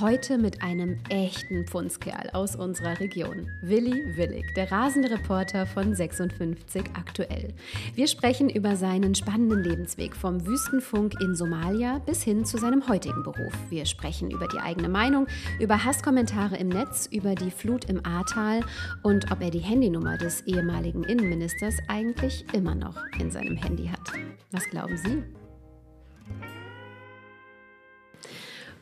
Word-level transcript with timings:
Heute 0.00 0.38
mit 0.38 0.62
einem 0.62 1.00
echten 1.08 1.66
Pfundskerl 1.66 2.30
aus 2.32 2.54
unserer 2.54 3.00
Region, 3.00 3.50
Willi 3.62 4.16
Willig, 4.16 4.54
der 4.54 4.70
rasende 4.70 5.10
Reporter 5.10 5.66
von 5.66 5.92
56 5.92 6.84
aktuell. 6.94 7.52
Wir 7.96 8.06
sprechen 8.06 8.48
über 8.48 8.76
seinen 8.76 9.16
spannenden 9.16 9.64
Lebensweg 9.64 10.14
vom 10.14 10.46
Wüstenfunk 10.46 11.20
in 11.20 11.34
Somalia 11.34 11.98
bis 11.98 12.22
hin 12.22 12.44
zu 12.44 12.58
seinem 12.58 12.86
heutigen 12.86 13.24
Beruf. 13.24 13.52
Wir 13.70 13.86
sprechen 13.86 14.30
über 14.30 14.46
die 14.46 14.58
eigene 14.58 14.88
Meinung, 14.88 15.26
über 15.58 15.84
Hasskommentare 15.84 16.56
im 16.58 16.68
Netz, 16.68 17.08
über 17.10 17.34
die 17.34 17.50
Flut 17.50 17.86
im 17.86 18.06
Ahrtal 18.06 18.60
und 19.02 19.32
ob 19.32 19.42
er 19.42 19.50
die 19.50 19.58
Handynummer 19.58 20.16
des 20.16 20.42
ehemaligen 20.42 21.02
Innenministers 21.02 21.74
eigentlich 21.88 22.44
immer 22.52 22.76
noch 22.76 23.02
in 23.18 23.32
seinem 23.32 23.56
Handy 23.56 23.88
hat. 23.88 24.12
Was 24.52 24.64
glauben 24.70 24.96
Sie? 24.96 25.24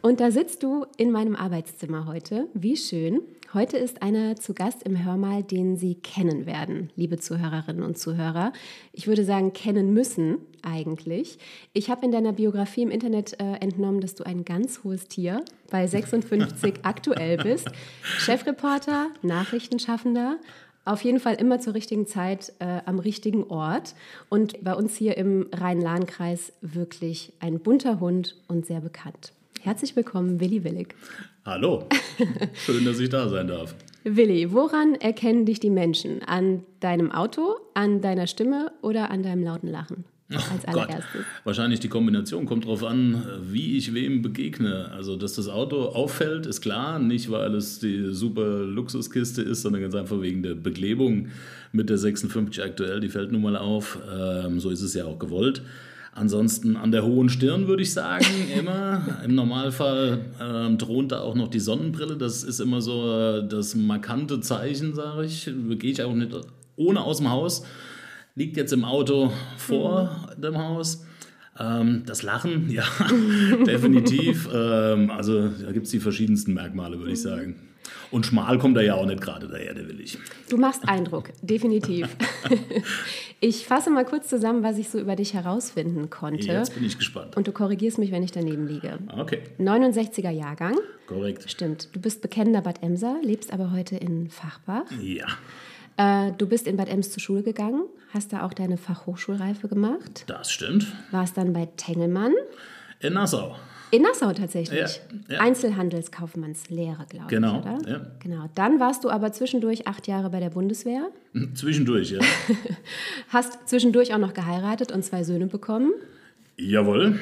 Und 0.06 0.20
da 0.20 0.30
sitzt 0.30 0.62
du 0.62 0.86
in 0.98 1.10
meinem 1.10 1.34
Arbeitszimmer 1.34 2.06
heute. 2.06 2.46
Wie 2.54 2.76
schön. 2.76 3.22
Heute 3.52 3.76
ist 3.76 4.02
einer 4.02 4.36
zu 4.36 4.54
Gast 4.54 4.84
im 4.84 5.04
Hörmal, 5.04 5.42
den 5.42 5.76
Sie 5.76 5.96
kennen 5.96 6.46
werden, 6.46 6.90
liebe 6.94 7.18
Zuhörerinnen 7.18 7.82
und 7.82 7.98
Zuhörer. 7.98 8.52
Ich 8.92 9.08
würde 9.08 9.24
sagen, 9.24 9.52
kennen 9.52 9.92
müssen 9.92 10.38
eigentlich. 10.62 11.40
Ich 11.72 11.90
habe 11.90 12.06
in 12.06 12.12
deiner 12.12 12.34
Biografie 12.34 12.82
im 12.82 12.92
Internet 12.92 13.40
äh, 13.40 13.54
entnommen, 13.54 14.00
dass 14.00 14.14
du 14.14 14.22
ein 14.22 14.44
ganz 14.44 14.84
hohes 14.84 15.08
Tier 15.08 15.44
bei 15.72 15.88
56 15.88 16.74
aktuell 16.84 17.38
bist. 17.38 17.68
Chefreporter, 18.02 19.08
Nachrichtenschaffender 19.22 20.38
auf 20.84 21.02
jeden 21.02 21.18
Fall 21.18 21.34
immer 21.34 21.58
zur 21.58 21.74
richtigen 21.74 22.06
Zeit 22.06 22.52
äh, 22.60 22.78
am 22.86 23.00
richtigen 23.00 23.42
Ort. 23.42 23.96
Und 24.28 24.62
bei 24.62 24.74
uns 24.74 24.94
hier 24.94 25.16
im 25.16 25.48
Rhein-Lahn-Kreis 25.52 26.52
wirklich 26.60 27.32
ein 27.40 27.58
bunter 27.58 27.98
Hund 27.98 28.36
und 28.46 28.66
sehr 28.66 28.80
bekannt. 28.80 29.32
Herzlich 29.66 29.96
willkommen, 29.96 30.38
Willi 30.38 30.62
Willig. 30.62 30.94
Hallo, 31.44 31.88
schön, 32.54 32.84
dass 32.84 33.00
ich 33.00 33.08
da 33.08 33.28
sein 33.28 33.48
darf. 33.48 33.74
Willi, 34.04 34.52
woran 34.52 34.94
erkennen 34.94 35.44
dich 35.44 35.58
die 35.58 35.70
Menschen? 35.70 36.22
An 36.22 36.62
deinem 36.78 37.10
Auto, 37.10 37.56
an 37.74 38.00
deiner 38.00 38.28
Stimme 38.28 38.70
oder 38.80 39.10
an 39.10 39.24
deinem 39.24 39.42
lauten 39.42 39.68
Lachen? 39.68 40.04
als 40.30 40.64
allererstes. 40.66 41.12
Gott. 41.12 41.24
Wahrscheinlich 41.42 41.80
die 41.80 41.88
Kombination 41.88 42.46
kommt 42.46 42.64
darauf 42.64 42.84
an, 42.84 43.24
wie 43.42 43.76
ich 43.76 43.92
wem 43.92 44.22
begegne. 44.22 44.92
Also, 44.92 45.16
dass 45.16 45.34
das 45.34 45.48
Auto 45.48 45.86
auffällt, 45.86 46.46
ist 46.46 46.60
klar. 46.60 47.00
Nicht, 47.00 47.28
weil 47.32 47.52
es 47.56 47.80
die 47.80 48.12
super 48.12 48.60
Luxuskiste 48.60 49.42
ist, 49.42 49.62
sondern 49.62 49.82
ganz 49.82 49.96
einfach 49.96 50.20
wegen 50.22 50.44
der 50.44 50.54
Beklebung 50.54 51.28
mit 51.72 51.90
der 51.90 51.98
56 51.98 52.62
aktuell. 52.62 53.00
Die 53.00 53.08
fällt 53.08 53.32
nun 53.32 53.42
mal 53.42 53.56
auf. 53.56 53.98
Ähm, 54.16 54.60
so 54.60 54.70
ist 54.70 54.82
es 54.82 54.94
ja 54.94 55.06
auch 55.06 55.18
gewollt. 55.18 55.62
Ansonsten 56.16 56.78
an 56.78 56.92
der 56.92 57.04
hohen 57.04 57.28
Stirn 57.28 57.68
würde 57.68 57.82
ich 57.82 57.92
sagen, 57.92 58.24
immer. 58.58 59.20
Im 59.22 59.34
Normalfall 59.34 60.24
ähm, 60.40 60.78
thront 60.78 61.12
da 61.12 61.20
auch 61.20 61.34
noch 61.34 61.48
die 61.48 61.60
Sonnenbrille. 61.60 62.16
Das 62.16 62.42
ist 62.42 62.58
immer 62.58 62.80
so 62.80 63.12
äh, 63.12 63.46
das 63.46 63.74
markante 63.74 64.40
Zeichen, 64.40 64.94
sage 64.94 65.26
ich. 65.26 65.44
Gehe 65.44 65.90
ich 65.90 66.02
auch 66.02 66.14
nicht 66.14 66.34
ohne 66.76 67.02
aus 67.02 67.18
dem 67.18 67.30
Haus. 67.30 67.64
Liegt 68.34 68.56
jetzt 68.56 68.72
im 68.72 68.84
Auto 68.84 69.30
vor 69.58 70.26
mhm. 70.36 70.40
dem 70.40 70.58
Haus. 70.58 71.04
Ähm, 71.58 72.04
das 72.06 72.22
Lachen, 72.22 72.70
ja, 72.70 72.84
definitiv. 73.66 74.48
Ähm, 74.56 75.10
also 75.10 75.48
da 75.48 75.72
gibt 75.72 75.84
es 75.84 75.92
die 75.92 76.00
verschiedensten 76.00 76.54
Merkmale, 76.54 76.98
würde 76.98 77.12
ich 77.12 77.20
sagen. 77.20 77.56
Und 78.10 78.26
schmal 78.26 78.58
kommt 78.58 78.76
er 78.76 78.84
ja 78.84 78.94
auch 78.94 79.06
nicht 79.06 79.20
gerade 79.20 79.48
daher, 79.48 79.74
der 79.74 79.88
will 79.88 80.00
ich. 80.00 80.18
Du 80.48 80.56
machst 80.56 80.88
Eindruck, 80.88 81.30
definitiv. 81.42 82.16
ich 83.40 83.66
fasse 83.66 83.90
mal 83.90 84.04
kurz 84.04 84.28
zusammen, 84.28 84.62
was 84.62 84.78
ich 84.78 84.88
so 84.88 84.98
über 84.98 85.16
dich 85.16 85.34
herausfinden 85.34 86.10
konnte. 86.10 86.52
Jetzt 86.52 86.74
bin 86.74 86.84
ich 86.84 86.98
gespannt. 86.98 87.36
Und 87.36 87.46
du 87.46 87.52
korrigierst 87.52 87.98
mich, 87.98 88.12
wenn 88.12 88.22
ich 88.22 88.32
daneben 88.32 88.66
liege. 88.66 88.98
Okay. 89.16 89.40
69er 89.58 90.30
Jahrgang. 90.30 90.76
Korrekt. 91.06 91.50
Stimmt. 91.50 91.88
Du 91.92 92.00
bist 92.00 92.22
bekennender 92.22 92.62
Bad 92.62 92.82
Emser, 92.82 93.16
lebst 93.22 93.52
aber 93.52 93.72
heute 93.72 93.96
in 93.96 94.28
Fachbach. 94.28 94.84
Ja. 95.00 95.26
Äh, 95.96 96.32
du 96.36 96.46
bist 96.46 96.66
in 96.66 96.76
Bad 96.76 96.88
Ems 96.88 97.10
zur 97.10 97.20
Schule 97.20 97.42
gegangen, 97.42 97.84
hast 98.12 98.32
da 98.32 98.44
auch 98.44 98.52
deine 98.52 98.76
Fachhochschulreife 98.76 99.68
gemacht. 99.68 100.24
Das 100.26 100.50
stimmt. 100.50 100.86
Warst 101.10 101.36
dann 101.36 101.52
bei 101.52 101.66
Tengelmann. 101.76 102.34
In 103.00 103.14
Nassau. 103.14 103.56
In 103.92 104.02
Nassau 104.02 104.32
tatsächlich. 104.32 105.00
Ja, 105.28 105.34
ja. 105.34 105.40
Einzelhandelskaufmannslehre, 105.40 107.06
glaube 107.08 107.28
genau, 107.28 107.78
ich? 107.80 107.88
Ja. 107.88 108.06
Genau. 108.20 108.50
Dann 108.54 108.80
warst 108.80 109.04
du 109.04 109.10
aber 109.10 109.32
zwischendurch 109.32 109.86
acht 109.86 110.08
Jahre 110.08 110.30
bei 110.30 110.40
der 110.40 110.50
Bundeswehr. 110.50 111.08
Zwischendurch, 111.54 112.10
ja. 112.10 112.20
Hast 113.28 113.68
zwischendurch 113.68 114.12
auch 114.12 114.18
noch 114.18 114.34
geheiratet 114.34 114.90
und 114.90 115.04
zwei 115.04 115.22
Söhne 115.22 115.46
bekommen. 115.46 115.92
Jawohl. 116.56 117.20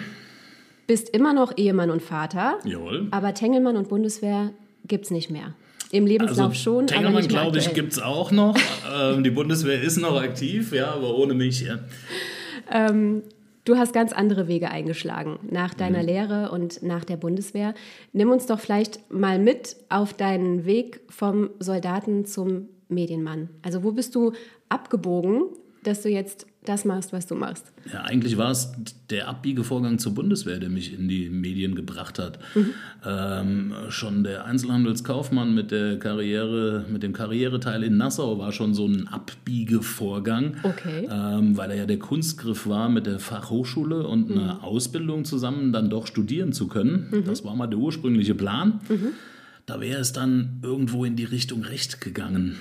Bist 0.87 1.11
immer 1.11 1.33
noch 1.33 1.57
Ehemann 1.57 1.91
und 1.91 2.03
Vater. 2.03 2.59
Jawohl. 2.65 3.09
Aber 3.11 3.35
Tengelmann 3.35 3.77
und 3.77 3.89
Bundeswehr 3.89 4.51
gibt 4.87 5.05
es 5.07 5.11
nicht 5.11 5.31
mehr. 5.31 5.55
Im 5.91 6.07
Lebenslauf 6.07 6.51
also, 6.51 6.61
schon. 6.61 6.87
Tengelmann, 6.87 7.29
glaube 7.29 7.59
ich, 7.59 7.73
gibt 7.75 7.93
es 7.93 8.01
auch 8.01 8.33
noch. 8.33 8.57
ähm, 8.93 9.23
die 9.23 9.31
Bundeswehr 9.31 9.81
ist 9.81 9.99
noch 9.99 10.21
aktiv, 10.21 10.73
ja, 10.73 10.93
aber 10.93 11.17
ohne 11.17 11.35
mich. 11.35 11.61
Ja. 11.61 11.79
Ähm, 12.71 13.23
Du 13.65 13.77
hast 13.79 13.95
ganz 13.95 14.13
andere 14.13 14.47
Wege 14.47 14.71
eingeschlagen 14.71 15.39
nach 15.51 15.73
deiner 15.73 16.03
mhm. 16.03 16.07
Lehre 16.07 16.51
und 16.51 16.83
nach 16.83 17.05
der 17.05 17.17
Bundeswehr. 17.17 17.75
Nimm 18.13 18.31
uns 18.31 18.47
doch 18.47 18.61
vielleicht 18.61 19.11
mal 19.11 19.39
mit 19.39 19.77
auf 19.89 20.13
deinen 20.13 20.67
Weg 20.67 21.01
vom 21.09 21.51
Soldaten 21.61 22.27
zum 22.27 22.69
Medienmann. 22.89 23.49
Also 23.63 23.83
wo 23.83 23.93
bist 23.93 24.15
du 24.15 24.33
abgebogen, 24.69 25.45
dass 25.83 26.03
du 26.03 26.11
jetzt 26.11 26.47
das 26.65 26.87
machst, 26.87 27.13
was 27.13 27.27
du 27.27 27.35
machst. 27.35 27.73
Ja, 27.93 28.03
eigentlich 28.03 28.39
war 28.39 28.51
es 28.51 28.73
der 29.11 29.29
Abbiegevorgang 29.29 29.99
zur 29.99 30.15
Bundeswehr, 30.15 30.59
der 30.59 30.71
mich 30.71 30.99
in 30.99 31.09
die 31.09 31.29
Medien 31.29 31.75
gebracht 31.75 32.19
hat. 32.19 32.39
Mhm. 32.55 32.71
Ähm, 33.07 33.75
schon 33.91 34.25
der 34.25 34.47
Einzelhandelskaufmann 34.47 35.55
mit 35.55 35.71
der 35.71 35.99
Karriere, 35.99 36.87
mit 36.89 37.03
dem 37.03 37.13
Karriereteil 37.13 37.83
in 37.83 37.99
Nassau 37.99 38.39
war 38.39 38.53
schon 38.53 38.73
so 38.73 38.87
ein 38.87 39.09
Abbiegevorgang, 39.09 40.57
okay. 40.63 41.07
ähm, 41.11 41.57
weil 41.57 41.71
er 41.71 41.77
ja 41.77 41.87
der 41.87 41.99
Kunstgriff 41.99 42.67
war, 42.67 42.89
mit 42.89 43.07
der 43.07 43.19
Fachhochschule 43.19 44.07
und 44.07 44.31
mhm. 44.31 44.39
einer 44.39 44.65
Ausbildung 44.65 45.27
zusammen 45.27 45.73
dann 45.73 45.91
doch 45.91 46.07
studieren 46.07 46.53
zu 46.53 46.69
können. 46.69 47.09
Mhm. 47.11 47.25
Das 47.27 47.45
war 47.45 47.55
mal 47.55 47.67
der 47.67 47.79
ursprüngliche 47.79 48.35
Plan. 48.35 48.81
Mhm. 48.89 49.09
Da 49.67 49.81
wäre 49.81 50.01
es 50.01 50.13
dann 50.13 50.61
irgendwo 50.63 51.05
in 51.05 51.17
die 51.17 51.25
Richtung 51.25 51.63
Recht 51.63 52.01
gegangen. 52.01 52.57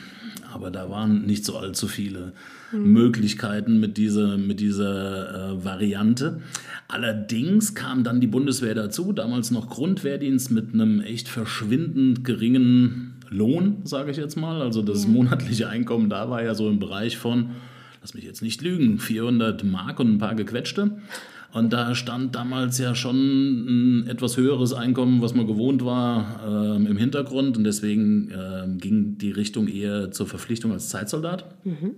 Aber 0.54 0.72
da 0.72 0.90
waren 0.90 1.26
nicht 1.26 1.46
so 1.46 1.58
allzu 1.58 1.88
viele 1.88 2.34
mhm. 2.72 2.94
Möglichkeiten 2.94 3.80
mit 3.80 3.98
dieser, 3.98 4.38
mit 4.38 4.60
dieser 4.60 5.52
äh, 5.52 5.66
Variante. 5.66 6.42
Allerdings 6.88 7.76
kam 7.76 8.04
dann 8.04 8.22
die 8.22 8.28
Bundeswehr 8.28 8.76
dazu, 8.76 9.12
damals 9.12 9.52
noch 9.52 9.70
Grundwehrdienst 9.70 10.52
mit 10.52 10.74
einem 10.74 11.02
echt 11.02 11.28
verschwindend 11.28 12.24
geringen 12.24 13.16
Lohn, 13.30 13.78
sage 13.84 14.12
ich 14.12 14.18
jetzt 14.18 14.38
mal. 14.38 14.62
Also 14.62 14.82
das 14.82 15.08
mhm. 15.08 15.14
monatliche 15.14 15.68
Einkommen 15.68 16.10
da 16.10 16.30
war 16.30 16.44
ja 16.44 16.56
so 16.56 16.70
im 16.70 16.80
Bereich 16.80 17.18
von, 17.18 17.50
lass 18.02 18.14
mich 18.14 18.24
jetzt 18.24 18.42
nicht 18.42 18.62
lügen, 18.62 19.00
400 19.00 19.64
Mark 19.64 20.00
und 20.00 20.14
ein 20.14 20.18
paar 20.20 20.36
gequetschte. 20.36 20.92
Und 21.54 21.72
da 21.72 21.94
stand 21.94 22.34
damals 22.34 22.80
ja 22.80 22.96
schon 22.96 24.02
ein 24.02 24.08
etwas 24.08 24.38
höheres 24.38 24.74
Einkommen, 24.74 25.22
was 25.22 25.36
man 25.36 25.46
gewohnt 25.46 25.86
war, 25.86 26.42
äh, 26.44 26.76
im 26.76 26.98
Hintergrund. 26.98 27.58
Und 27.58 27.64
deswegen 27.64 28.32
äh, 28.32 28.68
ging 28.78 29.20
die 29.20 29.32
Richtung 29.32 29.68
eher 29.68 30.12
zur 30.12 30.26
Verpflichtung 30.26 30.72
als 30.72 30.90
Zeitsoldat. 30.90 31.46
Mhm. 31.64 31.92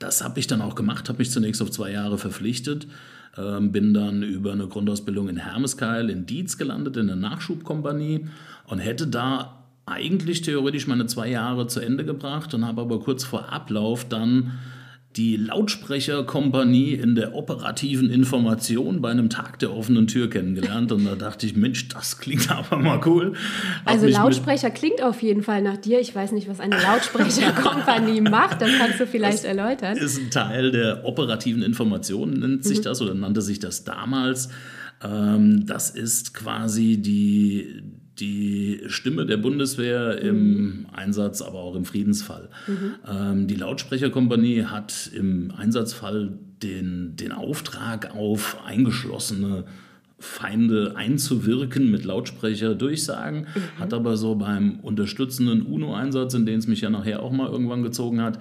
Das 0.00 0.24
habe 0.24 0.40
ich 0.40 0.48
dann 0.48 0.60
auch 0.60 0.74
gemacht, 0.74 1.08
habe 1.08 1.18
mich 1.18 1.30
zunächst 1.30 1.62
auf 1.62 1.70
zwei 1.70 1.92
Jahre 1.92 2.18
verpflichtet. 2.18 2.88
Äh, 3.36 3.60
bin 3.60 3.94
dann 3.94 4.24
über 4.24 4.52
eine 4.52 4.66
Grundausbildung 4.66 5.28
in 5.28 5.36
Hermeskeil 5.36 6.10
in 6.10 6.26
Dietz 6.26 6.58
gelandet, 6.58 6.96
in 6.96 7.06
der 7.06 7.16
Nachschubkompanie 7.16 8.26
und 8.66 8.80
hätte 8.80 9.06
da 9.06 9.66
eigentlich 9.86 10.42
theoretisch 10.42 10.88
meine 10.88 11.06
zwei 11.06 11.30
Jahre 11.30 11.68
zu 11.68 11.80
Ende 11.80 12.04
gebracht 12.04 12.52
und 12.54 12.66
habe 12.66 12.82
aber 12.82 13.00
kurz 13.00 13.24
vor 13.24 13.52
Ablauf 13.52 14.08
dann 14.08 14.58
die 15.16 15.36
Lautsprecherkompanie 15.36 16.92
in 16.92 17.14
der 17.14 17.34
operativen 17.34 18.10
Information 18.10 19.00
bei 19.00 19.10
einem 19.10 19.30
Tag 19.30 19.58
der 19.58 19.74
offenen 19.74 20.06
Tür 20.06 20.30
kennengelernt. 20.30 20.92
Und 20.92 21.06
da 21.06 21.16
dachte 21.16 21.46
ich, 21.46 21.56
Mensch, 21.56 21.88
das 21.88 22.18
klingt 22.18 22.50
aber 22.56 22.76
mal 22.76 23.00
cool. 23.06 23.32
Hab 23.84 23.94
also 23.94 24.06
Lautsprecher 24.06 24.70
klingt 24.70 25.02
auf 25.02 25.22
jeden 25.22 25.42
Fall 25.42 25.62
nach 25.62 25.78
dir. 25.78 25.98
Ich 25.98 26.14
weiß 26.14 26.32
nicht, 26.32 26.48
was 26.48 26.60
eine 26.60 26.80
Lautsprecherkompanie 26.80 28.20
macht. 28.30 28.60
Das 28.62 28.70
kannst 28.78 29.00
du 29.00 29.06
vielleicht 29.06 29.38
das 29.38 29.44
erläutern. 29.44 29.96
Ist 29.96 30.18
ein 30.18 30.30
Teil 30.30 30.70
der 30.70 31.04
operativen 31.04 31.62
Information, 31.62 32.34
nennt 32.34 32.64
sich 32.64 32.78
mhm. 32.78 32.84
das 32.84 33.02
oder 33.02 33.14
nannte 33.14 33.42
sich 33.42 33.58
das 33.58 33.84
damals. 33.84 34.50
Ähm, 35.02 35.66
das 35.66 35.90
ist 35.90 36.34
quasi 36.34 36.98
die 37.00 37.82
die 38.20 38.80
Stimme 38.86 39.26
der 39.26 39.36
Bundeswehr 39.36 40.20
im 40.20 40.86
Einsatz, 40.92 41.42
aber 41.42 41.58
auch 41.58 41.74
im 41.74 41.84
Friedensfall. 41.84 42.48
Ähm, 43.08 43.46
die 43.46 43.54
Lautsprecherkompanie 43.54 44.64
hat 44.64 45.10
im 45.14 45.52
Einsatzfall 45.56 46.32
den, 46.62 47.16
den 47.16 47.32
Auftrag 47.32 48.14
auf 48.14 48.58
eingeschlossene 48.64 49.64
Feinde 50.18 50.94
einzuwirken 50.96 51.90
mit 51.90 52.04
Lautsprecherdurchsagen, 52.04 53.46
hat 53.78 53.94
aber 53.94 54.16
so 54.16 54.34
beim 54.34 54.80
unterstützenden 54.80 55.62
UNO-Einsatz, 55.62 56.34
in 56.34 56.44
den 56.44 56.58
es 56.58 56.66
mich 56.66 56.80
ja 56.80 56.90
nachher 56.90 57.22
auch 57.22 57.30
mal 57.30 57.48
irgendwann 57.48 57.84
gezogen 57.84 58.20
hat, 58.20 58.40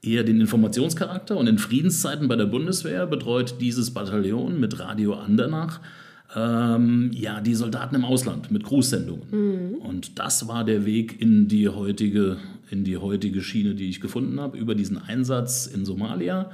eher 0.00 0.24
den 0.24 0.40
Informationscharakter. 0.40 1.36
Und 1.36 1.46
in 1.46 1.58
Friedenszeiten 1.58 2.28
bei 2.28 2.36
der 2.36 2.46
Bundeswehr 2.46 3.06
betreut 3.06 3.56
dieses 3.60 3.92
Bataillon 3.92 4.58
mit 4.58 4.78
Radio 4.78 5.14
Andernach 5.14 5.80
ähm, 6.36 7.10
ja, 7.12 7.40
die 7.40 7.54
Soldaten 7.54 7.94
im 7.94 8.04
Ausland 8.04 8.50
mit 8.50 8.64
Grußsendungen. 8.64 9.74
Und 9.80 10.18
das 10.18 10.48
war 10.48 10.64
der 10.64 10.84
Weg 10.84 11.20
in 11.20 11.48
die 11.48 11.68
heutige, 11.68 12.36
in 12.70 12.84
die 12.84 12.98
heutige 12.98 13.40
Schiene, 13.40 13.74
die 13.74 13.88
ich 13.88 14.00
gefunden 14.00 14.38
habe, 14.40 14.58
über 14.58 14.74
diesen 14.74 14.98
Einsatz 14.98 15.66
in 15.66 15.84
Somalia. 15.84 16.50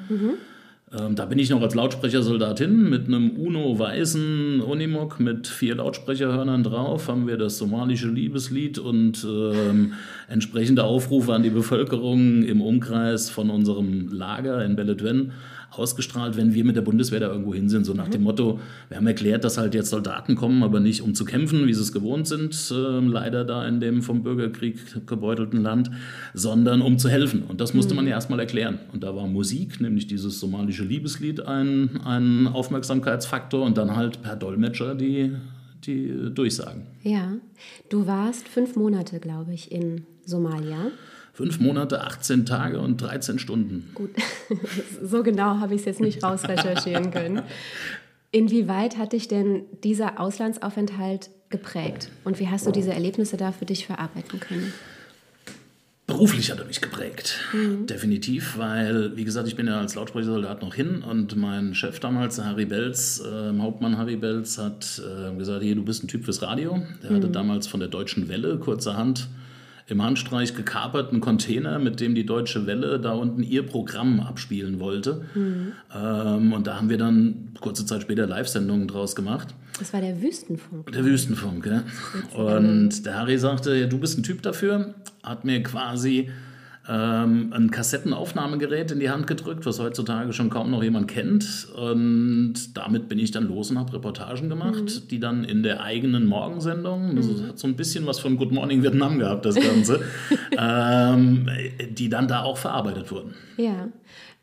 Ähm, 0.97 1.17
da 1.17 1.25
bin 1.25 1.39
ich 1.39 1.51
noch 1.51 1.61
als 1.61 1.75
Lautsprechersoldat 1.75 2.59
hin 2.59 2.89
mit 2.89 3.07
einem 3.07 3.31
UNO-weißen 3.31 4.61
Unimog 4.61 5.19
mit 5.19 5.49
vier 5.49 5.77
Lautsprecherhörnern 5.77 6.63
drauf. 6.63 7.09
Haben 7.09 7.27
wir 7.27 7.37
das 7.37 7.59
somalische 7.59 8.09
Liebeslied 8.09 8.79
und 8.79 9.27
ähm, 9.29 9.95
entsprechende 10.29 10.85
Aufrufe 10.85 11.35
an 11.35 11.43
die 11.43 11.51
Bevölkerung 11.51 12.45
im 12.45 12.61
Umkreis 12.61 13.29
von 13.31 13.51
unserem 13.51 14.09
Lager 14.13 14.65
in 14.65 14.77
Beledwen 14.77 15.33
ausgestrahlt, 15.79 16.37
wenn 16.37 16.55
wir 16.55 16.65
mit 16.65 16.77
der 16.77 16.83
Bundeswehr 16.83 17.21
da 17.21 17.29
irgendwo 17.29 17.55
hin 17.55 17.69
sind. 17.69 17.85
So 17.85 17.95
nach 17.95 18.09
dem 18.09 18.23
Motto, 18.23 18.61
wir 18.89 18.97
haben 18.97 19.07
erklärt, 19.07 19.45
dass 19.45 19.59
halt 19.59 19.75
jetzt 19.75 19.91
Soldaten 19.91 20.35
kommen, 20.35 20.63
aber 20.63 20.81
nicht 20.81 21.03
um 21.03 21.15
zu 21.15 21.25
kämpfen, 21.25 21.67
wie 21.67 21.75
sie 21.75 21.81
es 21.81 21.93
gewohnt 21.93 22.27
sind, 22.27 22.55
äh, 22.71 23.01
leider 23.01 23.45
da 23.45 23.67
in 23.67 23.81
dem 23.81 24.03
vom 24.03 24.23
Bürgerkrieg 24.23 25.07
gebeutelten 25.07 25.63
Land, 25.63 25.91
sondern 26.33 26.83
um 26.83 26.99
zu 26.99 27.09
helfen. 27.09 27.43
Und 27.43 27.61
das 27.61 27.75
musste 27.75 27.95
man 27.95 28.07
ja 28.07 28.13
erstmal 28.13 28.41
erklären. 28.41 28.79
Und 28.93 29.03
da 29.03 29.15
war 29.15 29.27
Musik, 29.27 29.81
nämlich 29.81 30.07
dieses 30.07 30.41
somalische 30.41 30.85
Liebeslied, 30.85 31.41
ein, 31.47 32.01
ein 32.05 32.47
Aufmerksamkeitsfaktor 32.47 33.65
und 33.65 33.79
dann 33.79 33.97
halt 33.97 34.23
per 34.23 34.37
Dolmetscher 34.37 34.95
die, 34.95 35.33
die 35.85 36.31
Durchsagen. 36.33 36.83
Ja, 37.03 37.33
du 37.89 38.07
warst 38.07 38.49
fünf 38.49 38.77
Monate, 38.77 39.21
glaube 39.21 39.53
ich, 39.53 39.73
in 39.73 40.07
Somalia. 40.25 40.91
Fünf 41.35 41.59
Monate, 41.59 42.03
18 42.03 42.47
Tage 42.47 42.81
und 42.81 42.99
13 42.99 43.41
Stunden. 43.41 43.91
Gut, 43.95 44.11
so 45.03 45.25
genau 45.25 45.59
habe 45.59 45.75
ich 45.75 45.81
es 45.81 45.85
jetzt 45.85 46.01
nicht 46.01 46.23
rausrecherchieren 46.23 47.11
können. 47.11 47.43
Inwieweit 48.31 48.99
hat 48.99 49.13
dich 49.13 49.27
denn 49.27 49.65
dieser 49.83 50.21
Auslandsaufenthalt 50.21 51.31
geprägt? 51.51 52.11
Und 52.23 52.39
wie 52.39 52.49
hast 52.49 52.67
du 52.67 52.71
diese 52.71 52.93
Erlebnisse 52.93 53.37
da 53.37 53.51
für 53.51 53.65
dich 53.65 53.85
verarbeiten 53.85 54.39
können? 54.39 54.73
Beruflich 56.07 56.51
hat 56.51 56.59
er 56.59 56.67
mich 56.67 56.81
geprägt, 56.81 57.41
definitiv, 57.89 58.59
weil, 58.59 59.17
wie 59.17 59.25
gesagt, 59.25 59.49
ich 59.49 59.57
bin 59.57 59.67
ja 59.67 59.81
als 59.81 59.95
Lautsprechersoldat 59.95 60.61
noch 60.61 60.75
hin 60.75 61.03
und 61.03 61.35
mein 61.35 61.75
Chef 61.75 61.99
damals, 61.99 62.39
Harry 62.39 62.67
Belz, 62.67 63.23
äh, 63.25 63.59
Hauptmann 63.59 63.97
Harry 63.97 64.17
Belz, 64.17 64.59
hat 64.59 65.01
äh, 65.03 65.35
gesagt, 65.37 65.63
hier, 65.63 65.75
du 65.75 65.83
bist 65.83 66.05
ein 66.05 66.09
Typ 66.09 66.25
fürs 66.27 66.43
Radio. 66.43 66.83
Der 67.03 67.11
hatte 67.11 67.31
damals 67.31 67.67
von 67.67 67.81
der 67.81 67.89
Deutschen 67.89 68.29
Welle 68.29 68.59
kurzerhand 68.59 69.29
im 69.87 70.03
Handstreich 70.03 70.55
gekaperten 70.55 71.21
Container, 71.21 71.79
mit 71.79 72.01
dem 72.01 72.15
die 72.15 72.25
Deutsche 72.25 72.67
Welle 72.67 72.99
da 72.99 73.13
unten 73.13 73.43
ihr 73.43 73.65
Programm 73.65 74.21
abspielen 74.21 74.81
wollte. 74.81 75.27
Ähm, 75.95 76.53
und 76.53 76.67
da 76.67 76.77
haben 76.77 76.89
wir 76.89 76.99
dann 76.99 77.51
kurze 77.61 77.85
Zeit 77.85 78.03
später 78.03 78.27
Live-Sendungen 78.27 78.89
draus 78.89 79.15
gemacht. 79.15 79.55
Das 79.79 79.93
war 79.93 80.01
der 80.01 80.23
Wüstenfunk. 80.23 80.93
Der 80.93 81.05
Wüstenfunk, 81.05 81.67
ja. 81.67 81.83
Und 82.35 83.05
der 83.05 83.15
Harry 83.15 83.39
sagte, 83.39 83.75
ja, 83.75 83.87
du 83.87 83.99
bist 83.99 84.19
ein 84.19 84.23
Typ 84.23 84.43
dafür, 84.43 84.95
hat 85.23 85.45
mir 85.45 85.63
quasi 85.63 86.31
ähm, 86.89 87.53
ein 87.53 87.71
Kassettenaufnahmegerät 87.71 88.91
in 88.91 89.01
die 89.01 89.09
Hand 89.09 89.27
gedrückt, 89.27 89.65
was 89.65 89.79
heutzutage 89.79 90.33
schon 90.33 90.51
kaum 90.51 90.71
noch 90.71 90.83
jemand 90.83 91.09
kennt. 91.09 91.69
Und 91.75 92.77
damit 92.77 93.09
bin 93.09 93.19
ich 93.19 93.31
dann 93.31 93.45
los 93.49 93.71
und 93.71 93.79
habe 93.79 93.95
Reportagen 93.95 94.49
gemacht, 94.49 95.11
die 95.11 95.19
dann 95.19 95.45
in 95.45 95.63
der 95.63 95.83
eigenen 95.83 96.27
Morgensendung, 96.27 97.17
das 97.17 97.27
hat 97.49 97.59
so 97.59 97.67
ein 97.67 97.77
bisschen 97.77 98.07
was 98.07 98.21
von 98.21 98.37
Good 98.37 98.53
Morning 98.53 98.83
Vietnam 98.83 99.19
gehabt, 99.19 99.47
das 99.47 99.55
Ganze, 99.55 100.01
ähm, 100.59 101.49
die 101.91 102.09
dann 102.09 102.29
da 102.29 102.43
auch 102.43 102.59
verarbeitet 102.59 103.11
wurden. 103.11 103.35
Ja. 103.57 103.89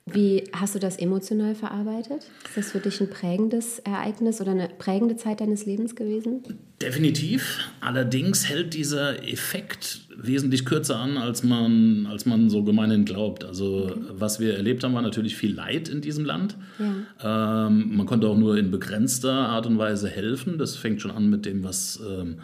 Wie 0.05 0.43
hast 0.51 0.73
du 0.75 0.79
das 0.79 0.97
emotional 0.97 1.53
verarbeitet? 1.53 2.25
Ist 2.45 2.57
das 2.57 2.71
für 2.71 2.79
dich 2.79 2.99
ein 3.01 3.09
prägendes 3.09 3.79
Ereignis 3.79 4.41
oder 4.41 4.51
eine 4.51 4.67
prägende 4.67 5.15
Zeit 5.15 5.41
deines 5.41 5.65
Lebens 5.65 5.95
gewesen? 5.95 6.43
Definitiv. 6.81 7.59
Allerdings 7.81 8.49
hält 8.49 8.73
dieser 8.73 9.23
Effekt 9.23 10.01
wesentlich 10.17 10.65
kürzer 10.65 10.97
an, 10.97 11.17
als 11.17 11.43
man, 11.43 12.07
als 12.07 12.25
man 12.25 12.49
so 12.49 12.63
gemeinhin 12.63 13.05
glaubt. 13.05 13.43
Also 13.43 13.95
was 14.09 14.39
wir 14.39 14.55
erlebt 14.55 14.83
haben, 14.83 14.95
war 14.95 15.03
natürlich 15.03 15.37
viel 15.37 15.53
Leid 15.53 15.87
in 15.87 16.01
diesem 16.01 16.25
Land. 16.25 16.57
Ähm, 17.23 17.95
man 17.95 18.05
konnte 18.07 18.27
auch 18.27 18.37
nur 18.37 18.57
in 18.57 18.71
begrenzter 18.71 19.31
Art 19.31 19.67
und 19.67 19.77
Weise 19.77 20.09
helfen. 20.09 20.57
Das 20.57 20.75
fängt 20.75 21.01
schon 21.01 21.11
an 21.11 21.29
mit 21.29 21.45
dem, 21.45 21.63
was... 21.63 21.99
Ähm, 22.05 22.37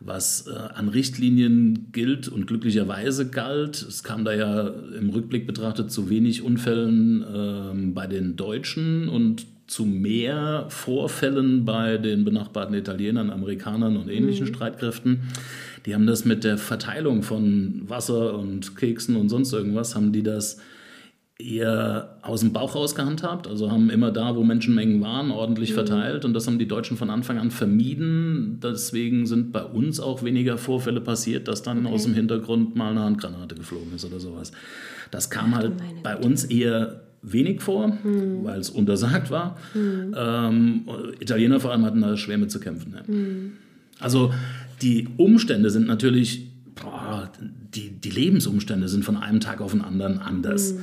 was 0.00 0.46
äh, 0.46 0.52
an 0.52 0.88
Richtlinien 0.88 1.88
gilt 1.92 2.28
und 2.28 2.46
glücklicherweise 2.46 3.28
galt. 3.28 3.82
Es 3.82 4.02
kam 4.02 4.24
da 4.24 4.32
ja 4.34 4.68
im 4.98 5.10
Rückblick 5.10 5.46
betrachtet 5.46 5.90
zu 5.90 6.10
wenig 6.10 6.42
Unfällen 6.42 7.24
ähm, 7.34 7.94
bei 7.94 8.06
den 8.06 8.36
Deutschen 8.36 9.08
und 9.08 9.46
zu 9.66 9.84
mehr 9.84 10.66
Vorfällen 10.68 11.64
bei 11.64 11.98
den 11.98 12.24
benachbarten 12.24 12.74
Italienern, 12.74 13.30
Amerikanern 13.30 13.96
und 13.96 14.08
ähnlichen 14.08 14.46
Streitkräften. 14.46 15.22
Die 15.86 15.94
haben 15.94 16.06
das 16.06 16.24
mit 16.24 16.44
der 16.44 16.56
Verteilung 16.56 17.22
von 17.22 17.82
Wasser 17.88 18.38
und 18.38 18.76
Keksen 18.76 19.16
und 19.16 19.28
sonst 19.28 19.52
irgendwas, 19.52 19.96
haben 19.96 20.12
die 20.12 20.22
das 20.22 20.58
eher 21.38 22.16
aus 22.22 22.40
dem 22.40 22.52
Bauch 22.52 22.74
raus 22.74 22.94
gehandhabt, 22.94 23.46
also 23.46 23.70
haben 23.70 23.90
immer 23.90 24.10
da, 24.10 24.36
wo 24.36 24.42
Menschenmengen 24.42 25.02
waren, 25.02 25.30
ordentlich 25.30 25.74
verteilt 25.74 26.24
und 26.24 26.32
das 26.32 26.46
haben 26.46 26.58
die 26.58 26.66
Deutschen 26.66 26.96
von 26.96 27.10
Anfang 27.10 27.38
an 27.38 27.50
vermieden. 27.50 28.58
Deswegen 28.62 29.26
sind 29.26 29.52
bei 29.52 29.62
uns 29.62 30.00
auch 30.00 30.22
weniger 30.22 30.56
Vorfälle 30.56 31.02
passiert, 31.02 31.46
dass 31.46 31.62
dann 31.62 31.86
aus 31.86 32.04
dem 32.04 32.14
Hintergrund 32.14 32.74
mal 32.74 32.92
eine 32.92 33.00
Handgranate 33.00 33.54
geflogen 33.54 33.94
ist 33.94 34.06
oder 34.06 34.18
sowas. 34.18 34.52
Das 35.10 35.28
kam 35.28 35.54
halt 35.54 35.78
meine 35.78 36.00
bei 36.02 36.16
uns 36.16 36.44
eher 36.44 37.02
wenig 37.20 37.60
vor, 37.60 37.98
weil 38.42 38.60
es 38.60 38.70
untersagt 38.70 39.30
war. 39.30 39.58
Ähm, 39.74 40.84
Italiener 41.20 41.60
vor 41.60 41.72
allem 41.72 41.84
hatten 41.84 42.00
da 42.00 42.16
schwer 42.16 42.38
mit 42.38 42.50
zu 42.50 42.60
kämpfen. 42.60 42.94
Ja. 42.94 43.02
Also 44.02 44.32
die 44.80 45.08
Umstände 45.16 45.70
sind 45.70 45.86
natürlich, 45.86 46.48
boah, 46.74 47.30
die, 47.74 47.90
die 47.90 48.10
Lebensumstände 48.10 48.88
sind 48.88 49.04
von 49.04 49.16
einem 49.16 49.40
Tag 49.40 49.60
auf 49.60 49.72
den 49.72 49.82
anderen 49.82 50.18
anders. 50.18 50.76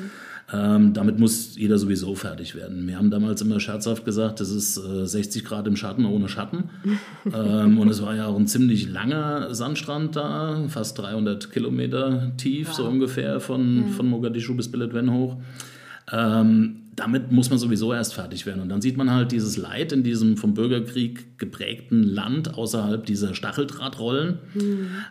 Ähm, 0.51 0.93
damit 0.93 1.19
muss 1.19 1.55
jeder 1.55 1.77
sowieso 1.77 2.15
fertig 2.15 2.53
werden. 2.53 2.85
Wir 2.87 2.97
haben 2.97 3.09
damals 3.09 3.41
immer 3.41 3.59
scherzhaft 3.59 4.03
gesagt, 4.03 4.41
es 4.41 4.49
ist 4.49 4.77
äh, 4.77 5.05
60 5.05 5.45
Grad 5.45 5.67
im 5.67 5.75
Schatten 5.75 6.05
ohne 6.05 6.27
Schatten. 6.27 6.69
ähm, 7.33 7.79
und 7.79 7.87
es 7.89 8.01
war 8.01 8.15
ja 8.15 8.27
auch 8.27 8.37
ein 8.37 8.47
ziemlich 8.47 8.89
langer 8.89 9.53
Sandstrand 9.53 10.15
da, 10.15 10.65
fast 10.67 10.97
300 10.99 11.51
Kilometer 11.51 12.33
tief, 12.37 12.73
so 12.73 12.85
ungefähr, 12.85 13.39
von, 13.39 13.89
von 13.95 14.07
Mogadischu 14.07 14.53
bis 14.55 14.69
Beledwen 14.69 15.11
hoch. 15.11 15.37
Ähm, 16.11 16.81
damit 16.95 17.31
muss 17.31 17.49
man 17.49 17.57
sowieso 17.57 17.93
erst 17.93 18.13
fertig 18.13 18.45
werden. 18.45 18.61
Und 18.61 18.69
dann 18.69 18.81
sieht 18.81 18.97
man 18.97 19.09
halt 19.09 19.31
dieses 19.31 19.57
Leid 19.57 19.91
in 19.91 20.03
diesem 20.03 20.37
vom 20.37 20.53
Bürgerkrieg 20.53 21.39
geprägten 21.39 22.03
Land 22.03 22.55
außerhalb 22.55 23.05
dieser 23.05 23.33
Stacheldrahtrollen. 23.33 24.37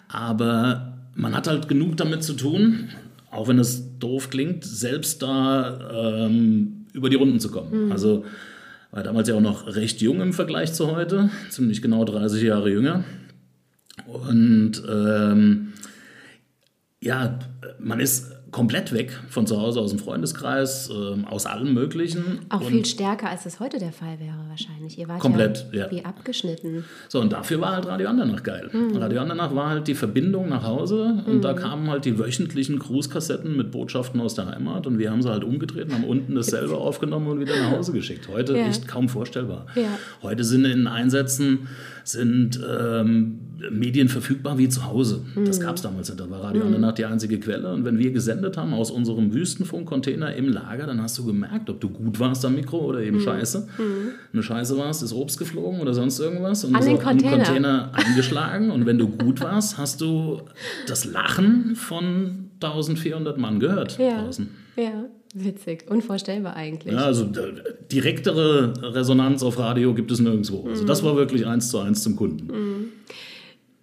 Aber 0.08 0.92
man 1.14 1.34
hat 1.34 1.48
halt 1.48 1.68
genug 1.68 1.96
damit 1.96 2.22
zu 2.22 2.34
tun, 2.34 2.90
auch 3.32 3.48
wenn 3.48 3.58
es 3.58 3.98
doof 3.98 4.30
klingt, 4.30 4.64
selbst 4.64 5.22
da 5.22 6.26
ähm, 6.26 6.86
über 6.92 7.08
die 7.08 7.16
Runden 7.16 7.40
zu 7.40 7.50
kommen. 7.50 7.90
Also 7.90 8.24
war 8.90 9.02
damals 9.02 9.28
ja 9.28 9.34
auch 9.34 9.40
noch 9.40 9.74
recht 9.74 10.02
jung 10.02 10.20
im 10.20 10.34
Vergleich 10.34 10.74
zu 10.74 10.94
heute, 10.94 11.30
ziemlich 11.48 11.80
genau 11.80 12.04
30 12.04 12.42
Jahre 12.42 12.70
jünger. 12.70 13.04
Und 14.06 14.82
ähm, 14.88 15.72
ja, 17.00 17.38
man 17.80 18.00
ist 18.00 18.31
komplett 18.52 18.92
weg 18.92 19.18
von 19.28 19.46
zu 19.46 19.60
Hause, 19.60 19.80
aus 19.80 19.90
dem 19.90 19.98
Freundeskreis, 19.98 20.90
ähm, 20.90 21.24
aus 21.24 21.46
allem 21.46 21.72
Möglichen. 21.72 22.40
Auch 22.50 22.60
und 22.60 22.66
viel 22.66 22.84
stärker, 22.84 23.30
als 23.30 23.46
es 23.46 23.58
heute 23.60 23.78
der 23.78 23.92
Fall 23.92 24.20
wäre 24.20 24.36
wahrscheinlich. 24.48 24.98
Ihr 24.98 25.08
wart 25.08 25.20
Komplett, 25.20 25.66
ja, 25.72 25.86
ja. 25.86 25.90
wie 25.90 26.04
abgeschnitten. 26.04 26.84
So, 27.08 27.20
und 27.20 27.32
dafür 27.32 27.60
war 27.62 27.72
halt 27.72 27.86
Radio 27.86 28.08
Andernach 28.08 28.42
geil. 28.42 28.68
Mhm. 28.70 28.96
Radio 28.98 29.22
Andernach 29.22 29.54
war 29.54 29.70
halt 29.70 29.88
die 29.88 29.94
Verbindung 29.94 30.50
nach 30.50 30.64
Hause 30.64 31.24
und 31.26 31.42
da 31.42 31.54
kamen 31.54 31.90
halt 31.90 32.04
die 32.04 32.18
wöchentlichen 32.18 32.78
Grußkassetten 32.78 33.56
mit 33.56 33.70
Botschaften 33.70 34.20
aus 34.20 34.34
der 34.34 34.46
Heimat 34.46 34.86
und 34.86 34.98
wir 34.98 35.10
haben 35.10 35.22
sie 35.22 35.30
halt 35.30 35.44
umgedreht 35.44 35.86
und 35.88 35.94
haben 35.94 36.04
unten 36.04 36.34
dasselbe 36.34 36.76
aufgenommen 36.76 37.28
und 37.28 37.40
wieder 37.40 37.58
nach 37.58 37.70
Hause 37.78 37.92
geschickt. 37.92 38.28
Heute 38.28 38.52
Ja. 38.56 38.66
echt 38.68 38.86
kaum 38.86 39.08
vorstellbar. 39.08 39.66
Ja. 39.74 39.88
Heute 40.22 40.44
sind 40.44 40.66
in 40.66 40.86
Einsätzen 40.86 41.68
sind 42.04 42.60
ähm, 42.68 43.38
Medien 43.70 44.08
verfügbar 44.08 44.58
wie 44.58 44.68
zu 44.68 44.84
Hause. 44.86 45.22
Das 45.44 45.58
Mhm. 45.60 45.62
gab 45.62 45.76
es 45.76 45.82
damals 45.82 46.08
nicht. 46.08 46.18
Da 46.20 46.28
war 46.28 46.42
Radio 46.42 46.64
Andernach 46.64 46.92
die 46.92 47.04
einzige 47.04 47.38
Quelle 47.38 47.72
und 47.72 47.84
wenn 47.84 47.98
wir 47.98 48.10
gesendet 48.10 48.56
haben 48.56 48.74
aus 48.74 48.90
unserem 48.90 49.32
Wüstenfunk-Container 49.32 50.34
im 50.34 50.48
Lager, 50.48 50.86
dann 50.86 51.00
hast 51.00 51.16
du 51.18 51.24
gemerkt, 51.24 51.70
ob 51.70 51.80
du 51.80 51.88
gut 51.88 52.18
warst 52.18 52.44
am 52.44 52.56
Mikro 52.56 52.78
oder 52.78 53.00
eben 53.02 53.20
scheiße. 53.20 53.68
Eine 54.32 54.42
Scheiße 54.42 54.76
warst, 54.78 55.02
ist 55.02 55.12
Obst 55.12 55.38
geflogen 55.38 55.80
oder 55.80 55.94
sonst 55.94 56.18
irgendwas 56.18 56.64
und 56.64 56.74
An 56.74 56.84
den 56.84 56.98
Container. 56.98 57.36
Container 57.36 57.90
eingeschlagen. 57.94 58.70
Und 58.70 58.84
wenn 58.86 58.98
du 58.98 59.08
gut 59.08 59.40
warst, 59.40 59.78
hast 59.78 60.00
du 60.00 60.42
das 60.88 61.04
Lachen 61.04 61.76
von 61.76 62.50
1400 62.60 63.38
Mann 63.38 63.60
gehört 63.60 63.98
Ja. 63.98 64.22
draußen. 64.24 64.48
Ja, 64.76 65.04
witzig. 65.32 65.84
Unvorstellbar 65.90 66.54
eigentlich. 66.56 66.92
Ja, 66.94 67.04
also 67.04 67.24
d- 67.24 67.40
direktere 67.90 68.94
Resonanz 68.94 69.42
auf 69.42 69.58
Radio 69.58 69.94
gibt 69.94 70.10
es 70.10 70.20
nirgendwo. 70.20 70.68
Also 70.68 70.84
das 70.84 71.02
war 71.02 71.16
wirklich 71.16 71.46
eins 71.46 71.68
zu 71.70 71.78
eins 71.78 72.02
zum 72.02 72.16
Kunden. 72.16 72.92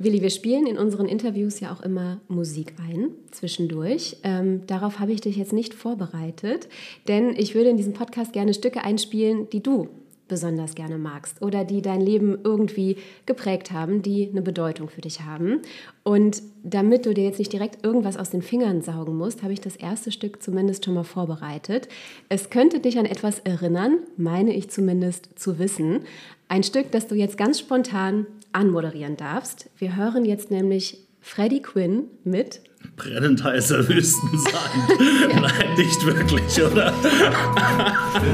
Willi, 0.01 0.21
wir 0.21 0.29
spielen 0.29 0.65
in 0.65 0.77
unseren 0.77 1.07
Interviews 1.07 1.59
ja 1.59 1.73
auch 1.73 1.81
immer 1.81 2.21
Musik 2.29 2.73
ein, 2.89 3.09
zwischendurch. 3.31 4.15
Ähm, 4.23 4.61
darauf 4.65 4.99
habe 4.99 5.11
ich 5.11 5.19
dich 5.21 5.35
jetzt 5.35 5.51
nicht 5.51 5.73
vorbereitet, 5.73 6.69
denn 7.09 7.35
ich 7.35 7.53
würde 7.53 7.69
in 7.69 7.75
diesem 7.77 7.91
Podcast 7.93 8.31
gerne 8.31 8.53
Stücke 8.53 8.83
einspielen, 8.83 9.49
die 9.49 9.61
du 9.61 9.89
besonders 10.29 10.75
gerne 10.75 10.97
magst 10.97 11.41
oder 11.41 11.65
die 11.65 11.81
dein 11.81 11.99
Leben 11.99 12.37
irgendwie 12.43 12.95
geprägt 13.25 13.71
haben, 13.71 14.01
die 14.01 14.29
eine 14.29 14.41
Bedeutung 14.41 14.87
für 14.87 15.01
dich 15.01 15.21
haben. 15.21 15.61
Und 16.03 16.41
damit 16.63 17.05
du 17.05 17.13
dir 17.13 17.25
jetzt 17.25 17.39
nicht 17.39 17.51
direkt 17.51 17.85
irgendwas 17.85 18.15
aus 18.15 18.29
den 18.29 18.41
Fingern 18.41 18.81
saugen 18.81 19.17
musst, 19.17 19.43
habe 19.43 19.51
ich 19.51 19.59
das 19.59 19.75
erste 19.75 20.11
Stück 20.11 20.41
zumindest 20.41 20.85
schon 20.85 20.93
mal 20.93 21.03
vorbereitet. 21.03 21.89
Es 22.29 22.49
könnte 22.49 22.79
dich 22.79 22.97
an 22.97 23.05
etwas 23.05 23.39
erinnern, 23.39 23.99
meine 24.15 24.55
ich 24.55 24.69
zumindest 24.69 25.37
zu 25.37 25.59
wissen. 25.59 26.01
Ein 26.47 26.63
Stück, 26.63 26.91
das 26.91 27.07
du 27.07 27.15
jetzt 27.15 27.37
ganz 27.37 27.59
spontan 27.59 28.25
anmoderieren 28.53 29.17
darfst. 29.17 29.69
Wir 29.77 29.95
hören 29.95 30.25
jetzt 30.25 30.49
nämlich 30.51 31.05
Freddie 31.21 31.61
Quinn 31.61 32.05
mit 32.23 32.61
Brennend 32.95 33.43
heißer 33.43 33.87
Wüstensand. 33.87 34.55
Nein, 35.35 35.75
nicht 35.77 36.05
wirklich, 36.05 36.61
oder? 36.61 36.87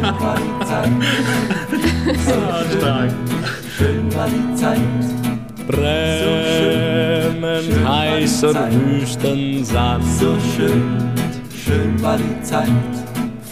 ah, 0.04 0.38
stark. 2.78 3.12
Brennend 5.68 7.88
heißer 7.88 8.72
Wüstensand. 8.72 10.04
So 10.20 10.36
schön, 10.56 10.84
schön 11.64 12.02
war 12.02 12.18
die 12.18 12.42
Zeit. 12.44 12.70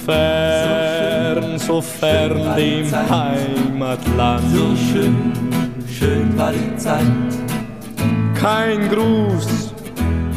Fern, 0.06 1.58
so 1.60 1.82
fern 1.82 2.56
dem 2.56 2.92
Heimatland. 2.92 4.44
So 4.54 4.76
schön, 4.76 5.16
schön 5.88 6.38
war 6.38 6.52
die 6.52 6.76
Zeit. 6.78 7.02
Kein 8.36 8.90
Gruß, 8.90 9.74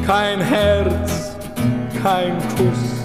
kein 0.07 0.41
Herz, 0.41 1.37
kein 2.03 2.39
Kuss, 2.57 3.03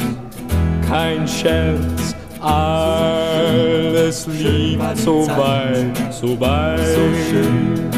kein 0.87 1.27
Scherz. 1.27 2.15
Alles 2.39 4.27
liegt 4.27 4.97
so 4.97 5.27
weit, 5.27 6.13
so 6.13 6.39
weit. 6.39 6.79
So 6.79 7.01
schön, 7.29 7.89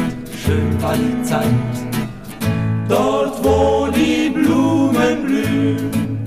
schön 0.44 0.82
war 0.82 0.94
die 0.96 1.22
Zeit. 1.22 1.44
Dort, 2.88 3.42
wo 3.42 3.88
die 3.94 4.30
Blumen 4.30 5.24
blühen, 5.24 6.20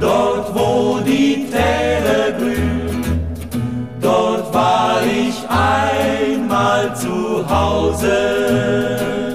dort, 0.00 0.54
wo 0.54 1.00
die 1.00 1.46
Täler 1.50 2.32
grün, 2.38 3.02
dort 4.00 4.54
war 4.54 5.00
ich 5.02 5.36
einmal 5.48 6.94
zu 6.94 7.44
Hause. 7.48 9.27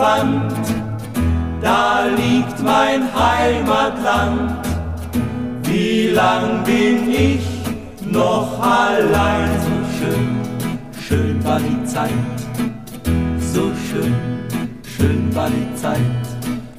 Fand, 0.00 0.52
da 1.60 2.06
liegt 2.20 2.58
mein 2.62 3.02
Heimatland. 3.14 4.66
Wie 5.64 6.08
lang 6.08 6.64
bin 6.64 7.10
ich 7.10 7.46
noch 8.10 8.58
allein? 8.60 9.50
So 9.66 9.76
schön, 9.96 10.28
schön 11.06 11.44
war 11.44 11.60
die 11.60 11.84
Zeit. 11.84 12.10
So 13.52 13.64
schön, 13.86 14.14
schön 14.96 15.34
war 15.34 15.50
die 15.50 15.74
Zeit. 15.74 16.24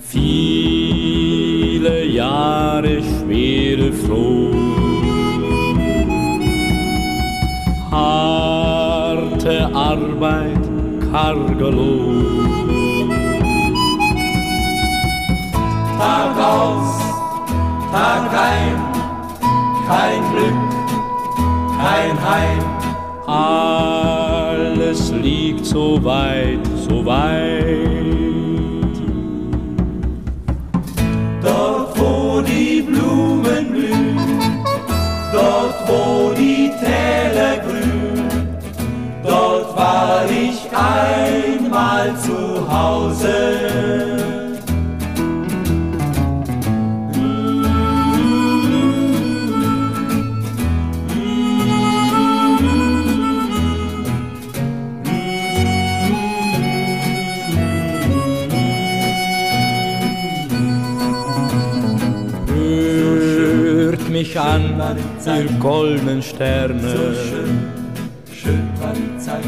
Viele 0.01 2.05
Jahre 2.05 3.01
schwere 3.03 3.93
Froh. 3.93 4.51
Harte 7.91 9.69
Arbeit, 9.73 10.63
karger 11.11 11.71
Lohn. 11.71 12.60
Tag 16.01 16.35
aus, 16.35 16.97
Tag 17.91 18.33
ein, 18.33 18.75
kein 19.87 20.21
Glück, 20.31 20.59
kein 21.77 22.17
Heim. 22.27 22.63
Alles 23.27 25.11
liegt 25.11 25.63
so 25.63 26.03
weit, 26.03 26.65
so 26.89 27.05
weit. 27.05 27.85
Dort, 31.43 31.99
wo 31.99 32.41
die 32.41 32.81
Blumen 32.81 33.71
blühen, 33.71 34.63
dort, 35.31 35.87
wo 35.87 36.33
die 36.33 36.71
Täler 36.79 37.57
grün, 37.59 38.57
dort 39.23 39.77
war 39.77 40.25
ich 40.25 40.67
einmal 40.73 42.15
zu 42.17 42.67
Hause. 42.67 44.40
Mich 64.21 64.39
an, 64.39 64.79
ihr 65.25 65.45
goldenen 65.59 66.21
Sterne. 66.21 67.15
Schön 68.31 68.69
war 68.79 68.93
die 68.93 69.17
Zeit, 69.17 69.43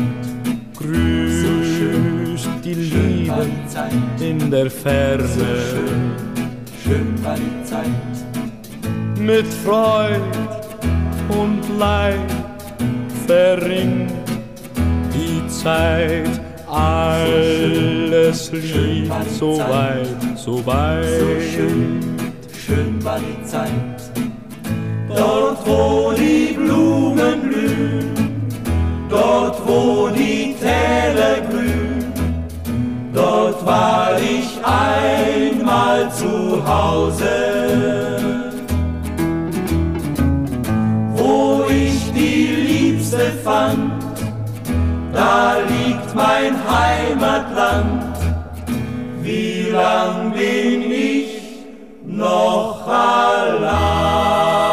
Grüßt 0.75 2.47
die 2.63 2.73
schön 2.73 3.25
Liebe 3.25 3.45
in 4.19 4.49
der 4.49 4.71
Ferne. 4.71 5.27
schön 6.83 7.23
war 7.23 7.35
die 7.35 7.63
Zeit. 7.63 7.85
Mit 9.19 9.45
Freud 9.63 10.19
und 11.29 11.61
Leid 11.77 12.31
verringt 13.27 14.11
die 15.13 15.47
Zeit. 15.49 16.41
Alles 16.67 18.51
liegt 18.51 19.11
so 19.37 19.59
weit, 19.59 20.07
so 20.35 20.57
So 20.57 20.65
weit. 20.65 21.05
schön, 21.53 21.99
schön 22.65 23.03
war 23.03 23.19
die 23.19 23.45
Zeit. 23.45 23.92
Dort, 25.15 25.59
wo 25.65 26.11
die 26.11 26.53
Blumen 26.53 27.41
blühen, 27.41 28.47
dort, 29.09 29.61
wo 29.67 30.09
die 30.09 30.55
Täler 30.59 31.41
grün, 31.49 32.05
dort 33.13 33.63
war 33.65 34.17
ich 34.19 34.59
einmal 34.63 36.11
zu 36.11 36.61
Hause. 36.65 37.29
Wo 41.15 41.63
ich 41.69 42.11
die 42.13 42.47
Liebste 42.67 43.31
fand, 43.43 44.03
da 45.13 45.57
liegt 45.69 46.15
mein 46.15 46.55
Heimatland. 46.67 48.17
Wie 49.21 49.69
lang 49.71 50.31
bin 50.33 50.91
ich 50.91 51.27
noch 52.05 52.87
allein? 52.87 54.72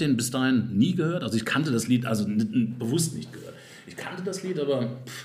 Den 0.00 0.16
bis 0.16 0.30
dahin 0.30 0.76
nie 0.76 0.94
gehört. 0.94 1.22
Also 1.22 1.36
ich 1.36 1.44
kannte 1.44 1.70
das 1.70 1.86
Lied, 1.88 2.06
also 2.06 2.24
bewusst 2.26 3.14
nicht 3.14 3.32
gehört. 3.32 3.54
Ich 3.86 3.96
kannte 3.96 4.22
das 4.22 4.42
Lied, 4.42 4.58
aber 4.58 4.82
pff, 5.06 5.24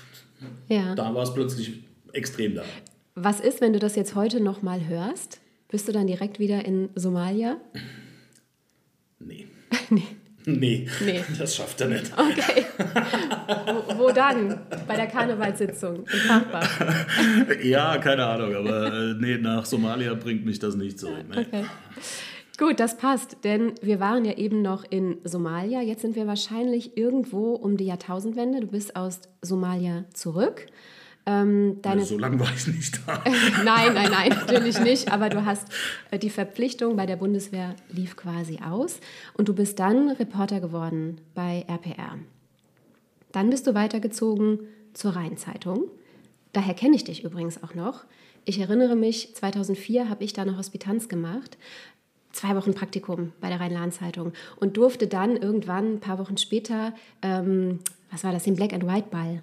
Ja. 0.68 0.94
da 0.94 1.14
war 1.14 1.22
es 1.22 1.32
plötzlich 1.34 1.82
extrem 2.12 2.54
da. 2.54 2.62
Was 3.14 3.40
ist, 3.40 3.60
wenn 3.60 3.72
du 3.72 3.78
das 3.78 3.96
jetzt 3.96 4.14
heute 4.14 4.40
noch 4.40 4.62
mal 4.62 4.86
hörst? 4.86 5.40
Bist 5.68 5.88
du 5.88 5.92
dann 5.92 6.06
direkt 6.06 6.38
wieder 6.38 6.64
in 6.64 6.90
Somalia? 6.94 7.56
Nee. 9.18 9.46
nee. 9.90 10.02
Nee, 10.48 10.86
Nee. 11.04 11.20
das 11.40 11.56
schafft 11.56 11.80
er 11.80 11.88
nicht. 11.88 12.12
Okay. 12.12 12.64
wo, 13.66 13.98
wo 13.98 14.12
dann? 14.12 14.60
Bei 14.86 14.94
der 14.94 15.08
Karnevalssitzung 15.08 16.00
in 16.06 16.06
Fachbach. 16.20 16.70
Ja, 17.64 17.98
keine 17.98 18.24
Ahnung, 18.24 18.54
aber 18.54 18.92
äh, 18.92 19.14
nee, 19.18 19.38
nach 19.38 19.64
Somalia 19.66 20.14
bringt 20.14 20.44
mich 20.46 20.60
das 20.60 20.76
nicht 20.76 21.00
zurück. 21.00 21.24
Nee. 21.28 21.40
Okay. 21.40 21.64
Gut, 22.58 22.80
das 22.80 22.96
passt, 22.96 23.44
denn 23.44 23.74
wir 23.82 24.00
waren 24.00 24.24
ja 24.24 24.32
eben 24.32 24.62
noch 24.62 24.84
in 24.88 25.18
Somalia. 25.24 25.82
Jetzt 25.82 26.00
sind 26.00 26.16
wir 26.16 26.26
wahrscheinlich 26.26 26.96
irgendwo 26.96 27.52
um 27.54 27.76
die 27.76 27.84
Jahrtausendwende. 27.84 28.60
Du 28.60 28.68
bist 28.68 28.96
aus 28.96 29.20
Somalia 29.42 30.06
zurück. 30.14 30.66
Ähm, 31.26 31.80
deine 31.82 32.04
so 32.04 32.16
lange 32.16 32.40
war 32.40 32.48
ich 32.54 32.66
nicht 32.68 33.00
da. 33.06 33.22
nein, 33.64 33.92
nein, 33.92 34.10
nein, 34.10 34.28
natürlich 34.30 34.80
nicht. 34.80 35.12
Aber 35.12 35.28
du 35.28 35.44
hast 35.44 35.66
äh, 36.10 36.18
die 36.18 36.30
Verpflichtung 36.30 36.96
bei 36.96 37.04
der 37.04 37.16
Bundeswehr 37.16 37.74
lief 37.90 38.16
quasi 38.16 38.60
aus 38.64 39.00
und 39.34 39.48
du 39.48 39.54
bist 39.54 39.78
dann 39.78 40.10
Reporter 40.10 40.60
geworden 40.60 41.20
bei 41.34 41.66
RPR. 41.68 42.18
Dann 43.32 43.50
bist 43.50 43.66
du 43.66 43.74
weitergezogen 43.74 44.60
zur 44.94 45.14
Rheinzeitung. 45.16 45.90
Daher 46.54 46.72
kenne 46.72 46.96
ich 46.96 47.04
dich 47.04 47.22
übrigens 47.22 47.62
auch 47.62 47.74
noch. 47.74 48.04
Ich 48.46 48.60
erinnere 48.60 48.94
mich, 48.94 49.34
2004 49.34 50.08
habe 50.08 50.22
ich 50.22 50.32
da 50.32 50.42
eine 50.42 50.56
Hospitanz 50.56 51.08
gemacht 51.08 51.58
zwei 52.36 52.54
Wochen 52.56 52.74
Praktikum 52.74 53.32
bei 53.40 53.48
der 53.48 53.60
Rhein-Lahn-Zeitung 53.60 54.32
und 54.56 54.76
durfte 54.76 55.06
dann 55.06 55.36
irgendwann 55.36 55.94
ein 55.94 56.00
paar 56.00 56.18
Wochen 56.18 56.36
später, 56.36 56.94
ähm, 57.22 57.80
was 58.10 58.24
war 58.24 58.32
das, 58.32 58.44
den 58.44 58.56
Black 58.56 58.72
and 58.72 58.86
White 58.86 59.08
Ball 59.10 59.42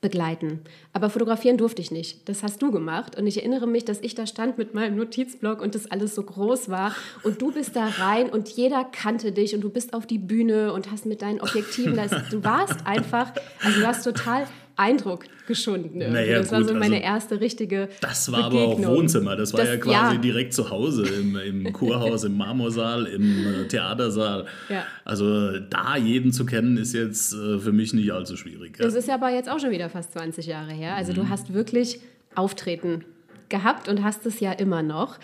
begleiten. 0.00 0.60
Aber 0.92 1.10
fotografieren 1.10 1.56
durfte 1.56 1.82
ich 1.82 1.90
nicht. 1.90 2.28
Das 2.28 2.44
hast 2.44 2.62
du 2.62 2.70
gemacht. 2.70 3.16
Und 3.16 3.26
ich 3.26 3.38
erinnere 3.38 3.66
mich, 3.66 3.84
dass 3.84 4.00
ich 4.00 4.14
da 4.14 4.26
stand 4.26 4.56
mit 4.56 4.72
meinem 4.72 4.96
Notizblock 4.96 5.60
und 5.60 5.74
das 5.74 5.90
alles 5.90 6.14
so 6.14 6.22
groß 6.22 6.68
war. 6.68 6.94
Und 7.24 7.42
du 7.42 7.50
bist 7.50 7.74
da 7.74 7.86
rein 7.86 8.30
und 8.30 8.48
jeder 8.48 8.84
kannte 8.84 9.32
dich 9.32 9.54
und 9.54 9.60
du 9.62 9.70
bist 9.70 9.94
auf 9.94 10.06
die 10.06 10.18
Bühne 10.18 10.72
und 10.72 10.92
hast 10.92 11.04
mit 11.04 11.22
deinen 11.22 11.40
Objektiven, 11.40 11.96
das, 11.96 12.12
du 12.30 12.44
warst 12.44 12.86
einfach, 12.86 13.32
also 13.64 13.80
du 13.80 13.86
hast 13.86 14.04
total 14.04 14.46
Eindruck 14.78 15.24
geschunden. 15.46 15.98
Naja, 15.98 16.38
das 16.38 16.48
gut, 16.50 16.58
war 16.58 16.64
so 16.64 16.74
meine 16.74 16.96
also, 16.96 17.04
erste 17.06 17.40
richtige. 17.40 17.88
Das 18.00 18.30
war 18.32 18.48
Begegnung. 18.50 18.84
aber 18.84 18.92
auch 18.92 18.96
Wohnzimmer. 18.96 19.36
Das 19.36 19.52
war 19.52 19.60
Das- 19.60 19.68
ja 19.70 19.76
quasi 19.76 20.14
ja. 20.14 20.20
direkt 20.20 20.54
zu 20.54 20.70
Hause 20.70 21.02
im, 21.06 21.36
im 21.36 21.72
Kurhaus, 21.72 22.24
im 22.24 22.36
Marmorsaal, 22.36 23.06
im 23.06 23.46
äh, 23.64 23.68
Theatersaal. 23.68 24.46
Ja. 24.68 24.84
Also 25.04 25.58
da 25.58 25.96
jeden 25.96 26.32
zu 26.32 26.46
kennen, 26.46 26.76
ist 26.76 26.92
jetzt 26.94 27.32
äh, 27.34 27.58
für 27.58 27.72
mich 27.72 27.92
nicht 27.92 28.12
allzu 28.12 28.36
schwierig. 28.36 28.78
Ja. 28.78 28.84
Das 28.84 28.94
ist 28.94 29.08
ja 29.08 29.14
aber 29.14 29.30
jetzt 29.30 29.50
auch 29.50 29.58
schon 29.58 29.70
wieder 29.70 29.90
fast 29.90 30.12
20 30.12 30.46
Jahre 30.46 30.72
her. 30.72 30.94
Also 30.94 31.12
Mhm. 31.12 31.16
du 31.16 31.28
hast 31.28 31.52
wirklich 31.52 32.00
Auftreten 32.34 33.04
gehabt 33.48 33.88
und 33.88 34.04
hast 34.04 34.26
es 34.26 34.40
ja 34.40 34.52
immer 34.52 34.82
noch. 34.82 35.18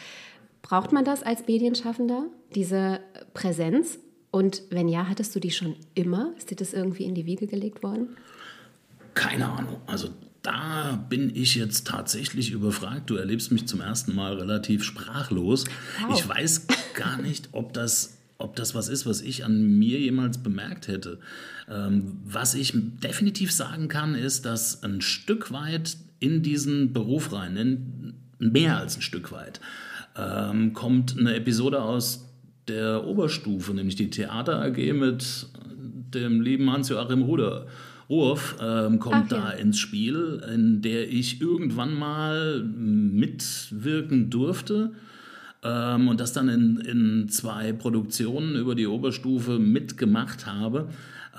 Braucht 0.62 0.92
man 0.92 1.04
das 1.04 1.22
als 1.22 1.46
Medienschaffender, 1.46 2.24
diese 2.54 3.00
Präsenz? 3.34 3.98
Und 4.30 4.62
wenn 4.70 4.88
ja, 4.88 5.06
hattest 5.08 5.34
du 5.36 5.38
die 5.40 5.50
schon 5.52 5.76
immer? 5.94 6.32
Ist 6.36 6.50
dir 6.50 6.56
das 6.56 6.72
irgendwie 6.72 7.04
in 7.04 7.14
die 7.14 7.24
Wiege 7.26 7.46
gelegt 7.46 7.82
worden? 7.84 8.16
Keine 9.14 9.48
Ahnung. 9.48 9.80
Also 9.86 10.10
da 10.42 11.02
bin 11.08 11.34
ich 11.34 11.54
jetzt 11.54 11.86
tatsächlich 11.86 12.50
überfragt. 12.50 13.08
Du 13.08 13.16
erlebst 13.16 13.50
mich 13.50 13.66
zum 13.66 13.80
ersten 13.80 14.14
Mal 14.14 14.34
relativ 14.34 14.84
sprachlos. 14.84 15.64
Wow. 16.06 16.18
Ich 16.18 16.28
weiß 16.28 16.66
gar 16.94 17.20
nicht, 17.20 17.48
ob 17.52 17.72
das, 17.72 18.18
ob 18.36 18.54
das 18.54 18.74
was 18.74 18.88
ist, 18.88 19.06
was 19.06 19.22
ich 19.22 19.44
an 19.44 19.78
mir 19.78 19.98
jemals 19.98 20.38
bemerkt 20.38 20.88
hätte. 20.88 21.18
Ähm, 21.68 22.18
was 22.24 22.54
ich 22.54 22.72
definitiv 22.74 23.52
sagen 23.52 23.88
kann, 23.88 24.14
ist, 24.14 24.44
dass 24.44 24.82
ein 24.82 25.00
Stück 25.00 25.50
weit 25.50 25.96
in 26.20 26.42
diesen 26.42 26.92
Beruf 26.92 27.32
rein, 27.32 27.56
in, 27.56 28.14
mehr 28.38 28.76
als 28.76 28.96
ein 28.96 29.02
Stück 29.02 29.32
weit, 29.32 29.60
ähm, 30.16 30.74
kommt 30.74 31.16
eine 31.18 31.34
Episode 31.34 31.80
aus 31.80 32.26
der 32.68 33.06
Oberstufe, 33.06 33.72
nämlich 33.72 33.96
die 33.96 34.10
Theater 34.10 34.60
AG 34.62 34.92
mit 34.92 35.46
dem 36.14 36.40
lieben 36.42 36.70
Hans-Joachim 36.70 37.22
Ruder. 37.22 37.66
Ruhrf 38.08 38.56
ähm, 38.60 38.98
kommt 38.98 39.32
Ach 39.32 39.36
ja. 39.36 39.44
da 39.46 39.50
ins 39.50 39.78
Spiel, 39.78 40.42
in 40.52 40.82
der 40.82 41.08
ich 41.08 41.40
irgendwann 41.40 41.94
mal 41.94 42.62
mitwirken 42.64 44.30
durfte 44.30 44.92
ähm, 45.62 46.08
und 46.08 46.20
das 46.20 46.32
dann 46.32 46.48
in, 46.48 46.76
in 46.76 47.28
zwei 47.28 47.72
Produktionen 47.72 48.56
über 48.56 48.74
die 48.74 48.86
Oberstufe 48.86 49.58
mitgemacht 49.58 50.46
habe, 50.46 50.88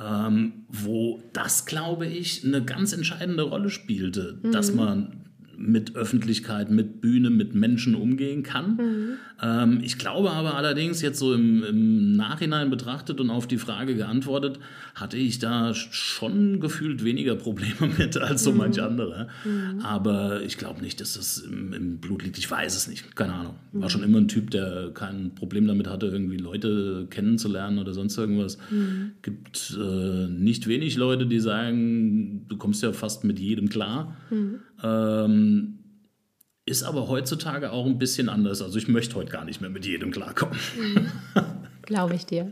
ähm, 0.04 0.66
wo 0.70 1.22
das, 1.34 1.66
glaube 1.66 2.08
ich, 2.08 2.44
eine 2.44 2.64
ganz 2.64 2.94
entscheidende 2.94 3.44
Rolle 3.44 3.70
spielte, 3.70 4.40
dass 4.52 4.74
man 4.74 5.25
mit 5.58 5.96
Öffentlichkeit, 5.96 6.70
mit 6.70 7.02
Bühne, 7.02 7.30
mit 7.30 7.56
Menschen 7.56 7.96
umgehen 7.96 8.44
kann. 8.44 9.18
Ähm, 9.42 9.80
ich 9.84 9.98
glaube 9.98 10.32
aber 10.32 10.56
allerdings, 10.56 11.02
jetzt 11.02 11.20
so 11.20 11.34
im, 11.34 11.64
im 11.64 12.16
Nachhinein 12.16 12.70
betrachtet 12.70 13.20
und 13.20 13.30
auf 13.30 13.48
die 13.48 13.58
Frage 13.58 13.96
geantwortet, 13.96 14.60
hatte 14.94 15.18
ich 15.18 15.40
da 15.40 15.74
schon 15.74 16.60
gefühlt 16.60 17.04
weniger 17.04 17.36
Probleme 17.36 17.92
mit 17.98 18.18
als 18.18 18.44
so 18.44 18.52
manch 18.52 18.82
andere. 18.82 19.28
Aber 19.84 20.42
ich 20.42 20.58
glaube 20.58 20.82
nicht, 20.82 21.02
dass 21.02 21.14
das 21.14 21.40
im, 21.40 21.74
im 21.74 21.98
Blut 21.98 22.24
liegt. 22.24 22.38
Ich 22.38 22.50
weiß 22.50 22.76
es 22.76 22.88
nicht. 22.88 23.16
Keine 23.16 23.34
Ahnung. 23.34 23.56
War 23.74 23.90
schon 23.90 24.04
immer 24.04 24.20
ein 24.20 24.28
Typ, 24.28 24.52
der 24.52 24.92
kein 24.94 25.36
Problem 25.36 25.68
damit 25.68 25.88
hatte, 25.88 26.08
irgendwie 26.08 26.38
Leute 26.38 27.08
kennenzulernen 27.10 27.80
oder 27.80 27.94
sonst 27.94 28.18
irgendwas. 28.18 28.58
Gibt 29.22 29.78
äh, 29.80 30.28
nicht 30.28 30.68
wenig 30.68 30.96
Leute, 30.96 31.26
die 31.26 31.40
sagen, 31.40 32.46
du 32.48 32.58
kommst 32.58 32.84
ja 32.84 32.94
fast 32.94 33.24
mit 33.24 33.40
jedem 33.40 33.70
klar. 33.70 34.16
Ähm, 34.84 35.80
ist 36.66 36.84
aber 36.84 37.08
heutzutage 37.08 37.72
auch 37.72 37.86
ein 37.86 38.00
bisschen 38.00 38.28
anders. 38.28 38.62
Also 38.62 38.78
ich 38.78 38.88
möchte 38.88 39.16
heute 39.16 39.32
gar 39.32 39.46
nicht 39.46 39.62
mehr 39.62 39.70
mit 39.70 39.86
jedem 39.86 40.12
klarkommen. 40.12 40.58
Glaube 41.84 42.16
ich 42.16 42.26
dir. 42.26 42.52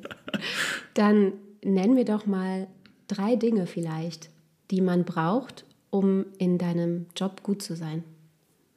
Dann 0.93 1.33
nennen 1.63 1.95
wir 1.95 2.05
doch 2.05 2.25
mal 2.25 2.67
drei 3.07 3.35
Dinge 3.35 3.65
vielleicht, 3.65 4.29
die 4.69 4.81
man 4.81 5.03
braucht, 5.03 5.65
um 5.89 6.25
in 6.37 6.57
deinem 6.57 7.07
Job 7.15 7.41
gut 7.43 7.61
zu 7.61 7.75
sein. 7.75 8.03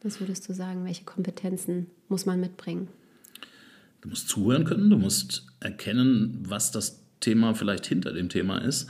Was 0.03 0.21
würdest 0.21 0.49
du 0.49 0.55
sagen? 0.55 0.85
Welche 0.85 1.05
Kompetenzen 1.05 1.89
muss 2.09 2.27
man 2.27 2.41
mitbringen? 2.41 2.89
Du 4.01 4.09
musst 4.09 4.29
zuhören 4.29 4.65
können, 4.65 4.89
du 4.89 4.97
musst 4.97 5.47
erkennen, 5.61 6.45
was 6.47 6.71
das 6.71 7.03
Thema 7.21 7.55
vielleicht 7.55 7.87
hinter 7.87 8.13
dem 8.13 8.29
Thema 8.29 8.59
ist. 8.59 8.89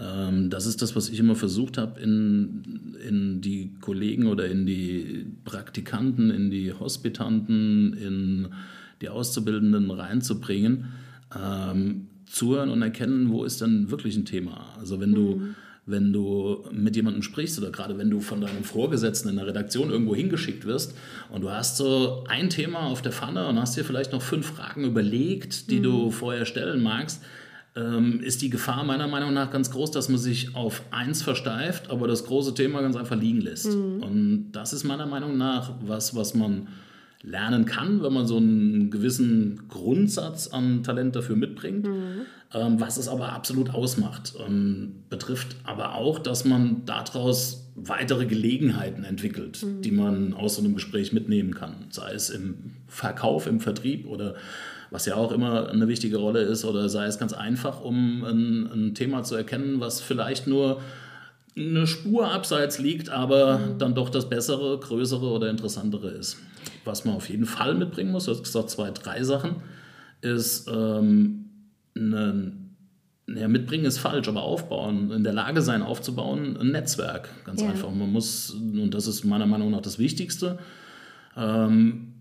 Ähm, 0.00 0.50
das 0.50 0.66
ist 0.66 0.82
das, 0.82 0.94
was 0.94 1.08
ich 1.08 1.18
immer 1.18 1.34
versucht 1.34 1.78
habe, 1.78 2.00
in, 2.00 2.94
in 3.06 3.40
die 3.40 3.72
Kollegen 3.80 4.26
oder 4.26 4.46
in 4.46 4.66
die 4.66 5.26
Praktikanten, 5.44 6.30
in 6.30 6.50
die 6.50 6.72
Hospitanten, 6.72 7.94
in 7.94 8.48
die 9.00 9.08
Auszubildenden 9.08 9.90
reinzubringen. 9.90 10.86
Ähm, 11.36 12.08
zuhören 12.26 12.70
und 12.70 12.82
erkennen, 12.82 13.30
wo 13.30 13.44
ist 13.44 13.60
denn 13.60 13.90
wirklich 13.90 14.16
ein 14.16 14.24
Thema. 14.24 14.66
Also 14.78 15.00
wenn 15.00 15.14
du, 15.14 15.42
wenn 15.86 16.12
du 16.12 16.64
mit 16.70 16.94
jemandem 16.94 17.22
sprichst 17.22 17.58
oder 17.58 17.70
gerade 17.70 17.96
wenn 17.98 18.10
du 18.10 18.20
von 18.20 18.40
deinem 18.40 18.64
Vorgesetzten 18.64 19.30
in 19.30 19.36
der 19.36 19.46
Redaktion 19.46 19.90
irgendwo 19.90 20.14
hingeschickt 20.14 20.66
wirst 20.66 20.94
und 21.30 21.42
du 21.42 21.50
hast 21.50 21.76
so 21.78 22.24
ein 22.28 22.50
Thema 22.50 22.80
auf 22.80 23.02
der 23.02 23.12
Pfanne 23.12 23.48
und 23.48 23.58
hast 23.58 23.76
dir 23.76 23.84
vielleicht 23.84 24.12
noch 24.12 24.22
fünf 24.22 24.46
Fragen 24.46 24.84
überlegt, 24.84 25.70
die 25.70 25.80
du 25.80 26.10
vorher 26.10 26.44
stellen 26.44 26.82
magst, 26.82 27.22
ähm, 27.78 28.20
ist 28.20 28.42
die 28.42 28.50
Gefahr 28.50 28.84
meiner 28.84 29.06
Meinung 29.06 29.32
nach 29.32 29.50
ganz 29.50 29.70
groß, 29.70 29.90
dass 29.90 30.08
man 30.08 30.18
sich 30.18 30.54
auf 30.56 30.82
eins 30.90 31.22
versteift, 31.22 31.90
aber 31.90 32.08
das 32.08 32.24
große 32.24 32.54
Thema 32.54 32.82
ganz 32.82 32.96
einfach 32.96 33.16
liegen 33.16 33.40
lässt. 33.40 33.66
Und 34.00 34.52
das 34.52 34.72
ist 34.72 34.84
meiner 34.84 35.06
Meinung 35.06 35.36
nach 35.36 35.74
was, 35.80 36.14
was 36.14 36.34
man 36.34 36.68
lernen 37.22 37.64
kann, 37.64 38.02
wenn 38.02 38.12
man 38.12 38.26
so 38.26 38.36
einen 38.36 38.90
gewissen 38.90 39.68
Grundsatz 39.68 40.48
an 40.48 40.82
Talent 40.84 41.16
dafür 41.16 41.36
mitbringt, 41.36 41.86
ähm, 42.54 42.80
was 42.80 42.96
es 42.96 43.08
aber 43.08 43.32
absolut 43.32 43.70
ausmacht. 43.70 44.34
Ähm, 44.46 45.02
betrifft 45.10 45.56
aber 45.64 45.94
auch, 45.94 46.18
dass 46.20 46.44
man 46.44 46.84
daraus 46.84 47.70
weitere 47.74 48.26
Gelegenheiten 48.26 49.04
entwickelt, 49.04 49.64
die 49.84 49.90
man 49.90 50.32
aus 50.32 50.56
so 50.56 50.62
einem 50.62 50.74
Gespräch 50.74 51.12
mitnehmen 51.12 51.54
kann, 51.54 51.86
sei 51.90 52.12
es 52.12 52.30
im 52.30 52.72
Verkauf, 52.86 53.46
im 53.46 53.60
Vertrieb 53.60 54.06
oder 54.06 54.34
was 54.90 55.06
ja 55.06 55.16
auch 55.16 55.32
immer 55.32 55.68
eine 55.68 55.88
wichtige 55.88 56.16
Rolle 56.18 56.40
ist, 56.40 56.64
oder 56.64 56.88
sei 56.88 57.06
es 57.06 57.18
ganz 57.18 57.32
einfach, 57.32 57.80
um 57.82 58.24
ein, 58.24 58.66
ein 58.72 58.94
Thema 58.94 59.22
zu 59.22 59.34
erkennen, 59.34 59.80
was 59.80 60.00
vielleicht 60.00 60.46
nur 60.46 60.80
eine 61.56 61.86
Spur 61.86 62.30
abseits 62.32 62.78
liegt, 62.78 63.10
aber 63.10 63.60
dann 63.78 63.94
doch 63.94 64.10
das 64.10 64.28
Bessere, 64.28 64.78
Größere 64.78 65.26
oder 65.26 65.50
Interessantere 65.50 66.08
ist. 66.10 66.36
Was 66.84 67.04
man 67.04 67.16
auf 67.16 67.28
jeden 67.28 67.46
Fall 67.46 67.74
mitbringen 67.74 68.12
muss, 68.12 68.26
du 68.26 68.30
hast 68.30 68.44
gesagt, 68.44 68.70
zwei, 68.70 68.90
drei 68.90 69.24
Sachen, 69.24 69.56
ist 70.20 70.68
ähm, 70.72 71.46
eine, 71.96 72.52
ja, 73.26 73.48
mitbringen 73.48 73.84
ist 73.84 73.98
falsch, 73.98 74.28
aber 74.28 74.42
aufbauen, 74.42 75.10
in 75.10 75.24
der 75.24 75.32
Lage 75.32 75.60
sein, 75.62 75.82
aufzubauen, 75.82 76.56
ein 76.56 76.70
Netzwerk, 76.70 77.28
ganz 77.44 77.60
Ja. 77.60 77.70
einfach. 77.70 77.90
Man 77.90 78.10
muss, 78.12 78.50
und 78.50 78.92
das 78.94 79.06
ist 79.06 79.24
meiner 79.24 79.46
Meinung 79.46 79.70
nach 79.70 79.82
das 79.82 79.98
Wichtigste, 79.98 80.58
ähm, 81.36 82.14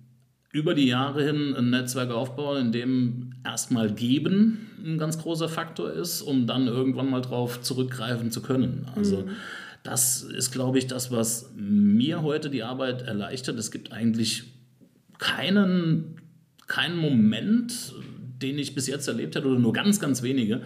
über 0.52 0.74
die 0.74 0.88
Jahre 0.88 1.24
hin 1.24 1.56
ein 1.56 1.70
Netzwerk 1.70 2.12
aufbauen, 2.12 2.68
in 2.68 2.72
dem 2.72 3.34
erstmal 3.44 3.92
geben 3.92 4.68
ein 4.84 4.98
ganz 4.98 5.18
großer 5.18 5.50
Faktor 5.50 5.92
ist, 5.92 6.22
um 6.22 6.48
dann 6.48 6.68
irgendwann 6.68 7.10
mal 7.10 7.22
drauf 7.22 7.62
zurückgreifen 7.62 8.32
zu 8.32 8.42
können. 8.42 8.88
Also 8.96 9.28
das 9.84 10.24
ist, 10.24 10.52
glaube 10.52 10.78
ich, 10.78 10.88
das, 10.88 11.12
was 11.12 11.52
mir 11.56 12.22
heute 12.22 12.50
die 12.50 12.64
Arbeit 12.64 13.02
erleichtert. 13.02 13.58
Es 13.58 13.72
gibt 13.72 13.92
eigentlich 13.92 14.44
keinen, 15.18 16.16
keinen 16.68 16.98
Moment, 16.98 17.94
den 18.42 18.60
ich 18.60 18.76
bis 18.76 18.88
jetzt 18.88 19.08
erlebt 19.08 19.36
hätte, 19.36 19.48
oder 19.48 19.60
nur 19.60 19.74
ganz, 19.74 20.00
ganz 20.00 20.22
wenige, 20.22 20.62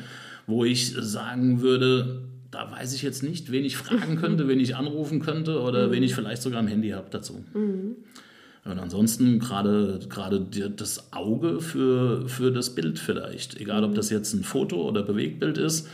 wo 0.48 0.66
ich 0.66 0.94
sagen 0.98 1.62
würde, 1.62 2.24
da 2.52 2.70
weiß 2.70 2.94
ich 2.94 3.02
jetzt 3.02 3.24
nicht, 3.24 3.52
wen 3.52 3.64
ich 3.64 3.78
fragen 3.78 4.16
könnte, 4.22 4.48
wen 4.48 4.60
ich 4.60 4.76
anrufen 4.76 5.20
könnte 5.20 5.62
oder 5.62 5.92
wen 5.92 6.04
ich 6.04 6.14
vielleicht 6.14 6.42
sogar 6.42 6.60
am 6.60 6.68
Handy 6.68 6.90
habe 6.90 7.08
dazu. 7.10 7.44
Und 8.64 8.78
ansonsten 8.78 9.40
gerade 9.40 10.00
gerade 10.08 10.40
das 10.40 11.12
Auge 11.12 11.62
für, 11.62 12.28
für 12.30 12.52
das 12.52 12.76
Bild 12.76 13.00
vielleicht. 13.00 13.60
Egal, 13.60 13.84
ob 13.84 13.96
das 13.96 14.10
jetzt 14.10 14.34
ein 14.34 14.44
Foto 14.44 14.88
oder 14.88 15.04
Bewegtbild 15.04 15.58
ist. 15.58 15.88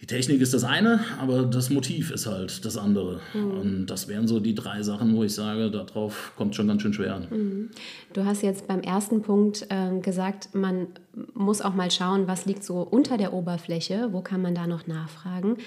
Die 0.00 0.06
Technik 0.06 0.40
ist 0.40 0.52
das 0.52 0.64
eine, 0.64 0.98
aber 1.20 1.44
das 1.44 1.70
Motiv 1.70 2.10
ist 2.10 2.26
halt 2.26 2.64
das 2.64 2.76
andere. 2.76 3.20
Und 3.34 3.86
das 3.86 4.08
wären 4.08 4.26
so 4.26 4.40
die 4.40 4.52
drei 4.52 4.82
Sachen, 4.82 5.14
wo 5.14 5.22
ich 5.22 5.32
sage, 5.32 5.70
darauf 5.70 6.32
kommt 6.36 6.56
schon 6.56 6.66
ganz 6.66 6.82
schön 6.82 6.92
schwer 6.92 7.14
an. 7.14 7.70
Du 8.12 8.24
hast 8.24 8.42
jetzt 8.42 8.66
beim 8.66 8.80
ersten 8.80 9.22
Punkt 9.22 9.64
ähm, 9.70 10.02
gesagt, 10.02 10.56
man 10.56 10.88
muss 11.34 11.62
auch 11.62 11.74
mal 11.74 11.88
schauen, 11.92 12.26
was 12.26 12.46
liegt 12.46 12.64
so 12.64 12.80
unter 12.80 13.16
der 13.16 13.32
Oberfläche, 13.32 14.08
wo 14.10 14.22
kann 14.22 14.42
man 14.42 14.56
da 14.56 14.66
noch 14.66 14.88
nachfragen. 14.88 15.58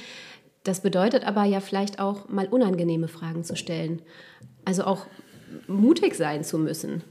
Das 0.66 0.82
bedeutet 0.82 1.26
aber 1.26 1.46
ja 1.46 1.62
vielleicht 1.62 2.00
auch 2.00 2.28
mal 2.28 2.48
unangenehme 2.48 3.08
Fragen 3.08 3.46
zu 3.46 3.56
stellen. 3.56 4.02
Also 4.66 4.84
auch 4.84 5.06
mutig 5.68 6.16
sein 6.16 6.44
zu 6.44 6.58
müssen. 6.58 7.02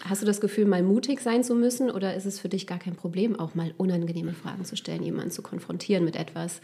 Hast 0.00 0.22
du 0.22 0.26
das 0.26 0.40
Gefühl, 0.40 0.66
mal 0.66 0.82
mutig 0.82 1.20
sein 1.20 1.42
zu 1.42 1.54
müssen 1.54 1.90
oder 1.90 2.14
ist 2.14 2.26
es 2.26 2.38
für 2.38 2.48
dich 2.48 2.66
gar 2.66 2.78
kein 2.78 2.94
Problem, 2.94 3.38
auch 3.38 3.54
mal 3.54 3.74
unangenehme 3.76 4.34
Fragen 4.34 4.64
zu 4.64 4.76
stellen, 4.76 5.02
jemanden 5.02 5.30
zu 5.30 5.42
konfrontieren 5.42 6.04
mit 6.04 6.16
etwas? 6.16 6.60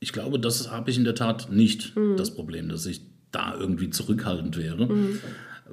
Ich 0.00 0.12
glaube, 0.12 0.38
das 0.38 0.70
habe 0.70 0.90
ich 0.90 0.96
in 0.96 1.04
der 1.04 1.14
Tat 1.14 1.50
nicht 1.50 1.94
das 2.16 2.34
Problem, 2.34 2.68
dass 2.68 2.86
ich 2.86 3.02
da 3.32 3.54
irgendwie 3.58 3.90
zurückhaltend 3.90 4.56
wäre. 4.56 4.88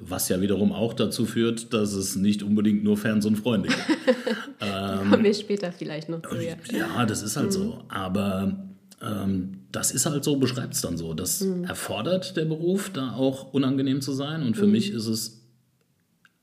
Was 0.00 0.28
ja 0.28 0.40
wiederum 0.40 0.72
auch 0.72 0.94
dazu 0.94 1.26
führt, 1.26 1.72
dass 1.74 1.92
es 1.92 2.14
nicht 2.14 2.42
unbedingt 2.42 2.84
nur 2.84 2.96
Fans 2.96 3.26
und 3.26 3.36
Freunde 3.36 3.68
gibt. 3.68 4.60
Kommen 5.10 5.24
wir 5.24 5.34
später 5.34 5.72
vielleicht 5.72 6.08
noch 6.08 6.22
zu. 6.22 6.36
Ja. 6.36 6.54
Ja, 6.70 7.04
das 7.04 7.22
ist 7.22 7.36
halt 7.36 7.52
so. 7.52 7.82
Aber 7.88 8.56
ähm, 9.02 9.57
das 9.70 9.90
ist 9.90 10.06
halt 10.06 10.24
so, 10.24 10.36
beschreibt 10.36 10.74
es 10.74 10.80
dann 10.80 10.96
so. 10.96 11.14
Das 11.14 11.42
erfordert 11.66 12.36
der 12.36 12.44
Beruf, 12.44 12.90
da 12.90 13.12
auch 13.12 13.52
unangenehm 13.52 14.00
zu 14.00 14.12
sein. 14.12 14.42
Und 14.42 14.56
für 14.56 14.66
mich 14.66 14.90
ist 14.90 15.06
es 15.06 15.42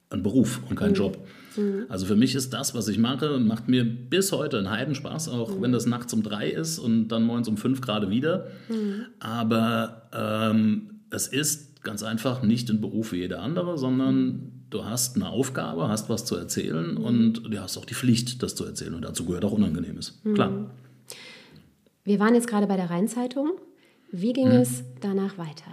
ein 0.09 0.21
Beruf 0.23 0.61
und 0.69 0.75
kein 0.75 0.93
Job. 0.93 1.17
Also 1.89 2.05
für 2.05 2.15
mich 2.15 2.35
ist 2.35 2.53
das, 2.53 2.75
was 2.75 2.87
ich 2.87 2.97
mache, 2.97 3.39
macht 3.39 3.67
mir 3.67 3.85
bis 3.85 4.31
heute 4.31 4.57
einen 4.57 4.69
Heidenspaß, 4.69 5.29
auch 5.29 5.61
wenn 5.61 5.71
das 5.71 5.85
nachts 5.85 6.13
um 6.13 6.21
drei 6.21 6.49
ist 6.49 6.79
und 6.79 7.07
dann 7.07 7.23
morgens 7.23 7.47
um 7.47 7.57
fünf 7.57 7.81
gerade 7.81 8.09
wieder. 8.09 8.47
Aber 9.19 10.09
ähm, 10.13 10.99
es 11.09 11.27
ist 11.27 11.83
ganz 11.83 12.03
einfach 12.03 12.43
nicht 12.43 12.69
ein 12.69 12.81
Beruf 12.81 13.11
wie 13.11 13.17
jeder 13.17 13.41
andere, 13.41 13.77
sondern 13.77 14.51
du 14.69 14.83
hast 14.85 15.15
eine 15.15 15.29
Aufgabe, 15.29 15.87
hast 15.87 16.09
was 16.09 16.25
zu 16.25 16.35
erzählen 16.35 16.97
und 16.97 17.43
du 17.45 17.57
hast 17.59 17.77
auch 17.77 17.85
die 17.85 17.93
Pflicht, 17.93 18.43
das 18.43 18.55
zu 18.55 18.65
erzählen. 18.65 18.93
Und 18.93 19.03
dazu 19.03 19.25
gehört 19.25 19.45
auch 19.45 19.53
Unangenehmes. 19.53 20.19
Klar. 20.33 20.71
Wir 22.07 22.19
waren 22.19 22.35
jetzt 22.35 22.47
gerade 22.47 22.67
bei 22.67 22.75
der 22.77 22.91
Rheinzeitung. 22.91 23.53
Wie 24.11 24.31
ging 24.31 24.49
es 24.49 24.83
danach 25.01 25.39
weiter? 25.39 25.71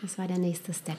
Was 0.00 0.16
war 0.16 0.26
der 0.26 0.38
nächste 0.38 0.72
Step? 0.72 0.96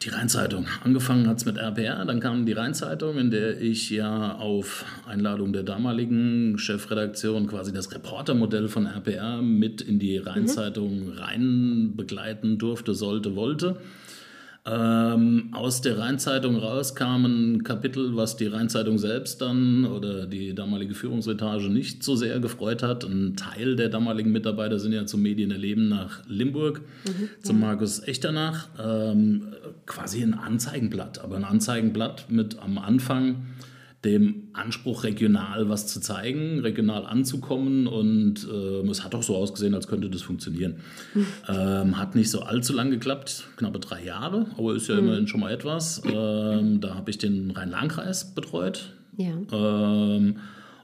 Die 0.00 0.10
Rheinzeitung. 0.10 0.66
Angefangen 0.84 1.26
hat 1.26 1.38
es 1.38 1.44
mit 1.44 1.56
RPR, 1.56 2.04
dann 2.04 2.20
kam 2.20 2.46
die 2.46 2.52
Rheinzeitung, 2.52 3.18
in 3.18 3.32
der 3.32 3.60
ich 3.60 3.90
ja 3.90 4.36
auf 4.36 4.84
Einladung 5.08 5.52
der 5.52 5.64
damaligen 5.64 6.56
Chefredaktion 6.56 7.48
quasi 7.48 7.72
das 7.72 7.92
Reportermodell 7.92 8.68
von 8.68 8.86
RPR 8.86 9.42
mit 9.42 9.80
in 9.80 9.98
die 9.98 10.18
Rheinzeitung 10.18 11.10
rein 11.16 11.94
begleiten 11.96 12.58
durfte, 12.58 12.94
sollte, 12.94 13.34
wollte. 13.34 13.80
Ähm, 14.64 15.48
aus 15.52 15.80
der 15.80 15.98
Rheinzeitung 15.98 16.56
raus 16.56 16.94
kam 16.94 17.24
ein 17.24 17.64
Kapitel, 17.64 18.14
was 18.14 18.36
die 18.36 18.46
Rheinzeitung 18.46 18.96
selbst 18.96 19.40
dann 19.40 19.84
oder 19.84 20.26
die 20.26 20.54
damalige 20.54 20.94
Führungsetage 20.94 21.68
nicht 21.68 22.04
so 22.04 22.14
sehr 22.14 22.38
gefreut 22.38 22.84
hat. 22.84 23.02
Ein 23.04 23.34
Teil 23.34 23.74
der 23.74 23.88
damaligen 23.88 24.30
Mitarbeiter 24.30 24.78
sind 24.78 24.92
ja 24.92 25.04
zum 25.04 25.20
Medienerleben 25.22 25.88
nach 25.88 26.22
Limburg, 26.28 26.82
zum 27.42 27.58
Markus 27.58 28.06
Echternach. 28.06 28.68
Ähm, 28.80 29.48
quasi 29.86 30.22
ein 30.22 30.34
Anzeigenblatt, 30.34 31.18
aber 31.18 31.36
ein 31.36 31.44
Anzeigenblatt 31.44 32.26
mit 32.28 32.60
am 32.60 32.78
Anfang 32.78 33.46
dem 34.04 34.48
Anspruch, 34.52 35.04
regional 35.04 35.68
was 35.68 35.86
zu 35.86 36.00
zeigen, 36.00 36.58
regional 36.60 37.06
anzukommen. 37.06 37.86
Und 37.86 38.46
ähm, 38.52 38.88
es 38.88 39.04
hat 39.04 39.14
auch 39.14 39.22
so 39.22 39.36
ausgesehen, 39.36 39.74
als 39.74 39.86
könnte 39.86 40.10
das 40.10 40.22
funktionieren. 40.22 40.76
Ähm, 41.48 41.98
hat 41.98 42.14
nicht 42.14 42.30
so 42.30 42.40
allzu 42.40 42.72
lang 42.72 42.90
geklappt, 42.90 43.48
knappe 43.56 43.78
drei 43.78 44.04
Jahre, 44.04 44.46
aber 44.56 44.74
ist 44.74 44.88
ja 44.88 44.98
immerhin 44.98 45.26
schon 45.26 45.40
mal 45.40 45.50
etwas. 45.50 46.00
Ähm, 46.04 46.80
da 46.80 46.94
habe 46.94 47.10
ich 47.10 47.18
den 47.18 47.50
Rhein-Lahn-Kreis 47.50 48.34
betreut. 48.34 48.92
Ja. 49.16 49.32
Ähm, 49.52 50.36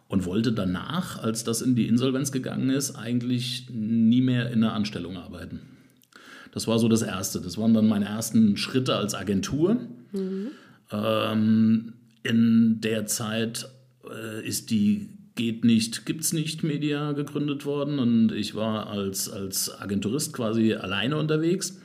und 0.09 0.25
wollte 0.25 0.53
danach, 0.53 1.23
als 1.23 1.45
das 1.45 1.63
in 1.63 1.75
die 1.75 1.87
Insolvenz 1.87 2.33
gegangen 2.33 2.71
ist, 2.71 2.97
eigentlich 2.97 3.69
nie 3.71 4.21
mehr 4.21 4.51
in 4.51 4.65
einer 4.65 4.73
Anstellung 4.73 5.17
arbeiten. 5.17 5.61
Das 6.53 6.67
war 6.67 6.79
so 6.79 6.89
das 6.89 7.03
Erste. 7.03 7.41
Das 7.41 7.59
waren 7.59 7.75
dann 7.75 7.87
meine 7.87 8.07
ersten 8.07 8.57
Schritte 8.57 8.97
als 8.97 9.15
Agentur. 9.15 9.77
Ähm, 10.91 11.93
in 12.23 12.81
der 12.81 13.07
Zeit 13.07 13.69
äh, 14.09 14.47
ist 14.47 14.71
die 14.71 15.11
Geht 15.35 15.65
nicht, 15.65 16.05
gibt's 16.05 16.33
nicht 16.33 16.65
Media 16.65 17.13
gegründet 17.13 17.65
worden. 17.65 18.01
Und 18.01 18.33
ich 18.33 18.57
war 18.57 18.89
als, 18.89 19.31
als 19.31 19.81
Agenturist 19.81 20.33
quasi 20.33 20.75
alleine 20.75 21.17
unterwegs 21.17 21.79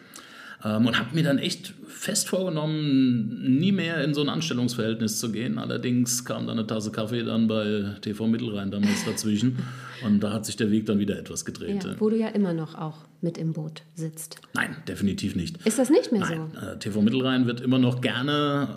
ähm, 0.65 0.85
und 0.85 0.99
habe 0.99 1.13
mir 1.15 1.23
dann 1.23 1.37
echt 1.37 1.73
fest 1.87 2.27
vorgenommen, 2.29 3.57
nie 3.59 3.71
mehr 3.71 4.03
in 4.03 4.13
so 4.13 4.21
ein 4.21 4.29
Anstellungsverhältnis 4.29 5.19
zu 5.19 5.31
gehen. 5.31 5.57
Allerdings 5.57 6.25
kam 6.25 6.47
dann 6.47 6.57
eine 6.57 6.67
Tasse 6.67 6.91
Kaffee 6.91 7.23
dann 7.23 7.47
bei 7.47 7.95
TV 8.01 8.27
Mittelrhein 8.27 8.71
damals 8.71 9.05
dazwischen 9.05 9.57
und 10.05 10.21
da 10.21 10.33
hat 10.33 10.45
sich 10.45 10.55
der 10.57 10.69
Weg 10.71 10.85
dann 10.85 10.99
wieder 10.99 11.17
etwas 11.17 11.45
gedreht. 11.45 11.83
ja. 11.83 11.95
Wo 11.99 12.09
du 12.09 12.17
ja 12.17 12.27
immer 12.29 12.53
noch 12.53 12.75
auch 12.75 12.97
mit 13.21 13.37
im 13.37 13.53
Boot 13.53 13.83
sitzt. 13.95 14.41
Nein, 14.53 14.75
definitiv 14.85 15.35
nicht. 15.37 15.65
Ist 15.65 15.79
das 15.79 15.89
nicht 15.89 16.11
mehr 16.11 16.21
Nein, 16.21 16.41
so? 16.53 16.65
äh, 16.67 16.77
TV 16.79 17.01
Mittelrhein 17.01 17.45
wird 17.47 17.61
immer 17.61 17.79
noch 17.79 18.01
gerne 18.01 18.67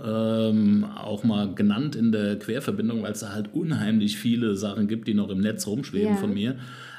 ähm, 0.53 0.85
auch 0.85 1.25
mal 1.25 1.53
genannt 1.53 1.97
in 1.97 2.13
der 2.13 2.39
Querverbindung, 2.39 3.03
weil 3.03 3.11
es 3.13 3.21
da 3.21 3.33
halt 3.33 3.53
unheimlich 3.55 4.19
viele 4.19 4.55
Sachen 4.55 4.87
gibt, 4.87 5.09
die 5.09 5.15
noch 5.15 5.31
im 5.31 5.41
Netz 5.41 5.67
rumschweben 5.67 6.11
Ja. 6.15 6.17
von 6.17 6.33
mir. 6.33 6.57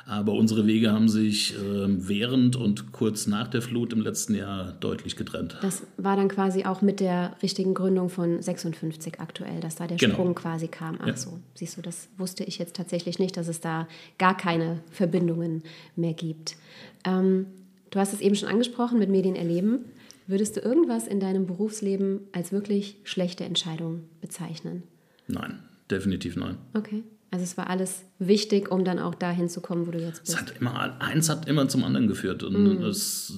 Aber 0.08 0.34
unsere 0.34 0.66
Wege 0.66 0.92
haben 0.94 1.10
sich 1.10 1.54
ähm, 1.62 2.08
während 2.08 2.56
und 2.56 2.94
kurz 2.94 3.28
nach 3.28 3.50
der 3.50 3.62
Flut 3.62 3.92
im 3.92 4.00
letzten 4.02 4.36
Jahr 4.36 4.72
deutlich 4.80 5.18
getrennt. 5.18 5.58
Das 5.62 5.84
war 5.98 6.16
dann 6.16 6.30
quasi 6.30 6.64
auch 6.64 6.82
mit 6.82 7.02
der 7.02 7.36
richtigen 7.44 7.74
Gründung 7.74 8.10
von 8.10 8.42
56 8.42 9.20
aktuell, 9.20 9.60
dass 9.60 9.76
da 9.76 9.86
der 9.86 9.98
Genau. 9.98 10.14
Sprung 10.14 10.34
quasi 10.34 10.70
kam. 10.70 10.98
Ach 11.02 11.08
Ja. 11.08 11.18
so, 11.18 11.40
siehst 11.56 11.76
du, 11.78 11.82
das 11.82 12.08
wusste 12.18 12.46
ich 12.46 12.58
jetzt 12.58 12.76
tatsächlich 12.78 13.20
nicht, 13.20 13.36
dass 13.36 13.50
es 13.50 13.60
da 13.60 13.88
gar 14.18 14.38
keine 14.38 14.80
Verbindungen 14.92 15.62
mehr 15.98 16.14
gibt. 16.14 16.56
Ähm, 17.04 17.48
du 17.92 18.00
hast 18.00 18.14
es 18.14 18.22
eben 18.22 18.36
schon 18.36 18.48
angesprochen 18.48 19.00
mit 19.00 19.10
Medien 19.10 19.36
erleben. 19.36 19.80
Würdest 20.26 20.56
du 20.56 20.62
irgendwas 20.62 21.06
in 21.08 21.20
deinem 21.20 21.46
Berufsleben 21.48 22.22
als 22.32 22.52
wirklich 22.54 22.96
schlechte 23.04 23.44
Entscheidung 23.44 24.04
bezeichnen? 24.22 24.84
Nein, 25.28 25.60
definitiv 25.92 26.38
nein. 26.38 26.58
Okay. 26.74 27.04
Also 27.30 27.44
es 27.44 27.58
war 27.58 27.70
alles 27.70 28.06
wichtig, 28.20 28.72
um 28.72 28.86
dann 28.86 29.00
auch 29.00 29.14
dahin 29.14 29.50
zu 29.50 29.60
kommen, 29.60 29.86
wo 29.86 29.92
du 29.92 30.00
jetzt 30.00 30.22
Es 30.24 30.36
bist. 30.36 30.40
hat 30.40 30.54
immer, 30.60 31.02
eins 31.02 31.30
hat 31.30 31.48
immer 31.48 31.68
zum 31.68 31.84
anderen 31.84 32.08
geführt. 32.08 32.42
Und 32.44 32.82
das, 32.82 33.34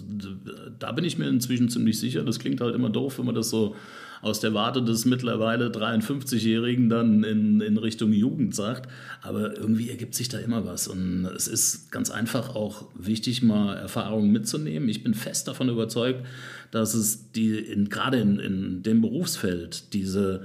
da 0.77 0.91
bin 0.91 1.05
ich 1.05 1.17
mir 1.17 1.27
inzwischen 1.27 1.69
ziemlich 1.69 1.99
sicher. 1.99 2.23
Das 2.23 2.37
klingt 2.37 2.61
halt 2.61 2.75
immer 2.75 2.89
doof, 2.89 3.17
wenn 3.17 3.25
man 3.25 3.35
das 3.35 3.49
so 3.49 3.75
aus 4.21 4.41
der 4.41 4.53
Warte 4.53 4.83
des 4.83 5.05
mittlerweile 5.05 5.69
53-Jährigen 5.69 6.89
dann 6.89 7.23
in, 7.23 7.61
in 7.61 7.77
Richtung 7.77 8.11
Jugend 8.13 8.53
sagt. 8.53 8.89
Aber 9.21 9.57
irgendwie 9.57 9.89
ergibt 9.89 10.13
sich 10.13 10.29
da 10.29 10.37
immer 10.37 10.65
was. 10.65 10.87
Und 10.87 11.25
es 11.25 11.47
ist 11.47 11.91
ganz 11.91 12.11
einfach 12.11 12.55
auch 12.55 12.85
wichtig, 12.95 13.41
mal 13.41 13.75
Erfahrungen 13.75 14.31
mitzunehmen. 14.31 14.87
Ich 14.89 15.03
bin 15.03 15.13
fest 15.13 15.47
davon 15.47 15.69
überzeugt, 15.69 16.25
dass 16.71 16.93
es 16.93 17.31
die 17.31 17.57
in, 17.57 17.89
gerade 17.89 18.19
in, 18.19 18.39
in 18.39 18.83
dem 18.83 19.01
Berufsfeld 19.01 19.93
diese 19.93 20.43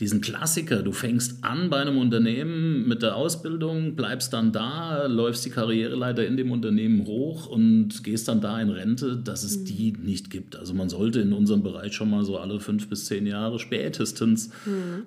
diesen 0.00 0.20
Klassiker, 0.20 0.82
du 0.82 0.90
fängst 0.90 1.44
an 1.44 1.70
bei 1.70 1.78
einem 1.78 1.98
Unternehmen 1.98 2.88
mit 2.88 3.02
der 3.02 3.14
Ausbildung, 3.14 3.94
bleibst 3.94 4.32
dann 4.32 4.50
da, 4.50 5.06
läufst 5.06 5.44
die 5.44 5.50
Karriereleiter 5.50 6.26
in 6.26 6.36
dem 6.36 6.50
Unternehmen 6.50 7.06
hoch 7.06 7.46
und 7.46 8.02
gehst 8.02 8.26
dann 8.26 8.40
da 8.40 8.60
in 8.60 8.70
Rente, 8.70 9.16
dass 9.16 9.44
es 9.44 9.62
die 9.62 9.92
nicht 9.92 10.30
gibt. 10.30 10.56
Also 10.56 10.74
man 10.74 10.88
sollte 10.88 11.20
in 11.20 11.32
unserem 11.32 11.62
Bereich 11.62 11.94
schon 11.94 12.10
mal 12.10 12.24
so 12.24 12.38
alle 12.38 12.58
fünf 12.58 12.88
bis 12.88 13.06
zehn 13.06 13.24
Jahre 13.24 13.60
spätestens 13.60 14.50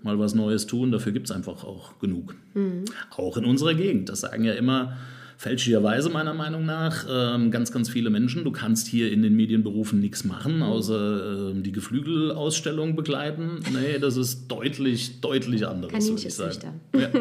mal 0.04 0.20
was 0.20 0.36
Neues 0.36 0.68
tun. 0.68 0.92
Dafür 0.94 1.12
gibt 1.12 1.30
es 1.30 1.36
einfach 1.36 1.66
auch 1.66 2.00
genug. 2.00 2.36
Auch 3.12 3.36
in 3.36 3.44
unserer 3.44 3.74
Gegend. 3.74 4.08
Das 4.08 4.22
sagen 4.22 4.46
ja 4.46 4.54
immer 4.54 4.96
fälschlicherweise 5.38 6.10
meiner 6.10 6.34
Meinung 6.34 6.66
nach 6.66 7.06
ähm, 7.10 7.52
ganz, 7.52 7.72
ganz 7.72 7.90
viele 7.90 8.10
Menschen. 8.10 8.44
Du 8.44 8.52
kannst 8.52 8.88
hier 8.88 9.12
in 9.12 9.22
den 9.22 9.36
Medienberufen 9.36 10.00
nichts 10.00 10.24
machen, 10.24 10.64
außer 10.64 11.52
ähm, 11.52 11.64
die 11.64 11.72
Geflügelausstellung 11.72 12.96
begleiten. 12.96 13.60
Nee, 13.72 14.00
das 14.00 14.18
ist 14.18 14.48
deutlich, 14.48 15.22
deutlich 15.22 15.66
anderes. 15.66 15.94
Kaninchenzüchter. 15.94 16.74
Ja. 16.94 17.10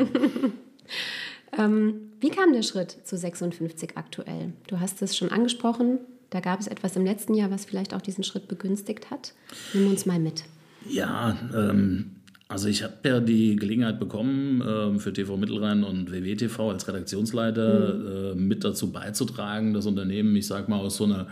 Ähm, 1.59 2.11
wie 2.20 2.31
kam 2.31 2.52
der 2.52 2.62
Schritt 2.62 2.96
zu 3.05 3.16
56 3.16 3.96
aktuell? 3.96 4.52
Du 4.66 4.81
hast 4.81 5.02
es 5.02 5.16
schon 5.16 5.31
angesprochen. 5.31 5.98
Da 6.31 6.40
gab 6.40 6.61
es 6.61 6.66
etwas 6.66 6.96
im 6.96 7.05
letzten 7.05 7.35
Jahr, 7.35 7.50
was 7.50 7.64
vielleicht 7.64 7.94
auch 7.94 8.02
diesen 8.02 8.24
Schritt 8.24 8.48
begünstigt 8.48 9.11
hat. 9.11 9.33
Nimm 9.72 9.88
uns 9.88 10.07
mal 10.07 10.18
mit. 10.18 10.44
Ja, 10.88 11.37
ähm, 11.55 12.15
also 12.48 12.68
ich 12.68 12.82
habe 12.85 12.94
ja 13.04 13.20
die 13.20 13.56
Gelegenheit 13.56 13.98
bekommen, 13.98 14.62
ähm, 14.66 15.00
für 15.00 15.12
TV 15.12 15.37
Mittelrhein 15.37 15.82
und 15.82 16.12
WWTV 16.12 16.70
als 16.70 16.87
Redaktionsleiter 16.87 18.32
äh, 18.32 18.35
mit 18.37 18.62
dazu 18.62 18.92
beizutragen, 18.92 19.74
das 19.74 19.87
Unternehmen, 19.87 20.35
ich 20.37 20.46
sag 20.46 20.68
mal, 20.68 20.78
aus 20.78 20.96
so 20.96 21.04
einer 21.04 21.26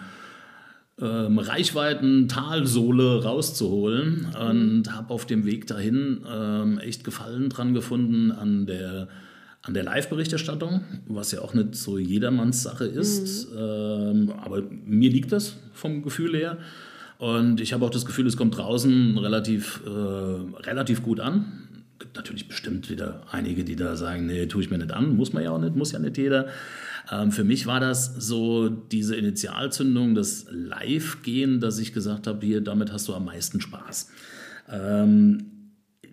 ähm, 1.00 1.38
Reichweiten 1.38 2.28
Talsohle 2.28 3.22
rauszuholen 3.22 4.28
und 4.38 4.92
habe 4.92 5.12
auf 5.12 5.26
dem 5.26 5.44
Weg 5.44 5.66
dahin 5.66 6.20
ähm, 6.28 6.78
echt 6.78 7.04
Gefallen 7.04 7.48
dran 7.48 7.74
gefunden 7.74 8.32
an 8.32 8.66
der 8.66 9.08
an 9.66 9.72
der 9.72 9.82
Live-Berichterstattung, 9.82 10.82
was 11.06 11.32
ja 11.32 11.40
auch 11.40 11.54
nicht 11.54 11.74
so 11.74 11.96
jedermanns 11.96 12.62
Sache 12.62 12.84
ist. 12.84 13.50
Mhm. 13.50 13.58
Ähm, 13.58 14.32
aber 14.36 14.62
mir 14.84 15.10
liegt 15.10 15.32
das 15.32 15.56
vom 15.72 16.02
Gefühl 16.02 16.36
her. 16.36 16.58
Und 17.18 17.60
ich 17.60 17.72
habe 17.72 17.84
auch 17.84 17.90
das 17.90 18.06
Gefühl, 18.06 18.26
es 18.26 18.36
kommt 18.36 18.56
draußen 18.56 19.18
relativ, 19.18 19.82
äh, 19.86 19.88
relativ 19.88 21.02
gut 21.02 21.20
an. 21.20 21.68
Es 21.92 22.00
gibt 22.00 22.16
natürlich 22.16 22.48
bestimmt 22.48 22.90
wieder 22.90 23.22
einige, 23.30 23.64
die 23.64 23.76
da 23.76 23.96
sagen, 23.96 24.26
nee, 24.26 24.46
tue 24.46 24.62
ich 24.62 24.70
mir 24.70 24.78
nicht 24.78 24.92
an, 24.92 25.16
muss 25.16 25.32
man 25.32 25.42
ja 25.42 25.50
auch 25.50 25.60
nicht, 25.60 25.76
muss 25.76 25.92
ja 25.92 25.98
nicht 25.98 26.18
jeder. 26.18 26.48
Ähm, 27.10 27.30
für 27.30 27.44
mich 27.44 27.66
war 27.66 27.80
das 27.80 28.14
so 28.18 28.68
diese 28.68 29.16
Initialzündung, 29.16 30.14
das 30.14 30.46
Live-Gehen, 30.50 31.60
dass 31.60 31.78
ich 31.78 31.92
gesagt 31.92 32.26
habe, 32.26 32.44
hier, 32.44 32.60
damit 32.60 32.92
hast 32.92 33.08
du 33.08 33.14
am 33.14 33.26
meisten 33.26 33.60
Spaß. 33.60 34.10
Ähm, 34.70 35.53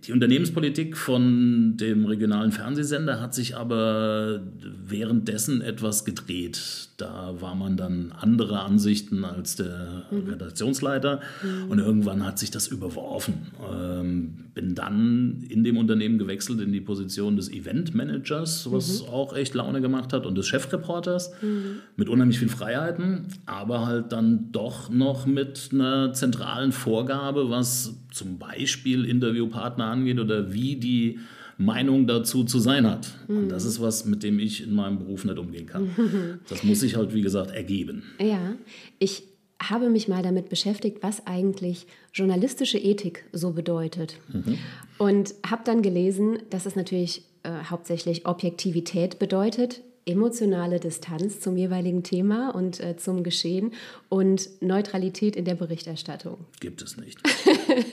die 0.03 0.13
Unternehmenspolitik 0.13 0.97
von 0.97 1.77
dem 1.77 2.05
regionalen 2.05 2.51
Fernsehsender 2.51 3.21
hat 3.21 3.35
sich 3.35 3.55
aber 3.55 4.41
währenddessen 4.87 5.61
etwas 5.61 6.05
gedreht. 6.05 6.89
Da 6.97 7.35
war 7.39 7.53
man 7.53 7.77
dann 7.77 8.11
anderer 8.11 8.65
Ansichten 8.65 9.23
als 9.23 9.55
der 9.55 10.05
mhm. 10.09 10.29
Redaktionsleiter 10.29 11.19
mhm. 11.43 11.71
und 11.71 11.79
irgendwann 11.79 12.25
hat 12.25 12.39
sich 12.39 12.49
das 12.49 12.67
überworfen. 12.67 13.51
Ähm, 13.71 14.51
bin 14.53 14.73
dann 14.75 15.45
in 15.47 15.63
dem 15.63 15.77
Unternehmen 15.77 16.17
gewechselt 16.17 16.61
in 16.61 16.71
die 16.71 16.81
Position 16.81 17.35
des 17.35 17.51
Eventmanagers, 17.51 18.71
was 18.71 19.03
mhm. 19.03 19.09
auch 19.09 19.35
echt 19.35 19.53
Laune 19.53 19.81
gemacht 19.81 20.13
hat, 20.13 20.25
und 20.25 20.35
des 20.35 20.47
Chefreporters 20.47 21.31
mhm. 21.41 21.77
mit 21.95 22.09
unheimlich 22.09 22.39
viel 22.39 22.49
Freiheiten, 22.49 23.27
aber 23.45 23.85
halt 23.85 24.11
dann 24.11 24.51
doch 24.51 24.89
noch 24.89 25.25
mit 25.27 25.69
einer 25.71 26.13
zentralen 26.13 26.71
Vorgabe, 26.71 27.49
was 27.49 28.00
zum 28.11 28.37
Beispiel 28.37 29.05
Interviewpartner 29.05 29.85
angeht 29.85 30.19
oder 30.19 30.53
wie 30.53 30.75
die 30.75 31.19
Meinung 31.57 32.07
dazu 32.07 32.43
zu 32.43 32.59
sein 32.59 32.89
hat. 32.89 33.13
Und 33.27 33.49
das 33.49 33.65
ist 33.65 33.81
was, 33.81 34.05
mit 34.05 34.23
dem 34.23 34.39
ich 34.39 34.63
in 34.63 34.73
meinem 34.73 34.99
Beruf 34.99 35.25
nicht 35.25 35.37
umgehen 35.37 35.67
kann. 35.67 36.39
Das 36.49 36.63
muss 36.63 36.79
sich 36.79 36.95
halt, 36.95 37.13
wie 37.13 37.21
gesagt, 37.21 37.51
ergeben. 37.51 38.03
Ja, 38.19 38.55
ich 38.99 39.23
habe 39.61 39.89
mich 39.89 40.07
mal 40.07 40.23
damit 40.23 40.49
beschäftigt, 40.49 40.97
was 41.01 41.27
eigentlich 41.27 41.85
journalistische 42.13 42.79
Ethik 42.79 43.25
so 43.31 43.51
bedeutet. 43.51 44.17
Mhm. 44.33 44.57
Und 44.97 45.35
habe 45.45 45.61
dann 45.65 45.81
gelesen, 45.81 46.39
dass 46.49 46.65
es 46.65 46.75
natürlich 46.75 47.23
äh, 47.43 47.51
hauptsächlich 47.69 48.25
Objektivität 48.25 49.19
bedeutet, 49.19 49.81
emotionale 50.05 50.79
Distanz 50.79 51.39
zum 51.39 51.57
jeweiligen 51.57 52.03
Thema 52.03 52.53
und 52.55 52.79
äh, 52.79 52.97
zum 52.97 53.23
Geschehen 53.23 53.73
und 54.09 54.49
Neutralität 54.61 55.35
in 55.35 55.45
der 55.45 55.55
Berichterstattung. 55.55 56.45
Gibt 56.59 56.81
es 56.81 56.97
nicht. 56.97 57.19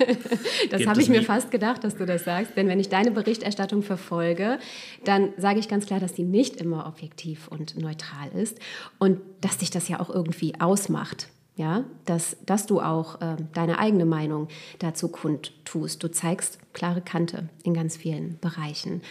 das 0.71 0.87
habe 0.87 1.03
ich 1.03 1.09
mir 1.09 1.23
fast 1.23 1.51
gedacht, 1.51 1.85
dass 1.85 1.97
du 1.97 2.07
das 2.07 2.25
sagst, 2.25 2.57
denn 2.57 2.69
wenn 2.69 2.81
ich 2.81 2.89
deine 2.89 3.11
Berichterstattung 3.11 3.83
verfolge, 3.83 4.59
dann 5.05 5.33
sage 5.37 5.61
ich 5.61 5.69
ganz 5.69 5.87
klar, 5.87 6.01
dass 6.01 6.15
die 6.15 6.25
nicht 6.25 6.57
immer 6.57 6.87
objektiv 6.87 7.49
und 7.49 7.79
neutral 7.79 8.31
ist 8.35 8.59
und 8.99 9.21
dass 9.41 9.59
dich 9.59 9.71
das 9.71 9.89
ja 9.89 10.01
auch 10.01 10.11
irgendwie 10.11 10.55
ausmacht. 10.59 11.29
Ja, 11.57 11.83
dass, 12.05 12.37
dass 12.47 12.67
du 12.67 12.81
auch 12.81 13.21
äh, 13.21 13.35
deine 13.53 13.81
eigene 13.81 14.05
Meinung 14.05 14.47
dazu 14.79 15.09
kundtust. 15.09 16.01
Du 16.01 16.09
zeigst 16.09 16.61
klare 16.73 17.01
Kante 17.01 17.49
in 17.65 17.75
ganz 17.75 17.97
vielen 17.97 18.39
Bereichen. 18.39 19.03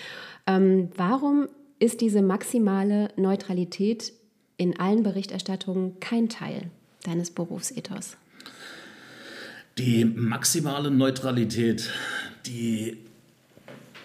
Ähm, 0.47 0.87
warum 0.95 1.49
ist 1.79 2.01
diese 2.01 2.21
maximale 2.21 3.09
Neutralität 3.17 4.13
in 4.57 4.79
allen 4.79 5.03
Berichterstattungen 5.03 5.99
kein 5.99 6.29
Teil 6.29 6.71
deines 7.03 7.31
Berufsethos? 7.31 8.17
Die 9.77 10.05
maximale 10.05 10.89
Neutralität, 10.89 11.91
die 12.47 12.97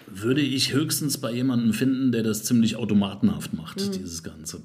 würde 0.05 0.41
ich 0.41 0.73
höchstens 0.73 1.17
bei 1.17 1.31
jemandem 1.31 1.73
finden, 1.73 2.11
der 2.11 2.21
das 2.21 2.43
ziemlich 2.43 2.75
automatenhaft 2.75 3.53
macht, 3.53 3.81
mhm. 3.81 3.91
dieses 3.93 4.21
Ganze. 4.21 4.61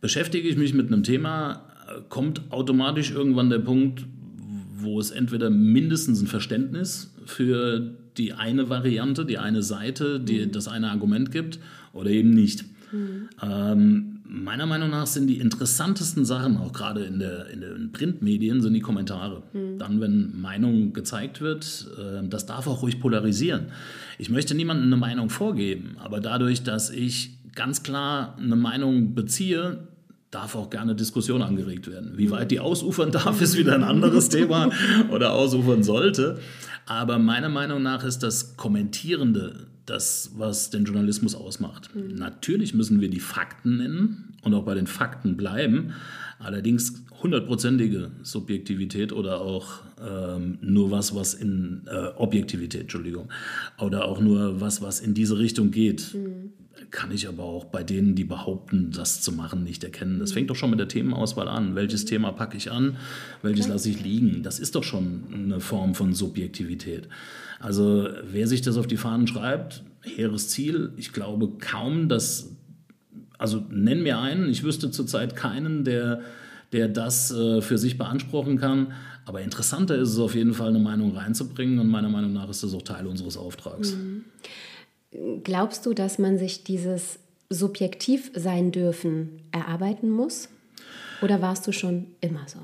Beschäftige 0.00 0.48
ich 0.48 0.56
mich 0.56 0.72
mit 0.72 0.86
einem 0.86 1.02
Thema, 1.02 1.66
kommt 2.08 2.50
automatisch 2.50 3.10
irgendwann 3.10 3.50
der 3.50 3.58
Punkt, 3.58 4.06
wo 4.82 5.00
es 5.00 5.10
entweder 5.10 5.50
mindestens 5.50 6.20
ein 6.20 6.26
Verständnis 6.26 7.12
für 7.24 7.94
die 8.16 8.32
eine 8.32 8.68
Variante, 8.68 9.24
die 9.24 9.38
eine 9.38 9.62
Seite, 9.62 10.20
die 10.20 10.44
mhm. 10.44 10.52
das 10.52 10.68
eine 10.68 10.90
Argument 10.90 11.32
gibt 11.32 11.58
oder 11.92 12.10
eben 12.10 12.30
nicht. 12.30 12.64
Mhm. 12.92 13.28
Ähm, 13.42 14.20
meiner 14.24 14.66
Meinung 14.66 14.90
nach 14.90 15.06
sind 15.06 15.26
die 15.26 15.38
interessantesten 15.38 16.24
Sachen, 16.24 16.56
auch 16.56 16.72
gerade 16.72 17.04
in, 17.04 17.18
der, 17.18 17.48
in 17.48 17.60
den 17.60 17.92
Printmedien, 17.92 18.60
sind 18.60 18.74
die 18.74 18.80
Kommentare. 18.80 19.42
Mhm. 19.52 19.78
Dann, 19.78 20.00
wenn 20.00 20.40
Meinung 20.40 20.92
gezeigt 20.92 21.40
wird, 21.40 21.88
äh, 21.98 22.26
das 22.28 22.46
darf 22.46 22.66
auch 22.66 22.82
ruhig 22.82 23.00
polarisieren. 23.00 23.66
Ich 24.18 24.30
möchte 24.30 24.54
niemandem 24.54 24.86
eine 24.86 24.96
Meinung 24.96 25.30
vorgeben, 25.30 25.96
aber 25.98 26.20
dadurch, 26.20 26.62
dass 26.62 26.90
ich 26.90 27.38
ganz 27.54 27.82
klar 27.82 28.36
eine 28.38 28.56
Meinung 28.56 29.14
beziehe, 29.14 29.88
darf 30.30 30.54
auch 30.54 30.70
gerne 30.70 30.94
Diskussion 30.94 31.42
angeregt 31.42 31.90
werden. 31.90 32.12
Wie 32.16 32.30
weit 32.30 32.50
die 32.50 32.60
ausufern 32.60 33.10
darf, 33.10 33.40
ist 33.40 33.56
wieder 33.56 33.74
ein 33.74 33.82
anderes 33.82 34.28
Thema 34.30 34.70
oder 35.10 35.32
ausufern 35.32 35.82
sollte. 35.82 36.38
Aber 36.86 37.18
meiner 37.18 37.48
Meinung 37.48 37.82
nach 37.82 38.04
ist 38.04 38.22
das 38.22 38.56
Kommentierende 38.56 39.66
das, 39.86 40.32
was 40.36 40.70
den 40.70 40.84
Journalismus 40.84 41.34
ausmacht. 41.34 41.94
Mhm. 41.94 42.14
Natürlich 42.14 42.74
müssen 42.74 43.00
wir 43.00 43.10
die 43.10 43.20
Fakten 43.20 43.78
nennen 43.78 44.34
und 44.42 44.54
auch 44.54 44.64
bei 44.64 44.74
den 44.74 44.86
Fakten 44.86 45.36
bleiben. 45.36 45.94
Allerdings 46.38 47.04
hundertprozentige 47.22 48.12
Subjektivität 48.22 49.12
oder 49.12 49.40
auch 49.40 49.80
ähm, 50.00 50.58
nur 50.62 50.90
was, 50.90 51.14
was 51.14 51.34
in 51.34 51.82
äh, 51.86 52.08
Objektivität, 52.16 52.82
Entschuldigung, 52.82 53.28
oder 53.78 54.06
auch 54.06 54.20
nur 54.20 54.60
was, 54.60 54.80
was 54.80 55.00
in 55.00 55.12
diese 55.12 55.38
Richtung 55.38 55.70
geht, 55.70 56.14
mhm. 56.14 56.52
Kann 56.90 57.12
ich 57.12 57.28
aber 57.28 57.44
auch 57.44 57.66
bei 57.66 57.82
denen, 57.82 58.14
die 58.14 58.24
behaupten, 58.24 58.90
das 58.90 59.20
zu 59.20 59.32
machen, 59.32 59.62
nicht 59.62 59.84
erkennen. 59.84 60.18
Das 60.18 60.32
fängt 60.32 60.50
doch 60.50 60.56
schon 60.56 60.70
mit 60.70 60.80
der 60.80 60.88
Themenauswahl 60.88 61.48
an. 61.48 61.74
Welches 61.74 62.04
Thema 62.04 62.32
packe 62.32 62.56
ich 62.56 62.70
an, 62.70 62.96
welches 63.42 63.68
lasse 63.68 63.90
ich 63.90 64.02
liegen? 64.02 64.42
Das 64.42 64.58
ist 64.58 64.74
doch 64.74 64.84
schon 64.84 65.24
eine 65.32 65.60
Form 65.60 65.94
von 65.94 66.14
Subjektivität. 66.14 67.08
Also 67.60 68.08
wer 68.24 68.46
sich 68.46 68.62
das 68.62 68.76
auf 68.76 68.86
die 68.86 68.96
Fahnen 68.96 69.26
schreibt, 69.26 69.84
hehres 70.02 70.48
Ziel. 70.48 70.92
Ich 70.96 71.12
glaube 71.12 71.50
kaum, 71.58 72.08
dass, 72.08 72.56
also 73.38 73.64
nenn 73.70 74.02
mir 74.02 74.18
einen, 74.18 74.48
ich 74.48 74.62
wüsste 74.62 74.90
zurzeit 74.90 75.36
keinen, 75.36 75.84
der, 75.84 76.22
der 76.72 76.88
das 76.88 77.30
äh, 77.30 77.60
für 77.60 77.78
sich 77.78 77.98
beanspruchen 77.98 78.58
kann. 78.58 78.92
Aber 79.26 79.42
interessanter 79.42 79.96
ist 79.96 80.08
es 80.10 80.18
auf 80.18 80.34
jeden 80.34 80.54
Fall, 80.54 80.70
eine 80.70 80.78
Meinung 80.78 81.16
reinzubringen 81.16 81.78
und 81.78 81.88
meiner 81.88 82.08
Meinung 82.08 82.32
nach 82.32 82.48
ist 82.48 82.62
das 82.62 82.74
auch 82.74 82.82
Teil 82.82 83.06
unseres 83.06 83.36
Auftrags. 83.36 83.94
Mhm. 83.94 84.24
Glaubst 85.42 85.86
du, 85.86 85.94
dass 85.94 86.18
man 86.18 86.38
sich 86.38 86.64
dieses 86.64 87.18
subjektiv 87.48 88.30
sein 88.34 88.70
dürfen 88.70 89.42
erarbeiten 89.50 90.08
muss? 90.08 90.48
Oder 91.20 91.42
warst 91.42 91.66
du 91.66 91.72
schon 91.72 92.06
immer 92.20 92.46
so? 92.48 92.60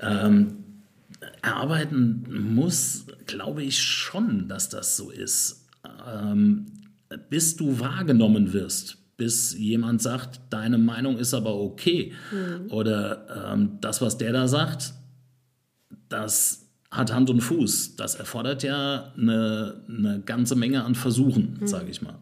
ähm, 0.00 0.64
erarbeiten 1.42 2.54
muss, 2.54 3.06
glaube 3.26 3.62
ich 3.62 3.78
schon, 3.78 4.48
dass 4.48 4.68
das 4.68 4.96
so 4.96 5.10
ist. 5.10 5.66
Ähm, 6.06 6.66
bis 7.28 7.56
du 7.56 7.80
wahrgenommen 7.80 8.52
wirst, 8.52 8.98
bis 9.16 9.56
jemand 9.56 10.02
sagt, 10.02 10.40
deine 10.50 10.78
Meinung 10.78 11.18
ist 11.18 11.34
aber 11.34 11.54
okay 11.54 12.12
mhm. 12.30 12.70
oder 12.70 13.52
ähm, 13.52 13.78
das, 13.80 14.00
was 14.00 14.18
der 14.18 14.32
da 14.32 14.48
sagt, 14.48 14.94
das 16.08 16.68
hat 16.92 17.12
Hand 17.12 17.30
und 17.30 17.40
Fuß. 17.40 17.96
Das 17.96 18.14
erfordert 18.14 18.62
ja 18.62 19.12
eine, 19.16 19.82
eine 19.88 20.22
ganze 20.24 20.54
Menge 20.54 20.84
an 20.84 20.94
Versuchen, 20.94 21.56
mhm. 21.60 21.66
sage 21.66 21.90
ich 21.90 22.02
mal. 22.02 22.18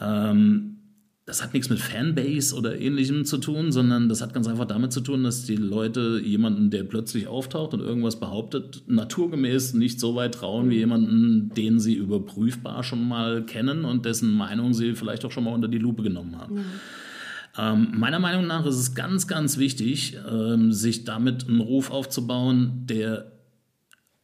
Ähm, 0.00 0.76
das 1.24 1.42
hat 1.42 1.54
nichts 1.54 1.70
mit 1.70 1.80
Fanbase 1.80 2.54
oder 2.54 2.78
ähnlichem 2.78 3.24
zu 3.24 3.38
tun, 3.38 3.72
sondern 3.72 4.08
das 4.08 4.20
hat 4.20 4.32
ganz 4.32 4.46
einfach 4.46 4.66
damit 4.66 4.92
zu 4.92 5.00
tun, 5.00 5.24
dass 5.24 5.44
die 5.44 5.56
Leute 5.56 6.20
jemanden, 6.22 6.70
der 6.70 6.84
plötzlich 6.84 7.26
auftaucht 7.26 7.74
und 7.74 7.80
irgendwas 7.80 8.20
behauptet, 8.20 8.84
naturgemäß 8.86 9.74
nicht 9.74 9.98
so 9.98 10.14
weit 10.14 10.34
trauen 10.34 10.70
wie 10.70 10.76
jemanden, 10.76 11.48
den 11.56 11.80
sie 11.80 11.94
überprüfbar 11.94 12.84
schon 12.84 13.08
mal 13.08 13.44
kennen 13.44 13.84
und 13.84 14.04
dessen 14.04 14.30
Meinung 14.30 14.72
sie 14.72 14.94
vielleicht 14.94 15.24
auch 15.24 15.32
schon 15.32 15.44
mal 15.44 15.54
unter 15.54 15.68
die 15.68 15.78
Lupe 15.78 16.04
genommen 16.04 16.38
haben. 16.38 16.58
Ja. 16.58 17.72
Ähm, 17.72 17.94
meiner 17.96 18.20
Meinung 18.20 18.46
nach 18.46 18.66
ist 18.66 18.76
es 18.76 18.94
ganz, 18.94 19.26
ganz 19.26 19.58
wichtig, 19.58 20.18
ähm, 20.30 20.70
sich 20.70 21.04
damit 21.04 21.48
einen 21.48 21.60
Ruf 21.60 21.90
aufzubauen, 21.90 22.84
der 22.84 23.32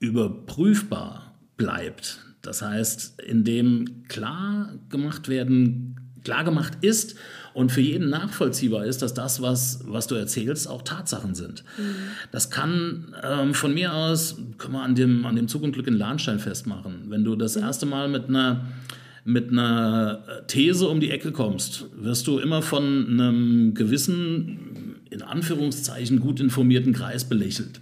überprüfbar 0.03 1.35
bleibt. 1.57 2.19
Das 2.43 2.61
heißt, 2.61 3.23
in 3.23 3.45
dem 3.45 4.03
klar 4.09 4.75
gemacht 4.91 5.29
werden 5.29 5.97
klargemacht 6.25 6.85
ist 6.85 7.17
und 7.53 7.73
für 7.73 7.81
jeden 7.81 8.09
nachvollziehbar 8.09 8.85
ist, 8.85 9.03
dass 9.03 9.13
das, 9.13 9.43
was, 9.43 9.81
was 9.87 10.07
du 10.07 10.15
erzählst, 10.15 10.69
auch 10.69 10.83
Tatsachen 10.83 11.35
sind. 11.35 11.65
Mhm. 11.77 11.95
Das 12.31 12.51
kann 12.51 13.15
ähm, 13.25 13.55
von 13.55 13.75
mir 13.75 13.93
aus, 13.93 14.37
können 14.59 14.75
wir 14.75 14.83
an 14.83 14.95
dem, 14.95 15.27
an 15.27 15.35
dem 15.35 15.49
Zug 15.49 15.63
und 15.63 15.73
Glück 15.73 15.87
in 15.87 15.95
Lahnstein 15.95 16.39
festmachen. 16.39 17.07
Wenn 17.09 17.25
du 17.25 17.35
das 17.35 17.57
erste 17.57 17.87
Mal 17.87 18.09
mit 18.09 18.29
einer 18.29 18.67
mit 19.25 19.51
einer 19.51 20.25
These 20.49 20.89
um 20.89 20.99
die 20.99 21.13
Ecke 21.13 21.31
kommst, 21.31 21.87
wirst 21.97 22.27
du 22.27 22.41
immer 22.41 22.61
von 22.61 23.07
einem 23.07 23.73
gewissen 23.73 24.97
in 25.11 25.23
Anführungszeichen 25.23 26.19
gut 26.19 26.41
informierten 26.41 26.93
Kreis 26.93 27.29
belächelt. 27.29 27.81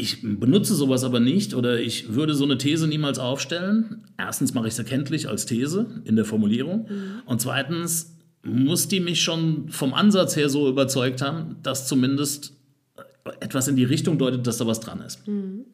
Ich 0.00 0.22
benutze 0.22 0.74
sowas 0.74 1.04
aber 1.04 1.20
nicht 1.20 1.52
oder 1.52 1.78
ich 1.78 2.14
würde 2.14 2.34
so 2.34 2.44
eine 2.44 2.56
These 2.56 2.88
niemals 2.88 3.18
aufstellen. 3.18 4.06
Erstens 4.16 4.54
mache 4.54 4.66
ich 4.66 4.72
es 4.72 4.78
erkenntlich 4.78 5.28
als 5.28 5.44
These 5.44 6.02
in 6.04 6.16
der 6.16 6.24
Formulierung. 6.24 6.88
Mhm. 6.88 7.22
Und 7.26 7.42
zweitens 7.42 8.16
muss 8.42 8.88
die 8.88 9.00
mich 9.00 9.20
schon 9.20 9.68
vom 9.68 9.92
Ansatz 9.92 10.36
her 10.36 10.48
so 10.48 10.70
überzeugt 10.70 11.20
haben, 11.20 11.56
dass 11.62 11.86
zumindest 11.86 12.54
etwas 13.40 13.68
in 13.68 13.76
die 13.76 13.84
Richtung 13.84 14.16
deutet, 14.16 14.46
dass 14.46 14.56
da 14.56 14.66
was 14.66 14.80
dran 14.80 15.02
ist. 15.02 15.28
Mhm 15.28 15.66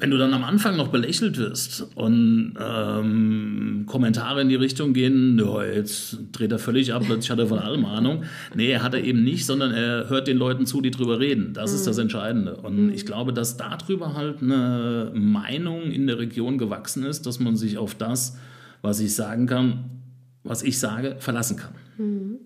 wenn 0.00 0.10
du 0.10 0.18
dann 0.18 0.32
am 0.32 0.44
Anfang 0.44 0.76
noch 0.76 0.88
belächelt 0.88 1.38
wirst 1.38 1.86
und 1.94 2.54
ähm, 2.58 3.84
Kommentare 3.86 4.40
in 4.40 4.48
die 4.48 4.54
Richtung 4.54 4.92
gehen, 4.92 5.38
ja, 5.38 5.64
jetzt 5.64 6.18
dreht 6.32 6.52
er 6.52 6.58
völlig 6.58 6.94
ab, 6.94 7.02
plötzlich 7.04 7.30
hat 7.30 7.38
er 7.38 7.46
von 7.46 7.58
allem 7.58 7.84
Ahnung. 7.84 8.24
Nee, 8.54 8.70
er 8.70 8.82
hat 8.82 8.94
er 8.94 9.02
eben 9.02 9.24
nicht, 9.24 9.44
sondern 9.44 9.72
er 9.72 10.08
hört 10.08 10.28
den 10.28 10.36
Leuten 10.36 10.66
zu, 10.66 10.80
die 10.80 10.90
drüber 10.90 11.20
reden. 11.20 11.52
Das 11.52 11.70
mhm. 11.70 11.76
ist 11.76 11.86
das. 11.86 11.98
Entscheidende. 11.98 12.56
Und 12.56 12.86
mhm. 12.86 12.92
ich 12.92 13.04
glaube, 13.06 13.32
dass 13.32 13.56
darüber 13.56 14.14
halt 14.14 14.40
eine 14.40 15.10
Meinung 15.14 15.90
in 15.90 16.06
der 16.06 16.18
Region 16.18 16.58
gewachsen 16.58 17.04
ist, 17.04 17.26
dass 17.26 17.40
man 17.40 17.56
sich 17.56 17.76
auf 17.76 17.94
das, 17.94 18.38
was 18.82 19.00
ich 19.00 19.14
sagen 19.14 19.46
kann, 19.46 19.84
was 20.44 20.62
ich 20.62 20.78
sage, 20.78 21.16
verlassen 21.18 21.56
kann. 21.56 21.74
Mhm. 21.98 22.36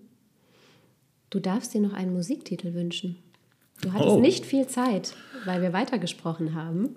Du 1.29 1.39
darfst 1.39 1.73
dir 1.73 1.81
noch 1.81 1.93
einen 1.93 2.13
Musiktitel 2.13 2.73
wünschen. 2.73 3.17
Du 3.81 3.91
hattest 3.91 4.09
oh. 4.09 4.19
nicht 4.19 4.45
viel 4.45 4.67
Zeit, 4.67 5.13
weil 5.45 5.61
wir 5.61 5.73
weitergesprochen 5.73 6.55
haben. 6.55 6.89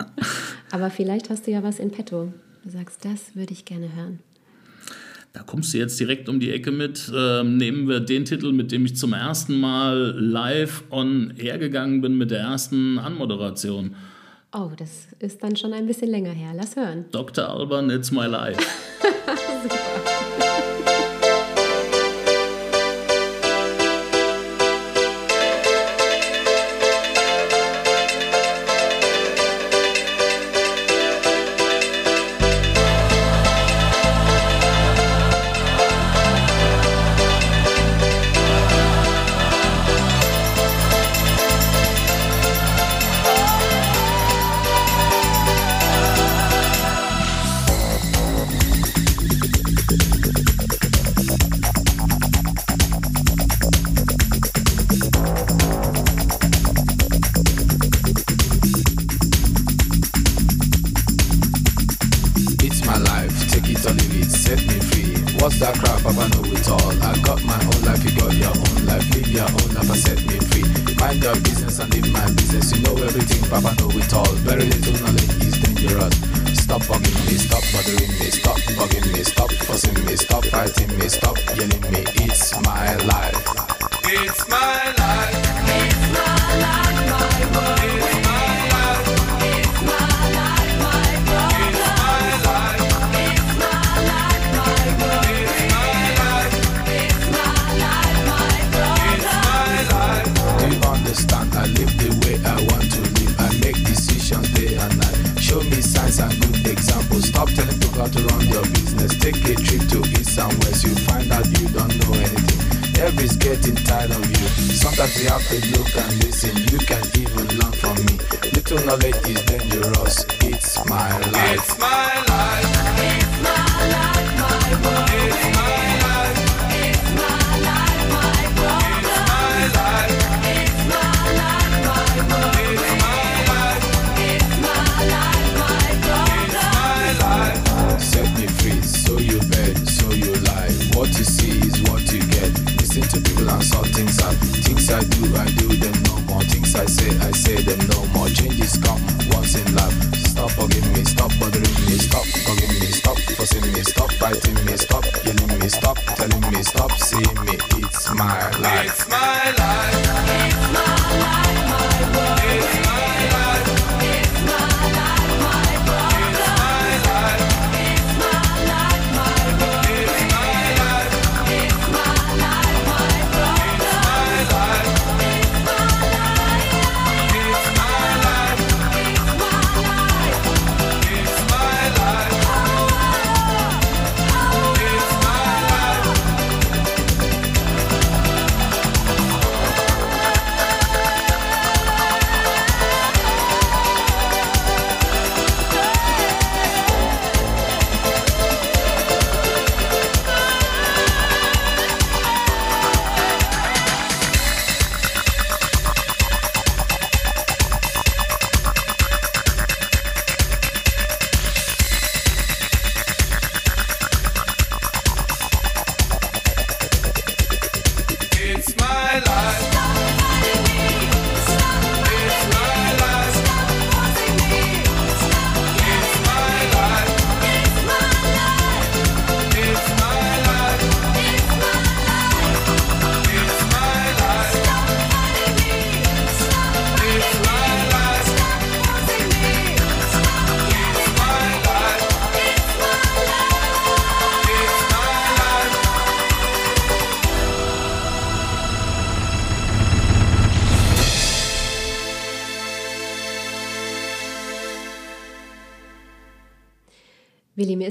Aber 0.71 0.91
vielleicht 0.91 1.31
hast 1.31 1.47
du 1.47 1.51
ja 1.51 1.63
was 1.63 1.79
in 1.79 1.91
petto. 1.91 2.33
Du 2.65 2.71
sagst, 2.71 3.05
das 3.05 3.37
würde 3.37 3.53
ich 3.53 3.65
gerne 3.65 3.95
hören. 3.95 4.21
Da 5.33 5.43
kommst 5.43 5.75
du 5.75 5.79
jetzt 5.79 6.01
direkt 6.01 6.29
um 6.31 6.41
die 6.41 6.51
Ecke 6.51 6.71
mit. 6.71 7.13
Ähm, 7.15 7.59
nehmen 7.59 7.89
wir 7.89 8.01
den 8.01 8.25
Titel, 8.25 8.53
mit 8.53 8.73
dem 8.73 8.87
ich 8.87 8.97
zum 8.97 9.13
ersten 9.13 9.61
Mal 9.61 10.15
live 10.19 10.85
on 10.91 11.35
air 11.37 11.59
gegangen 11.59 12.01
bin 12.01 12.17
mit 12.17 12.31
der 12.31 12.41
ersten 12.41 12.99
Anmoderation. 12.99 13.95
Oh, 14.53 14.71
das 14.75 15.09
ist 15.19 15.43
dann 15.43 15.55
schon 15.55 15.75
ein 15.75 15.87
bisschen 15.87 16.09
länger 16.09 16.33
her. 16.33 16.53
Lass 16.57 16.77
hören. 16.77 17.05
Dr. 17.13 17.51
Alban, 17.51 17.91
It's 17.91 18.11
My 18.11 18.25
Life. 18.25 18.63
Super. 19.63 20.11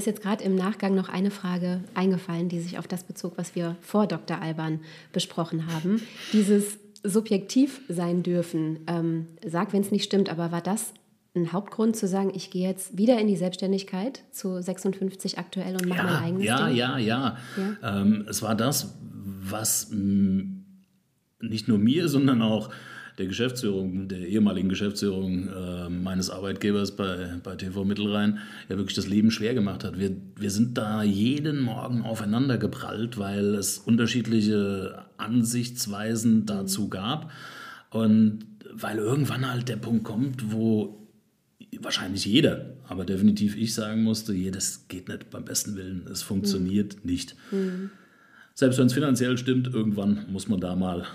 ist 0.06 0.14
jetzt 0.14 0.22
gerade 0.22 0.44
im 0.44 0.54
Nachgang 0.54 0.94
noch 0.94 1.08
eine 1.08 1.32
Frage 1.32 1.82
eingefallen, 1.94 2.48
die 2.48 2.60
sich 2.60 2.78
auf 2.78 2.86
das 2.86 3.02
bezog, 3.02 3.32
was 3.36 3.56
wir 3.56 3.76
vor 3.80 4.06
Dr. 4.06 4.40
Alban 4.40 4.80
besprochen 5.12 5.66
haben. 5.66 6.00
Dieses 6.32 6.78
subjektiv 7.02 7.80
sein 7.88 8.22
dürfen, 8.22 8.78
ähm, 8.86 9.26
sag, 9.44 9.72
wenn 9.72 9.80
es 9.80 9.90
nicht 9.90 10.04
stimmt, 10.04 10.30
aber 10.30 10.52
war 10.52 10.60
das 10.60 10.92
ein 11.34 11.52
Hauptgrund 11.52 11.96
zu 11.96 12.06
sagen, 12.06 12.30
ich 12.34 12.50
gehe 12.50 12.68
jetzt 12.68 12.96
wieder 12.96 13.18
in 13.18 13.26
die 13.26 13.36
Selbstständigkeit 13.36 14.22
zu 14.30 14.62
56 14.62 15.38
aktuell 15.38 15.74
und 15.74 15.86
mache 15.86 15.98
ja, 15.98 16.04
mein 16.04 16.22
eigenes 16.22 16.44
ja, 16.44 16.66
Ding? 16.68 16.76
Ja, 16.76 16.98
ja, 16.98 17.36
ja. 17.56 18.00
Ähm, 18.00 18.26
es 18.30 18.42
war 18.42 18.54
das, 18.54 18.94
was 19.02 19.88
mh, 19.90 20.44
nicht 21.40 21.66
nur 21.66 21.78
mir, 21.78 22.08
sondern 22.08 22.42
auch 22.42 22.70
der 23.18 23.26
Geschäftsführung, 23.26 24.08
der 24.08 24.18
ehemaligen 24.18 24.68
Geschäftsführung 24.68 25.48
äh, 25.48 25.88
meines 25.88 26.28
Arbeitgebers 26.28 26.96
bei, 26.96 27.38
bei 27.42 27.56
TV 27.56 27.84
Mittelrhein 27.84 28.38
ja 28.68 28.76
wirklich 28.76 28.94
das 28.94 29.06
Leben 29.06 29.30
schwer 29.30 29.54
gemacht 29.54 29.84
hat. 29.84 29.98
Wir, 29.98 30.14
wir 30.38 30.50
sind 30.50 30.76
da 30.76 31.02
jeden 31.02 31.60
Morgen 31.60 32.02
aufeinander 32.02 32.58
geprallt, 32.58 33.16
weil 33.16 33.54
es 33.54 33.78
unterschiedliche 33.78 35.04
Ansichtsweisen 35.16 36.44
dazu 36.44 36.88
gab. 36.88 37.30
Und 37.90 38.40
weil 38.72 38.98
irgendwann 38.98 39.50
halt 39.50 39.68
der 39.68 39.76
Punkt 39.76 40.04
kommt, 40.04 40.52
wo 40.52 41.06
wahrscheinlich 41.80 42.24
jeder, 42.24 42.74
aber 42.88 43.04
definitiv 43.04 43.56
ich 43.56 43.74
sagen 43.74 44.02
musste, 44.02 44.32
je, 44.32 44.50
das 44.50 44.88
geht 44.88 45.08
nicht 45.08 45.30
beim 45.30 45.44
besten 45.44 45.76
Willen, 45.76 46.06
es 46.10 46.22
funktioniert 46.22 46.96
mhm. 46.96 47.10
nicht. 47.10 47.36
Mhm. 47.50 47.90
Selbst 48.54 48.78
wenn 48.78 48.86
es 48.86 48.94
finanziell 48.94 49.36
stimmt, 49.36 49.68
irgendwann 49.68 50.26
muss 50.30 50.48
man 50.48 50.60
da 50.60 50.74
mal 50.76 51.06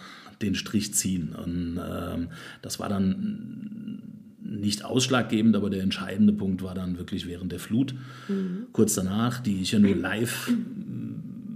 den 0.42 0.56
Strich 0.56 0.94
ziehen. 0.94 1.34
Und 1.34 1.80
ähm, 1.84 2.30
das 2.62 2.80
war 2.80 2.90
dann 2.90 4.02
nicht 4.44 4.84
ausschlaggebend, 4.84 5.56
aber 5.56 5.70
der 5.70 5.82
entscheidende 5.82 6.34
Punkt 6.34 6.62
war 6.62 6.76
dann 6.76 6.98
wirklich 6.98 7.28
während 7.28 7.52
der 7.52 7.60
Flut. 7.60 7.96
Mhm. 8.28 8.68
Kurz 8.74 8.96
danach, 8.96 9.40
die 9.40 9.62
ich 9.62 9.72
ja 9.72 9.80
nur 9.80 9.96
live 9.96 10.52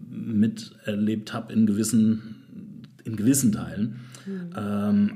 miterlebt 0.10 1.34
habe 1.34 1.54
in 1.54 1.66
gewissen, 1.66 2.86
in 3.04 3.16
gewissen 3.16 3.52
Teilen. 3.52 4.00
Mhm. 4.26 4.50
Ähm, 4.58 5.12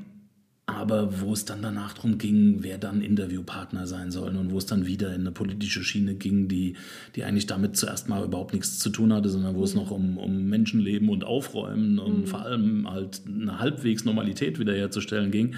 aber 0.75 1.21
wo 1.21 1.33
es 1.33 1.45
dann 1.45 1.61
danach 1.61 1.93
darum 1.93 2.17
ging, 2.17 2.57
wer 2.61 2.77
dann 2.77 3.01
Interviewpartner 3.01 3.87
sein 3.87 4.11
soll 4.11 4.35
und 4.35 4.51
wo 4.51 4.57
es 4.57 4.65
dann 4.65 4.85
wieder 4.85 5.13
in 5.13 5.21
eine 5.21 5.31
politische 5.31 5.83
Schiene 5.83 6.15
ging, 6.15 6.47
die, 6.47 6.75
die 7.15 7.23
eigentlich 7.23 7.47
damit 7.47 7.77
zuerst 7.77 8.09
mal 8.09 8.23
überhaupt 8.23 8.53
nichts 8.53 8.79
zu 8.79 8.89
tun 8.89 9.13
hatte, 9.13 9.29
sondern 9.29 9.55
wo 9.55 9.63
es 9.63 9.75
noch 9.75 9.91
um, 9.91 10.17
um 10.17 10.45
Menschenleben 10.45 11.09
und 11.09 11.23
Aufräumen 11.23 11.99
und 11.99 12.21
mhm. 12.21 12.27
vor 12.27 12.41
allem 12.41 12.89
halt 12.89 13.21
eine 13.27 13.59
halbwegs 13.59 14.05
Normalität 14.05 14.59
wiederherzustellen 14.59 15.31
ging, 15.31 15.55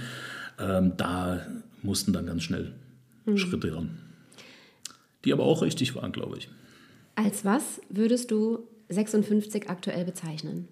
ähm, 0.60 0.94
da 0.98 1.46
mussten 1.84 2.14
dann 2.14 2.26
ganz 2.26 2.44
schnell 2.44 2.74
mhm. 3.26 3.38
Schritte 3.38 3.76
ran. 3.76 3.98
Die 5.26 5.34
aber 5.34 5.44
auch 5.44 5.62
richtig 5.62 5.96
waren, 5.96 6.12
glaube 6.12 6.38
ich. 6.38 6.50
Als 7.16 7.46
was 7.46 7.82
würdest 7.90 8.32
du 8.32 8.68
56 8.90 9.70
aktuell 9.70 10.06
bezeichnen? 10.06 10.68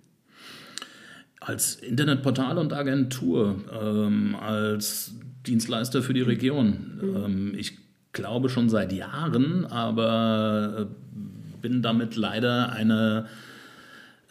Als 1.40 1.76
Internetportal 1.76 2.58
und 2.58 2.74
Agentur, 2.74 3.56
ähm, 3.82 4.36
als 4.36 5.14
Dienstleister 5.48 6.02
für 6.02 6.14
die 6.14 6.22
Region. 6.22 7.00
Mhm. 7.02 7.16
Ähm, 7.16 7.54
ich 7.58 7.78
glaube 8.12 8.50
schon 8.50 8.70
seit 8.70 8.92
Jahren, 8.92 9.66
aber 9.66 10.88
äh, 10.90 11.60
bin 11.62 11.82
damit 11.82 12.16
leider 12.16 12.72
eine, 12.72 13.26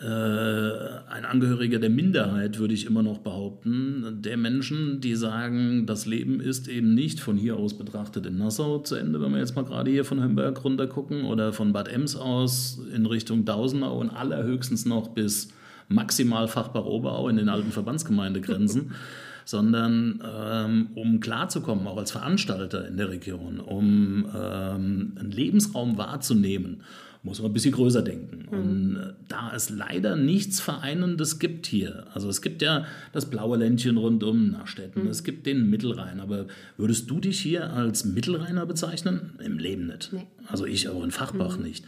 äh, 0.00 0.04
ein 0.04 1.24
Angehöriger 1.24 1.78
der 1.78 1.90
Minderheit, 1.90 2.58
würde 2.58 2.74
ich 2.74 2.86
immer 2.86 3.02
noch 3.02 3.18
behaupten, 3.18 4.20
der 4.20 4.36
Menschen, 4.36 5.00
die 5.00 5.14
sagen, 5.14 5.86
das 5.86 6.06
Leben 6.06 6.40
ist 6.40 6.68
eben 6.68 6.94
nicht 6.94 7.20
von 7.20 7.36
hier 7.36 7.56
aus 7.56 7.76
betrachtet 7.76 8.26
in 8.26 8.38
Nassau 8.38 8.78
zu 8.78 8.96
Ende, 8.96 9.20
wenn 9.20 9.32
wir 9.32 9.38
jetzt 9.38 9.56
mal 9.56 9.64
gerade 9.64 9.90
hier 9.90 10.04
von 10.04 10.22
Hömberg 10.22 10.62
runter 10.64 10.86
gucken 10.86 11.24
oder 11.24 11.52
von 11.52 11.72
Bad 11.72 11.88
Ems 11.88 12.16
aus 12.16 12.80
in 12.94 13.06
Richtung 13.06 13.44
Dausenau 13.44 13.98
und 13.98 14.10
allerhöchstens 14.10 14.84
noch 14.84 15.08
bis 15.08 15.48
maximal 15.88 16.48
Fachbach-Oberau 16.48 17.28
in 17.28 17.36
den 17.36 17.48
alten 17.48 17.72
Verbandsgemeindegrenzen, 17.72 18.92
sondern 19.44 20.22
ähm, 20.24 20.88
um 20.94 21.20
klarzukommen, 21.20 21.86
auch 21.86 21.96
als 21.96 22.10
Veranstalter 22.10 22.86
in 22.86 22.96
der 22.98 23.08
Region, 23.08 23.60
um 23.60 24.26
ähm, 24.34 25.12
einen 25.18 25.30
Lebensraum 25.30 25.96
wahrzunehmen, 25.96 26.82
muss 27.22 27.40
man 27.40 27.50
ein 27.50 27.54
bisschen 27.54 27.72
größer 27.72 28.02
denken. 28.02 28.46
Mhm. 28.50 28.58
Und 28.58 28.96
äh, 28.96 29.12
da 29.28 29.52
es 29.54 29.70
leider 29.70 30.16
nichts 30.16 30.60
Vereinendes 30.60 31.38
gibt 31.38 31.66
hier, 31.66 32.06
also 32.14 32.28
es 32.28 32.42
gibt 32.42 32.62
ja 32.62 32.84
das 33.12 33.26
blaue 33.26 33.56
Ländchen 33.56 33.96
rund 33.96 34.22
um 34.22 34.50
Nachstetten, 34.50 35.04
mhm. 35.04 35.10
es 35.10 35.24
gibt 35.24 35.46
den 35.46 35.68
Mittelrhein, 35.68 36.20
aber 36.20 36.46
würdest 36.76 37.10
du 37.10 37.20
dich 37.20 37.40
hier 37.40 37.72
als 37.72 38.04
Mittelrheiner 38.04 38.66
bezeichnen? 38.66 39.32
Im 39.42 39.58
Leben 39.58 39.86
nicht. 39.86 40.12
Nee. 40.12 40.26
Also 40.46 40.66
ich 40.66 40.88
auch 40.88 41.02
in 41.02 41.10
Fachbach 41.10 41.56
mhm. 41.56 41.64
nicht. 41.64 41.84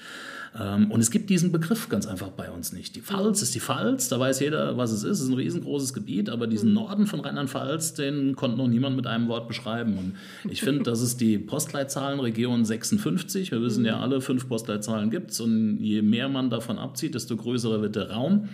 Ähm, 0.59 0.91
und 0.91 1.01
es 1.01 1.11
gibt 1.11 1.31
diesen 1.31 1.53
Begriff 1.53 1.89
ganz 1.89 2.07
einfach 2.07 2.29
bei 2.29 2.51
uns 2.51 2.73
nicht. 2.73 2.97
Die 2.97 3.01
Pfalz 3.01 3.41
ist 3.41 3.55
die 3.55 3.61
Pfalz, 3.61 4.09
da 4.09 4.19
weiß 4.19 4.41
jeder, 4.41 4.77
was 4.77 4.91
es 4.91 5.05
ist. 5.05 5.19
Es 5.19 5.21
ist 5.21 5.29
ein 5.29 5.35
riesengroßes 5.35 5.93
Gebiet, 5.93 6.29
aber 6.29 6.47
diesen 6.47 6.71
mhm. 6.71 6.75
Norden 6.75 7.07
von 7.07 7.21
Rheinland-Pfalz, 7.21 7.95
den 7.95 8.35
konnte 8.35 8.57
noch 8.57 8.67
niemand 8.67 8.97
mit 8.97 9.07
einem 9.07 9.29
Wort 9.29 9.47
beschreiben. 9.47 9.97
Und 9.97 10.15
ich 10.51 10.63
finde, 10.63 10.83
das 10.83 11.01
ist 11.01 11.21
die 11.21 11.39
Postleitzahlenregion 11.39 12.65
56. 12.65 13.53
Wir 13.53 13.63
wissen 13.63 13.85
ja 13.85 13.97
mhm. 13.97 14.03
alle, 14.03 14.21
fünf 14.21 14.49
Postleitzahlen 14.49 15.11
gibt 15.11 15.31
es 15.31 15.41
und 15.41 15.79
je 15.81 16.03
mehr 16.03 16.29
man 16.29 16.51
davon 16.51 16.79
abzieht, 16.79 17.15
desto 17.15 17.37
größer 17.37 17.81
wird 17.81 17.95
der 17.95 18.11
Raum. 18.11 18.49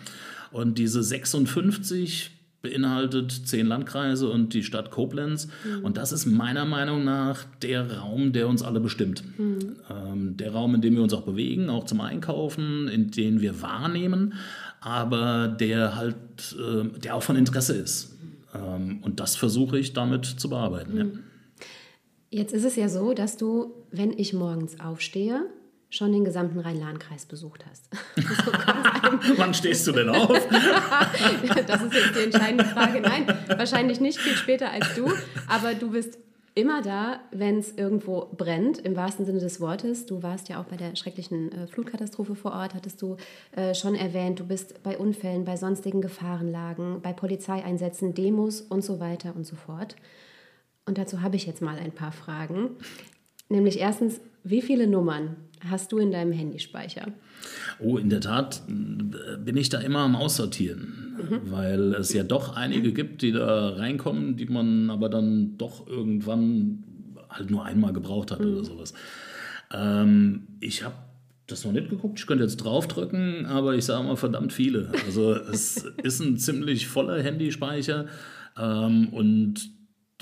Und 0.53 0.79
diese 0.79 1.03
56 1.03 2.36
beinhaltet 2.63 3.31
zehn 3.31 3.67
Landkreise 3.67 4.29
und 4.29 4.55
die 4.55 4.63
Stadt 4.63 4.91
Koblenz. 4.91 5.49
Mhm. 5.65 5.85
Und 5.85 5.97
das 5.97 6.13
ist 6.13 6.27
meiner 6.27 6.65
Meinung 6.65 7.05
nach 7.05 7.45
der 7.63 7.99
Raum, 7.99 8.33
der 8.33 8.49
uns 8.49 8.63
alle 8.63 8.81
bestimmt. 8.81 9.23
Mhm. 9.39 9.77
Ähm, 9.91 10.37
der 10.37 10.53
Raum, 10.53 10.75
in 10.75 10.81
dem 10.81 10.97
wir 10.97 11.03
uns 11.03 11.13
auch 11.13 11.23
bewegen, 11.23 11.69
auch 11.69 11.85
zum 11.85 12.01
Einkaufen, 12.01 12.89
in 12.89 13.11
dem 13.11 13.41
wir 13.41 13.63
wahrnehmen, 13.63 14.35
aber 14.81 15.49
der 15.49 15.97
halt, 15.97 16.17
äh, 16.59 16.99
der 16.99 17.15
auch 17.15 17.23
von 17.23 17.37
Interesse 17.37 17.75
ist. 17.75 18.17
Ähm, 18.55 18.99
und 19.03 19.21
das 19.21 19.37
versuche 19.37 19.79
ich 19.79 19.93
damit 19.93 20.25
zu 20.27 20.49
bearbeiten. 20.49 20.93
Mhm. 20.93 20.99
Ja. 20.99 21.07
Jetzt 22.31 22.53
ist 22.53 22.65
es 22.65 22.77
ja 22.77 22.89
so, 22.89 23.15
dass 23.15 23.37
du, 23.37 23.73
wenn 23.93 24.13
ich 24.13 24.33
morgens 24.33 24.81
aufstehe, 24.81 25.47
schon 25.91 26.13
den 26.13 26.25
gesamten 26.25 26.59
Rhein-Lahn-Kreis 26.59 27.27
besucht 27.27 27.65
hast. 27.69 27.89
So 28.45 28.53
Wann 29.37 29.55
stehst 29.55 29.87
du 29.87 29.93
denn 29.93 30.09
auf? 30.09 30.29
das 31.67 31.83
ist 31.83 31.95
jetzt 31.95 32.17
die 32.17 32.25
entscheidende 32.25 32.65
Frage. 32.65 33.01
Nein, 33.01 33.27
wahrscheinlich 33.47 34.01
nicht 34.01 34.19
viel 34.19 34.35
später 34.35 34.71
als 34.71 34.95
du, 34.95 35.13
aber 35.49 35.75
du 35.75 35.91
bist 35.91 36.19
immer 36.55 36.81
da, 36.83 37.21
wenn 37.33 37.59
es 37.59 37.73
irgendwo 37.77 38.29
brennt, 38.37 38.79
im 38.79 38.97
wahrsten 38.97 39.27
Sinne 39.27 39.41
des 39.41 39.61
Wortes. 39.61 40.07
Du 40.07 40.23
warst 40.23 40.49
ja 40.49 40.61
auch 40.61 40.65
bei 40.65 40.77
der 40.77 40.97
schrecklichen 40.97 41.53
äh, 41.53 41.67
Flutkatastrophe 41.67 42.35
vor 42.35 42.53
Ort, 42.53 42.75
hattest 42.75 43.01
du 43.03 43.17
äh, 43.53 43.75
schon 43.75 43.95
erwähnt. 43.95 44.41
Du 44.41 44.47
bist 44.47 44.83
bei 44.83 44.97
Unfällen, 44.97 45.45
bei 45.45 45.57
sonstigen 45.57 46.01
Gefahrenlagen, 46.01 47.03
bei 47.03 47.13
Polizeieinsätzen, 47.13 48.15
Demos 48.15 48.63
und 48.63 48.83
so 48.83 49.01
weiter 49.01 49.35
und 49.37 49.47
so 49.47 49.55
fort. 49.55 49.97
Und 50.87 50.99
dazu 50.99 51.21
habe 51.21 51.37
ich 51.37 51.47
jetzt 51.47 51.63
mal 51.63 51.79
ein 51.79 51.93
paar 51.93 52.13
Fragen. 52.13 52.71
Nämlich 53.49 53.79
erstens, 53.79 54.21
wie 54.43 54.63
viele 54.63 54.87
Nummern 54.87 55.37
hast 55.71 55.93
du 55.93 55.99
in 55.99 56.11
deinem 56.11 56.33
Handyspeicher? 56.33 57.07
Oh, 57.79 57.97
in 57.97 58.11
der 58.11 58.21
Tat 58.21 58.63
äh, 58.69 59.37
bin 59.39 59.57
ich 59.57 59.69
da 59.69 59.81
immer 59.81 60.01
am 60.01 60.17
Aussortieren, 60.17 61.17
mhm. 61.19 61.51
weil 61.51 61.95
es 61.95 62.13
ja 62.13 62.23
doch 62.23 62.57
einige 62.57 62.93
gibt, 62.93 63.23
die 63.23 63.33
da 63.33 63.71
reinkommen, 63.71 64.37
die 64.37 64.47
man 64.47 64.91
aber 64.91 65.09
dann 65.09 65.57
doch 65.59 65.87
irgendwann 65.87 66.85
halt 67.29 67.51
nur 67.51 67.65
einmal 67.65 67.93
gebraucht 67.93 68.31
hat 68.31 68.41
mhm. 68.41 68.53
oder 68.53 68.65
sowas. 68.65 68.95
Ähm, 69.73 70.49
ich 70.61 70.85
habe 70.85 70.95
das 71.47 71.65
noch 71.65 71.73
nicht 71.73 71.91
geguckt, 71.91 72.19
ich 72.19 72.27
könnte 72.27 72.45
jetzt 72.45 72.57
draufdrücken, 72.57 73.47
aber 73.47 73.75
ich 73.75 73.85
sage 73.85 74.05
mal 74.05 74.17
verdammt 74.17 74.53
viele. 74.53 74.91
Also 75.05 75.35
es 75.35 75.77
ist 76.03 76.21
ein 76.21 76.37
ziemlich 76.39 76.89
voller 76.89 77.23
Handyspeicher 77.23 78.07
ähm, 78.59 79.09
und 79.11 79.71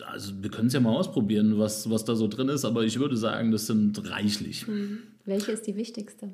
also 0.07 0.43
wir 0.43 0.51
können 0.51 0.67
es 0.67 0.75
ja 0.75 0.81
mal 0.81 0.91
ausprobieren, 0.91 1.59
was, 1.59 1.89
was 1.89 2.05
da 2.05 2.17
so 2.17 2.27
drin 2.29 2.49
ist, 2.49 2.65
aber 2.65 2.85
ich 2.85 2.99
würde 2.99 3.17
sagen, 3.17 3.53
das 3.53 3.67
sind 3.67 4.11
reichlich. 4.11 4.67
Mhm. 4.67 4.99
Welche 5.25 5.53
ist 5.53 5.67
die 5.67 5.77
wichtigste? 5.77 6.31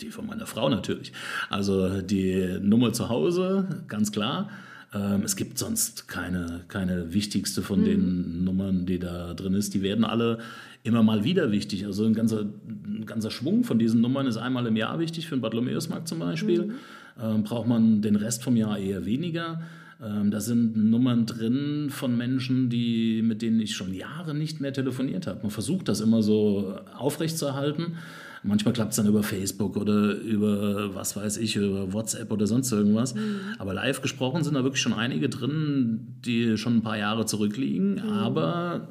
Die 0.00 0.10
von 0.10 0.26
meiner 0.26 0.46
Frau 0.46 0.68
natürlich. 0.68 1.12
Also 1.50 2.00
die 2.00 2.58
Nummer 2.60 2.92
zu 2.92 3.08
Hause, 3.08 3.84
ganz 3.86 4.12
klar. 4.12 4.50
Ähm, 4.92 5.22
es 5.22 5.36
gibt 5.36 5.58
sonst 5.58 6.08
keine, 6.08 6.64
keine 6.68 7.12
wichtigste 7.12 7.62
von 7.62 7.80
mhm. 7.80 7.84
den 7.84 8.44
Nummern, 8.44 8.86
die 8.86 8.98
da 8.98 9.34
drin 9.34 9.54
ist. 9.54 9.74
Die 9.74 9.82
werden 9.82 10.04
alle 10.04 10.38
immer 10.82 11.02
mal 11.02 11.22
wieder 11.22 11.52
wichtig. 11.52 11.84
Also 11.84 12.04
ein 12.04 12.14
ganzer, 12.14 12.40
ein 12.40 13.04
ganzer 13.06 13.30
Schwung 13.30 13.64
von 13.64 13.78
diesen 13.78 14.00
Nummern 14.00 14.26
ist 14.26 14.38
einmal 14.38 14.66
im 14.66 14.76
Jahr 14.76 14.98
wichtig, 14.98 15.28
für 15.28 15.36
den 15.36 15.42
Bartholomäusmarkt 15.42 16.08
zum 16.08 16.18
Beispiel. 16.18 16.66
Mhm. 16.66 16.74
Ähm, 17.22 17.42
braucht 17.44 17.68
man 17.68 18.02
den 18.02 18.16
Rest 18.16 18.42
vom 18.42 18.56
Jahr 18.56 18.78
eher 18.78 19.04
weniger. 19.04 19.62
Ähm, 20.02 20.30
da 20.30 20.40
sind 20.40 20.76
Nummern 20.76 21.26
drin 21.26 21.88
von 21.90 22.16
Menschen, 22.16 22.70
die, 22.70 23.20
mit 23.22 23.42
denen 23.42 23.60
ich 23.60 23.74
schon 23.74 23.92
Jahre 23.92 24.34
nicht 24.34 24.60
mehr 24.60 24.72
telefoniert 24.72 25.26
habe. 25.26 25.40
Man 25.42 25.50
versucht 25.50 25.88
das 25.88 26.00
immer 26.00 26.22
so 26.22 26.74
aufrechtzuerhalten. 26.96 27.96
Manchmal 28.42 28.72
klappt 28.72 28.92
es 28.92 28.96
dann 28.96 29.06
über 29.06 29.22
Facebook 29.22 29.76
oder 29.76 30.14
über, 30.14 30.94
was 30.94 31.14
weiß 31.14 31.36
ich, 31.36 31.56
über 31.56 31.92
WhatsApp 31.92 32.32
oder 32.32 32.46
sonst 32.46 32.72
irgendwas. 32.72 33.14
Mhm. 33.14 33.40
Aber 33.58 33.74
live 33.74 34.00
gesprochen 34.00 34.42
sind 34.42 34.54
da 34.54 34.62
wirklich 34.62 34.80
schon 34.80 34.94
einige 34.94 35.28
drin, 35.28 36.16
die 36.24 36.56
schon 36.56 36.76
ein 36.76 36.82
paar 36.82 36.96
Jahre 36.96 37.26
zurückliegen. 37.26 37.96
Mhm. 37.96 38.00
Aber 38.12 38.88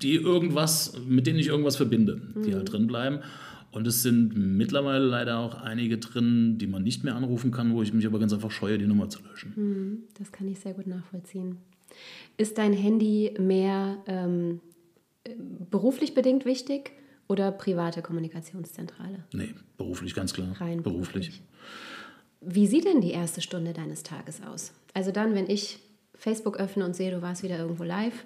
die 0.00 0.14
irgendwas, 0.14 0.94
mit 1.06 1.26
denen 1.26 1.38
ich 1.38 1.48
irgendwas 1.48 1.76
verbinde, 1.76 2.22
die 2.46 2.50
Mhm. 2.50 2.54
halt 2.54 2.72
drin 2.72 2.86
bleiben. 2.86 3.18
Und 3.74 3.86
es 3.88 4.02
sind 4.02 4.36
mittlerweile 4.36 5.04
leider 5.04 5.38
auch 5.38 5.54
einige 5.54 5.98
drin, 5.98 6.58
die 6.58 6.68
man 6.68 6.84
nicht 6.84 7.02
mehr 7.02 7.16
anrufen 7.16 7.50
kann, 7.50 7.74
wo 7.74 7.82
ich 7.82 7.92
mich 7.92 8.06
aber 8.06 8.20
ganz 8.20 8.32
einfach 8.32 8.52
scheue, 8.52 8.78
die 8.78 8.86
Nummer 8.86 9.08
zu 9.08 9.18
löschen. 9.24 10.06
Das 10.16 10.30
kann 10.30 10.46
ich 10.48 10.60
sehr 10.60 10.74
gut 10.74 10.86
nachvollziehen. 10.86 11.56
Ist 12.36 12.58
dein 12.58 12.72
Handy 12.72 13.34
mehr 13.38 13.98
ähm, 14.06 14.60
äh, 15.24 15.30
beruflich 15.70 16.14
bedingt 16.14 16.44
wichtig 16.44 16.92
oder 17.28 17.50
private 17.50 18.02
Kommunikationszentrale? 18.02 19.24
Nee, 19.32 19.54
beruflich 19.76 20.14
ganz 20.14 20.34
klar. 20.34 20.54
Rein 20.60 20.82
beruflich. 20.82 21.42
Wie 22.40 22.66
sieht 22.66 22.84
denn 22.84 23.00
die 23.00 23.12
erste 23.12 23.40
Stunde 23.40 23.72
deines 23.72 24.02
Tages 24.02 24.40
aus? 24.42 24.72
Also 24.92 25.10
dann, 25.10 25.34
wenn 25.34 25.48
ich 25.48 25.80
Facebook 26.16 26.58
öffne 26.58 26.84
und 26.84 26.94
sehe, 26.94 27.10
du 27.10 27.22
warst 27.22 27.42
wieder 27.42 27.58
irgendwo 27.58 27.84
live. 27.84 28.24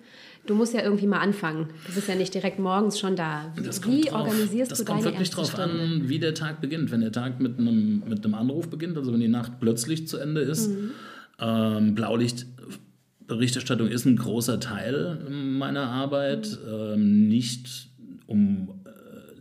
Du 0.49 0.55
musst 0.55 0.73
ja 0.75 0.83
irgendwie 0.83 1.07
mal 1.07 1.19
anfangen. 1.21 1.69
Du 1.87 1.93
bist 1.95 2.09
ja 2.09 2.15
nicht 2.15 2.33
direkt 2.35 2.59
morgens 2.59 2.99
schon 2.99 3.15
da. 3.17 3.53
Das 3.65 3.83
kommt 3.83 3.97
Wie 3.97 4.01
drauf, 4.03 4.23
organisierst 4.23 4.71
das 4.73 4.79
du 4.79 4.85
kommt 4.85 5.01
deine 5.01 5.11
wirklich 5.13 5.29
erste 5.29 5.37
drauf 5.37 5.51
Stunde? 5.53 5.71
an, 5.83 6.09
wie 6.09 6.19
der 6.19 6.35
Tag 6.35 6.61
beginnt. 6.61 6.91
Wenn 6.91 7.03
der 7.03 7.13
Tag 7.13 7.39
mit 7.39 7.59
einem, 7.59 8.03
mit 8.09 8.25
einem 8.25 8.35
Anruf 8.35 8.69
beginnt, 8.69 8.97
also 8.97 9.13
wenn 9.13 9.21
die 9.21 9.29
Nacht 9.29 9.61
plötzlich 9.61 10.09
zu 10.09 10.17
Ende 10.19 10.41
ist, 10.41 10.69
Mhm. 10.71 10.91
ähm, 11.39 11.95
Blaulichtberichterstattung 11.95 13.89
ist 13.89 14.07
ein 14.07 14.17
großer 14.17 14.59
Teil 14.61 15.19
meiner 15.31 15.89
Arbeit. 15.91 16.59
Mhm. 16.65 16.73
Ähm, 16.73 17.29
nicht 17.29 17.89
um 18.27 18.71
äh, 18.85 18.91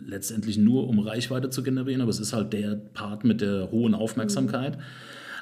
letztendlich 0.09 0.57
nur 0.57 0.87
um 0.87 0.99
Reichweite 0.99 1.49
zu 1.49 1.63
generieren, 1.63 2.01
aber 2.01 2.09
es 2.11 2.19
ist 2.19 2.33
halt 2.33 2.53
der 2.53 2.75
Part 2.75 3.23
mit 3.23 3.41
der 3.41 3.71
hohen 3.71 3.93
Aufmerksamkeit. 3.95 4.77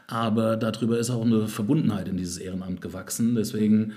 Aber 0.08 0.56
darüber 0.58 1.00
ist 1.00 1.10
auch 1.10 1.26
eine 1.26 1.48
Verbundenheit 1.48 2.08
in 2.08 2.18
dieses 2.18 2.38
Ehrenamt 2.38 2.82
gewachsen. 2.82 3.34
Deswegen 3.36 3.94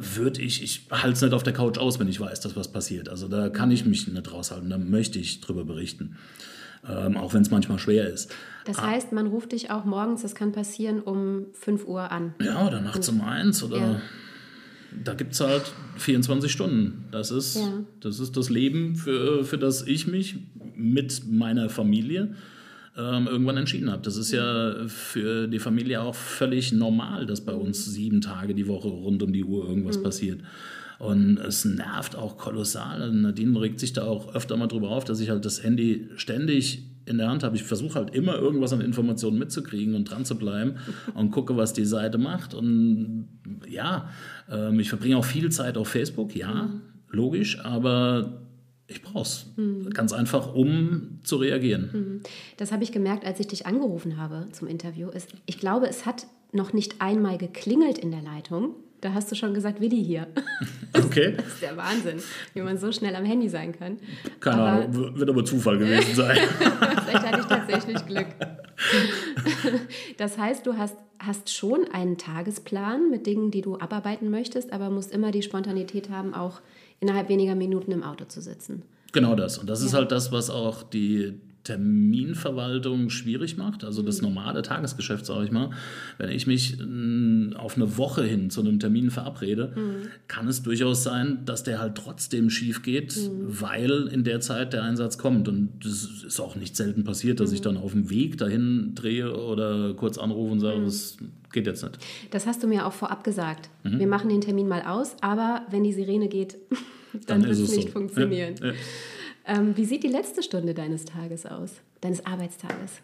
würde 0.00 0.40
ich, 0.42 0.62
ich 0.62 0.86
halte 0.90 1.12
es 1.14 1.22
nicht 1.22 1.32
auf 1.32 1.42
der 1.42 1.52
Couch 1.52 1.78
aus, 1.78 1.98
wenn 1.98 2.08
ich 2.08 2.20
weiß, 2.20 2.40
dass 2.40 2.56
was 2.56 2.70
passiert. 2.72 3.08
Also 3.08 3.28
da 3.28 3.48
kann 3.48 3.70
ich 3.70 3.84
mich 3.84 4.06
nicht 4.08 4.32
raushalten, 4.32 4.70
da 4.70 4.78
möchte 4.78 5.18
ich 5.18 5.40
drüber 5.40 5.64
berichten. 5.64 6.16
Ähm, 6.88 7.16
auch 7.16 7.34
wenn 7.34 7.42
es 7.42 7.50
manchmal 7.50 7.78
schwer 7.80 8.08
ist. 8.08 8.32
Das 8.64 8.80
heißt, 8.80 9.10
man 9.12 9.26
ruft 9.26 9.50
dich 9.52 9.70
auch 9.70 9.84
morgens, 9.84 10.22
das 10.22 10.34
kann 10.36 10.52
passieren, 10.52 11.00
um 11.00 11.46
5 11.54 11.84
Uhr 11.84 12.12
an. 12.12 12.34
Ja, 12.40 12.64
oder 12.66 12.80
nachts 12.80 13.08
um 13.08 13.20
eins 13.22 13.62
oder 13.64 13.76
Ja. 13.78 14.00
da 15.04 15.14
gibt 15.14 15.32
es 15.32 15.40
halt 15.40 15.72
24 15.96 16.52
Stunden. 16.52 17.04
Das 17.10 17.32
ist, 17.32 17.56
Ja. 17.56 17.82
das 18.00 18.20
ist 18.20 18.36
das 18.36 18.50
Leben, 18.50 18.94
für, 18.94 19.44
für 19.44 19.58
das 19.58 19.82
ich 19.86 20.06
mich 20.06 20.36
mit 20.76 21.22
meiner 21.28 21.70
Familie 21.70 22.36
ähm, 22.96 23.26
irgendwann 23.26 23.56
entschieden 23.56 23.90
habe. 23.90 24.02
Das 24.02 24.16
ist 24.16 24.32
ja 24.32 24.74
für 24.88 25.48
die 25.48 25.58
Familie 25.58 26.00
auch 26.00 26.14
völlig 26.14 26.72
normal, 26.72 27.26
dass 27.26 27.42
bei 27.42 27.54
uns 27.54 27.84
sieben 27.84 28.20
Tage 28.20 28.54
die 28.54 28.66
Woche 28.66 28.88
rund 28.88 29.22
um 29.22 29.32
die 29.32 29.44
Uhr 29.44 29.68
irgendwas 29.68 30.02
passiert. 30.02 30.40
Und 30.98 31.38
es 31.38 31.64
nervt 31.64 32.16
auch 32.16 32.38
kolossal. 32.38 33.12
Nadine 33.12 33.60
regt 33.60 33.80
sich 33.80 33.92
da 33.92 34.04
auch 34.04 34.34
öfter 34.34 34.56
mal 34.56 34.66
drüber 34.66 34.90
auf, 34.90 35.04
dass 35.04 35.20
ich 35.20 35.28
halt 35.28 35.44
das 35.44 35.62
Handy 35.62 36.08
ständig 36.16 36.84
in 37.04 37.18
der 37.18 37.28
Hand 37.28 37.44
habe. 37.44 37.54
Ich 37.54 37.62
versuche 37.62 37.96
halt 37.96 38.14
immer 38.14 38.36
irgendwas 38.36 38.72
an 38.72 38.80
Informationen 38.80 39.38
mitzukriegen 39.38 39.94
und 39.94 40.10
dran 40.10 40.24
zu 40.24 40.36
bleiben 40.36 40.76
und 41.14 41.30
gucke, 41.30 41.56
was 41.56 41.74
die 41.74 41.84
Seite 41.84 42.16
macht. 42.16 42.54
Und 42.54 43.28
ja, 43.68 44.08
ähm, 44.50 44.80
ich 44.80 44.88
verbringe 44.88 45.18
auch 45.18 45.24
viel 45.24 45.50
Zeit 45.50 45.76
auf 45.76 45.88
Facebook, 45.88 46.34
ja, 46.34 46.70
logisch, 47.10 47.60
aber 47.60 48.45
ich 48.88 49.02
brauche 49.02 49.22
es 49.22 49.46
ganz 49.94 50.12
einfach, 50.12 50.54
um 50.54 51.18
zu 51.24 51.36
reagieren. 51.36 52.22
Das 52.56 52.70
habe 52.72 52.84
ich 52.84 52.92
gemerkt, 52.92 53.24
als 53.24 53.40
ich 53.40 53.48
dich 53.48 53.66
angerufen 53.66 54.16
habe 54.16 54.46
zum 54.52 54.68
Interview. 54.68 55.08
Ich 55.46 55.58
glaube, 55.58 55.88
es 55.88 56.06
hat 56.06 56.26
noch 56.52 56.72
nicht 56.72 57.00
einmal 57.00 57.36
geklingelt 57.38 57.98
in 57.98 58.10
der 58.12 58.22
Leitung. 58.22 58.74
Da 59.02 59.12
hast 59.12 59.30
du 59.30 59.34
schon 59.36 59.52
gesagt, 59.54 59.80
Willi 59.80 60.02
hier. 60.04 60.26
Okay, 60.96 61.34
Das 61.36 61.46
ist 61.46 61.62
der 61.62 61.76
Wahnsinn, 61.76 62.16
wie 62.54 62.62
man 62.62 62.78
so 62.78 62.90
schnell 62.90 63.14
am 63.16 63.24
Handy 63.26 63.50
sein 63.50 63.78
kann. 63.78 63.98
keine 64.40 64.56
Aber- 64.62 64.84
Ahnung, 64.84 65.18
wird 65.18 65.28
aber 65.28 65.44
Zufall 65.44 65.76
gewesen 65.76 66.14
sein. 66.14 66.38
Vielleicht 66.56 67.26
hatte 67.26 67.40
ich 67.40 67.46
tatsächlich 67.46 68.06
Glück. 68.06 68.26
Das 70.16 70.38
heißt, 70.38 70.66
du 70.66 70.76
hast, 70.76 70.96
hast 71.18 71.52
schon 71.54 71.86
einen 71.92 72.18
Tagesplan 72.18 73.10
mit 73.10 73.26
Dingen, 73.26 73.50
die 73.50 73.62
du 73.62 73.76
abarbeiten 73.78 74.30
möchtest, 74.30 74.72
aber 74.72 74.90
musst 74.90 75.12
immer 75.12 75.30
die 75.30 75.42
Spontanität 75.42 76.10
haben, 76.10 76.34
auch 76.34 76.60
innerhalb 77.00 77.28
weniger 77.28 77.54
Minuten 77.54 77.92
im 77.92 78.02
Auto 78.02 78.24
zu 78.24 78.40
sitzen. 78.40 78.82
Genau 79.12 79.34
das. 79.34 79.58
Und 79.58 79.70
das 79.70 79.82
ist 79.82 79.94
halt 79.94 80.12
das, 80.12 80.32
was 80.32 80.50
auch 80.50 80.82
die 80.82 81.40
Terminverwaltung 81.66 83.10
schwierig 83.10 83.56
macht. 83.56 83.82
Also 83.82 84.02
das 84.02 84.22
normale 84.22 84.62
Tagesgeschäft, 84.62 85.26
sage 85.26 85.46
ich 85.46 85.50
mal. 85.50 85.70
Wenn 86.16 86.30
ich 86.30 86.46
mich 86.46 86.78
mm, 86.78 87.54
auf 87.56 87.76
eine 87.76 87.98
Woche 87.98 88.22
hin 88.22 88.50
zu 88.50 88.60
einem 88.60 88.78
Termin 88.78 89.10
verabrede, 89.10 89.72
kann 90.28 90.46
es 90.46 90.62
durchaus 90.62 91.02
sein, 91.02 91.40
dass 91.44 91.64
der 91.64 91.80
halt 91.80 91.96
trotzdem 91.96 92.50
schief 92.50 92.82
geht, 92.82 93.18
weil 93.42 94.08
in 94.12 94.22
der 94.22 94.40
Zeit 94.40 94.72
der 94.72 94.84
Einsatz 94.84 95.18
kommt. 95.18 95.48
Und 95.48 95.70
das 95.82 96.08
ist 96.24 96.40
auch 96.40 96.54
nicht 96.54 96.76
selten 96.76 97.02
passiert, 97.02 97.40
dass 97.40 97.50
ich 97.50 97.60
dann 97.60 97.76
auf 97.76 97.92
dem 97.92 98.10
Weg 98.10 98.38
dahin 98.38 98.92
drehe 98.94 99.36
oder 99.36 99.94
kurz 99.94 100.18
anrufe 100.18 100.52
und 100.52 100.60
sage, 100.60 100.84
das 100.84 101.16
geht 101.52 101.66
jetzt 101.66 101.82
nicht. 101.82 101.98
Das 102.30 102.46
hast 102.46 102.62
du 102.62 102.68
mir 102.68 102.86
auch 102.86 102.92
vorab 102.92 103.24
gesagt. 103.24 103.70
Mhm. 103.82 103.98
Wir 103.98 104.06
machen 104.06 104.28
den 104.28 104.40
Termin 104.40 104.68
mal 104.68 104.82
aus, 104.82 105.16
aber 105.20 105.62
wenn 105.70 105.82
die 105.82 105.92
Sirene 105.92 106.28
geht, 106.28 106.56
dann, 107.26 107.42
wird 107.42 107.52
es 107.52 107.74
nicht 107.74 107.88
so. 107.88 107.92
funktionieren. 107.92 108.54
Ja, 108.60 108.66
ja. 108.68 108.72
Ähm, 109.46 109.76
wie 109.76 109.84
sieht 109.84 110.02
die 110.02 110.08
letzte 110.08 110.42
Stunde 110.42 110.74
deines 110.74 111.04
Tages 111.04 111.46
aus, 111.46 111.74
deines 112.00 112.26
Arbeitstages? 112.26 113.00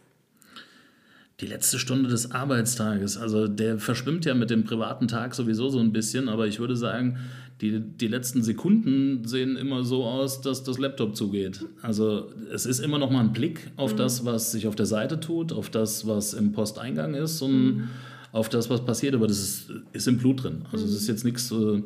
Die 1.40 1.46
letzte 1.46 1.78
Stunde 1.78 2.08
des 2.08 2.32
Arbeitstages, 2.32 3.16
also 3.16 3.48
der 3.48 3.78
verschwimmt 3.78 4.24
ja 4.24 4.34
mit 4.34 4.50
dem 4.50 4.64
privaten 4.64 5.08
Tag 5.08 5.34
sowieso 5.34 5.70
so 5.70 5.78
ein 5.78 5.92
bisschen, 5.92 6.28
aber 6.28 6.46
ich 6.46 6.58
würde 6.58 6.76
sagen, 6.76 7.18
die, 7.60 7.80
die 7.80 8.08
letzten 8.08 8.42
Sekunden 8.42 9.24
sehen 9.24 9.56
immer 9.56 9.84
so 9.84 10.04
aus, 10.04 10.40
dass 10.40 10.64
das 10.64 10.78
Laptop 10.78 11.16
zugeht. 11.16 11.64
Also 11.80 12.30
es 12.52 12.66
ist 12.66 12.80
immer 12.80 12.98
noch 12.98 13.10
mal 13.10 13.20
ein 13.20 13.32
Blick 13.32 13.70
auf 13.76 13.94
das, 13.94 14.24
was 14.24 14.52
sich 14.52 14.66
auf 14.66 14.74
der 14.74 14.86
Seite 14.86 15.20
tut, 15.20 15.52
auf 15.52 15.70
das, 15.70 16.06
was 16.06 16.34
im 16.34 16.52
Posteingang 16.52 17.14
ist 17.14 17.40
und 17.40 17.88
auf 18.32 18.48
das, 18.48 18.68
was 18.68 18.84
passiert, 18.84 19.14
aber 19.14 19.26
das 19.28 19.38
ist, 19.38 19.72
ist 19.92 20.08
im 20.08 20.18
Blut 20.18 20.42
drin. 20.42 20.64
Also 20.72 20.84
es 20.84 20.92
ist 20.92 21.06
jetzt 21.06 21.24
nichts... 21.24 21.52
Äh, 21.52 21.82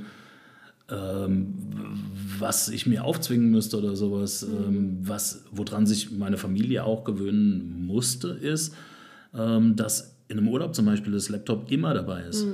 was 0.88 2.68
ich 2.68 2.86
mir 2.86 3.04
aufzwingen 3.04 3.50
müsste 3.50 3.78
oder 3.78 3.96
sowas, 3.96 4.44
ähm, 4.44 4.98
was, 5.02 5.44
woran 5.50 5.86
sich 5.86 6.12
meine 6.12 6.36
Familie 6.36 6.84
auch 6.84 7.04
gewöhnen 7.04 7.84
musste, 7.86 8.28
ist, 8.28 8.74
ähm, 9.34 9.74
dass 9.76 10.16
in 10.28 10.38
einem 10.38 10.48
Urlaub 10.48 10.74
zum 10.74 10.86
Beispiel 10.86 11.12
das 11.12 11.28
Laptop 11.28 11.70
immer 11.70 11.94
dabei 11.94 12.22
ist. 12.22 12.46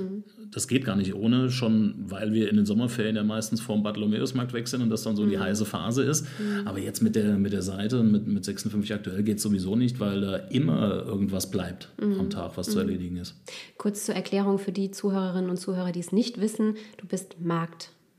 Das 0.51 0.67
geht 0.67 0.85
gar 0.85 0.95
nicht 0.95 1.15
ohne, 1.15 1.49
schon 1.49 1.95
weil 1.97 2.31
wir 2.31 2.49
in 2.49 2.55
den 2.55 2.67
Sommerferien 2.67 3.15
ja 3.15 3.23
meistens 3.23 3.61
vorm 3.61 3.81
Bartholomäusmarkt 3.81 4.53
weg 4.53 4.67
sind 4.67 4.83
und 4.83 4.91
das 4.91 5.01
dann 5.01 5.15
so 5.15 5.25
die 5.25 5.39
heiße 5.39 5.65
Phase 5.65 6.03
ist. 6.03 6.27
Aber 6.65 6.77
jetzt 6.77 7.01
mit 7.01 7.15
der, 7.15 7.39
mit 7.39 7.51
der 7.51 7.63
Seite 7.63 7.99
und 7.99 8.11
mit, 8.11 8.27
mit 8.27 8.45
56 8.45 8.93
aktuell 8.93 9.23
geht 9.23 9.37
es 9.37 9.43
sowieso 9.43 9.75
nicht, 9.75 9.99
weil 9.99 10.21
da 10.21 10.35
immer 10.35 11.03
irgendwas 11.03 11.49
bleibt 11.49 11.89
am 11.99 12.29
Tag, 12.29 12.57
was 12.57 12.67
zu 12.67 12.77
erledigen 12.77 13.17
ist. 13.17 13.35
Kurz 13.79 14.05
zur 14.05 14.13
Erklärung 14.13 14.59
für 14.59 14.71
die 14.71 14.91
Zuhörerinnen 14.91 15.49
und 15.49 15.57
Zuhörer, 15.57 15.91
die 15.91 16.01
es 16.01 16.11
nicht 16.11 16.39
wissen, 16.39 16.75
du 16.97 17.07
bist 17.07 17.37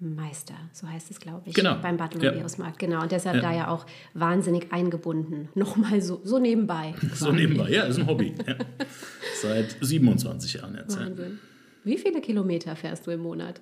Marktmeister, 0.01 0.55
so 0.73 0.89
heißt 0.89 1.11
es, 1.11 1.21
glaube 1.21 1.43
ich, 1.49 1.55
Genau. 1.55 1.77
beim 1.81 1.97
Bartholomäusmarkt. 1.97 2.79
Genau, 2.79 3.03
und 3.03 3.13
deshalb 3.13 3.37
Ja. 3.37 3.43
da 3.43 3.55
ja 3.57 3.69
auch 3.69 3.87
wahnsinnig 4.15 4.73
eingebunden. 4.73 5.49
Nochmal 5.55 6.01
so, 6.03 6.21
so 6.25 6.39
nebenbei. 6.39 6.95
So 7.15 7.33
nebenbei, 7.33 7.71
ja, 7.71 7.85
ist 7.85 7.99
ein 7.99 8.07
Hobby. 8.07 8.35
Ja. 8.47 8.57
Seit 9.43 9.77
27 9.81 10.55
Jahren 10.55 10.75
jetzt. 10.77 10.97
Ja. 10.99 11.07
Wahnsinn. 11.07 11.39
Wie 11.85 11.99
viele 11.99 12.21
Kilometer 12.21 12.75
fährst 12.77 13.07
du 13.07 13.11
im 13.13 13.21
Monat? 13.21 13.61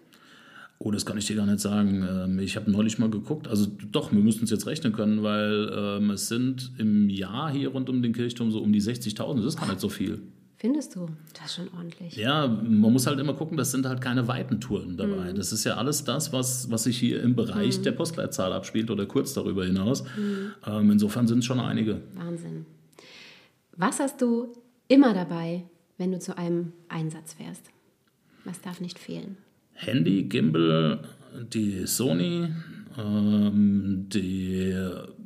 Oh, 0.79 0.91
das 0.91 1.07
kann 1.07 1.17
ich 1.19 1.27
dir 1.27 1.37
gar 1.37 1.47
nicht 1.47 1.61
sagen. 1.61 2.05
Ähm, 2.09 2.39
Ich 2.41 2.57
habe 2.57 2.71
neulich 2.71 2.99
mal 2.99 3.11
geguckt. 3.11 3.47
Also 3.47 3.67
doch, 3.91 4.11
wir 4.13 4.19
müssten 4.21 4.45
es 4.45 4.51
jetzt 4.51 4.67
rechnen 4.67 4.93
können, 4.93 5.23
weil 5.23 5.71
ähm, 5.73 6.11
es 6.11 6.29
sind 6.29 6.73
im 6.79 7.09
Jahr 7.09 7.53
hier 7.53 7.69
rund 7.69 7.89
um 7.89 8.03
den 8.03 8.13
Kirchturm 8.13 8.51
so 8.51 8.61
um 8.61 8.73
die 8.73 8.81
60.000. 8.81 9.37
Das 9.37 9.45
ist 9.55 9.61
gar 9.61 9.69
nicht 9.69 9.81
so 9.81 9.89
viel. 9.89 10.23
Findest 10.63 10.95
du? 10.95 11.09
Das 11.35 11.47
ist 11.47 11.55
schon 11.57 11.69
ordentlich. 11.77 12.15
Ja, 12.15 12.47
man 12.47 12.93
muss 12.93 13.09
halt 13.09 13.19
immer 13.19 13.35
gucken, 13.35 13.57
das 13.57 13.73
sind 13.73 13.85
halt 13.85 14.01
keine 14.01 14.29
weiten 14.29 14.61
Touren 14.61 14.97
dabei. 14.97 15.33
Das 15.33 15.53
ist 15.53 15.65
ja 15.65 15.75
alles 15.75 16.05
das, 16.05 16.33
was, 16.33 16.71
was 16.71 16.85
sich 16.85 16.97
hier 16.97 17.21
im 17.21 17.35
Bereich 17.35 17.83
der 17.83 17.91
Postleitzahl 17.91 18.53
abspielt 18.53 18.89
oder 18.89 19.07
kurz 19.07 19.35
darüber 19.35 19.65
hinaus. 19.65 20.05
Ähm, 20.65 20.93
insofern 20.93 21.27
sind 21.27 21.41
es 21.41 21.47
schon 21.47 21.59
einige. 21.59 22.01
Wahnsinn. 22.15 22.65
Was 23.77 23.99
hast 23.99 24.23
du 24.23 24.53
immer 24.87 25.13
dabei, 25.15 25.65
wenn 25.99 26.13
du 26.13 26.21
zu 26.21 26.39
einem 26.39 26.73
Einsatz 26.89 27.35
fährst? 27.35 27.65
Was 28.45 28.61
darf 28.61 28.81
nicht 28.81 29.01
fehlen? 29.01 29.39
Handy, 29.73 30.23
Gimbal, 30.23 31.01
die 31.53 31.89
Sony, 31.89 32.51
ähm, 32.97 34.07
die 34.13 34.77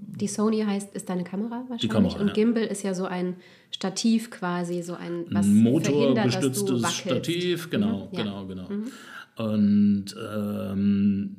Die 0.09 0.29
Sony 0.29 0.63
heißt, 0.63 0.95
ist 0.95 1.09
deine 1.09 1.25
Kamera 1.25 1.65
wahrscheinlich. 1.69 1.89
Kamera, 1.91 2.21
und 2.21 2.29
ja. 2.29 2.33
Gimbal 2.33 2.65
ist 2.65 2.83
ja 2.83 2.95
so 2.95 3.05
ein 3.07 3.37
Stativ 3.71 4.31
quasi, 4.31 4.83
so 4.83 4.95
ein 4.95 5.25
was 5.31 5.47
wackelst. 6.83 7.01
Stativ, 7.01 7.71
genau, 7.71 8.09
Mhm, 8.13 8.17
ja. 8.19 8.23
genau, 8.23 8.47
genau. 8.47 8.69
Und 9.37 10.07
ähm, 10.33 11.37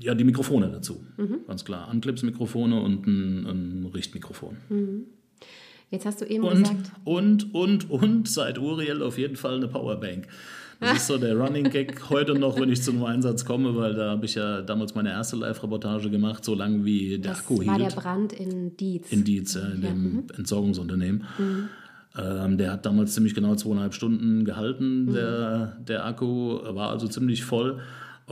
ja, 0.00 0.14
die 0.14 0.24
Mikrofone 0.24 0.68
dazu, 0.68 1.04
Mhm. 1.16 1.40
ganz 1.46 1.64
klar. 1.64 1.88
Anclips-Mikrofone 1.88 2.80
und 2.80 3.06
ein, 3.06 3.46
ein 3.46 3.90
Richtmikrofon. 3.92 4.56
Jetzt 5.90 6.06
hast 6.06 6.20
du 6.20 6.24
eben 6.24 6.44
Und, 6.44 6.62
gesagt, 6.62 6.92
und, 7.04 7.54
und, 7.54 7.90
und 7.90 8.28
seit 8.28 8.58
Uriel 8.58 9.02
auf 9.02 9.18
jeden 9.18 9.36
Fall 9.36 9.56
eine 9.56 9.68
Powerbank. 9.68 10.26
Das 10.82 10.96
ist 10.98 11.06
so 11.06 11.16
der 11.18 11.36
Running 11.36 11.70
Gag 11.70 12.10
heute 12.10 12.34
noch, 12.34 12.58
wenn 12.60 12.68
ich 12.70 12.82
zum 12.82 13.02
Einsatz 13.04 13.44
komme, 13.44 13.74
weil 13.76 13.94
da 13.94 14.10
habe 14.10 14.24
ich 14.26 14.34
ja 14.34 14.62
damals 14.62 14.94
meine 14.94 15.10
erste 15.10 15.36
Live-Reportage 15.36 16.10
gemacht, 16.10 16.44
so 16.44 16.54
lange 16.54 16.84
wie 16.84 17.18
der 17.18 17.32
Das 17.32 17.40
Akku 17.40 17.64
war 17.66 17.76
hielt. 17.76 17.92
der 17.92 18.00
Brand 18.00 18.32
in 18.32 18.76
Dietz. 18.76 19.10
in 19.12 19.24
Dietz, 19.24 19.54
ja, 19.54 19.62
in 19.68 19.80
dem 19.80 20.24
Entsorgungsunternehmen. 20.36 21.24
Ähm, 22.18 22.58
der 22.58 22.72
hat 22.72 22.84
damals 22.84 23.14
ziemlich 23.14 23.34
genau 23.34 23.54
zweieinhalb 23.54 23.94
Stunden 23.94 24.44
gehalten, 24.44 25.12
der, 25.14 25.78
der 25.86 26.04
Akku, 26.04 26.58
war 26.74 26.90
also 26.90 27.08
ziemlich 27.08 27.44
voll. 27.44 27.78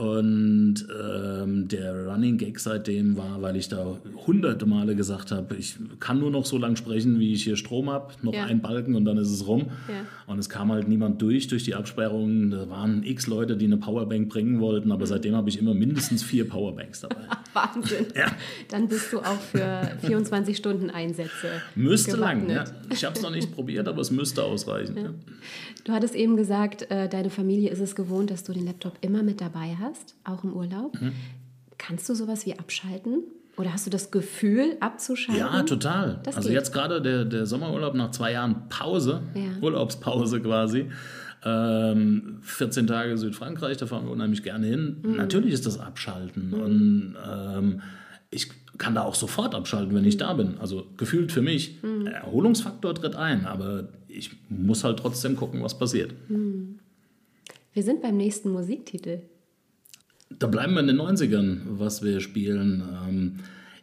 Und 0.01 0.87
ähm, 0.99 1.67
der 1.67 2.07
Running 2.07 2.39
Gag 2.39 2.59
seitdem 2.59 3.17
war, 3.17 3.39
weil 3.43 3.55
ich 3.55 3.69
da 3.69 3.97
hunderte 4.25 4.65
Male 4.65 4.95
gesagt 4.95 5.31
habe, 5.31 5.55
ich 5.55 5.75
kann 5.99 6.17
nur 6.19 6.31
noch 6.31 6.43
so 6.47 6.57
lange 6.57 6.75
sprechen, 6.75 7.19
wie 7.19 7.33
ich 7.33 7.43
hier 7.43 7.55
Strom 7.55 7.87
habe, 7.91 8.11
noch 8.23 8.33
Ja. 8.33 8.45
ein 8.45 8.61
Balken 8.63 8.95
und 8.95 9.05
dann 9.05 9.17
ist 9.17 9.29
es 9.29 9.45
rum. 9.45 9.67
Ja. 9.87 10.05
Und 10.25 10.39
es 10.39 10.49
kam 10.49 10.71
halt 10.71 10.87
niemand 10.87 11.21
durch, 11.21 11.47
durch 11.49 11.65
die 11.65 11.75
Absperrungen. 11.75 12.49
Da 12.49 12.67
waren 12.67 13.03
x 13.03 13.27
Leute, 13.27 13.55
die 13.55 13.65
eine 13.65 13.77
Powerbank 13.77 14.27
bringen 14.29 14.59
wollten, 14.59 14.91
aber 14.91 15.05
seitdem 15.05 15.35
habe 15.35 15.49
ich 15.49 15.59
immer 15.59 15.75
mindestens 15.75 16.23
vier 16.23 16.49
Powerbanks 16.49 17.01
dabei. 17.01 17.21
Wahnsinn. 17.53 18.07
Ja. 18.15 18.31
Dann 18.69 18.87
bist 18.87 19.13
du 19.13 19.19
auch 19.19 19.39
für 19.39 19.91
24 20.01 20.57
Stunden 20.57 20.89
Einsätze. 20.89 21.47
Müsste 21.75 22.15
lang, 22.17 22.49
ja. 22.49 22.63
gewappnet. 22.63 22.93
Ich 22.93 23.05
habe 23.05 23.15
es 23.15 23.21
noch 23.21 23.29
nicht 23.31 23.51
probiert, 23.53 23.87
aber 23.87 24.01
es 24.01 24.09
müsste 24.09 24.43
ausreichen. 24.43 24.97
Ja. 24.97 25.09
Du 25.83 25.91
hattest 25.93 26.15
eben 26.15 26.37
gesagt, 26.37 26.89
äh, 26.91 27.07
deine 27.09 27.29
Familie 27.29 27.69
ist 27.71 27.79
es 27.81 27.95
gewohnt, 27.95 28.31
dass 28.31 28.43
du 28.43 28.53
den 28.53 28.65
Laptop 28.65 28.93
immer 29.01 29.21
mit 29.23 29.41
dabei 29.41 29.75
hast, 29.79 29.90
auch 30.23 30.43
im 30.43 30.53
Urlaub. 30.53 30.99
Mhm. 31.01 31.13
Kannst 31.77 32.07
du 32.09 32.13
sowas 32.15 32.45
wie 32.45 32.57
abschalten? 32.57 33.23
Oder 33.57 33.73
hast 33.73 33.85
du 33.85 33.89
das 33.89 34.11
Gefühl, 34.11 34.77
abzuschalten? 34.79 35.39
Ja, 35.45 35.63
total. 35.63 36.19
Das 36.23 36.37
also 36.37 36.49
geht. 36.49 36.57
jetzt 36.57 36.71
gerade 36.73 37.01
der, 37.01 37.25
der 37.25 37.45
Sommerurlaub 37.45 37.95
nach 37.95 38.11
zwei 38.11 38.31
Jahren 38.31 38.69
Pause, 38.69 39.21
Ja. 39.33 39.61
Urlaubspause 39.61 40.39
quasi. 40.41 40.87
Ähm, 41.43 42.37
14 42.43 42.87
Tage 42.87 43.17
Südfrankreich, 43.17 43.77
da 43.77 43.87
fahren 43.87 44.05
wir 44.05 44.11
unheimlich 44.11 44.43
gerne 44.43 44.67
hin. 44.67 44.97
Mhm. 45.03 45.15
Natürlich 45.15 45.53
ist 45.53 45.65
das 45.65 45.79
Abschalten. 45.79 46.53
Und 46.53 47.15
ähm, 47.29 47.81
ich 48.29 48.49
kann 48.77 48.95
da 48.95 49.03
auch 49.03 49.15
sofort 49.15 49.53
abschalten, 49.53 49.93
wenn 49.95 50.05
ich 50.05 50.17
da 50.17 50.33
bin. 50.33 50.57
Also 50.59 50.87
gefühlt 50.97 51.31
für 51.31 51.41
mich. 51.41 51.81
Mhm. 51.83 52.07
Erholungsfaktor 52.07 52.95
tritt 52.95 53.15
ein, 53.15 53.45
aber 53.45 53.89
ich 54.07 54.31
muss 54.49 54.83
halt 54.83 54.99
trotzdem 54.99 55.35
gucken, 55.35 55.61
was 55.61 55.77
passiert. 55.77 56.13
Wir 57.73 57.83
sind 57.83 58.01
beim 58.01 58.17
nächsten 58.17 58.49
Musiktitel. 58.51 59.19
Da 60.39 60.47
bleiben 60.47 60.73
wir 60.73 60.81
in 60.81 60.87
den 60.87 61.01
90ern, 61.01 61.59
was 61.65 62.03
wir 62.03 62.19
spielen. 62.19 62.83
Ähm, 63.07 63.39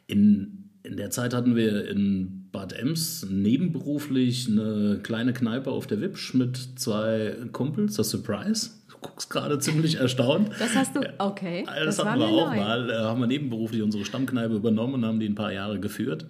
in, 0.07 0.70
in 0.82 0.96
der 0.96 1.11
Zeit 1.11 1.34
hatten 1.34 1.57
wir 1.57 1.88
in 1.88 2.49
Bad 2.51 2.72
Ems 2.72 3.26
nebenberuflich 3.30 4.49
eine 4.49 5.01
kleine 5.03 5.32
Kneipe 5.32 5.70
auf 5.70 5.86
der 5.86 6.01
Wipsch 6.01 6.34
mit 6.34 6.57
zwei 6.76 7.36
Kumpels, 7.53 7.96
das 7.96 8.11
Surprise. 8.11 8.70
Du 8.90 8.96
guckst 9.01 9.30
gerade 9.30 9.59
ziemlich 9.59 9.94
erstaunt. 10.01 10.51
Das 10.59 10.74
hast 10.74 10.96
du, 10.96 11.01
okay. 11.18 11.64
Das, 11.66 11.96
das 11.96 11.99
war 11.99 12.12
hatten 12.12 12.20
wir 12.20 12.26
auch 12.28 12.51
neu. 12.51 12.57
mal. 12.57 13.05
Haben 13.05 13.20
wir 13.20 13.26
nebenberuflich 13.26 13.82
unsere 13.82 14.05
Stammkneipe 14.05 14.55
übernommen 14.55 14.94
und 14.94 15.05
haben 15.05 15.20
die 15.20 15.28
ein 15.28 15.34
paar 15.34 15.53
Jahre 15.53 15.78
geführt. 15.78 16.26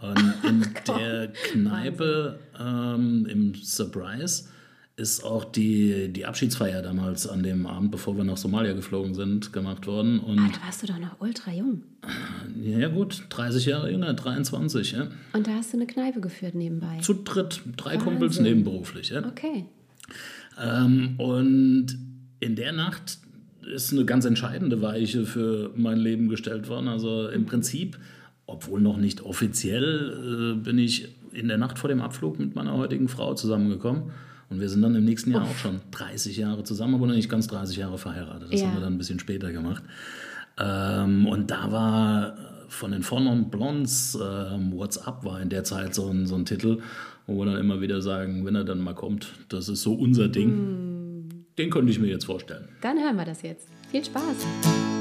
Und 0.00 0.34
in 0.48 0.66
der 0.86 1.32
Kneipe 1.32 2.38
ähm, 2.58 3.26
im 3.26 3.54
Surprise 3.54 4.44
ist 4.96 5.24
auch 5.24 5.44
die, 5.44 6.08
die 6.12 6.24
Abschiedsfeier 6.24 6.80
damals 6.80 7.26
an 7.26 7.42
dem 7.42 7.66
Abend, 7.66 7.90
bevor 7.90 8.16
wir 8.16 8.22
nach 8.22 8.36
Somalia 8.36 8.74
geflogen 8.74 9.14
sind, 9.14 9.52
gemacht 9.52 9.86
worden. 9.88 10.20
Und 10.20 10.38
Ah, 10.38 10.50
da 10.54 10.66
warst 10.66 10.82
du 10.82 10.86
doch 10.86 10.98
noch 11.00 11.20
ultra 11.20 11.52
jung. 11.52 11.82
ja 12.62 12.88
gut, 12.88 13.24
30 13.30 13.66
Jahre 13.66 13.90
jünger, 13.90 14.14
23. 14.14 14.92
Ja. 14.92 15.08
Und 15.32 15.46
da 15.48 15.52
hast 15.52 15.72
du 15.72 15.78
eine 15.78 15.86
Kneipe 15.86 16.20
geführt 16.20 16.54
nebenbei. 16.54 16.98
Zu 17.00 17.14
dritt, 17.14 17.60
drei 17.76 17.96
Kumpels 17.96 18.36
Wahnsinn. 18.38 18.44
nebenberuflich. 18.44 19.10
Ja. 19.10 19.26
Okay. 19.26 19.64
Ähm, 20.62 21.14
und 21.18 21.86
in 22.38 22.54
der 22.54 22.72
Nacht 22.72 23.18
ist 23.74 23.92
eine 23.92 24.04
ganz 24.04 24.24
entscheidende 24.26 24.80
Weiche 24.80 25.24
für 25.26 25.72
mein 25.74 25.98
Leben 25.98 26.28
gestellt 26.28 26.68
worden. 26.68 26.86
Also 26.86 27.28
im 27.28 27.46
Prinzip, 27.46 27.98
obwohl 28.46 28.80
noch 28.80 28.98
nicht 28.98 29.22
offiziell, 29.22 30.54
äh, 30.56 30.62
bin 30.62 30.78
ich 30.78 31.08
in 31.32 31.48
der 31.48 31.58
Nacht 31.58 31.80
vor 31.80 31.88
dem 31.88 32.00
Abflug 32.00 32.38
mit 32.38 32.54
meiner 32.54 32.74
heutigen 32.76 33.08
Frau 33.08 33.34
zusammengekommen. 33.34 34.04
Und 34.54 34.60
wir 34.60 34.68
sind 34.68 34.82
dann 34.82 34.94
im 34.94 35.04
nächsten 35.04 35.32
Jahr 35.32 35.42
auch 35.42 35.56
schon 35.56 35.80
30 35.90 36.36
Jahre 36.36 36.62
zusammen, 36.62 36.94
aber 36.94 37.06
noch 37.08 37.14
nicht 37.14 37.28
ganz 37.28 37.48
30 37.48 37.76
Jahre 37.76 37.98
verheiratet. 37.98 38.52
Das 38.52 38.60
Ja. 38.60 38.68
haben 38.68 38.74
wir 38.76 38.80
dann 38.82 38.94
ein 38.94 38.98
bisschen 38.98 39.18
später 39.18 39.50
gemacht. 39.52 39.82
Ähm, 40.58 41.26
und 41.26 41.50
da 41.50 41.72
war 41.72 42.28
äh, 42.28 42.32
von 42.68 42.92
den 42.92 43.02
Fonon 43.02 43.50
Blondes 43.50 44.16
ähm, 44.22 44.72
What's 44.72 44.96
Up 44.98 45.24
war 45.24 45.40
in 45.42 45.48
der 45.48 45.64
Zeit 45.64 45.94
so 45.94 46.08
ein, 46.08 46.26
so 46.28 46.36
ein 46.36 46.44
Titel, 46.44 46.78
wo 47.26 47.36
wir 47.40 47.46
dann 47.46 47.56
immer 47.58 47.80
wieder 47.80 48.00
sagen, 48.00 48.44
wenn 48.46 48.54
er 48.54 48.62
dann 48.64 48.78
mal 48.78 48.94
kommt, 48.94 49.32
das 49.48 49.68
ist 49.68 49.82
so 49.82 49.94
unser 49.94 50.28
Ding. 50.28 51.46
Den 51.58 51.70
könnte 51.70 51.90
ich 51.90 51.98
mir 51.98 52.06
jetzt 52.08 52.26
vorstellen. 52.26 52.68
Dann 52.80 52.98
hören 52.98 53.16
wir 53.16 53.24
das 53.24 53.42
jetzt. 53.42 53.66
Viel 53.90 54.04
Spaß. 54.04 54.93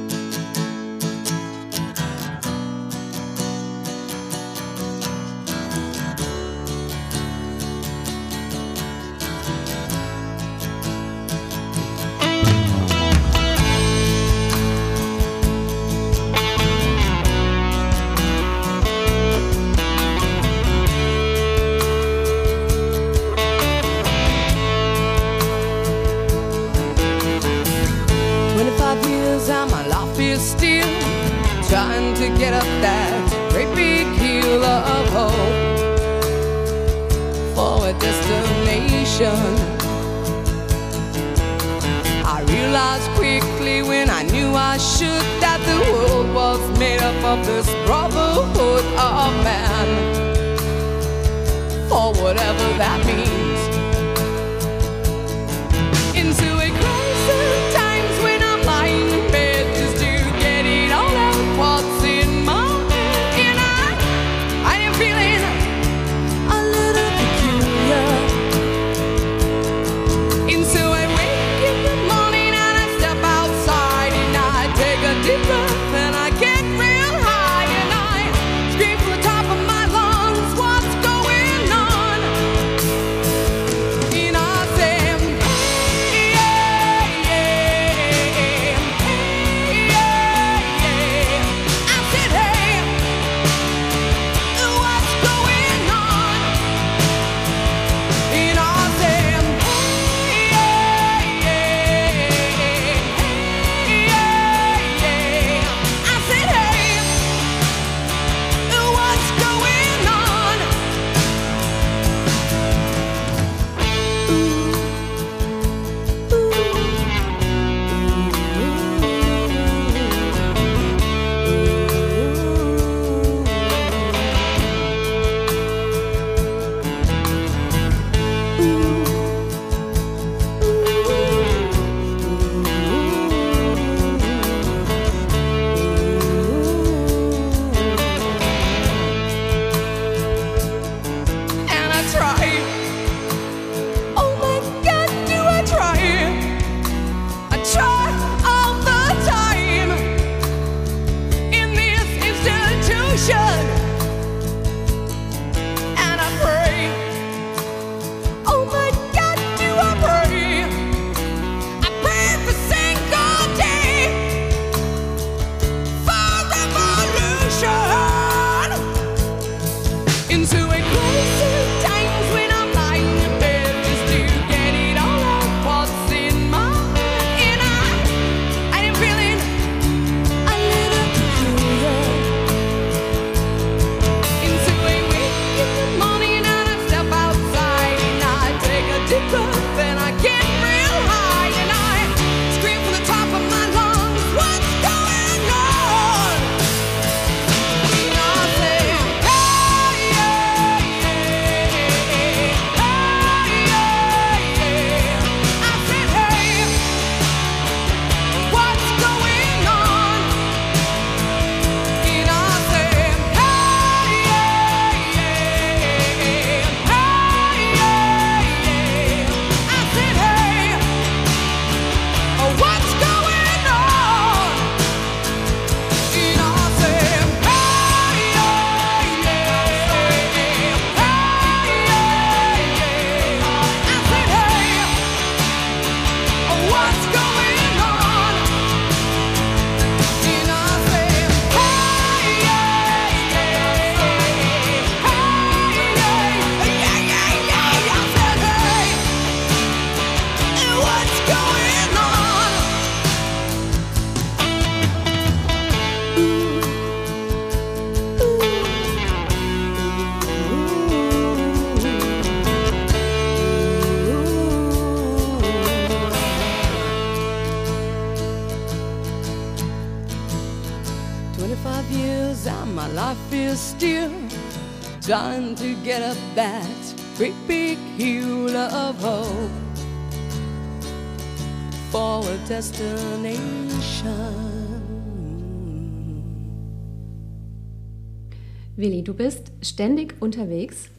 Unterwegs. 290.24 290.90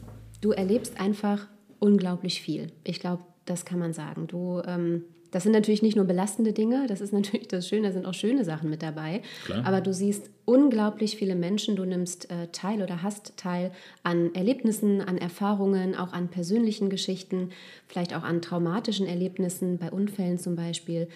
Du 0.41 0.51
erlebst 0.51 0.99
einfach 0.99 1.47
unglaublich 1.79 2.41
viel. 2.41 2.67
Ich 2.83 2.99
glaube, 2.99 3.23
das 3.45 3.65
kann 3.65 3.79
man 3.79 3.91
sagen. 3.91 4.27
Du, 4.27 4.61
ähm, 4.65 5.03
das 5.31 5.43
sind 5.43 5.51
natürlich 5.51 5.81
nicht 5.81 5.97
nur 5.97 6.05
belastende 6.05 6.53
Dinge, 6.53 6.85
das 6.87 7.01
ist 7.01 7.11
natürlich 7.11 7.47
das 7.47 7.67
Schöne, 7.67 7.87
da 7.87 7.93
sind 7.93 8.05
auch 8.05 8.13
schöne 8.13 8.45
Sachen 8.45 8.69
mit 8.69 8.81
dabei. 8.81 9.21
Klar. 9.45 9.65
Aber 9.65 9.81
du 9.81 9.93
siehst 9.93 10.29
unglaublich 10.45 11.17
viele 11.17 11.35
Menschen, 11.35 11.75
du 11.75 11.85
nimmst 11.85 12.29
äh, 12.31 12.47
teil 12.51 12.81
oder 12.83 13.01
hast 13.01 13.35
teil 13.35 13.71
an 14.03 14.33
Erlebnissen, 14.35 15.01
an 15.01 15.17
Erfahrungen, 15.17 15.95
auch 15.95 16.13
an 16.13 16.29
persönlichen 16.29 16.89
Geschichten, 16.89 17.49
vielleicht 17.87 18.15
auch 18.15 18.23
an 18.23 18.41
traumatischen 18.41 19.07
Erlebnissen, 19.07 19.77
bei 19.77 19.91
Unfällen 19.91 20.37
zum 20.37 20.55
Beispiel. 20.55 21.09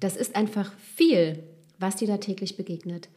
Das 0.00 0.16
ist 0.16 0.36
einfach 0.36 0.72
viel, 0.94 1.40
was 1.78 1.96
dir 1.96 2.08
da 2.08 2.16
täglich 2.18 2.56
begegnet. 2.56 3.08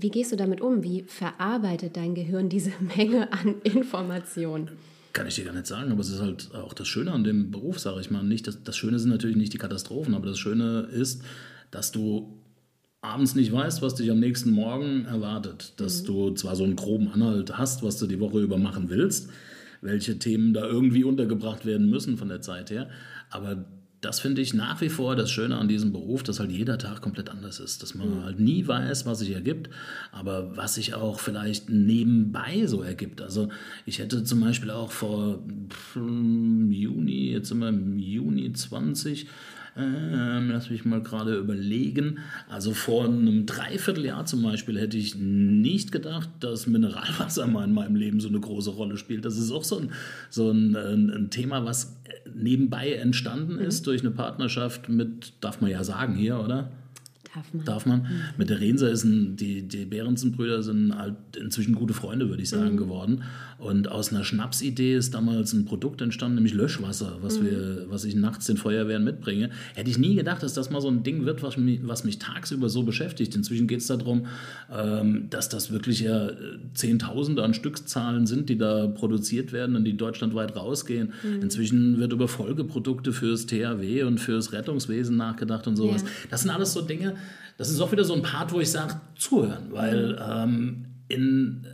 Wie 0.00 0.10
gehst 0.10 0.32
du 0.32 0.36
damit 0.36 0.60
um? 0.60 0.84
Wie 0.84 1.02
verarbeitet 1.02 1.96
dein 1.96 2.14
Gehirn 2.14 2.48
diese 2.48 2.72
Menge 2.96 3.32
an 3.32 3.56
Informationen? 3.62 4.70
Kann 5.12 5.26
ich 5.26 5.34
dir 5.34 5.44
gar 5.44 5.54
nicht 5.54 5.66
sagen, 5.66 5.90
aber 5.90 6.00
es 6.00 6.10
ist 6.10 6.20
halt 6.20 6.54
auch 6.54 6.74
das 6.74 6.86
Schöne 6.86 7.12
an 7.12 7.24
dem 7.24 7.50
Beruf, 7.50 7.78
sage 7.78 8.00
ich 8.00 8.10
mal. 8.10 8.22
Nicht, 8.22 8.46
das, 8.46 8.62
das 8.62 8.76
Schöne 8.76 8.98
sind 8.98 9.10
natürlich 9.10 9.36
nicht 9.36 9.52
die 9.52 9.58
Katastrophen, 9.58 10.14
aber 10.14 10.26
das 10.26 10.38
Schöne 10.38 10.88
ist, 10.92 11.22
dass 11.70 11.90
du 11.90 12.38
abends 13.00 13.34
nicht 13.34 13.50
weißt, 13.50 13.82
was 13.82 13.94
dich 13.94 14.10
am 14.10 14.20
nächsten 14.20 14.50
Morgen 14.50 15.06
erwartet. 15.06 15.74
Dass 15.78 16.04
du 16.04 16.34
zwar 16.34 16.54
so 16.54 16.64
einen 16.64 16.76
groben 16.76 17.08
Anhalt 17.08 17.58
hast, 17.58 17.82
was 17.82 17.98
du 17.98 18.06
die 18.06 18.20
Woche 18.20 18.40
über 18.40 18.58
machen 18.58 18.90
willst, 18.90 19.30
welche 19.80 20.18
Themen 20.18 20.54
da 20.54 20.66
irgendwie 20.66 21.04
untergebracht 21.04 21.66
werden 21.66 21.88
müssen 21.88 22.16
von 22.16 22.28
der 22.28 22.40
Zeit 22.40 22.70
her, 22.70 22.88
aber 23.30 23.64
das 24.00 24.20
finde 24.20 24.40
ich 24.42 24.54
nach 24.54 24.80
wie 24.80 24.88
vor 24.88 25.16
das 25.16 25.30
Schöne 25.30 25.56
an 25.56 25.66
diesem 25.66 25.92
Beruf, 25.92 26.22
dass 26.22 26.38
halt 26.38 26.52
jeder 26.52 26.78
Tag 26.78 27.00
komplett 27.00 27.30
anders 27.30 27.58
ist. 27.58 27.82
Dass 27.82 27.94
man 27.94 28.22
halt 28.24 28.38
nie 28.38 28.66
weiß, 28.66 29.06
was 29.06 29.18
sich 29.18 29.32
ergibt, 29.32 29.70
aber 30.12 30.56
was 30.56 30.76
sich 30.76 30.94
auch 30.94 31.18
vielleicht 31.18 31.68
nebenbei 31.68 32.66
so 32.66 32.82
ergibt. 32.82 33.20
Also 33.20 33.48
ich 33.86 33.98
hätte 33.98 34.22
zum 34.22 34.40
Beispiel 34.40 34.70
auch 34.70 34.92
vor 34.92 35.40
Juni, 35.96 37.32
jetzt 37.32 37.48
sind 37.48 37.58
wir 37.58 37.68
im 37.70 37.98
Juni 37.98 38.52
20, 38.52 39.26
ähm, 39.78 40.50
lass 40.50 40.70
mich 40.70 40.84
mal 40.84 41.02
gerade 41.02 41.36
überlegen. 41.36 42.18
Also 42.48 42.74
vor 42.74 43.04
einem 43.04 43.46
Dreivierteljahr 43.46 44.26
zum 44.26 44.42
Beispiel 44.42 44.78
hätte 44.78 44.96
ich 44.96 45.14
nicht 45.16 45.92
gedacht, 45.92 46.28
dass 46.40 46.66
Mineralwasser 46.66 47.46
mal 47.46 47.64
in 47.64 47.72
meinem 47.72 47.96
Leben 47.96 48.20
so 48.20 48.28
eine 48.28 48.40
große 48.40 48.70
Rolle 48.70 48.96
spielt. 48.96 49.24
Das 49.24 49.38
ist 49.38 49.50
auch 49.52 49.64
so 49.64 49.78
ein, 49.78 49.92
so 50.30 50.50
ein, 50.50 50.74
ein, 50.74 51.10
ein 51.10 51.30
Thema, 51.30 51.64
was 51.64 51.96
nebenbei 52.34 52.92
entstanden 52.92 53.58
ist 53.58 53.86
durch 53.86 54.00
eine 54.00 54.10
Partnerschaft 54.10 54.88
mit, 54.88 55.32
darf 55.40 55.60
man 55.60 55.70
ja 55.70 55.84
sagen 55.84 56.14
hier, 56.14 56.40
oder? 56.40 56.70
Darf 57.38 57.52
man. 57.52 57.64
Darf 57.64 57.86
man. 57.86 58.06
Mit 58.36 58.50
der 58.50 58.60
Rense 58.60 58.88
ist 58.88 59.04
ein, 59.04 59.36
die, 59.36 59.62
die 59.62 59.84
Behrensen-Brüder 59.84 60.62
sind 60.62 60.96
halt 60.96 61.14
inzwischen 61.40 61.74
gute 61.74 61.94
Freunde, 61.94 62.28
würde 62.28 62.42
ich 62.42 62.48
sagen, 62.48 62.76
geworden. 62.76 63.22
Und 63.58 63.90
aus 63.90 64.12
einer 64.12 64.24
Schnapsidee 64.24 64.94
ist 64.94 65.14
damals 65.14 65.52
ein 65.52 65.64
Produkt 65.64 66.00
entstanden, 66.00 66.36
nämlich 66.36 66.54
Löschwasser, 66.54 67.18
was, 67.22 67.42
wir, 67.42 67.86
was 67.88 68.04
ich 68.04 68.14
nachts 68.14 68.46
den 68.46 68.56
Feuerwehren 68.56 69.04
mitbringe. 69.04 69.50
Hätte 69.74 69.90
ich 69.90 69.98
nie 69.98 70.14
gedacht, 70.14 70.42
dass 70.42 70.54
das 70.54 70.70
mal 70.70 70.80
so 70.80 70.88
ein 70.88 71.02
Ding 71.02 71.26
wird, 71.26 71.42
was 71.42 71.56
mich, 71.56 71.80
was 71.82 72.04
mich 72.04 72.18
tagsüber 72.18 72.68
so 72.68 72.84
beschäftigt. 72.84 73.34
Inzwischen 73.34 73.66
geht 73.66 73.80
es 73.80 73.88
darum, 73.88 74.26
ähm, 74.72 75.26
dass 75.30 75.48
das 75.48 75.72
wirklich 75.72 76.00
ja 76.00 76.28
äh, 76.28 76.34
Zehntausende 76.74 77.42
an 77.42 77.52
Stückzahlen 77.54 78.26
sind, 78.26 78.48
die 78.48 78.58
da 78.58 78.86
produziert 78.86 79.52
werden 79.52 79.74
und 79.74 79.84
die 79.84 79.96
deutschlandweit 79.96 80.56
rausgehen. 80.56 81.12
Inzwischen 81.42 81.98
wird 81.98 82.12
über 82.12 82.28
Folgeprodukte 82.28 83.12
fürs 83.12 83.46
THW 83.46 84.04
und 84.04 84.18
fürs 84.18 84.52
Rettungswesen 84.52 85.16
nachgedacht 85.16 85.66
und 85.66 85.76
sowas. 85.76 86.02
Ja. 86.02 86.08
Das 86.30 86.42
sind 86.42 86.50
alles 86.50 86.72
so 86.72 86.82
Dinge, 86.82 87.16
das 87.56 87.70
ist 87.70 87.80
auch 87.80 87.92
wieder 87.92 88.04
so 88.04 88.14
ein 88.14 88.22
Part, 88.22 88.52
wo 88.52 88.60
ich 88.60 88.70
sage, 88.70 89.00
zuhören, 89.16 89.68
weil 89.70 90.20
ähm, 90.20 90.86
in, 91.08 91.66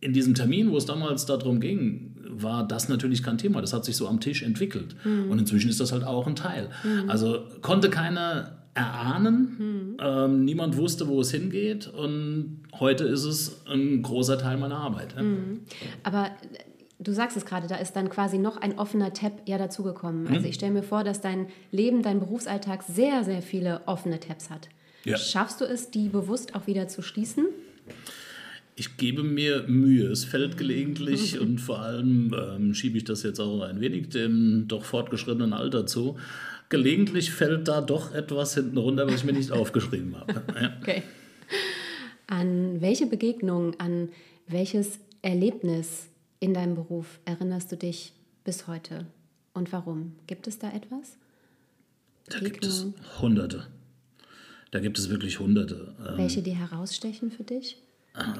in 0.00 0.12
diesem 0.12 0.34
Termin, 0.34 0.70
wo 0.70 0.76
es 0.76 0.86
damals 0.86 1.26
darum 1.26 1.60
ging, 1.60 2.14
war 2.30 2.66
das 2.66 2.88
natürlich 2.88 3.22
kein 3.22 3.38
Thema. 3.38 3.60
Das 3.60 3.72
hat 3.72 3.84
sich 3.84 3.96
so 3.96 4.06
am 4.06 4.20
Tisch 4.20 4.42
entwickelt. 4.42 4.94
Und 5.04 5.38
inzwischen 5.38 5.70
ist 5.70 5.80
das 5.80 5.92
halt 5.92 6.04
auch 6.04 6.26
ein 6.26 6.36
Teil. 6.36 6.68
Also 7.08 7.46
konnte 7.62 7.90
keiner 7.90 8.58
erahnen, 8.74 9.96
ähm, 10.00 10.44
niemand 10.44 10.76
wusste, 10.76 11.08
wo 11.08 11.20
es 11.20 11.32
hingeht 11.32 11.88
und 11.88 12.62
heute 12.78 13.04
ist 13.04 13.24
es 13.24 13.66
ein 13.66 14.02
großer 14.02 14.38
Teil 14.38 14.56
meiner 14.56 14.76
Arbeit. 14.76 15.14
ja. 15.16 15.22
Aber 16.04 16.26
äh, 16.26 16.30
du 17.00 17.12
sagst 17.12 17.36
es 17.36 17.44
gerade, 17.44 17.66
da 17.66 17.76
ist 17.76 17.96
dann 17.96 18.08
quasi 18.08 18.38
noch 18.38 18.56
ein 18.56 18.78
offener 18.78 19.12
Tab 19.12 19.42
ja 19.46 19.58
dazugekommen. 19.58 20.28
Also 20.28 20.46
ich 20.46 20.54
stelle 20.54 20.72
mir 20.72 20.82
vor, 20.82 21.02
dass 21.02 21.20
dein 21.20 21.46
Leben, 21.72 22.02
dein 22.02 22.20
Berufsalltag 22.20 22.84
sehr, 22.84 23.24
sehr 23.24 23.42
viele 23.42 23.80
offene 23.86 24.20
Tabs 24.20 24.50
hat. 24.50 24.68
Ja. 25.04 25.16
Schaffst 25.16 25.60
du 25.60 25.64
es, 25.64 25.90
die 25.90 26.08
bewusst 26.08 26.54
auch 26.54 26.66
wieder 26.66 26.88
zu 26.88 27.02
schließen? 27.02 27.46
Ich 28.76 28.96
gebe 28.96 29.24
mir 29.24 29.64
Mühe. 29.66 30.06
Es 30.06 30.24
fällt 30.24 30.56
gelegentlich 30.56 31.38
und 31.40 31.58
vor 31.60 31.80
allem 31.80 32.34
ähm, 32.34 32.74
schiebe 32.74 32.96
ich 32.98 33.04
das 33.04 33.22
jetzt 33.22 33.40
auch 33.40 33.62
ein 33.62 33.80
wenig 33.80 34.10
dem 34.10 34.66
doch 34.68 34.84
fortgeschrittenen 34.84 35.52
Alter 35.52 35.86
zu. 35.86 36.16
Gelegentlich 36.68 37.32
fällt 37.32 37.66
da 37.66 37.80
doch 37.80 38.14
etwas 38.14 38.54
hinten 38.54 38.76
runter, 38.76 39.06
was 39.06 39.16
ich 39.16 39.24
mir 39.24 39.32
nicht 39.32 39.50
aufgeschrieben 39.52 40.16
habe. 40.16 40.44
Ja. 40.60 40.76
Okay. 40.80 41.02
An 42.26 42.80
welche 42.80 43.06
Begegnung, 43.06 43.74
an 43.80 44.10
welches 44.46 44.98
Erlebnis 45.22 46.08
in 46.40 46.54
deinem 46.54 46.74
Beruf 46.74 47.18
erinnerst 47.24 47.72
du 47.72 47.76
dich 47.76 48.12
bis 48.44 48.66
heute? 48.66 49.06
Und 49.54 49.72
warum? 49.72 50.12
Gibt 50.26 50.46
es 50.46 50.58
da 50.58 50.70
etwas? 50.70 51.16
Da 52.28 52.38
gibt 52.38 52.64
es. 52.64 52.86
Hunderte. 53.20 53.66
Da 54.70 54.80
gibt 54.80 54.98
es 54.98 55.08
wirklich 55.08 55.40
Hunderte. 55.40 55.94
Ähm, 56.06 56.18
Welche, 56.18 56.42
die 56.42 56.52
herausstechen 56.52 57.30
für 57.30 57.44
dich? 57.44 57.78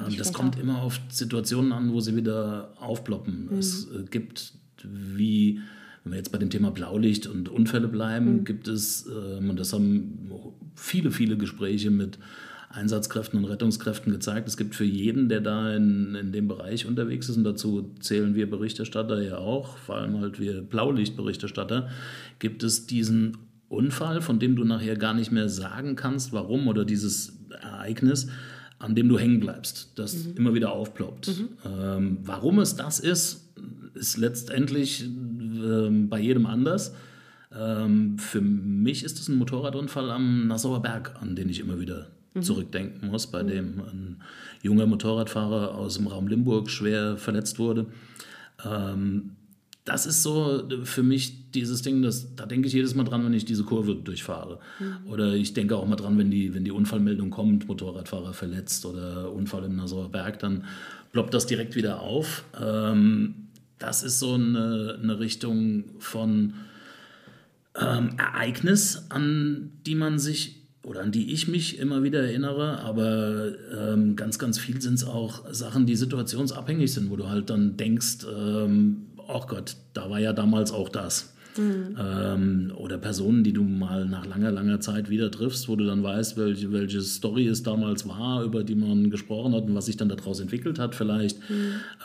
Ich 0.09 0.17
Das 0.17 0.33
kommt 0.33 0.57
auch. 0.57 0.61
immer 0.61 0.81
auf 0.81 0.99
Situationen 1.09 1.71
an, 1.71 1.93
wo 1.93 1.99
sie 2.01 2.15
wieder 2.15 2.73
aufploppen. 2.79 3.49
Es 3.57 3.87
äh, 3.91 4.03
gibt, 4.09 4.53
wie, 4.83 5.61
wenn 6.03 6.11
wir 6.13 6.17
jetzt 6.17 6.31
bei 6.31 6.37
dem 6.37 6.49
Thema 6.49 6.71
Blaulicht 6.71 7.27
und 7.27 7.49
Unfälle 7.49 7.87
bleiben, 7.87 8.43
gibt 8.43 8.67
es, 8.67 9.07
ähm, 9.07 9.49
und 9.49 9.59
das 9.59 9.73
haben 9.73 10.31
viele, 10.75 11.11
viele 11.11 11.37
Gespräche 11.37 11.91
mit 11.91 12.19
Einsatzkräften 12.69 13.39
und 13.39 13.45
Rettungskräften 13.45 14.11
gezeigt, 14.11 14.47
es 14.47 14.55
gibt 14.55 14.75
für 14.75 14.85
jeden, 14.85 15.27
der 15.27 15.41
da 15.41 15.73
in, 15.73 16.13
in 16.13 16.31
dem 16.31 16.47
Bereich 16.47 16.85
unterwegs 16.85 17.27
ist, 17.27 17.37
und 17.37 17.43
dazu 17.43 17.95
zählen 17.99 18.35
wir 18.35 18.49
Berichterstatter 18.49 19.21
ja 19.23 19.37
auch, 19.37 19.77
vor 19.77 19.95
allem 19.95 20.19
halt 20.19 20.39
wir 20.39 20.61
Blaulichtberichterstatter, 20.61 21.89
gibt 22.37 22.63
es 22.63 22.85
diesen 22.85 23.37
Unfall, 23.69 24.21
von 24.21 24.39
dem 24.39 24.55
du 24.55 24.63
nachher 24.65 24.97
gar 24.97 25.13
nicht 25.13 25.31
mehr 25.31 25.47
sagen 25.47 25.95
kannst, 25.95 26.33
warum 26.33 26.67
oder 26.67 26.85
dieses 26.85 27.37
Ereignis, 27.61 28.27
an 28.79 28.95
dem 28.95 29.09
du 29.09 29.19
hängen 29.19 29.39
bleibst, 29.39 29.91
das 29.95 30.25
immer 30.35 30.53
wieder 30.53 30.71
aufploppt. 30.71 31.43
Ähm, 31.65 32.17
warum 32.23 32.59
es 32.59 32.75
das 32.75 32.99
ist, 32.99 33.53
ist 33.93 34.17
letztendlich 34.17 35.03
ähm, 35.03 36.09
bei 36.09 36.19
jedem 36.19 36.45
anders. 36.45 36.93
Ähm, 37.55 38.17
für 38.17 38.41
mich 38.41 39.03
ist 39.03 39.19
es 39.19 39.27
ein 39.27 39.35
Motorradunfall 39.35 40.09
am 40.11 40.47
Nassauer 40.47 40.81
Berg, 40.81 41.15
an 41.21 41.35
den 41.35 41.49
ich 41.49 41.59
immer 41.59 41.79
wieder 41.79 42.07
zurückdenken 42.39 43.09
muss, 43.09 43.27
bei 43.27 43.43
dem 43.43 43.81
ein 43.81 44.21
junger 44.61 44.85
Motorradfahrer 44.85 45.75
aus 45.75 45.95
dem 45.95 46.07
Raum 46.07 46.27
Limburg 46.27 46.69
schwer 46.69 47.17
verletzt 47.17 47.59
wurde. 47.59 47.87
Ähm, 48.63 49.31
das 49.89 50.05
ist 50.05 50.21
so 50.21 50.63
für 50.83 51.01
mich 51.01 51.51
dieses 51.51 51.81
Ding, 51.81 52.03
das, 52.03 52.35
da 52.35 52.45
denke 52.45 52.67
ich 52.67 52.73
jedes 52.73 52.93
Mal 52.93 53.05
dran, 53.05 53.25
wenn 53.25 53.33
ich 53.33 53.43
diese 53.43 53.63
Kurve 53.63 53.95
durchfahre. 53.95 54.59
Oder 55.05 55.33
ich 55.33 55.55
denke 55.55 55.75
auch 55.75 55.87
mal 55.87 55.95
dran, 55.95 56.15
wenn 56.19 56.29
die, 56.29 56.53
wenn 56.53 56.63
die 56.63 56.71
Unfallmeldung 56.71 57.31
kommt, 57.31 57.67
Motorradfahrer 57.67 58.33
verletzt 58.33 58.85
oder 58.85 59.31
Unfall 59.33 59.63
im 59.63 59.75
Nassauer 59.75 60.11
Berg, 60.11 60.37
dann 60.39 60.65
ploppt 61.11 61.33
das 61.33 61.47
direkt 61.47 61.75
wieder 61.75 62.01
auf. 62.01 62.43
Ähm, 62.61 63.47
das 63.79 64.03
ist 64.03 64.19
so 64.19 64.35
eine, 64.35 64.99
eine 65.01 65.19
Richtung 65.19 65.85
von 65.97 66.53
ähm, 67.75 68.11
Ereignis, 68.19 69.07
an 69.09 69.71
die 69.87 69.95
man 69.95 70.19
sich 70.19 70.57
oder 70.83 71.01
an 71.01 71.11
die 71.11 71.33
ich 71.33 71.47
mich 71.47 71.79
immer 71.79 72.03
wieder 72.03 72.21
erinnere, 72.21 72.79
aber 72.79 73.53
ähm, 73.75 74.15
ganz, 74.15 74.37
ganz 74.37 74.59
viel 74.59 74.81
sind 74.81 74.95
es 74.95 75.03
auch 75.03 75.51
Sachen, 75.51 75.85
die 75.87 75.95
situationsabhängig 75.95 76.93
sind, 76.93 77.09
wo 77.09 77.15
du 77.15 77.27
halt 77.27 77.49
dann 77.49 77.75
denkst, 77.75 78.25
ähm, 78.31 79.08
oh 79.29 79.45
Gott, 79.47 79.75
da 79.93 80.09
war 80.09 80.19
ja 80.19 80.33
damals 80.33 80.71
auch 80.71 80.89
das. 80.89 81.33
Ähm, 81.99 82.71
oder 82.75 82.97
Personen, 82.97 83.43
die 83.43 83.53
du 83.53 83.63
mal 83.63 84.05
nach 84.05 84.25
langer, 84.25 84.51
langer 84.51 84.79
Zeit 84.79 85.09
wieder 85.09 85.29
triffst, 85.31 85.67
wo 85.67 85.75
du 85.75 85.85
dann 85.85 86.03
weißt, 86.03 86.37
welche, 86.37 86.71
welche 86.71 87.01
Story 87.01 87.47
es 87.47 87.63
damals 87.63 88.07
war, 88.07 88.43
über 88.43 88.63
die 88.63 88.75
man 88.75 89.09
gesprochen 89.09 89.53
hat 89.53 89.63
und 89.63 89.75
was 89.75 89.87
sich 89.87 89.97
dann 89.97 90.09
daraus 90.09 90.39
entwickelt 90.39 90.79
hat 90.79 90.95
vielleicht. 90.95 91.37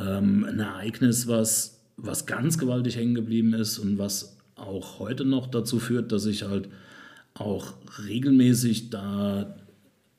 Ähm, 0.01 0.45
ein 0.45 0.59
Ereignis, 0.59 1.29
was, 1.29 1.81
was 1.97 2.27
ganz 2.27 2.59
gewaltig 2.59 2.97
hängen 2.97 3.15
geblieben 3.15 3.55
ist 3.55 3.79
und 3.79 3.99
was 3.99 4.37
auch 4.57 4.99
heute 4.99 5.25
noch 5.25 5.47
dazu 5.47 5.79
führt, 5.79 6.11
dass 6.11 6.27
ich 6.27 6.45
halt 6.45 6.69
auch 7.35 7.75
regelmäßig 8.07 8.91
da 8.91 9.57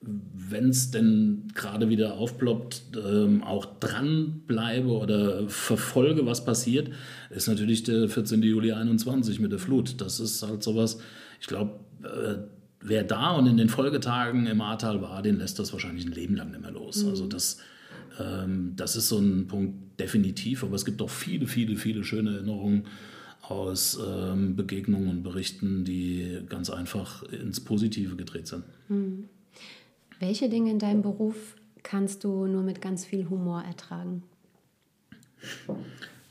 wenn 0.05 0.69
es 0.69 0.91
denn 0.91 1.47
gerade 1.53 1.89
wieder 1.89 2.15
aufploppt, 2.15 2.83
ähm, 3.03 3.43
auch 3.43 3.65
dranbleibe 3.79 4.89
oder 4.89 5.49
verfolge, 5.49 6.25
was 6.25 6.45
passiert, 6.45 6.89
ist 7.29 7.47
natürlich 7.47 7.83
der 7.83 8.07
14. 8.07 8.41
Juli 8.43 8.71
21 8.71 9.39
mit 9.39 9.51
der 9.51 9.59
Flut. 9.59 9.99
Das 10.01 10.19
ist 10.19 10.43
halt 10.43 10.63
sowas, 10.63 10.99
ich 11.41 11.47
glaube, 11.47 11.79
äh, 12.03 12.35
wer 12.81 13.03
da 13.03 13.31
und 13.31 13.47
in 13.47 13.57
den 13.57 13.69
Folgetagen 13.69 14.45
im 14.45 14.61
Ahrtal 14.61 15.01
war, 15.01 15.21
den 15.21 15.37
lässt 15.37 15.57
das 15.59 15.73
wahrscheinlich 15.73 16.05
ein 16.05 16.11
Leben 16.11 16.35
lang 16.35 16.51
nicht 16.51 16.61
mehr 16.61 16.71
los. 16.71 17.03
Also 17.05 17.27
das, 17.27 17.57
ähm, 18.19 18.73
das 18.75 18.95
ist 18.95 19.09
so 19.09 19.17
ein 19.17 19.47
Punkt 19.47 19.99
definitiv, 19.99 20.63
aber 20.63 20.75
es 20.75 20.85
gibt 20.85 21.01
auch 21.01 21.09
viele, 21.09 21.47
viele, 21.47 21.75
viele 21.75 22.03
schöne 22.03 22.35
Erinnerungen 22.35 22.83
aus 23.41 23.99
ähm, 24.03 24.55
Begegnungen 24.55 25.09
und 25.09 25.23
Berichten, 25.23 25.83
die 25.83 26.39
ganz 26.49 26.69
einfach 26.69 27.23
ins 27.23 27.59
Positive 27.59 28.15
gedreht 28.15 28.47
sind. 28.47 28.63
Welche 30.19 30.49
Dinge 30.49 30.71
in 30.71 30.79
deinem 30.79 31.01
Beruf 31.01 31.55
kannst 31.83 32.23
du 32.23 32.47
nur 32.47 32.63
mit 32.63 32.81
ganz 32.81 33.05
viel 33.05 33.29
Humor 33.29 33.63
ertragen? 33.63 34.23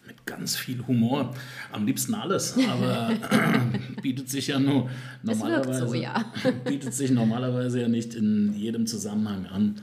Mit 0.06 0.26
ganz 0.26 0.56
viel 0.56 0.86
Humor. 0.86 1.34
Am 1.70 1.86
liebsten 1.86 2.14
alles, 2.14 2.58
aber 2.68 3.12
bietet 4.02 4.28
sich 4.28 4.48
ja 4.48 4.58
nur 4.58 4.90
normalerweise, 5.22 5.88
so, 5.88 5.94
ja. 5.94 6.32
bietet 6.64 6.94
sich 6.94 7.10
normalerweise 7.10 7.80
ja 7.80 7.88
nicht 7.88 8.14
in 8.14 8.54
jedem 8.54 8.86
Zusammenhang 8.86 9.46
an. 9.46 9.82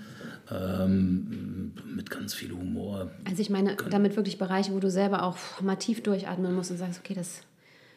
Ähm, 0.52 1.72
mit 1.96 2.10
ganz 2.10 2.34
viel 2.34 2.52
Humor. 2.52 3.12
Also 3.24 3.42
ich 3.42 3.50
meine 3.50 3.78
damit 3.90 4.18
wirklich 4.18 4.38
Bereiche, 4.38 4.74
wo 4.74 4.80
du 4.80 4.92
selber 4.92 5.24
auch 5.24 5.38
mal 5.62 5.78
tief 5.78 6.04
durchatmen 6.04 6.54
musst 6.54 6.72
und 6.72 6.78
sagst, 6.78 7.00
okay, 7.00 7.14
das 7.14 7.44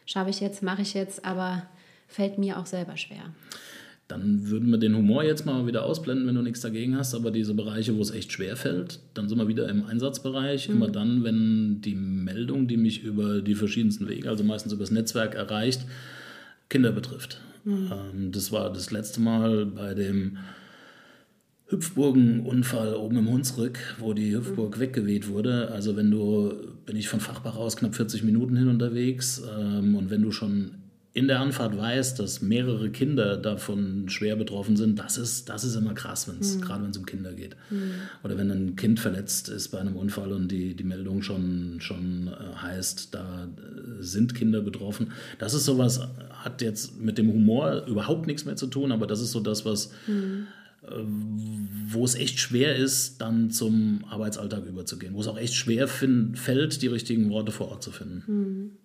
schaffe 0.05 0.29
ich 0.29 0.39
jetzt, 0.39 0.63
mache 0.63 0.81
ich 0.81 0.93
jetzt, 0.93 1.25
aber 1.25 1.63
fällt 2.07 2.37
mir 2.37 2.57
auch 2.57 2.65
selber 2.65 2.95
schwer. 2.95 3.33
Dann 4.07 4.49
würden 4.49 4.69
wir 4.69 4.77
den 4.77 4.95
Humor 4.95 5.23
jetzt 5.23 5.47
mal 5.47 5.65
wieder 5.65 5.83
ausblenden, 5.83 6.27
wenn 6.27 6.35
du 6.35 6.43
nichts 6.43 6.61
dagegen 6.61 6.95
hast. 6.95 7.15
Aber 7.15 7.31
diese 7.31 7.55
Bereiche, 7.55 7.97
wo 7.97 8.01
es 8.01 8.11
echt 8.11 8.31
schwer 8.31 8.55
fällt, 8.55 8.99
dann 9.15 9.27
sind 9.27 9.39
wir 9.39 9.47
wieder 9.47 9.67
im 9.67 9.83
Einsatzbereich. 9.83 10.69
Immer 10.69 10.89
dann, 10.89 11.23
wenn 11.23 11.81
die 11.81 11.95
Meldung, 11.95 12.67
die 12.67 12.77
mich 12.77 13.03
über 13.03 13.41
die 13.41 13.55
verschiedensten 13.55 14.07
Wege, 14.07 14.29
also 14.29 14.43
meistens 14.43 14.73
über 14.73 14.83
das 14.83 14.91
Netzwerk 14.91 15.33
erreicht, 15.33 15.85
Kinder 16.69 16.91
betrifft. 16.91 17.39
Ähm, 17.65 18.31
das 18.31 18.51
war 18.51 18.71
das 18.71 18.91
letzte 18.91 19.21
Mal 19.21 19.65
bei 19.65 19.93
dem 19.93 20.37
Hüpfburgenunfall 21.67 22.93
oben 22.93 23.17
im 23.17 23.29
Hunsrück, 23.29 23.79
wo 23.97 24.13
die 24.13 24.35
Hüpfburg 24.35 24.79
weggeweht 24.79 25.29
wurde. 25.29 25.71
Also 25.71 25.95
wenn 25.95 26.11
du, 26.11 26.53
bin 26.85 26.95
ich 26.95 27.09
von 27.09 27.19
Fachbach 27.19 27.55
aus 27.55 27.75
knapp 27.75 27.95
40 27.95 28.23
Minuten 28.23 28.55
hin 28.55 28.67
unterwegs 28.67 29.41
ähm, 29.59 29.95
und 29.95 30.11
wenn 30.11 30.21
du 30.21 30.31
schon 30.31 30.75
in 31.15 31.27
der 31.29 31.39
Anfahrt 31.39 31.77
weißt, 31.77 32.19
dass 32.19 32.41
mehrere 32.41 32.89
Kinder 32.89 33.37
davon 33.37 34.09
schwer 34.09 34.35
betroffen 34.35 34.75
sind, 34.75 34.99
das 34.99 35.17
ist, 35.17 35.47
das 35.47 35.63
ist 35.63 35.75
immer 35.75 35.93
krass, 35.93 36.27
wenn's, 36.27 36.59
gerade 36.59 36.83
wenn 36.83 36.91
es 36.91 36.97
um 36.97 37.05
Kinder 37.05 37.31
geht. 37.31 37.55
Oder 38.23 38.37
wenn 38.37 38.51
ein 38.51 38.75
Kind 38.75 38.99
verletzt 38.99 39.47
ist 39.47 39.69
bei 39.69 39.79
einem 39.79 39.95
Unfall 39.95 40.33
und 40.33 40.49
die, 40.51 40.75
die 40.75 40.83
Meldung 40.83 41.21
schon, 41.21 41.77
schon 41.79 42.27
äh, 42.27 42.55
heißt, 42.57 43.15
da 43.15 43.45
äh, 43.45 44.03
sind 44.03 44.35
Kinder 44.35 44.61
betroffen. 44.61 45.13
Das 45.39 45.53
ist 45.53 45.63
sowas, 45.63 46.01
hat 46.31 46.61
jetzt 46.61 46.99
mit 46.99 47.17
dem 47.17 47.31
Humor 47.31 47.85
überhaupt 47.87 48.27
nichts 48.27 48.43
mehr 48.43 48.57
zu 48.57 48.67
tun, 48.67 48.91
aber 48.91 49.07
das 49.07 49.21
ist 49.21 49.31
so 49.31 49.39
das, 49.39 49.63
was 49.65 49.91
wo 51.89 52.05
es 52.05 52.13
echt 52.13 52.37
schwer 52.39 52.75
ist, 52.75 53.19
dann 53.19 53.49
zum 53.49 54.03
Arbeitsalltag 54.07 54.67
überzugehen, 54.67 55.15
wo 55.15 55.21
es 55.21 55.27
auch 55.27 55.39
echt 55.39 55.55
schwer 55.55 55.87
fin- 55.87 56.35
fällt, 56.35 56.81
die 56.83 56.87
richtigen 56.87 57.31
Worte 57.31 57.51
vor 57.51 57.69
Ort 57.69 57.81
zu 57.81 57.89
finden. 57.89 58.77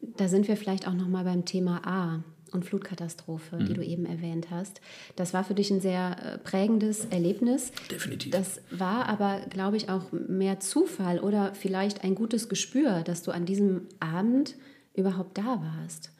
Da 0.00 0.28
sind 0.28 0.48
wir 0.48 0.56
vielleicht 0.56 0.86
auch 0.86 0.94
noch 0.94 1.08
mal 1.08 1.24
beim 1.24 1.44
Thema 1.44 1.80
A 1.86 2.22
und 2.52 2.64
Flutkatastrophe, 2.64 3.56
Mhm. 3.56 3.66
die 3.66 3.74
du 3.74 3.84
eben 3.84 4.06
erwähnt 4.06 4.48
hast. 4.50 4.80
Das 5.16 5.34
war 5.34 5.44
für 5.44 5.54
dich 5.54 5.70
ein 5.70 5.80
sehr 5.80 6.16
äh, 6.34 6.38
prägendes 6.38 7.04
Erlebnis. 7.06 7.72
Definitiv. 7.90 8.32
Das 8.32 8.60
war 8.70 9.06
aber, 9.08 9.40
glaube 9.50 9.76
ich, 9.76 9.90
auch 9.90 10.10
mehr 10.12 10.58
Zufall 10.60 11.18
oder 11.20 11.54
vielleicht 11.54 12.04
ein 12.04 12.14
gutes 12.14 12.48
Gespür, 12.48 13.02
dass 13.02 13.22
du 13.22 13.32
an 13.32 13.44
diesem 13.44 13.82
Abend 14.00 14.54
überhaupt 14.94 15.36
da 15.36 15.60
warst. 15.62 16.10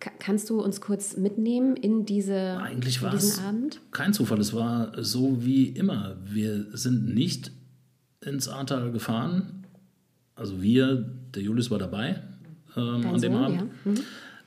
Ka 0.00 0.10
kannst 0.18 0.48
du 0.50 0.60
uns 0.62 0.80
kurz 0.80 1.16
mitnehmen 1.16 1.76
in, 1.76 2.04
diese, 2.06 2.56
Eigentlich 2.58 3.02
in 3.02 3.10
diesen 3.10 3.44
Abend? 3.44 3.80
kein 3.92 4.12
Zufall. 4.14 4.40
Es 4.40 4.52
war 4.54 4.92
so 5.04 5.44
wie 5.44 5.66
immer. 5.68 6.16
Wir 6.24 6.66
sind 6.76 7.14
nicht 7.14 7.52
ins 8.24 8.48
Ahrtal 8.48 8.90
gefahren. 8.90 9.66
Also 10.34 10.62
wir, 10.62 10.96
der 11.34 11.42
Julius 11.42 11.70
war 11.70 11.78
dabei 11.78 12.22
ähm, 12.76 13.06
an 13.06 13.20
dem 13.20 13.32
Sohn, 13.32 13.44
Abend. 13.44 13.62
ja. 13.84 13.90
Mhm. 13.90 13.98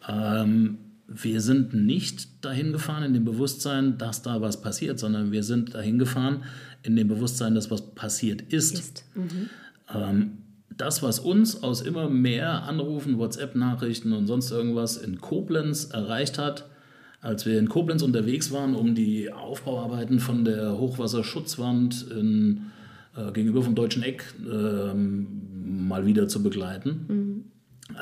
Ähm, 0.07 0.77
wir 1.07 1.41
sind 1.41 1.73
nicht 1.73 2.43
dahin 2.43 2.71
gefahren 2.71 3.03
in 3.03 3.13
dem 3.13 3.25
Bewusstsein, 3.25 3.97
dass 3.97 4.21
da 4.21 4.41
was 4.41 4.61
passiert, 4.61 4.99
sondern 4.99 5.31
wir 5.31 5.43
sind 5.43 5.75
dahin 5.75 5.99
gefahren 5.99 6.43
in 6.83 6.95
dem 6.95 7.07
Bewusstsein, 7.07 7.53
dass 7.53 7.69
was 7.69 7.93
passiert 7.93 8.41
ist. 8.41 8.73
Ist. 8.73 9.05
Mhm. 9.13 9.49
Ähm, 9.93 10.31
das, 10.77 11.03
was 11.03 11.19
uns 11.19 11.63
aus 11.63 11.81
immer 11.81 12.09
mehr 12.09 12.63
Anrufen, 12.63 13.17
WhatsApp-Nachrichten 13.17 14.13
und 14.13 14.27
sonst 14.27 14.51
irgendwas 14.51 14.97
in 14.97 15.21
Koblenz 15.21 15.85
erreicht 15.85 16.37
hat, 16.37 16.65
als 17.21 17.45
wir 17.45 17.57
in 17.57 17.69
Koblenz 17.69 18.01
unterwegs 18.03 18.51
waren, 18.51 18.75
um 18.75 18.93
die 18.93 19.31
Aufbauarbeiten 19.31 20.19
von 20.19 20.43
der 20.43 20.77
Hochwasserschutzwand 20.77 22.11
in, 22.11 22.71
äh, 23.15 23.31
gegenüber 23.31 23.61
vom 23.63 23.75
Deutschen 23.75 24.03
Eck 24.03 24.25
ähm, 24.51 25.87
mal 25.87 26.05
wieder 26.05 26.27
zu 26.27 26.43
begleiten, 26.43 27.45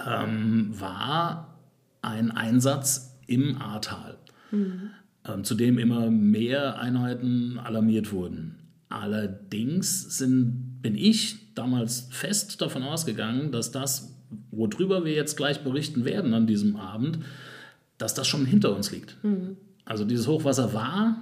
ähm, 0.07 0.79
war 0.79 1.57
ein 2.01 2.31
Einsatz 2.31 3.17
im 3.27 3.61
Ahrtal, 3.61 4.17
ähm, 4.51 5.43
zu 5.43 5.55
dem 5.55 5.77
immer 5.77 6.09
mehr 6.09 6.79
Einheiten 6.79 7.57
alarmiert 7.59 8.11
wurden. 8.11 8.59
Allerdings 8.89 10.17
sind, 10.17 10.81
bin 10.81 10.95
ich 10.95 11.53
damals 11.55 12.07
fest 12.11 12.61
davon 12.61 12.84
ausgegangen, 12.84 13.51
dass 13.51 13.71
das, 13.71 14.15
worüber 14.51 15.05
wir 15.05 15.13
jetzt 15.13 15.38
gleich 15.38 15.63
berichten 15.63 16.05
werden 16.05 16.34
an 16.34 16.45
diesem 16.45 16.75
Abend, 16.75 17.19
dass 17.97 18.13
das 18.13 18.27
schon 18.27 18.45
hinter 18.45 18.75
uns 18.75 18.91
liegt. 18.91 19.17
Also 19.86 20.05
dieses 20.05 20.27
Hochwasser 20.27 20.73
war 20.73 21.17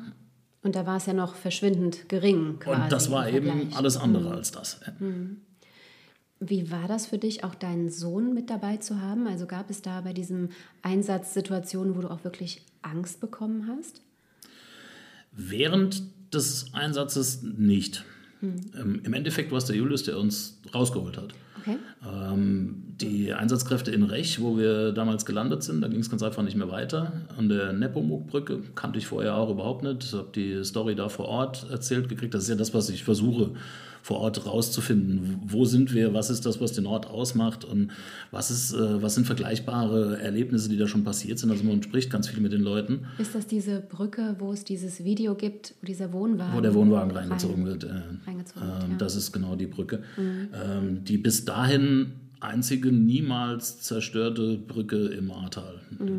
Und 0.64 0.76
da 0.76 0.86
war 0.86 0.98
es 0.98 1.06
ja 1.06 1.14
noch 1.14 1.36
verschwindend 1.36 2.10
gering 2.10 2.60
quasi. 2.60 2.82
und 2.82 2.92
das 2.92 3.10
war 3.12 3.30
eben 3.30 3.74
alles 3.74 3.98
andere 3.98 4.32
als 4.34 4.52
das. 4.52 4.80
Wie 6.44 6.72
war 6.72 6.88
das 6.88 7.06
für 7.06 7.20
dich, 7.20 7.44
auch 7.44 7.54
deinen 7.54 7.92
Sohn 7.92 8.34
mit 8.34 8.50
dabei 8.50 8.78
zu 8.78 9.00
haben? 9.00 9.28
Also 9.28 9.46
gab 9.46 9.70
es 9.70 9.84
da 9.84 10.02
bei 10.02 10.12
diesem 10.12 10.50
Einsatz 10.82 11.36
Situationen, 11.36 11.96
wo 11.96 12.02
du 12.02 12.10
auch 12.10 12.24
wirklich 12.24 12.64
Angst 12.82 13.22
bekommen 13.22 13.68
hast? 13.68 14.02
Während 15.32 16.04
des 16.34 16.74
Einsatzes 16.74 17.44
nicht. 17.44 18.04
Ähm, 18.42 19.02
Im 19.04 19.14
Endeffekt 19.14 19.52
war 19.52 19.60
es 19.60 19.66
der 19.66 19.76
Julius, 19.76 20.04
der 20.04 20.18
uns 20.18 20.60
rausgeholt 20.74 21.16
hat. 21.16 21.36
Okay. 21.60 21.78
Ähm, 22.04 22.86
die 23.00 23.34
Einsatzkräfte 23.34 23.92
in 23.92 24.02
Rech, 24.02 24.42
wo 24.42 24.58
wir 24.58 24.94
damals 24.94 25.26
gelandet 25.28 25.62
sind, 25.62 25.82
da 25.82 25.90
ging 25.90 26.00
es 26.00 26.10
ganz 26.10 26.24
einfach 26.24 26.42
nicht 26.42 26.58
mehr 26.58 26.72
weiter. 26.72 27.14
An 27.38 27.50
der 27.50 27.72
Nepomuk-Brücke 27.72 28.64
kannte 28.74 28.98
ich 28.98 29.06
vorher 29.06 29.36
auch 29.36 29.52
überhaupt 29.52 29.84
nicht. 29.84 30.06
Ich 30.06 30.14
habe 30.14 30.30
die 30.34 30.64
Story 30.64 30.96
da 30.96 31.08
vor 31.08 31.28
Ort 31.28 31.70
erzählt 31.70 32.10
gekriegt. 32.10 32.34
Das 32.34 32.44
ist 32.44 32.50
ja 32.50 32.56
das, 32.56 32.74
was 32.74 32.90
ich 32.90 33.04
versuche 33.04 33.52
vor 34.04 34.18
Ort 34.20 34.46
rauszufinden. 34.46 35.40
Wo 35.46 35.66
sind 35.66 35.94
wir? 35.94 36.14
Was 36.14 36.30
ist 36.30 36.46
das, 36.46 36.60
was 36.60 36.74
den 36.74 36.86
Ort 36.86 37.06
ausmacht? 37.08 37.64
Und 37.66 37.92
was, 38.32 38.50
ist, 38.50 38.74
äh, 38.74 39.02
was 39.02 39.16
sind 39.16 39.26
vergleichbare 39.26 40.20
Erlebnisse, 40.20 40.70
die 40.70 40.78
da 40.78 40.88
schon 40.88 41.04
passiert 41.04 41.38
sind? 41.40 41.52
Also 41.52 41.64
man 41.64 41.82
spricht 41.84 42.10
ganz 42.10 42.28
viel 42.28 42.42
mit 42.42 42.52
den 42.52 42.62
Leuten, 42.62 43.02
Ist 43.20 43.36
das 43.36 43.48
diese 43.48 43.80
Brücke, 43.82 44.36
wo 44.40 44.52
es 44.54 44.64
dieses 44.64 45.04
Video 45.04 45.36
gibt, 45.36 45.76
wo 45.82 45.86
dieser 45.86 46.12
Wohnwagen, 46.14 46.56
wo 46.58 46.62
der 46.62 46.74
Wohnwagen 46.74 47.12
rein- 47.12 47.26
reingezogen 47.28 47.66
wird. 47.66 47.84
Äh, 47.84 47.90
reingezogen 48.26 48.68
wird, 48.68 48.84
ähm, 48.84 48.92
ja. 48.92 48.98
Das 48.98 49.16
ist 49.16 49.32
genau 49.32 49.56
die 49.56 49.68
Brücke. 49.68 50.02
Ähm, 50.18 51.04
die 51.04 51.18
bis 51.18 51.46
dahin 51.46 52.14
einzige 52.40 52.92
niemals 52.92 53.82
zerstörte 53.82 54.58
Brücke 54.58 54.98
im 55.10 55.30
Ahrtal. 55.32 55.76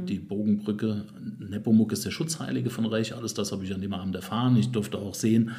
Die 0.06 0.20
Bogenbrücke. 0.20 1.04
Nepomuk 1.40 1.90
ist 1.90 2.04
der 2.04 2.12
Schutzheilige 2.12 2.70
von 2.70 2.86
Rech. 2.86 3.16
Alles 3.16 3.34
das 3.34 3.50
habe 3.50 3.64
ich 3.64 3.74
an 3.74 3.80
dem 3.80 3.92
Abend 3.92 4.14
erfahren. 4.14 4.56
Ich 4.56 4.68
durfte 4.70 4.98
auch 4.98 5.14
sehen, 5.14 5.50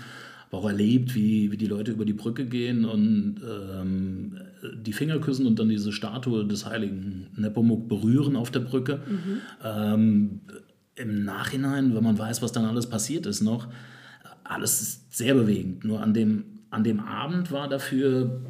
auch 0.53 0.65
erlebt, 0.65 1.15
wie, 1.15 1.51
wie 1.51 1.57
die 1.57 1.65
Leute 1.65 1.91
über 1.91 2.05
die 2.05 2.13
Brücke 2.13 2.45
gehen 2.45 2.85
und 2.85 3.41
ähm, 3.43 4.37
die 4.75 4.93
Finger 4.93 5.19
küssen 5.19 5.45
und 5.45 5.59
dann 5.59 5.69
diese 5.69 5.91
Statue 5.91 6.45
des 6.45 6.65
heiligen 6.65 7.27
Nepomuk 7.35 7.87
berühren 7.87 8.35
auf 8.35 8.51
der 8.51 8.59
Brücke. 8.61 9.01
Ähm, 9.63 10.41
Im 10.95 11.23
Nachhinein, 11.25 11.95
wenn 11.95 12.03
man 12.03 12.17
weiß, 12.17 12.41
was 12.41 12.51
dann 12.51 12.65
alles 12.65 12.87
passiert 12.87 13.25
ist 13.25 13.41
noch, 13.41 13.67
alles 14.43 14.81
ist 14.81 15.17
sehr 15.17 15.33
bewegend. 15.33 15.85
Nur 15.85 16.01
an 16.01 16.13
dem, 16.13 16.45
an 16.69 16.83
dem 16.83 16.99
Abend 16.99 17.51
war 17.51 17.67
dafür, 17.67 18.41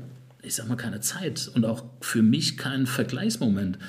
ich 0.42 0.56
sag 0.56 0.68
mal, 0.68 0.76
keine 0.76 1.00
Zeit 1.00 1.50
und 1.56 1.66
auch 1.66 1.86
für 2.02 2.22
mich 2.22 2.58
kein 2.58 2.86
Vergleichsmoment. 2.86 3.80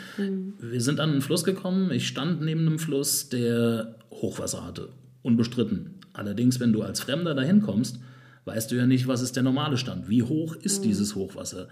Wir 0.61 0.81
sind 0.81 1.01
an 1.01 1.11
einen 1.11 1.23
Fluss 1.23 1.45
gekommen, 1.45 1.91
ich 1.91 2.07
stand 2.07 2.43
neben 2.43 2.67
einem 2.67 2.79
Fluss, 2.79 3.29
der 3.29 3.97
Hochwasser 4.11 4.65
hatte, 4.65 4.91
unbestritten. 5.23 5.95
Allerdings, 6.15 6.59
wenn 6.61 6.73
du 6.73 6.83
als 6.83 7.01
Fremder 7.01 7.35
dahin 7.35 7.61
kommst, 7.61 7.99
weißt 8.47 8.71
du 8.71 8.77
ja 8.77 8.87
nicht, 8.87 9.07
was 9.07 9.21
ist 9.21 9.37
der 9.37 9.43
normale 9.43 9.77
Stand, 9.77 10.09
wie 10.09 10.23
hoch 10.23 10.57
ist 10.57 10.85
dieses 10.85 11.15
Hochwasser. 11.15 11.69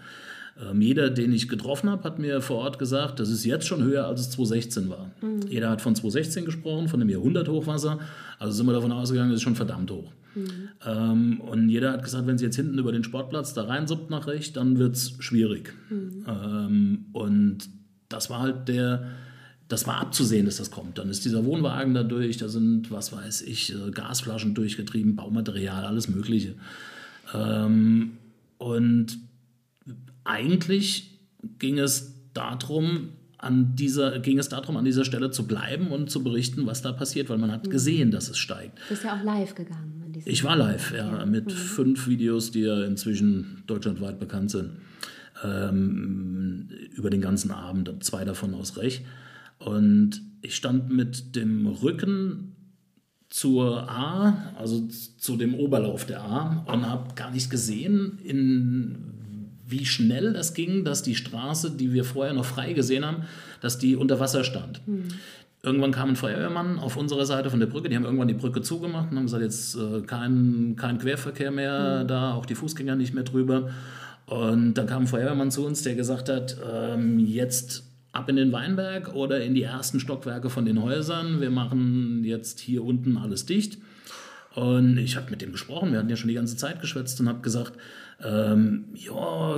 Ähm, 0.61 0.81
jeder, 0.81 1.09
den 1.09 1.33
ich 1.33 1.49
getroffen 1.49 1.89
habe, 1.89 2.03
hat 2.03 2.19
mir 2.19 2.41
vor 2.41 2.57
Ort 2.57 2.77
gesagt, 2.77 3.19
das 3.19 3.29
ist 3.29 3.43
jetzt 3.43 3.65
schon 3.65 3.83
höher, 3.83 4.05
als 4.05 4.21
es 4.21 4.29
2016 4.31 4.89
war. 4.89 5.09
Jeder 5.49 5.69
hat 5.71 5.81
von 5.81 5.95
2016 5.95 6.45
gesprochen, 6.45 6.87
von 6.87 6.99
dem 6.99 7.09
Jahrhunderthochwasser. 7.09 7.99
Also 8.37 8.53
sind 8.53 8.67
wir 8.67 8.73
davon 8.73 8.91
ausgegangen, 8.91 9.31
das 9.31 9.37
ist 9.37 9.43
schon 9.43 9.55
verdammt 9.55 9.89
hoch. 9.89 10.11
Ähm, 10.85 11.41
und 11.41 11.69
jeder 11.69 11.93
hat 11.93 12.03
gesagt, 12.03 12.27
wenn 12.27 12.37
sie 12.37 12.45
jetzt 12.45 12.55
hinten 12.55 12.77
über 12.77 12.91
den 12.91 13.03
Sportplatz 13.03 13.53
da 13.53 13.63
reinsuppt 13.63 14.09
nach 14.09 14.27
rechts, 14.27 14.53
dann 14.53 14.77
wird 14.77 14.95
es 14.95 15.15
schwierig. 15.19 15.73
Ähm, 16.27 17.05
und 17.13 17.69
das 18.09 18.29
war 18.29 18.41
halt 18.41 18.67
der, 18.67 19.07
das 19.73 19.87
war 19.87 19.97
abzusehen, 19.99 20.45
dass 20.45 20.57
das 20.57 20.69
kommt. 20.69 20.99
Dann 20.99 21.09
ist 21.09 21.25
dieser 21.25 21.45
Wohnwagen 21.45 21.95
da 21.95 22.03
durch, 22.03 22.37
da 22.37 22.47
sind, 22.47 22.91
was 22.91 23.11
weiß 23.11 23.41
ich, 23.41 23.73
äh, 23.73 23.89
Gasflaschen 23.89 24.53
durchgetrieben, 24.53 25.15
Baumaterial, 25.15 25.83
alles 25.83 26.07
Mögliche. 26.07 26.53
Ähm, 27.33 28.17
und 28.59 29.17
eigentlich 30.23 31.19
ging 31.57 31.79
es 31.79 32.13
darum, 32.35 33.09
an 33.39 33.75
dieser, 33.75 34.19
ging 34.19 34.37
es 34.37 34.47
darum, 34.47 34.77
an 34.77 34.85
dieser 34.85 35.05
Stelle 35.05 35.31
zu 35.31 35.47
bleiben 35.47 35.87
und 35.87 36.11
zu 36.11 36.23
berichten, 36.23 36.67
was 36.67 36.83
da 36.83 36.91
passiert, 36.91 37.29
weil 37.29 37.39
man 37.39 37.51
hat 37.51 37.69
gesehen, 37.71 38.11
dass 38.11 38.29
es 38.29 38.37
steigt. 38.37 38.77
Du 38.77 38.89
bist 38.89 39.03
ja 39.03 39.17
auch 39.17 39.23
live 39.23 39.55
gegangen. 39.55 40.13
Ich 40.25 40.43
war 40.43 40.55
live, 40.55 40.93
ja, 40.95 41.25
mit 41.25 41.51
fünf 41.51 42.07
Videos, 42.07 42.51
die 42.51 42.61
ja 42.61 42.83
inzwischen 42.83 43.63
deutschlandweit 43.65 44.19
bekannt 44.19 44.51
sind. 44.51 44.73
Ähm, 45.43 46.69
über 46.95 47.09
den 47.09 47.21
ganzen 47.21 47.49
Abend, 47.49 47.91
zwei 48.03 48.23
davon 48.23 48.53
aus 48.53 48.77
Rech. 48.77 49.03
Und 49.65 50.21
ich 50.41 50.55
stand 50.55 50.91
mit 50.91 51.35
dem 51.35 51.67
Rücken 51.67 52.55
zur 53.29 53.89
A, 53.89 54.53
also 54.57 54.87
zu 55.17 55.37
dem 55.37 55.55
Oberlauf 55.55 56.05
der 56.05 56.21
A, 56.21 56.63
und 56.67 56.87
habe 56.87 57.15
gar 57.15 57.31
nicht 57.31 57.49
gesehen, 57.49 58.19
in 58.23 59.13
wie 59.65 59.85
schnell 59.85 60.33
das 60.33 60.53
ging, 60.53 60.83
dass 60.83 61.03
die 61.03 61.15
Straße, 61.15 61.71
die 61.71 61.93
wir 61.93 62.03
vorher 62.03 62.33
noch 62.33 62.45
frei 62.45 62.73
gesehen 62.73 63.05
haben, 63.05 63.23
dass 63.61 63.77
die 63.77 63.95
unter 63.95 64.19
Wasser 64.19 64.43
stand. 64.43 64.81
Irgendwann 65.63 65.91
kam 65.91 66.09
ein 66.09 66.15
Feuerwehrmann 66.17 66.77
auf 66.77 66.97
unserer 66.97 67.25
Seite 67.25 67.49
von 67.49 67.59
der 67.59 67.67
Brücke, 67.67 67.87
die 67.87 67.95
haben 67.95 68.03
irgendwann 68.03 68.27
die 68.27 68.33
Brücke 68.33 68.61
zugemacht 68.61 69.11
und 69.11 69.17
haben 69.17 69.25
gesagt, 69.25 69.43
jetzt 69.43 69.75
äh, 69.75 70.01
kein, 70.01 70.75
kein 70.77 70.97
Querverkehr 70.99 71.51
mehr 71.51 72.03
da, 72.03 72.33
auch 72.33 72.45
die 72.45 72.55
Fußgänger 72.55 72.95
nicht 72.97 73.13
mehr 73.13 73.23
drüber. 73.23 73.69
Und 74.25 74.73
dann 74.73 74.87
kam 74.87 75.03
ein 75.03 75.07
Feuerwehrmann 75.07 75.51
zu 75.51 75.65
uns, 75.65 75.81
der 75.81 75.95
gesagt 75.95 76.27
hat, 76.27 76.57
ähm, 76.69 77.17
jetzt 77.17 77.92
ab 78.13 78.29
in 78.29 78.37
den 78.37 78.51
Weinberg 78.51 79.13
oder 79.13 79.43
in 79.43 79.55
die 79.55 79.63
ersten 79.63 79.99
Stockwerke 79.99 80.49
von 80.49 80.65
den 80.65 80.81
Häusern. 80.81 81.41
Wir 81.41 81.49
machen 81.49 82.23
jetzt 82.23 82.59
hier 82.59 82.85
unten 82.85 83.17
alles 83.17 83.45
dicht. 83.45 83.79
Und 84.55 84.97
ich 84.97 85.15
habe 85.15 85.31
mit 85.31 85.41
dem 85.41 85.51
gesprochen, 85.51 85.91
wir 85.91 85.99
hatten 85.99 86.09
ja 86.09 86.15
schon 86.15 86.27
die 86.27 86.35
ganze 86.35 86.55
Zeit 86.55 86.79
geschwätzt 86.79 87.19
und 87.19 87.27
habe 87.27 87.41
gesagt, 87.41 87.73
ähm, 88.23 88.85
ja, 88.93 89.55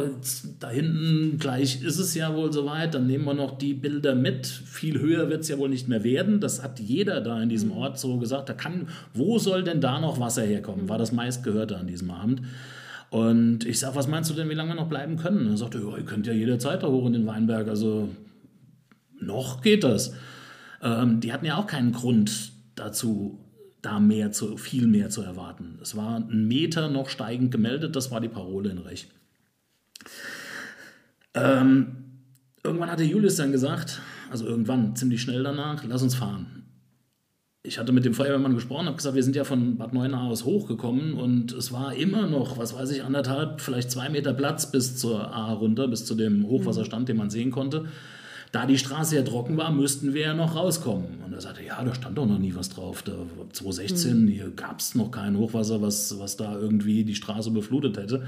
da 0.61 0.69
hinten 0.69 1.37
gleich 1.37 1.83
ist 1.83 1.99
es 1.99 2.15
ja 2.15 2.33
wohl 2.33 2.53
soweit, 2.53 2.93
dann 2.93 3.05
nehmen 3.05 3.25
wir 3.25 3.33
noch 3.33 3.57
die 3.57 3.73
Bilder 3.73 4.15
mit. 4.15 4.47
Viel 4.47 5.01
höher 5.01 5.29
wird 5.29 5.41
es 5.41 5.49
ja 5.49 5.57
wohl 5.57 5.67
nicht 5.67 5.89
mehr 5.89 6.05
werden. 6.05 6.39
Das 6.39 6.63
hat 6.63 6.79
jeder 6.79 7.19
da 7.19 7.41
in 7.41 7.49
diesem 7.49 7.73
Ort 7.73 7.99
so 7.99 8.17
gesagt. 8.17 8.47
Da 8.47 8.53
kann, 8.53 8.87
wo 9.13 9.37
soll 9.37 9.63
denn 9.63 9.81
da 9.81 9.99
noch 9.99 10.21
Wasser 10.21 10.43
herkommen? 10.43 10.87
War 10.87 10.97
das 10.97 11.11
meistgehörte 11.11 11.77
an 11.77 11.87
diesem 11.87 12.09
Abend. 12.09 12.41
Und 13.09 13.65
ich 13.65 13.79
sage, 13.79 13.95
was 13.95 14.07
meinst 14.07 14.29
du 14.29 14.33
denn, 14.33 14.49
wie 14.49 14.55
lange 14.55 14.71
wir 14.71 14.75
noch 14.75 14.89
bleiben 14.89 15.17
können? 15.17 15.45
Und 15.45 15.51
er 15.51 15.57
sagte, 15.57 15.79
ja, 15.79 15.97
ihr 15.97 16.05
könnt 16.05 16.25
ja 16.25 16.33
jederzeit 16.33 16.83
da 16.83 16.87
hoch 16.87 17.05
in 17.05 17.13
den 17.13 17.27
Weinberg. 17.27 17.67
Also 17.67 18.09
noch 19.19 19.61
geht 19.61 19.83
das. 19.83 20.13
Ähm, 20.81 21.19
die 21.19 21.33
hatten 21.33 21.45
ja 21.45 21.57
auch 21.57 21.67
keinen 21.67 21.91
Grund 21.91 22.51
dazu, 22.75 23.39
da 23.81 23.99
mehr 23.99 24.31
zu, 24.31 24.57
viel 24.57 24.87
mehr 24.87 25.09
zu 25.09 25.21
erwarten. 25.21 25.77
Es 25.81 25.95
war 25.95 26.17
ein 26.17 26.47
Meter 26.47 26.89
noch 26.89 27.09
steigend 27.09 27.51
gemeldet, 27.51 27.95
das 27.95 28.11
war 28.11 28.19
die 28.19 28.29
Parole 28.29 28.69
in 28.69 28.79
Rech. 28.79 29.07
Ähm, 31.33 31.95
irgendwann 32.63 32.89
hatte 32.89 33.03
Julius 33.03 33.35
dann 33.35 33.51
gesagt, 33.51 34.01
also 34.31 34.45
irgendwann, 34.45 34.95
ziemlich 34.95 35.21
schnell 35.21 35.43
danach, 35.43 35.83
lass 35.83 36.01
uns 36.01 36.15
fahren. 36.15 36.63
Ich 37.61 37.79
hatte 37.79 37.91
mit 37.91 38.05
dem 38.05 38.13
Feuerwehrmann 38.13 38.53
gesprochen, 38.53 38.85
habe 38.85 38.97
gesagt, 38.97 39.15
wir 39.15 39.23
sind 39.23 39.35
ja 39.35 39.43
von 39.43 39.77
Bad 39.77 39.93
Neuenahr 39.93 40.23
aus 40.23 40.45
hochgekommen 40.45 41.13
und 41.13 41.51
es 41.51 41.71
war 41.71 41.95
immer 41.95 42.27
noch, 42.27 42.57
was 42.57 42.75
weiß 42.75 42.91
ich, 42.91 43.03
anderthalb, 43.03 43.59
vielleicht 43.59 43.89
zwei 43.89 44.09
Meter 44.09 44.33
Platz 44.33 44.71
bis 44.71 44.97
zur 44.97 45.33
A 45.33 45.51
runter, 45.53 45.87
bis 45.87 46.05
zu 46.05 46.15
dem 46.15 46.47
Hochwasserstand, 46.47 47.09
den 47.09 47.17
man 47.17 47.31
sehen 47.31 47.51
konnte. 47.51 47.85
Da 48.55 48.65
die 48.65 48.77
Straße 48.77 49.17
ja 49.17 49.21
trocken 49.21 49.57
war, 49.57 49.69
müssten 49.69 50.13
wir 50.13 50.21
ja 50.21 50.33
noch 50.33 50.55
rauskommen. 50.55 51.19
Und 51.25 51.33
er 51.33 51.41
sagte, 51.41 51.61
ja, 51.65 51.83
da 51.83 51.93
stand 51.93 52.17
doch 52.17 52.25
noch 52.25 52.39
nie 52.39 52.55
was 52.55 52.69
drauf. 52.69 53.03
Da 53.03 53.11
2016, 53.51 54.29
hier 54.29 54.49
gab 54.49 54.79
es 54.79 54.95
noch 54.95 55.11
kein 55.11 55.37
Hochwasser, 55.37 55.81
was, 55.81 56.17
was 56.19 56.37
da 56.37 56.57
irgendwie 56.57 57.03
die 57.03 57.15
Straße 57.15 57.51
beflutet 57.51 57.97
hätte. 57.97 58.23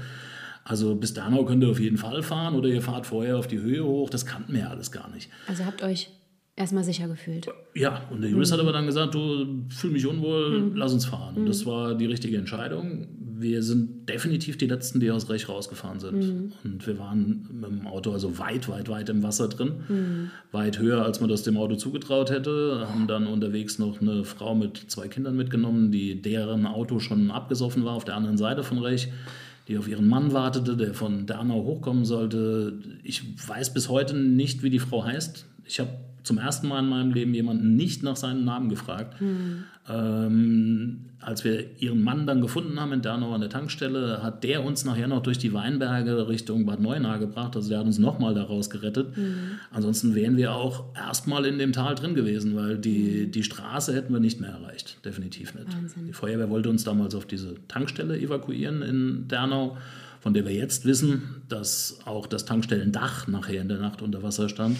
Also 0.64 0.96
bis 0.96 1.14
Dernau 1.14 1.46
könnt 1.46 1.62
ihr 1.62 1.70
auf 1.70 1.80
jeden 1.80 1.96
Fall 1.96 2.22
fahren 2.22 2.56
oder 2.56 2.68
ihr 2.68 2.82
fahrt 2.82 3.06
vorher 3.06 3.38
auf 3.38 3.46
die 3.46 3.58
Höhe 3.58 3.82
hoch. 3.82 4.10
Das 4.10 4.26
kannten 4.26 4.52
wir 4.52 4.60
ja 4.60 4.68
alles 4.68 4.92
gar 4.92 5.08
nicht. 5.14 5.30
Also 5.46 5.64
habt 5.64 5.82
euch 5.82 6.10
erstmal 6.56 6.84
sicher 6.84 7.08
gefühlt. 7.08 7.48
Ja, 7.74 8.02
und 8.10 8.20
der 8.20 8.28
Julius 8.28 8.52
hat 8.52 8.60
aber 8.60 8.72
dann 8.72 8.84
gesagt, 8.84 9.14
du 9.14 9.64
fühl 9.70 9.92
mich 9.92 10.06
unwohl, 10.06 10.72
lass 10.74 10.92
uns 10.92 11.06
fahren. 11.06 11.36
Und 11.36 11.46
das 11.46 11.64
war 11.64 11.94
die 11.94 12.04
richtige 12.04 12.36
Entscheidung. 12.36 13.08
Wir 13.38 13.62
sind 13.62 14.08
definitiv 14.08 14.58
die 14.58 14.66
Letzten, 14.66 15.00
die 15.00 15.10
aus 15.10 15.28
Rech 15.30 15.48
rausgefahren 15.48 16.00
sind. 16.00 16.52
Und 16.64 16.86
wir 16.86 16.98
waren 16.98 17.48
mit 17.52 17.70
dem 17.70 17.86
Auto 17.86 18.12
also 18.12 18.38
weit, 18.38 18.68
weit, 18.68 18.88
weit 18.88 19.08
im 19.08 19.22
Wasser 19.22 19.48
drin. 19.48 20.30
Weit 20.50 20.78
höher, 20.78 21.04
als 21.04 21.20
man 21.20 21.28
das 21.30 21.42
dem 21.42 21.56
Auto 21.56 21.76
zugetraut 21.76 22.30
hätte. 22.30 22.86
Haben 22.88 23.06
dann 23.06 23.26
unterwegs 23.26 23.78
noch 23.78 24.00
eine 24.00 24.24
Frau 24.24 24.54
mit 24.54 24.84
zwei 24.88 25.08
Kindern 25.08 25.36
mitgenommen, 25.36 25.92
die 25.92 26.20
deren 26.20 26.66
Auto 26.66 26.98
schon 26.98 27.30
abgesoffen 27.30 27.84
war 27.84 27.94
auf 27.94 28.04
der 28.04 28.16
anderen 28.16 28.38
Seite 28.38 28.62
von 28.62 28.78
Rech 28.78 29.08
die 29.68 29.76
auf 29.76 29.86
ihren 29.86 30.08
Mann 30.08 30.32
wartete, 30.32 30.76
der 30.76 30.94
von 30.94 31.26
Dernau 31.26 31.62
hochkommen 31.62 32.06
sollte. 32.06 32.78
Ich 33.04 33.22
weiß 33.46 33.74
bis 33.74 33.90
heute 33.90 34.16
nicht, 34.16 34.62
wie 34.62 34.70
die 34.70 34.78
Frau 34.78 35.04
heißt. 35.04 35.44
Ich 35.66 35.78
habe 35.78 35.90
zum 36.28 36.38
ersten 36.38 36.68
Mal 36.68 36.80
in 36.80 36.88
meinem 36.88 37.12
Leben 37.12 37.34
jemanden 37.34 37.74
nicht 37.74 38.04
nach 38.04 38.16
seinem 38.16 38.44
Namen 38.44 38.68
gefragt. 38.68 39.16
Ähm, 39.88 40.98
als 41.20 41.42
wir 41.42 41.80
ihren 41.80 42.02
Mann 42.02 42.26
dann 42.26 42.40
gefunden 42.40 42.78
haben 42.78 42.92
in 42.92 43.02
Dernau 43.02 43.34
an 43.34 43.40
der 43.40 43.50
Tankstelle, 43.50 44.22
hat 44.22 44.44
der 44.44 44.62
uns 44.62 44.84
nachher 44.84 45.08
noch 45.08 45.22
durch 45.22 45.38
die 45.38 45.52
Weinberge 45.52 46.28
Richtung 46.28 46.66
Bad 46.66 46.80
Neuenahr 46.80 47.18
gebracht. 47.18 47.56
Also 47.56 47.70
der 47.70 47.78
hat 47.78 47.86
uns 47.86 47.98
nochmal 47.98 48.34
daraus 48.34 48.70
gerettet. 48.70 49.14
Ansonsten 49.72 50.14
wären 50.14 50.36
wir 50.36 50.54
auch 50.54 50.84
erstmal 50.94 51.44
in 51.46 51.58
dem 51.58 51.72
Tal 51.72 51.94
drin 51.96 52.14
gewesen, 52.14 52.54
weil 52.54 52.78
die, 52.78 53.30
die 53.30 53.42
Straße 53.42 53.94
hätten 53.94 54.12
wir 54.12 54.20
nicht 54.20 54.40
mehr 54.40 54.50
erreicht. 54.50 55.04
Definitiv 55.04 55.54
nicht. 55.54 55.68
Die 56.06 56.12
Feuerwehr 56.12 56.50
wollte 56.50 56.68
uns 56.68 56.84
damals 56.84 57.14
auf 57.14 57.26
diese 57.26 57.54
Tankstelle 57.66 58.18
evakuieren 58.18 58.82
in 58.82 59.26
Dernau, 59.26 59.76
von 60.20 60.34
der 60.34 60.44
wir 60.44 60.52
jetzt 60.52 60.84
wissen, 60.84 61.42
dass 61.48 62.00
auch 62.04 62.26
das 62.26 62.44
Tankstellendach 62.44 63.26
nachher 63.26 63.62
in 63.62 63.68
der 63.68 63.78
Nacht 63.78 64.02
unter 64.02 64.22
Wasser 64.22 64.48
stand. 64.48 64.76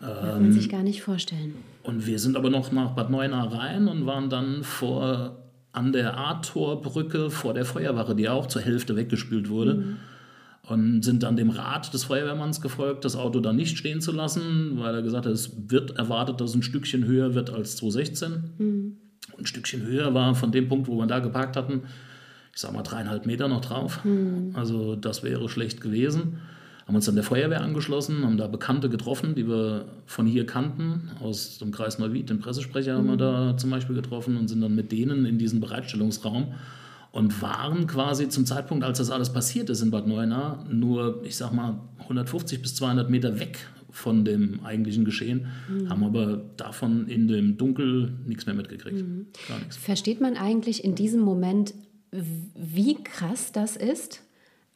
Kann 0.00 0.42
man 0.42 0.52
sich 0.52 0.68
gar 0.68 0.82
nicht 0.82 1.02
vorstellen. 1.02 1.54
Und 1.82 2.06
wir 2.06 2.18
sind 2.18 2.36
aber 2.36 2.50
noch 2.50 2.70
nach 2.70 2.92
Bad 2.92 3.10
Neuenahr 3.10 3.52
rein 3.52 3.88
und 3.88 4.06
waren 4.06 4.30
dann 4.30 4.62
vor, 4.62 5.38
an 5.72 5.92
der 5.92 6.18
A-Tor-Brücke 6.18 7.30
vor 7.30 7.54
der 7.54 7.64
Feuerwache, 7.64 8.14
die 8.14 8.28
auch 8.28 8.46
zur 8.46 8.62
Hälfte 8.62 8.94
weggespült 8.96 9.48
wurde. 9.48 9.96
Und 10.62 11.02
sind 11.02 11.22
dann 11.22 11.36
dem 11.36 11.48
Rat 11.48 11.94
des 11.94 12.04
Feuerwehrmanns 12.04 12.60
gefolgt, 12.60 13.06
das 13.06 13.16
Auto 13.16 13.40
da 13.40 13.54
nicht 13.54 13.78
stehen 13.78 14.02
zu 14.02 14.12
lassen, 14.12 14.72
weil 14.74 14.94
er 14.94 15.02
gesagt 15.02 15.24
hat, 15.24 15.32
es 15.32 15.70
wird 15.70 15.96
erwartet, 15.96 16.40
dass 16.40 16.50
es 16.50 16.56
ein 16.56 16.62
Stückchen 16.62 17.06
höher 17.06 17.34
wird 17.34 17.48
als 17.48 17.76
2016. 17.76 18.98
Ein 19.38 19.46
Stückchen 19.46 19.82
höher 19.82 20.12
war 20.12 20.34
von 20.34 20.52
dem 20.52 20.68
Punkt, 20.68 20.86
wo 20.86 20.98
wir 20.98 21.06
da 21.06 21.20
geparkt 21.20 21.56
hatten, 21.56 21.84
ich 22.52 22.60
sag 22.60 22.74
mal 22.74 22.82
dreieinhalb 22.82 23.24
Meter 23.24 23.48
noch 23.48 23.62
drauf. 23.62 24.00
Also 24.52 24.94
das 24.94 25.22
wäre 25.22 25.48
schlecht 25.48 25.80
gewesen. 25.80 26.38
Haben 26.88 26.96
uns 26.96 27.04
dann 27.04 27.16
der 27.16 27.24
Feuerwehr 27.24 27.60
angeschlossen, 27.60 28.24
haben 28.24 28.38
da 28.38 28.46
Bekannte 28.46 28.88
getroffen, 28.88 29.34
die 29.34 29.46
wir 29.46 29.84
von 30.06 30.26
hier 30.26 30.46
kannten, 30.46 31.10
aus 31.20 31.58
dem 31.58 31.70
Kreis 31.70 31.98
Neuwied, 31.98 32.30
den 32.30 32.38
Pressesprecher 32.38 32.96
haben 32.96 33.08
wir 33.08 33.18
da 33.18 33.58
zum 33.58 33.68
Beispiel 33.68 33.94
getroffen 33.94 34.38
und 34.38 34.48
sind 34.48 34.62
dann 34.62 34.74
mit 34.74 34.90
denen 34.90 35.26
in 35.26 35.36
diesen 35.36 35.60
Bereitstellungsraum 35.60 36.54
und 37.12 37.42
waren 37.42 37.86
quasi 37.86 38.30
zum 38.30 38.46
Zeitpunkt, 38.46 38.84
als 38.84 38.96
das 38.96 39.10
alles 39.10 39.30
passiert 39.30 39.68
ist 39.68 39.82
in 39.82 39.90
Bad 39.90 40.06
Neuenahr, 40.06 40.64
nur, 40.70 41.22
ich 41.24 41.36
sag 41.36 41.52
mal, 41.52 41.78
150 41.98 42.62
bis 42.62 42.74
200 42.76 43.10
Meter 43.10 43.38
weg 43.38 43.58
von 43.90 44.24
dem 44.24 44.64
eigentlichen 44.64 45.04
Geschehen, 45.04 45.48
haben 45.90 46.04
aber 46.04 46.40
davon 46.56 47.06
in 47.06 47.28
dem 47.28 47.58
Dunkel 47.58 48.14
nichts 48.24 48.46
mehr 48.46 48.54
mitgekriegt. 48.54 49.04
Gar 49.46 49.58
nichts. 49.58 49.76
Versteht 49.76 50.22
man 50.22 50.38
eigentlich 50.38 50.84
in 50.84 50.94
diesem 50.94 51.20
Moment, 51.20 51.74
wie 52.12 52.94
krass 52.94 53.52
das 53.52 53.76
ist? 53.76 54.22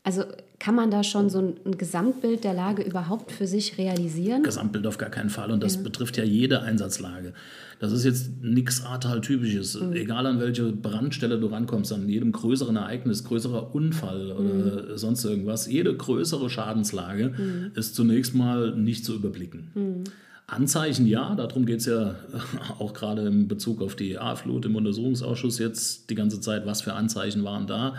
Also 0.05 0.25
kann 0.63 0.77
man 0.77 0.93
da 0.93 1.03
schon 1.03 1.29
so 1.29 1.41
ein, 1.41 1.77
Gesamtbild 1.77 2.45
der 2.45 2.55
Lage 2.55 2.85
überhaupt 2.85 3.33
für 3.33 3.49
sich 3.49 3.79
realisieren? 3.79 4.45
Gesamtbild 4.45 4.87
auf 4.87 4.97
gar 4.97 5.11
keinen 5.11 5.29
Fall. 5.29 5.51
Und 5.51 5.61
das 5.61 5.83
betrifft 5.83 6.17
ja 6.17 6.23
jede 6.23 6.63
Einsatzlage. 6.63 7.33
Das 7.81 7.91
ist 7.91 8.05
jetzt 8.05 8.31
nichts 8.43 8.85
Ahrtal-typisches. 8.85 9.77
Egal 9.93 10.25
an 10.25 10.39
welche 10.39 10.71
Brandstelle 10.71 11.41
du 11.41 11.49
rankommst, 11.49 11.93
an 11.93 12.09
jedem 12.09 12.31
größeren 12.31 12.77
Ereignis, 12.77 13.25
größerer 13.25 13.75
Unfall 13.75 14.31
oder 14.31 14.97
sonst 14.97 15.25
irgendwas, 15.25 15.67
jede 15.67 15.97
größere 15.97 16.49
Schadenslage 16.49 17.35
ist 17.75 17.97
zunächst 17.97 18.37
mal 18.37 18.77
nicht 18.77 19.05
zu 19.05 19.17
überblicken. 19.17 20.05
Anzeichen 20.47 21.07
ja, 21.07 21.35
darum 21.35 21.65
geht 21.65 21.81
es 21.81 21.87
ja 21.87 22.17
auch 22.79 22.93
gerade 22.93 23.23
in 23.23 23.49
Bezug 23.49 23.81
auf 23.81 23.97
die 23.97 24.19
A-Flut 24.19 24.67
im 24.67 24.77
Untersuchungsausschuss 24.77 25.59
jetzt 25.59 26.11
die 26.11 26.15
ganze 26.15 26.41
Zeit, 26.41 26.67
was 26.67 26.83
für 26.83 26.93
Anzeichen 26.93 27.45
waren 27.45 27.67
da. 27.67 27.95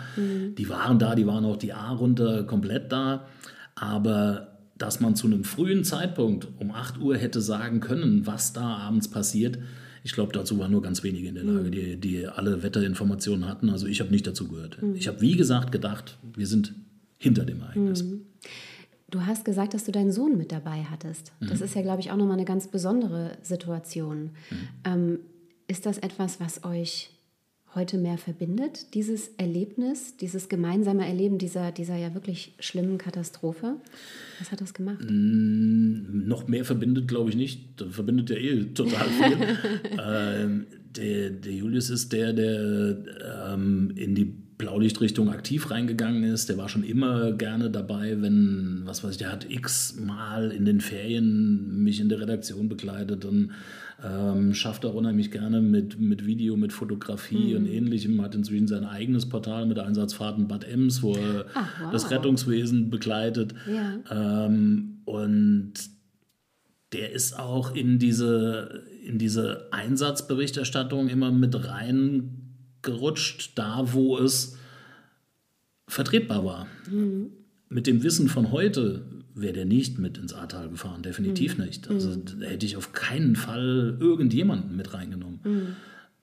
Die 0.56 0.68
waren 0.68 0.98
da, 0.98 1.14
die 1.14 1.26
waren 1.26 1.44
auch 1.44 1.56
die 1.56 1.72
A 1.72 1.92
runter 1.92 2.44
komplett 2.44 2.92
da. 2.92 3.26
Aber 3.74 4.58
dass 4.76 5.00
man 5.00 5.16
zu 5.16 5.26
einem 5.26 5.44
frühen 5.44 5.84
Zeitpunkt 5.84 6.48
um 6.58 6.70
8 6.70 6.98
Uhr 6.98 7.16
hätte 7.16 7.40
sagen 7.40 7.80
können, 7.80 8.26
was 8.26 8.52
da 8.52 8.76
abends 8.76 9.08
passiert, 9.08 9.58
ich 10.04 10.12
glaube, 10.12 10.32
dazu 10.32 10.58
waren 10.58 10.70
nur 10.70 10.82
ganz 10.82 11.02
wenige 11.02 11.28
in 11.28 11.34
der 11.34 11.44
Lage, 11.44 11.70
die, 11.70 11.96
die 11.96 12.26
alle 12.26 12.62
Wetterinformationen 12.62 13.48
hatten. 13.48 13.70
Also 13.70 13.86
ich 13.86 14.00
habe 14.00 14.10
nicht 14.10 14.26
dazu 14.26 14.48
gehört. 14.48 14.76
Ich 14.94 15.08
habe, 15.08 15.22
wie 15.22 15.34
gesagt, 15.34 15.72
gedacht, 15.72 16.18
wir 16.36 16.46
sind 16.46 16.74
hinter 17.16 17.46
dem 17.46 17.62
Ereignis. 17.62 18.04
Du 19.14 19.24
hast 19.24 19.44
gesagt, 19.44 19.74
dass 19.74 19.84
du 19.84 19.92
deinen 19.92 20.10
Sohn 20.10 20.36
mit 20.36 20.50
dabei 20.50 20.82
hattest. 20.90 21.30
Das 21.38 21.60
ist 21.60 21.76
ja, 21.76 21.82
glaube 21.82 22.00
ich, 22.00 22.10
auch 22.10 22.16
nochmal 22.16 22.36
eine 22.36 22.44
ganz 22.44 22.66
besondere 22.66 23.38
Situation. 23.42 24.30
Ähm, 24.84 25.20
ist 25.68 25.86
das 25.86 25.98
etwas, 25.98 26.40
was 26.40 26.64
euch 26.64 27.10
heute 27.76 27.96
mehr 27.96 28.18
verbindet, 28.18 28.92
dieses 28.94 29.28
Erlebnis, 29.36 30.16
dieses 30.16 30.48
gemeinsame 30.48 31.06
Erleben 31.06 31.38
dieser, 31.38 31.70
dieser 31.70 31.94
ja 31.94 32.12
wirklich 32.14 32.54
schlimmen 32.58 32.98
Katastrophe? 32.98 33.76
Was 34.40 34.50
hat 34.50 34.60
das 34.60 34.74
gemacht? 34.74 35.04
Noch 35.08 36.48
mehr 36.48 36.64
verbindet, 36.64 37.06
glaube 37.06 37.30
ich 37.30 37.36
nicht. 37.36 37.80
Das 37.80 37.94
verbindet 37.94 38.30
ja 38.30 38.36
eh 38.36 38.64
total 38.64 39.08
viel. 39.08 39.58
ähm, 40.04 40.66
der, 40.96 41.30
der 41.30 41.52
Julius 41.52 41.88
ist 41.88 42.12
der, 42.12 42.32
der 42.32 43.52
ähm, 43.52 43.92
in 43.94 44.16
die 44.16 44.43
Blaulichtrichtung 44.56 45.30
aktiv 45.30 45.70
reingegangen 45.70 46.22
ist. 46.22 46.48
Der 46.48 46.56
war 46.58 46.68
schon 46.68 46.84
immer 46.84 47.32
gerne 47.32 47.70
dabei, 47.70 48.20
wenn, 48.20 48.82
was 48.84 49.02
weiß 49.02 49.12
ich, 49.12 49.18
der 49.18 49.32
hat 49.32 49.50
x 49.50 49.96
Mal 49.98 50.50
in 50.52 50.64
den 50.64 50.80
Ferien 50.80 51.82
mich 51.82 52.00
in 52.00 52.08
der 52.08 52.20
Redaktion 52.20 52.68
begleitet 52.68 53.24
und 53.24 53.50
ähm, 54.04 54.54
schafft 54.54 54.84
auch 54.84 54.94
unheimlich 54.94 55.30
gerne 55.30 55.60
mit, 55.60 55.98
mit 55.98 56.26
Video, 56.26 56.56
mit 56.56 56.72
Fotografie 56.72 57.54
und 57.56 57.66
ähnlichem. 57.66 58.20
Hat 58.22 58.34
inzwischen 58.34 58.68
sein 58.68 58.84
eigenes 58.84 59.28
Portal 59.28 59.66
mit 59.66 59.78
Einsatzfahrten 59.78 60.46
Bad 60.46 60.64
Ems, 60.64 61.02
wo 61.02 61.14
er 61.14 61.46
Ach, 61.54 61.68
wow. 61.80 61.92
das 61.92 62.10
Rettungswesen 62.10 62.90
begleitet. 62.90 63.54
Ja. 63.66 64.46
Ähm, 64.46 64.98
und 65.04 65.72
der 66.92 67.12
ist 67.12 67.38
auch 67.38 67.74
in 67.74 67.98
diese, 67.98 68.84
in 69.04 69.18
diese 69.18 69.68
Einsatzberichterstattung 69.72 71.08
immer 71.08 71.32
mit 71.32 71.54
reingerutscht, 72.84 73.52
da 73.56 73.92
wo 73.92 74.18
es 74.18 74.56
vertretbar 75.88 76.44
war. 76.44 76.66
Mit 77.68 77.86
dem 77.86 78.02
Wissen 78.02 78.28
von 78.28 78.52
heute 78.52 79.04
wäre 79.34 79.52
der 79.52 79.64
nicht 79.64 79.98
mit 79.98 80.16
ins 80.16 80.32
Ahrtal 80.32 80.68
gefahren, 80.68 81.02
definitiv 81.02 81.58
nicht. 81.58 81.88
Also 81.90 82.14
da 82.16 82.46
hätte 82.46 82.66
ich 82.66 82.76
auf 82.76 82.92
keinen 82.92 83.36
Fall 83.36 83.96
irgendjemanden 84.00 84.76
mit 84.76 84.94
reingenommen. 84.94 85.76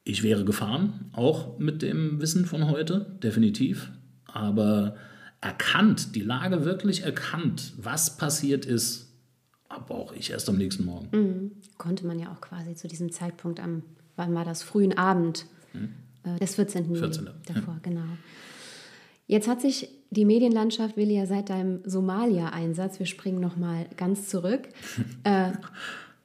Ich 0.04 0.24
wäre 0.24 0.46
gefahren, 0.46 1.12
auch 1.14 1.60
mit 1.60 1.82
dem 1.82 2.22
Wissen 2.22 2.46
von 2.46 2.70
heute, 2.70 3.18
definitiv. 3.22 3.92
Aber 4.26 4.96
erkannt, 5.42 6.16
die 6.16 6.22
Lage 6.22 6.66
wirklich 6.66 7.04
erkannt, 7.04 7.74
was 7.78 8.18
passiert 8.18 8.66
ist, 8.66 9.12
aber 9.70 9.96
auch 9.96 10.14
ich 10.14 10.32
erst 10.32 10.50
am 10.50 10.58
nächsten 10.58 10.86
Morgen. 10.86 11.52
Konnte 11.78 12.06
man 12.06 12.20
ja 12.20 12.32
auch 12.32 12.42
quasi 12.42 12.76
zu 12.76 12.88
diesem 12.88 13.12
Zeitpunkt 13.12 13.60
am, 13.60 13.84
wann 14.16 14.34
war 14.34 14.46
das, 14.46 14.64
frühen 14.64 14.98
Abend 14.98 15.46
äh, 15.74 15.80
des 16.40 16.56
14. 16.56 16.86
Juli 16.86 17.00
14., 17.00 17.30
davor, 17.48 17.78
genau. 17.82 18.02
Jetzt 19.28 19.48
hat 19.48 19.62
sich 19.62 19.90
die 20.10 20.26
Medienlandschaft, 20.26 20.98
Willi, 20.98 21.16
ja 21.16 21.26
seit 21.26 21.50
deinem 21.50 21.80
Somalia-Einsatz, 21.86 23.00
wir 23.00 23.06
springen 23.06 23.40
nochmal 23.40 23.86
ganz 23.96 24.28
zurück, 24.28 24.68
äh, 25.24 25.52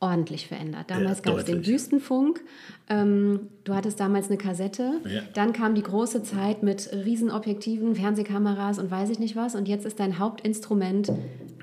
ordentlich 0.00 0.48
verändert. 0.48 0.90
Damals 0.90 1.18
Ja, 1.18 1.24
gab 1.30 1.38
es 1.38 1.44
den. 1.44 1.64
Wüstenfunk, 1.66 2.40
ähm, 2.88 3.40
du 3.64 3.74
hattest 3.74 3.98
damals 4.00 4.26
eine 4.28 4.36
Kassette, 4.38 5.00
Ja. 5.08 5.22
dann 5.34 5.52
kam 5.52 5.74
die 5.74 5.82
große 5.82 6.22
Zeit 6.22 6.62
mit 6.62 6.90
Riesenobjektiven, 6.92 7.94
Fernsehkameras 7.94 8.78
und 8.78 8.90
weiß 8.90 9.08
ich 9.10 9.18
nicht 9.20 9.36
was 9.36 9.54
und 9.54 9.68
jetzt 9.68 9.86
ist 9.86 9.98
dein 10.00 10.18
Hauptinstrument 10.18 11.10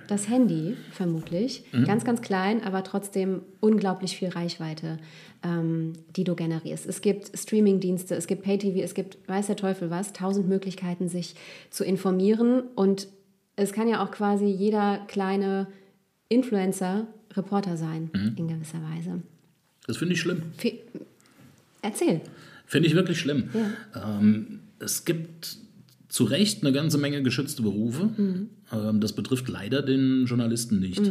das 0.07 0.27
Handy, 0.29 0.75
vermutlich. 0.91 1.63
Mhm. 1.71 1.85
Ganz, 1.85 2.03
ganz 2.05 2.21
klein, 2.21 2.63
aber 2.63 2.83
trotzdem 2.83 3.41
unglaublich 3.59 4.15
viel 4.17 4.29
Reichweite, 4.29 4.97
ähm, 5.43 5.93
die 6.15 6.23
du 6.23 6.35
generierst. 6.35 6.85
Es 6.85 7.01
gibt 7.01 7.37
Streamingdienste, 7.37 8.15
es 8.15 8.27
gibt 8.27 8.43
Pay-TV, 8.43 8.79
es 8.83 8.93
gibt 8.93 9.17
weiß 9.27 9.47
der 9.47 9.55
Teufel 9.55 9.89
was, 9.89 10.13
tausend 10.13 10.47
Möglichkeiten, 10.47 11.07
sich 11.09 11.35
zu 11.69 11.83
informieren. 11.83 12.63
Und 12.75 13.07
es 13.55 13.71
kann 13.73 13.87
ja 13.87 14.03
auch 14.03 14.11
quasi 14.11 14.45
jeder 14.45 14.99
kleine 15.07 15.67
Influencer 16.29 17.07
Reporter 17.35 17.77
sein, 17.77 18.09
Mhm. 18.13 18.33
in 18.37 18.47
gewisser 18.47 18.79
Weise. 18.95 19.21
Das 19.87 19.97
finde 19.97 20.13
ich 20.13 20.21
schlimm. 20.21 20.43
Fe- 20.57 20.79
Erzähl. 21.81 22.21
Finde 22.65 22.87
ich 22.87 22.95
wirklich 22.95 23.19
schlimm. 23.19 23.49
Ähm, 23.95 24.59
es 24.79 25.03
gibt 25.05 25.57
zu 26.13 26.25
Recht 26.25 26.61
eine 26.61 26.71
ganze 26.71 26.99
Menge 26.99 27.23
geschützte 27.23 27.63
Berufe. 27.63 28.11
Ähm, 28.71 28.99
das 28.99 29.13
betrifft 29.13 29.49
leider 29.49 29.81
den 29.81 30.25
Journalisten 30.27 30.79
nicht. 30.79 31.01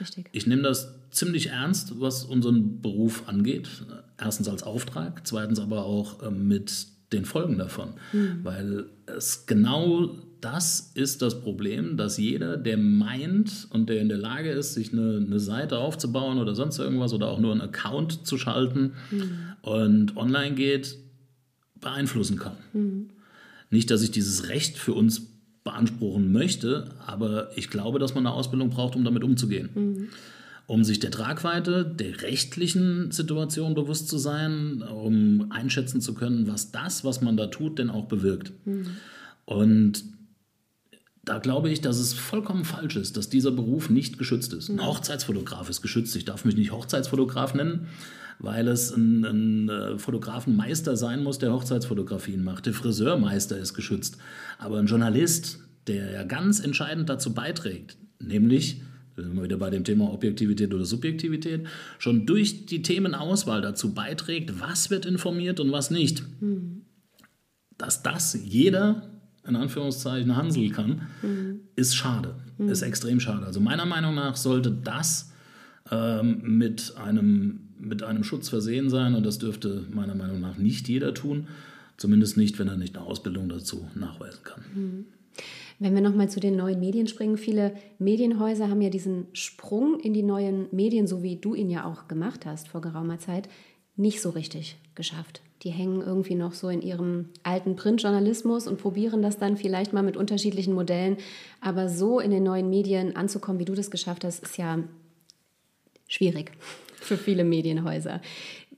Richtig. 0.00 0.28
Ich 0.30 0.46
nehme 0.46 0.62
das 0.62 0.94
ziemlich 1.10 1.48
ernst, 1.48 1.98
was 1.98 2.24
unseren 2.24 2.80
Beruf 2.80 3.24
angeht. 3.26 3.68
Erstens 4.16 4.46
als 4.46 4.62
Auftrag, 4.62 5.26
zweitens 5.26 5.58
aber 5.58 5.84
auch 5.84 6.24
ähm, 6.24 6.46
mit 6.46 6.86
den 7.12 7.24
Folgen 7.24 7.58
davon. 7.58 7.94
Weil 8.44 8.84
es 9.06 9.46
genau 9.46 10.18
das 10.40 10.92
ist 10.94 11.20
das 11.20 11.40
Problem, 11.40 11.96
dass 11.96 12.16
jeder, 12.16 12.56
der 12.56 12.76
meint 12.76 13.66
und 13.70 13.88
der 13.88 14.00
in 14.00 14.08
der 14.08 14.18
Lage 14.18 14.50
ist, 14.50 14.74
sich 14.74 14.92
eine, 14.92 15.16
eine 15.16 15.40
Seite 15.40 15.78
aufzubauen 15.78 16.38
oder 16.38 16.54
sonst 16.54 16.78
irgendwas 16.78 17.12
oder 17.12 17.26
auch 17.26 17.40
nur 17.40 17.50
einen 17.50 17.60
Account 17.60 18.24
zu 18.24 18.38
schalten 18.38 18.92
und 19.62 20.16
online 20.16 20.54
geht, 20.54 20.96
beeinflussen 21.80 22.38
kann. 22.38 22.56
Nicht, 23.74 23.90
dass 23.90 24.02
ich 24.02 24.12
dieses 24.12 24.48
Recht 24.48 24.78
für 24.78 24.92
uns 24.92 25.26
beanspruchen 25.64 26.30
möchte, 26.30 26.92
aber 27.04 27.50
ich 27.56 27.70
glaube, 27.70 27.98
dass 27.98 28.14
man 28.14 28.24
eine 28.24 28.36
Ausbildung 28.36 28.70
braucht, 28.70 28.94
um 28.94 29.02
damit 29.02 29.24
umzugehen. 29.24 30.10
Um 30.68 30.84
sich 30.84 31.00
der 31.00 31.10
Tragweite 31.10 31.84
der 31.84 32.22
rechtlichen 32.22 33.10
Situation 33.10 33.74
bewusst 33.74 34.08
zu 34.08 34.16
sein, 34.16 34.82
um 34.82 35.50
einschätzen 35.50 36.00
zu 36.00 36.14
können, 36.14 36.46
was 36.46 36.70
das, 36.70 37.04
was 37.04 37.20
man 37.20 37.36
da 37.36 37.48
tut, 37.48 37.80
denn 37.80 37.90
auch 37.90 38.04
bewirkt. 38.04 38.52
Und 39.44 40.04
da 41.24 41.38
glaube 41.38 41.68
ich, 41.70 41.80
dass 41.80 41.98
es 41.98 42.14
vollkommen 42.14 42.64
falsch 42.64 42.94
ist, 42.94 43.16
dass 43.16 43.28
dieser 43.28 43.50
Beruf 43.50 43.90
nicht 43.90 44.18
geschützt 44.18 44.52
ist. 44.52 44.70
Ein 44.70 44.86
Hochzeitsfotograf 44.86 45.68
ist 45.68 45.82
geschützt. 45.82 46.14
Ich 46.14 46.24
darf 46.24 46.44
mich 46.44 46.54
nicht 46.54 46.70
Hochzeitsfotograf 46.70 47.54
nennen, 47.54 47.88
weil 48.38 48.68
es 48.68 48.94
ein, 48.94 49.24
ein 49.24 49.68
äh, 49.68 49.98
Fotografenmeister 49.98 50.96
sein 50.96 51.22
muss, 51.22 51.38
der 51.38 51.52
Hochzeitsfotografien 51.52 52.42
macht. 52.42 52.66
Der 52.66 52.74
Friseurmeister 52.74 53.58
ist 53.58 53.74
geschützt. 53.74 54.18
Aber 54.58 54.78
ein 54.78 54.86
Journalist, 54.86 55.58
der 55.86 56.10
ja 56.10 56.24
ganz 56.24 56.60
entscheidend 56.60 57.08
dazu 57.08 57.34
beiträgt, 57.34 57.96
nämlich, 58.18 58.82
sind 59.16 59.34
wir 59.34 59.44
wieder 59.44 59.58
bei 59.58 59.70
dem 59.70 59.84
Thema 59.84 60.12
Objektivität 60.12 60.74
oder 60.74 60.84
Subjektivität, 60.84 61.66
schon 61.98 62.26
durch 62.26 62.66
die 62.66 62.82
Themenauswahl 62.82 63.62
dazu 63.62 63.94
beiträgt, 63.94 64.60
was 64.60 64.90
wird 64.90 65.06
informiert 65.06 65.60
und 65.60 65.72
was 65.72 65.90
nicht 65.90 66.24
dass 67.78 68.02
das 68.02 68.38
jeder 68.42 69.10
in 69.46 69.56
Anführungszeichen 69.56 70.36
Hansel 70.36 70.70
kann, 70.70 71.02
ist 71.76 71.94
schade, 71.94 72.36
ist 72.58 72.82
extrem 72.82 73.20
schade. 73.20 73.44
Also 73.44 73.60
meiner 73.60 73.84
Meinung 73.84 74.14
nach 74.14 74.36
sollte 74.36 74.70
das 74.70 75.32
ähm, 75.90 76.40
mit, 76.42 76.94
einem, 76.96 77.63
mit 77.84 78.02
einem 78.02 78.24
Schutz 78.24 78.48
versehen 78.48 78.90
sein 78.90 79.14
und 79.14 79.24
das 79.24 79.38
dürfte 79.38 79.86
meiner 79.92 80.14
Meinung 80.14 80.40
nach 80.40 80.56
nicht 80.56 80.88
jeder 80.88 81.14
tun, 81.14 81.48
zumindest 81.96 82.36
nicht, 82.36 82.58
wenn 82.58 82.68
er 82.68 82.76
nicht 82.76 82.96
eine 82.96 83.06
Ausbildung 83.06 83.48
dazu 83.48 83.88
nachweisen 83.94 84.40
kann. 84.42 85.06
Wenn 85.78 85.94
wir 85.94 86.02
nochmal 86.02 86.28
zu 86.28 86.40
den 86.40 86.56
neuen 86.56 86.78
Medien 86.78 87.08
springen, 87.08 87.36
viele 87.36 87.74
Medienhäuser 87.98 88.68
haben 88.70 88.80
ja 88.80 88.90
diesen 88.90 89.26
Sprung 89.32 89.98
in 90.00 90.12
die 90.14 90.22
neuen 90.22 90.66
Medien, 90.70 91.06
so 91.06 91.22
wie 91.22 91.36
du 91.36 91.54
ihn 91.54 91.68
ja 91.68 91.84
auch 91.84 92.06
gemacht 92.06 92.46
hast 92.46 92.68
vor 92.68 92.80
geraumer 92.80 93.18
Zeit, 93.18 93.48
nicht 93.96 94.20
so 94.20 94.30
richtig 94.30 94.76
geschafft. 94.94 95.40
Die 95.62 95.70
hängen 95.70 96.02
irgendwie 96.02 96.34
noch 96.34 96.52
so 96.52 96.68
in 96.68 96.82
ihrem 96.82 97.30
alten 97.42 97.74
Printjournalismus 97.74 98.66
und 98.66 98.78
probieren 98.78 99.22
das 99.22 99.38
dann 99.38 99.56
vielleicht 99.56 99.92
mal 99.92 100.02
mit 100.02 100.16
unterschiedlichen 100.16 100.74
Modellen. 100.74 101.16
Aber 101.60 101.88
so 101.88 102.20
in 102.20 102.30
den 102.30 102.42
neuen 102.42 102.68
Medien 102.68 103.16
anzukommen, 103.16 103.60
wie 103.60 103.64
du 103.64 103.74
das 103.74 103.90
geschafft 103.90 104.24
hast, 104.24 104.42
ist 104.42 104.58
ja 104.58 104.78
schwierig 106.06 106.52
für 107.04 107.16
viele 107.16 107.44
Medienhäuser. 107.44 108.20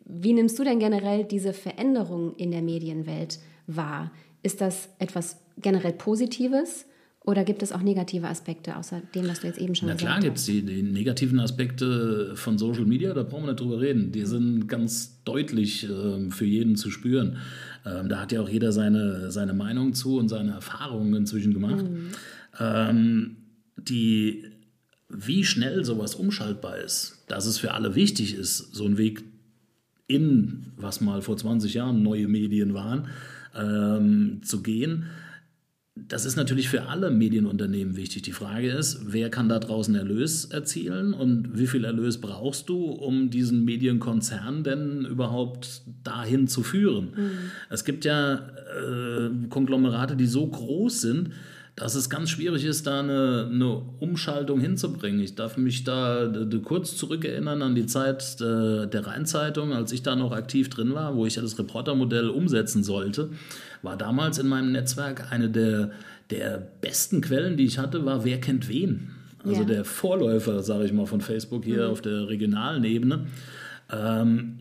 Wie 0.05 0.33
nimmst 0.33 0.59
du 0.59 0.65
denn 0.65 0.79
generell 0.79 1.25
diese 1.25 1.53
Veränderung 1.53 2.35
in 2.37 2.51
der 2.51 2.63
Medienwelt 2.63 3.39
wahr? 3.67 4.13
Ist 4.43 4.61
das 4.61 4.89
etwas 4.99 5.41
generell 5.59 5.93
Positives 5.93 6.87
oder 7.27 7.43
gibt 7.43 7.65
es 7.65 7.73
auch 7.73 7.83
negative 7.83 8.29
Aspekte, 8.29 8.77
außer 8.77 9.03
dem, 9.17 9.27
was 9.27 9.41
du 9.41 9.49
jetzt 9.49 9.59
eben 9.59 9.75
schon 9.75 9.89
Na 9.89 9.95
gesagt 9.95 10.13
klar 10.13 10.23
gibt 10.23 10.37
es 10.37 10.43
hast? 10.43 10.49
die, 10.49 10.63
die 10.63 10.83
negativen 10.83 11.41
Aspekte 11.41 12.37
von 12.37 12.57
Social 12.57 12.85
Media, 12.85 13.13
da 13.15 13.25
brauchen 13.25 13.43
wir 13.43 13.53
nicht 13.53 13.61
drüber 13.61 13.81
reden. 13.81 14.13
Die 14.13 14.25
sind 14.25 14.69
ganz 14.69 15.25
deutlich 15.25 15.89
ähm, 15.91 16.31
für 16.31 16.45
jeden 16.45 16.77
zu 16.77 16.93
spüren. 16.93 17.39
Ähm, 17.85 18.09
da 18.09 18.21
hat 18.21 18.31
ja 18.31 18.41
auch 18.41 18.49
jeder 18.49 18.71
seine, 18.71 19.33
seine 19.33 19.55
Meinung 19.55 19.93
zu 19.93 20.19
und 20.19 20.29
seine 20.29 20.53
Erfahrungen 20.53 21.15
inzwischen 21.15 21.53
gemacht. 21.53 21.85
Ähm, 22.61 23.39
die, 23.77 24.45
wie 25.09 25.45
schnell 25.45 25.85
sowas 25.85 26.15
umschaltbar 26.15 26.79
ist, 26.79 27.25
dass 27.29 27.47
es 27.47 27.59
für 27.59 27.75
alle 27.75 27.95
wichtig 27.95 28.35
ist, 28.35 28.75
so 28.75 28.85
ein 28.85 28.99
Weg 28.99 29.25
in, 30.09 30.73
was 30.77 31.01
mal 31.01 31.23
vor 31.23 31.37
20 31.37 31.75
Jahren 31.75 32.03
neue 32.03 32.29
Medien 32.29 32.75
waren, 32.75 33.09
ähm, 33.55 34.41
zu 34.43 34.63
gehen, 34.63 35.07
das 35.97 36.27
ist 36.27 36.37
natürlich 36.37 36.69
für 36.69 36.89
alle 36.89 37.11
Medienunternehmen 37.11 37.97
wichtig. 37.97 38.21
Die 38.23 38.33
Frage 38.33 38.71
ist, 38.71 39.13
wer 39.13 39.31
kann 39.31 39.49
da 39.49 39.59
draußen 39.59 39.95
Erlös 39.95 40.45
erzielen 40.45 41.15
und 41.15 41.59
wie 41.59 41.67
viel 41.67 41.85
Erlös 41.85 42.21
brauchst 42.21 42.69
du, 42.69 42.85
um 42.85 43.31
diesen 43.31 43.65
Medienkonzern 43.65 44.63
denn 44.63 45.07
überhaupt 45.07 45.83
dahin 46.05 46.49
zu 46.49 46.63
führen? 46.63 47.15
Es 47.71 47.87
gibt 47.87 48.05
ja 48.05 48.35
äh, 48.35 49.31
Konglomerate, 49.49 50.17
die 50.17 50.27
so 50.27 50.47
groß 50.47 51.01
sind, 51.01 51.31
dass 51.77 51.95
es 51.95 52.09
ganz 52.09 52.31
schwierig 52.31 52.65
ist, 52.65 52.87
da 52.87 53.01
eine, 53.01 53.49
eine 53.53 53.83
Umschaltung 54.01 54.61
hinzubringen. 54.61 55.21
Ich 55.21 55.35
darf 55.35 55.59
mich 55.59 55.85
da 55.85 56.25
d- 56.27 56.59
kurz 56.61 56.97
zurückerinnern 56.97 57.61
an 57.61 57.75
die 57.75 57.85
Zeit 57.85 58.41
äh, 58.41 58.87
der 58.87 59.07
Rheinzeitung, 59.07 59.75
als 59.75 59.93
ich 59.93 60.03
da 60.03 60.17
noch 60.17 60.33
aktiv 60.33 60.71
drin 60.71 60.95
war, 60.95 61.15
wo 61.17 61.27
ich 61.27 61.37
ja 61.37 61.43
das 61.43 61.59
Reportermodell 61.59 62.31
umsetzen 62.31 62.83
sollte, 62.83 63.29
war 63.83 63.97
damals 63.99 64.39
in 64.39 64.49
meinem 64.49 64.73
Netzwerk 64.73 65.31
eine 65.31 65.51
der, 65.51 65.91
der 66.31 66.67
besten 66.81 67.21
Quellen, 67.21 67.59
die 67.59 67.67
ich 67.67 67.79
hatte, 67.79 68.07
war 68.07 68.25
Wer 68.25 68.41
kennt 68.41 68.69
wen? 68.69 69.11
Also 69.45 69.61
Ja. 69.61 69.67
der 69.69 69.85
Vorläufer, 69.85 70.63
sage 70.63 70.87
ich 70.87 70.93
mal, 70.95 71.07
von 71.07 71.21
Facebook 71.21 71.65
hier 71.65 71.89
auf 71.91 72.01
der 72.01 72.27
regionalen 72.29 72.85
Ebene. 72.85 73.27
Ähm, 73.93 74.61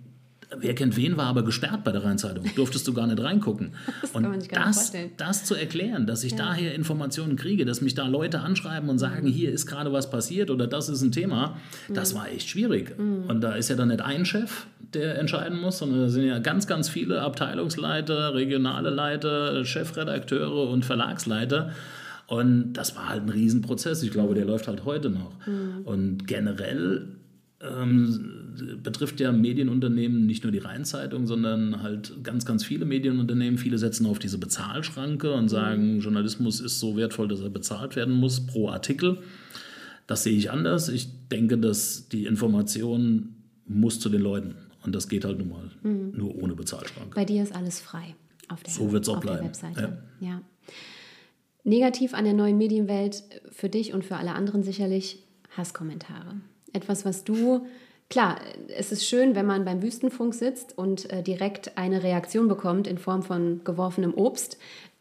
Wer 0.60 0.76
kennt 0.76 0.96
wen 0.98 1.18
war 1.18 1.28
aber 1.28 1.44
gesperrt 1.44 1.84
bei 1.84 1.92
der 1.92 2.04
Rheinzeitung. 2.04 2.46
Durftest 2.56 2.88
du 2.88 2.94
gar 2.94 3.08
nicht 3.08 3.22
reingucken. 3.22 3.72
kann 4.14 4.24
man 4.24 4.34
Und 4.34 4.52
das, 4.52 4.76
vorstellen. 4.78 5.12
das 5.18 5.46
zu 5.46 5.56
erklären, 5.56 6.08
dass 6.08 6.24
ich 6.24 6.36
daher 6.36 6.74
Informationen 6.76 7.36
kriege, 7.36 7.66
dass 7.66 7.82
mich 7.82 7.94
da 7.94 8.08
Leute 8.08 8.40
anschreiben 8.40 8.90
und 8.90 9.00
sagen, 9.00 9.28
hier 9.28 9.52
ist 9.52 9.66
gerade 9.66 9.92
was 9.92 10.10
passiert 10.10 10.50
oder 10.50 10.68
das 10.68 10.90
ist 10.90 11.02
ein 11.02 11.12
Thema, 11.12 11.58
das 11.90 12.16
war 12.16 12.30
echt 12.30 12.50
schwierig. 12.50 12.98
Und 12.98 13.42
da 13.42 13.54
ist 13.54 13.70
ja 13.70 13.76
dann 13.76 13.90
nicht 13.90 14.02
ein 14.02 14.26
Chef, 14.26 14.66
der 14.94 15.20
entscheiden 15.20 15.60
muss, 15.60 15.80
sondern 15.80 16.02
da 16.02 16.10
sind 16.10 16.26
ja 16.26 16.40
ganz, 16.40 16.68
ganz 16.68 16.90
viele 16.90 17.22
Abteilungsleiter, 17.22 18.34
regionale 18.34 18.90
Leiter, 18.90 19.66
Chefredakteure 19.66 20.70
und 20.70 20.86
Verlagsleiter. 20.86 21.72
Und 22.28 22.74
das 22.74 22.96
war 22.96 23.10
halt 23.10 23.24
ein 23.24 23.30
Riesenprozess. 23.30 24.02
Ich 24.02 24.12
glaube, 24.12 24.34
der 24.34 24.46
läuft 24.46 24.68
halt 24.68 24.86
heute 24.86 25.10
noch. 25.10 25.32
Und 25.84 26.28
generell 26.28 27.08
ähm, 27.66 28.80
betrifft 28.82 29.20
ja 29.20 29.32
Medienunternehmen 29.32 30.26
nicht 30.26 30.44
nur 30.44 30.52
die 30.52 30.60
Rheinzeitung, 30.60 31.28
sondern 31.28 31.82
halt 31.82 32.24
ganz, 32.24 32.46
ganz 32.46 32.64
viele 32.64 32.86
Medienunternehmen. 32.86 33.58
Viele 33.58 33.78
setzen 33.78 34.06
auf 34.06 34.20
diese 34.20 34.38
Bezahlschranke 34.38 35.34
und 35.34 35.50
sagen, 35.50 36.00
Journalismus 36.00 36.62
ist 36.62 36.80
so 36.80 36.96
wertvoll, 36.96 37.28
dass 37.28 37.42
er 37.42 37.50
bezahlt 37.50 37.96
werden 37.96 38.14
muss 38.14 38.46
pro 38.46 38.70
Artikel. 38.70 39.20
Das 40.08 40.24
sehe 40.24 40.38
ich 40.38 40.52
anders. 40.52 40.90
Ich 40.90 41.10
denke, 41.30 41.58
dass 41.58 42.10
die 42.10 42.26
Information 42.26 43.36
muss 43.66 44.00
zu 44.00 44.10
den 44.10 44.22
Leuten. 44.22 44.56
Und 44.84 44.94
das 44.94 45.08
geht 45.08 45.26
halt 45.26 45.40
nun 45.40 45.50
mal 45.50 45.72
nur 45.84 46.36
ohne 46.36 46.54
Bezahlschranke. 46.56 47.16
Bei 47.16 47.26
dir 47.26 47.42
ist 47.42 47.56
alles 47.56 47.80
frei 47.80 48.16
auf 48.50 48.62
der, 48.62 48.72
So 48.72 48.92
wird's 48.92 49.10
auch 49.10 49.20
bleiben, 49.20 49.48
Webseite. 49.48 49.98
Ja. 50.20 50.42
Negativ 51.64 52.14
an 52.14 52.26
der 52.26 52.34
neuen 52.34 52.60
Medienwelt 52.60 53.24
für 53.52 53.70
dich 53.70 53.94
und 53.94 54.06
für 54.06 54.18
alle 54.18 54.34
anderen 54.34 54.62
sicherlich 54.62 55.24
Hasskommentare. 55.58 56.36
Etwas, 56.76 57.06
was 57.06 57.24
du, 57.24 57.66
klar, 58.10 58.38
es 58.78 58.92
ist 58.92 59.08
schön, 59.08 59.36
wenn 59.36 59.46
man 59.46 59.66
beim 59.66 59.82
Wüstenfunk 59.82 60.34
sitzt 60.36 60.78
und 60.78 61.10
äh, 61.10 61.24
direkt 61.24 61.78
eine 61.78 62.04
Reaktion 62.04 62.48
bekommt 62.48 62.88
in 62.88 62.98
Form 62.98 63.24
von 63.24 63.62
geworfenem 63.64 64.14
Obst. 64.14 64.58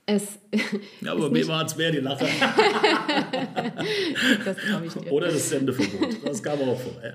Es 0.06 0.38
Ja, 1.00 1.12
aber 1.12 1.30
mir 1.30 1.46
war 1.48 1.64
es 1.64 1.76
mehr 1.76 1.90
die 1.90 1.98
Lache. 1.98 2.26
das 4.44 4.56
glaube 4.58 4.86
ich 4.86 4.92
dir. 4.92 5.12
Oder 5.12 5.28
das 5.28 5.48
Sendeverbot. 5.48 6.18
Das 6.24 6.42
kam 6.42 6.60
auch 6.60 6.78
vor. 6.78 6.92
Ja. 7.02 7.12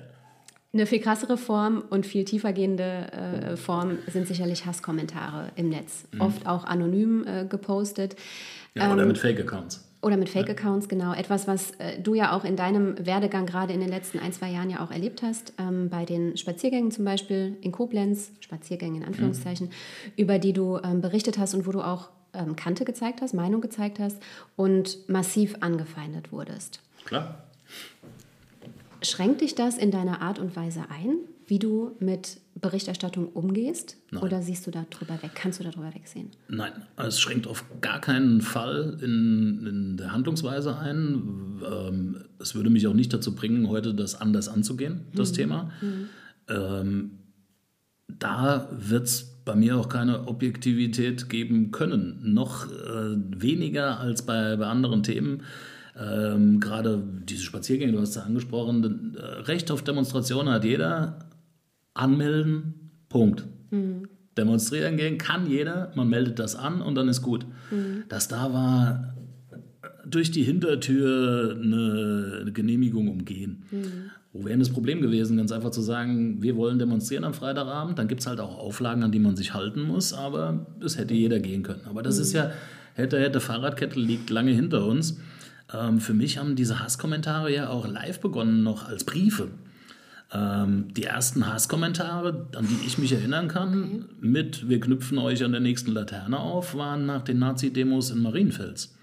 Eine 0.72 0.86
viel 0.86 1.00
krassere 1.00 1.38
Form 1.38 1.84
und 1.90 2.06
viel 2.06 2.26
tiefergehende 2.26 3.52
äh, 3.54 3.58
Form 3.58 3.98
sind 4.08 4.28
sicherlich 4.28 4.68
Hasskommentare 4.68 5.52
im 5.56 5.70
Netz. 5.70 6.04
Mhm. 6.12 6.22
Oft 6.22 6.46
auch 6.46 6.64
anonym 6.64 7.26
äh, 7.26 7.46
gepostet. 7.46 8.16
Ja, 8.76 8.94
oder 8.94 9.02
Ähm, 9.02 9.08
mit 9.08 9.18
Fake-Accounts. 9.18 9.89
Oder 10.02 10.16
mit 10.16 10.30
Fake-Accounts, 10.30 10.88
genau. 10.88 11.14
Etwas, 11.14 11.46
was 11.46 11.72
äh, 11.72 12.00
du 12.00 12.14
ja 12.14 12.32
auch 12.32 12.46
in 12.46 12.56
deinem 12.56 13.06
Werdegang 13.06 13.46
gerade 13.46 13.74
in 13.74 13.82
den 13.82 13.90
letzten 13.90 14.20
ein, 14.20 14.32
zwei 14.32 14.50
Jahren 14.50 14.70
ja 14.70 14.84
auch 14.84 14.92
erlebt 14.92 15.22
hast. 15.22 15.54
Ähm, 15.58 15.90
bei 15.90 16.06
den 16.06 16.38
Spaziergängen 16.38 16.92
zum 16.92 17.04
Beispiel 17.04 17.58
in 17.62 17.74
Koblenz, 17.74 18.32
Spaziergänge 18.40 19.00
in 19.00 19.04
Anführungszeichen, 19.04 19.72
über 20.16 20.40
die 20.40 20.54
du 20.54 20.78
ähm, 20.78 21.02
berichtet 21.02 21.38
hast 21.38 21.54
und 21.54 21.68
wo 21.68 21.72
du 21.72 21.82
auch 21.82 22.10
ähm, 22.34 22.56
Kante 22.56 22.86
gezeigt 22.86 23.22
hast, 23.22 23.34
Meinung 23.34 23.60
gezeigt 23.60 24.00
hast 24.00 24.22
und 24.56 25.10
massiv 25.10 25.58
angefeindet 25.60 26.32
wurdest. 26.32 26.80
Klar. 27.04 27.44
Schränkt 29.02 29.42
dich 29.42 29.56
das 29.56 29.78
in 29.78 29.92
deiner 29.92 30.22
Art 30.22 30.40
und 30.40 30.56
Weise 30.56 30.86
ein, 30.90 31.18
wie 31.50 31.60
du 31.60 31.96
mit 32.00 32.40
Berichterstattung 32.56 33.28
umgehst? 33.28 33.98
Nein. 34.12 34.24
Oder 34.24 34.42
siehst 34.42 34.68
du 34.68 34.72
da 34.72 34.86
drüber 34.90 35.22
weg? 35.22 35.32
Kannst 35.34 35.60
du 35.60 35.64
da 35.64 35.72
drüber 35.72 35.94
wegsehen? 35.94 36.30
Nein, 36.48 36.72
es 36.98 37.20
schränkt 37.20 37.48
auf 37.48 37.66
gar 37.82 38.00
keinen 38.00 38.42
Fall 38.42 38.98
in, 39.02 39.66
in 39.66 39.98
der 39.98 40.12
Handlungsweise 40.12 40.78
ein. 40.78 41.62
Ähm, 41.70 42.24
es 42.40 42.56
würde 42.56 42.70
mich 42.70 42.88
auch 42.88 42.94
nicht 42.94 43.14
dazu 43.14 43.36
bringen, 43.36 43.68
heute 43.68 43.94
das 43.94 44.20
anders 44.20 44.48
anzugehen, 44.48 45.08
das 45.14 45.32
Thema. 45.32 45.72
Ähm, 46.48 47.12
da 48.08 48.70
wird 48.72 49.08
es 49.08 49.40
bei 49.46 49.56
mir 49.56 49.78
auch 49.78 49.90
keine 49.90 50.28
Objektivität 50.28 51.30
geben 51.30 51.72
können. 51.72 52.20
Noch 52.34 52.68
äh, 52.68 53.16
weniger 53.38 54.00
als 54.00 54.24
bei, 54.24 54.56
bei 54.58 54.66
anderen 54.66 55.04
Themen. 55.04 55.44
Ähm, 56.00 56.60
Gerade 56.60 57.02
diese 57.24 57.44
Spaziergänge, 57.44 57.94
du 57.94 58.00
hast 58.00 58.12
es 58.12 58.18
angesprochen, 58.18 59.16
äh, 59.16 59.22
Recht 59.22 59.72
auf 59.72 59.84
Demonstration 59.84 60.50
hat 60.50 60.64
jeder. 60.64 61.29
Anmelden, 61.94 62.92
Punkt. 63.10 63.46
Demonstrieren 64.38 64.98
gehen 64.98 65.18
kann 65.18 65.50
jeder, 65.50 65.92
man 65.96 66.08
meldet 66.10 66.40
das 66.40 66.56
an 66.56 66.82
und 66.82 66.96
dann 66.96 67.08
ist 67.10 67.22
gut. 67.22 67.46
Das 68.08 68.28
da 68.28 68.54
war 68.54 69.16
durch 70.06 70.32
die 70.32 70.44
Hintertür 70.44 71.58
eine 71.62 72.52
Genehmigung 72.52 73.10
umgehen. 73.10 73.64
Wo 74.32 74.46
wäre 74.46 74.58
das 74.60 74.70
Problem 74.70 75.02
gewesen, 75.02 75.38
ganz 75.38 75.52
einfach 75.52 75.72
zu 75.72 75.82
sagen, 75.82 76.42
wir 76.42 76.56
wollen 76.56 76.78
demonstrieren 76.78 77.24
am 77.24 77.34
Freitagabend, 77.34 77.98
dann 77.98 78.08
gibt 78.08 78.22
es 78.22 78.28
halt 78.28 78.40
auch 78.40 78.58
Auflagen, 78.58 79.04
an 79.04 79.12
die 79.12 79.20
man 79.20 79.36
sich 79.36 79.54
halten 79.54 79.82
muss, 79.82 80.14
aber 80.14 80.68
es 80.84 80.98
hätte 80.98 81.16
jeder 81.16 81.40
gehen 81.40 81.64
können. 81.64 81.82
Aber 81.90 82.04
das 82.04 82.20
ist 82.20 82.34
ja, 82.34 82.52
hätte, 82.94 83.20
hätte, 83.20 83.40
Fahrradkette 83.40 84.00
liegt 84.00 84.30
lange 84.30 84.52
hinter 84.52 84.86
uns. 84.86 85.20
Ähm, 85.74 86.00
für 86.00 86.14
mich 86.14 86.38
haben 86.38 86.56
diese 86.56 86.80
Hasskommentare 86.80 87.52
ja 87.54 87.70
auch 87.70 87.88
live 87.88 88.20
begonnen, 88.20 88.62
noch 88.62 88.88
als 88.88 89.04
Briefe. 89.04 89.48
Ähm, 90.32 90.94
die 90.94 91.06
ersten 91.06 91.48
Hasskommentare, 91.48 92.48
an 92.56 92.68
die 92.68 92.86
ich 92.86 92.98
mich 92.98 93.12
erinnern 93.14 93.48
kann, 93.48 94.10
mit 94.20 94.70
Wir 94.70 94.80
knüpfen 94.80 95.18
euch 95.18 95.44
an 95.44 95.52
der 95.52 95.62
nächsten 95.62 95.92
Laterne 95.92 96.40
auf, 96.40 96.76
waren 96.76 97.06
nach 97.06 97.24
den 97.24 97.40
Nazi-Demos 97.40 98.12
in 98.12 98.22
Marienfels. 98.22 98.96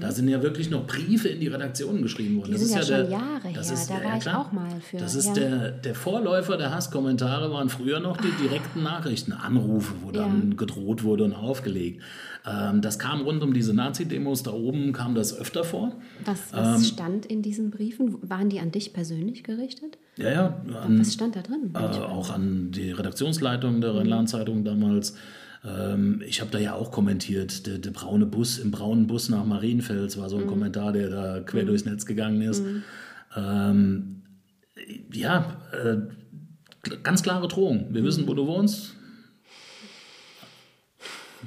Da 0.00 0.12
sind 0.12 0.28
ja 0.28 0.42
wirklich 0.42 0.70
noch 0.70 0.86
Briefe 0.86 1.28
in 1.28 1.40
die 1.40 1.48
Redaktionen 1.48 2.02
geschrieben 2.02 2.36
worden. 2.38 2.52
Die 2.52 2.58
sind 2.58 2.76
ja 2.76 2.82
schon 2.82 3.10
Jahre 3.10 3.48
her. 3.48 3.62
Da 3.88 4.04
war 4.04 4.16
ich 4.16 4.22
klar. 4.22 4.40
auch 4.40 4.52
mal 4.52 4.68
für, 4.80 4.96
Das 4.96 5.14
ist 5.14 5.28
ja. 5.28 5.34
der, 5.34 5.70
der 5.72 5.94
Vorläufer 5.94 6.56
der 6.56 6.74
Hasskommentare, 6.74 7.50
waren 7.52 7.68
früher 7.68 8.00
noch 8.00 8.16
die 8.16 8.30
direkten 8.42 8.82
Nachrichten, 8.82 9.32
Anrufe, 9.32 9.94
wo 10.02 10.10
dann 10.10 10.56
gedroht 10.56 11.02
wurde 11.04 11.24
und 11.24 11.32
aufgelegt. 11.34 12.02
Ähm, 12.44 12.80
das 12.80 12.98
kam 12.98 13.22
rund 13.22 13.42
um 13.42 13.52
diese 13.52 13.72
Nazi-Demos 13.74 14.42
da 14.42 14.52
oben, 14.52 14.92
kam 14.92 15.14
das 15.14 15.36
öfter 15.36 15.64
vor. 15.64 15.92
Was, 16.24 16.52
was 16.52 16.78
Ähm, 16.80 16.84
stand 16.84 17.26
in 17.26 17.42
diesen 17.42 17.70
Briefen? 17.70 18.18
Waren 18.28 18.48
die 18.48 18.60
an 18.60 18.72
dich 18.72 18.92
persönlich 18.92 19.44
gerichtet? 19.44 19.98
Ja, 20.16 20.30
ja. 20.30 20.62
An, 20.82 20.98
Was 21.00 21.14
stand 21.14 21.36
da 21.36 21.42
drin? 21.42 21.72
äh, 21.74 21.78
auch 21.78 22.30
an 22.30 22.70
die 22.72 22.90
Redaktionsleitung 22.90 23.80
der 23.80 23.94
Rheinland-Zeitung 23.94 24.64
damals. 24.64 25.14
Ähm, 25.64 26.22
ich 26.26 26.40
habe 26.40 26.50
da 26.50 26.58
ja 26.58 26.74
auch 26.74 26.90
kommentiert, 26.90 27.66
der, 27.66 27.78
der 27.78 27.90
braune 27.90 28.26
Bus, 28.26 28.58
im 28.58 28.70
braunen 28.70 29.06
Bus 29.06 29.28
nach 29.28 29.44
Marienfels 29.44 30.18
war 30.18 30.28
so 30.28 30.38
ein 30.38 30.46
Kommentar, 30.46 30.92
der 30.92 31.08
da 31.08 31.40
quer 31.40 31.64
durchs 31.64 31.84
Netz 31.84 32.06
gegangen 32.06 32.42
ist. 32.42 32.62
Ähm, 33.36 34.22
ja, 35.12 35.56
äh, 35.72 35.98
ganz 37.02 37.22
klare 37.22 37.48
Drohung. 37.48 37.86
Wir 37.90 38.02
wissen, 38.02 38.26
wo 38.26 38.34
du 38.34 38.46
wohnst. 38.46 38.94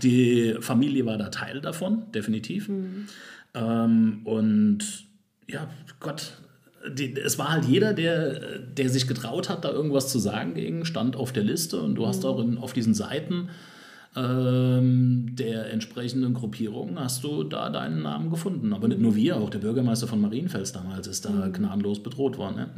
Die 0.01 0.55
Familie 0.59 1.05
war 1.05 1.17
da 1.17 1.29
Teil 1.29 1.61
davon, 1.61 2.11
definitiv. 2.13 2.69
Ähm, 3.53 4.21
und 4.25 5.05
ja, 5.47 5.69
Gott, 5.99 6.33
die, 6.89 7.15
es 7.15 7.39
war 7.39 7.51
halt 7.51 7.65
jeder, 7.65 7.93
der, 7.93 8.59
der 8.59 8.89
sich 8.89 9.07
getraut 9.07 9.49
hat, 9.49 9.63
da 9.63 9.71
irgendwas 9.71 10.11
zu 10.11 10.19
sagen 10.19 10.53
gegen, 10.53 10.85
stand 10.85 11.15
auf 11.15 11.31
der 11.31 11.43
Liste 11.43 11.81
und 11.81 11.95
du 11.95 12.07
hast 12.07 12.25
auch 12.25 12.39
in, 12.39 12.57
auf 12.57 12.73
diesen 12.73 12.93
Seiten 12.93 13.49
ähm, 14.15 15.35
der 15.35 15.71
entsprechenden 15.71 16.33
Gruppierungen 16.33 16.99
hast 16.99 17.23
du 17.23 17.43
da 17.43 17.69
deinen 17.69 18.01
Namen 18.01 18.29
gefunden. 18.29 18.73
Aber 18.73 18.87
nicht 18.87 19.01
nur 19.01 19.15
wir, 19.15 19.37
auch 19.37 19.49
der 19.49 19.59
Bürgermeister 19.59 20.07
von 20.07 20.21
Marienfels 20.21 20.71
damals 20.71 21.07
ist 21.07 21.25
da 21.25 21.49
gnadenlos 21.51 22.01
bedroht 22.01 22.37
worden. 22.37 22.55
Ne? 22.55 22.69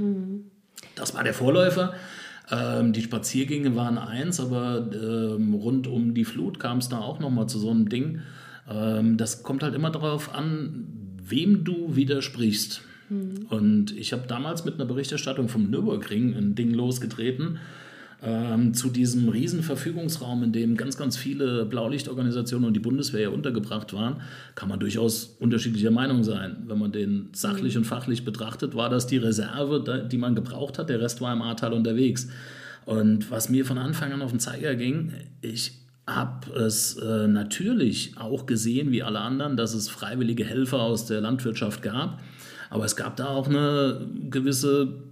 Das 0.96 1.14
war 1.14 1.24
der 1.24 1.34
Vorläufer. 1.34 1.94
Ähm, 2.50 2.94
die 2.94 3.02
Spaziergänge 3.02 3.76
waren 3.76 3.98
eins, 3.98 4.40
aber 4.40 4.90
ähm, 4.94 5.54
rund 5.54 5.88
um 5.88 6.14
die 6.14 6.26
Flut 6.26 6.60
kam 6.60 6.80
es 6.80 6.90
da 6.90 7.00
auch 7.00 7.20
nochmal 7.20 7.48
zu 7.48 7.60
so 7.60 7.70
einem 7.70 7.90
Ding. 7.90 8.22
Ähm, 8.70 9.18
das 9.18 9.44
kommt 9.44 9.64
halt 9.64 9.76
immer 9.76 9.92
darauf 9.92 10.34
an, 10.34 10.88
wem 11.22 11.64
du 11.64 11.96
widersprichst. 11.96 12.82
Und 13.50 13.96
ich 13.96 14.12
habe 14.12 14.24
damals 14.28 14.66
mit 14.66 14.76
einer 14.76 14.86
Berichterstattung 14.86 15.48
vom 15.48 15.70
Nürburgring 15.70 16.36
ein 16.36 16.56
Ding 16.56 16.72
losgetreten, 16.72 17.60
ähm, 18.24 18.74
zu 18.74 18.90
diesem 18.90 19.30
riesen 19.30 19.62
Verfügungsraum, 19.62 20.44
in 20.44 20.52
dem 20.52 20.76
ganz, 20.76 20.98
ganz 20.98 21.18
viele 21.18 21.66
Blaulichtorganisationen 21.66 22.68
und 22.68 22.74
die 22.74 22.80
Bundeswehr 22.80 23.22
ja 23.22 23.30
untergebracht 23.30 23.94
waren, 23.94 24.22
kann 24.56 24.70
man 24.70 24.80
durchaus 24.80 25.38
unterschiedlicher 25.40 25.92
Meinung 25.92 26.24
sein. 26.24 26.64
Wenn 26.66 26.80
man 26.80 26.92
den 26.92 27.30
sachlich 27.34 27.78
und 27.78 27.86
fachlich 27.86 28.26
betrachtet, 28.26 28.76
war 28.76 28.90
das 28.90 29.06
die 29.06 29.18
Reserve, 29.18 30.08
die 30.12 30.18
man 30.18 30.34
gebraucht 30.34 30.80
hat. 30.80 30.90
Der 30.90 31.00
Rest 31.00 31.22
war 31.22 31.32
im 31.32 31.44
Ahrtal 31.44 31.74
unterwegs. 31.74 32.28
Und 32.86 33.30
was 33.30 33.50
mir 33.50 33.66
von 33.66 33.78
Anfang 33.78 34.14
an 34.14 34.22
auf 34.22 34.32
den 34.32 34.40
Zeiger 34.40 34.76
ging, 34.76 35.14
ich 35.42 35.74
habe 36.08 36.54
es 36.54 36.96
äh, 36.98 37.28
natürlich 37.28 38.14
auch 38.18 38.46
gesehen, 38.46 38.92
wie 38.92 39.04
alle 39.04 39.20
anderen, 39.20 39.58
dass 39.58 39.74
es 39.74 39.90
freiwillige 39.90 40.46
Helfer 40.46 40.80
aus 40.80 41.06
der 41.06 41.22
Landwirtschaft 41.22 41.84
gab. 41.84 42.22
Aber 42.70 42.86
es 42.86 42.96
gab 42.96 43.18
da 43.18 43.28
auch 43.28 43.48
eine 43.48 44.08
gewisse 44.30 45.04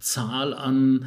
Zahl 0.00 0.52
an 0.52 1.06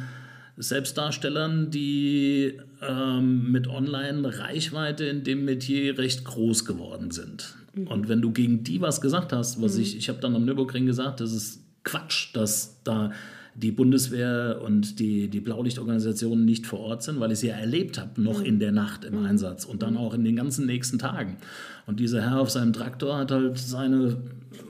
Selbstdarstellern, 0.62 1.70
die 1.70 2.58
ähm, 2.86 3.50
mit 3.50 3.66
Online-Reichweite 3.68 5.04
in 5.04 5.24
dem 5.24 5.44
Metier 5.44 5.98
recht 5.98 6.24
groß 6.24 6.64
geworden 6.64 7.10
sind. 7.10 7.54
Und 7.74 8.08
wenn 8.08 8.20
du 8.20 8.32
gegen 8.32 8.64
die 8.64 8.80
was 8.80 9.00
gesagt 9.00 9.32
hast, 9.32 9.62
was 9.62 9.76
ich, 9.76 9.96
ich 9.96 10.08
habe 10.08 10.20
dann 10.20 10.34
am 10.34 10.44
Nürburgring 10.44 10.86
gesagt, 10.86 11.20
das 11.20 11.32
ist 11.32 11.60
Quatsch, 11.84 12.34
dass 12.34 12.82
da 12.84 13.12
die 13.54 13.72
Bundeswehr 13.72 14.60
und 14.64 14.98
die, 15.00 15.28
die 15.28 15.40
Blaulichtorganisationen 15.40 16.44
nicht 16.44 16.66
vor 16.66 16.80
Ort 16.80 17.02
sind, 17.02 17.20
weil 17.20 17.32
ich 17.32 17.40
sie 17.40 17.48
ja 17.48 17.56
erlebt 17.56 17.98
habe, 17.98 18.20
noch 18.20 18.42
in 18.42 18.58
der 18.58 18.72
Nacht 18.72 19.04
im 19.04 19.24
Einsatz 19.24 19.64
und 19.64 19.82
dann 19.82 19.96
auch 19.96 20.14
in 20.14 20.24
den 20.24 20.36
ganzen 20.36 20.66
nächsten 20.66 20.98
Tagen. 20.98 21.36
Und 21.86 22.00
dieser 22.00 22.22
Herr 22.22 22.40
auf 22.40 22.50
seinem 22.50 22.72
Traktor 22.72 23.18
hat 23.18 23.30
halt 23.30 23.58
seine 23.58 24.18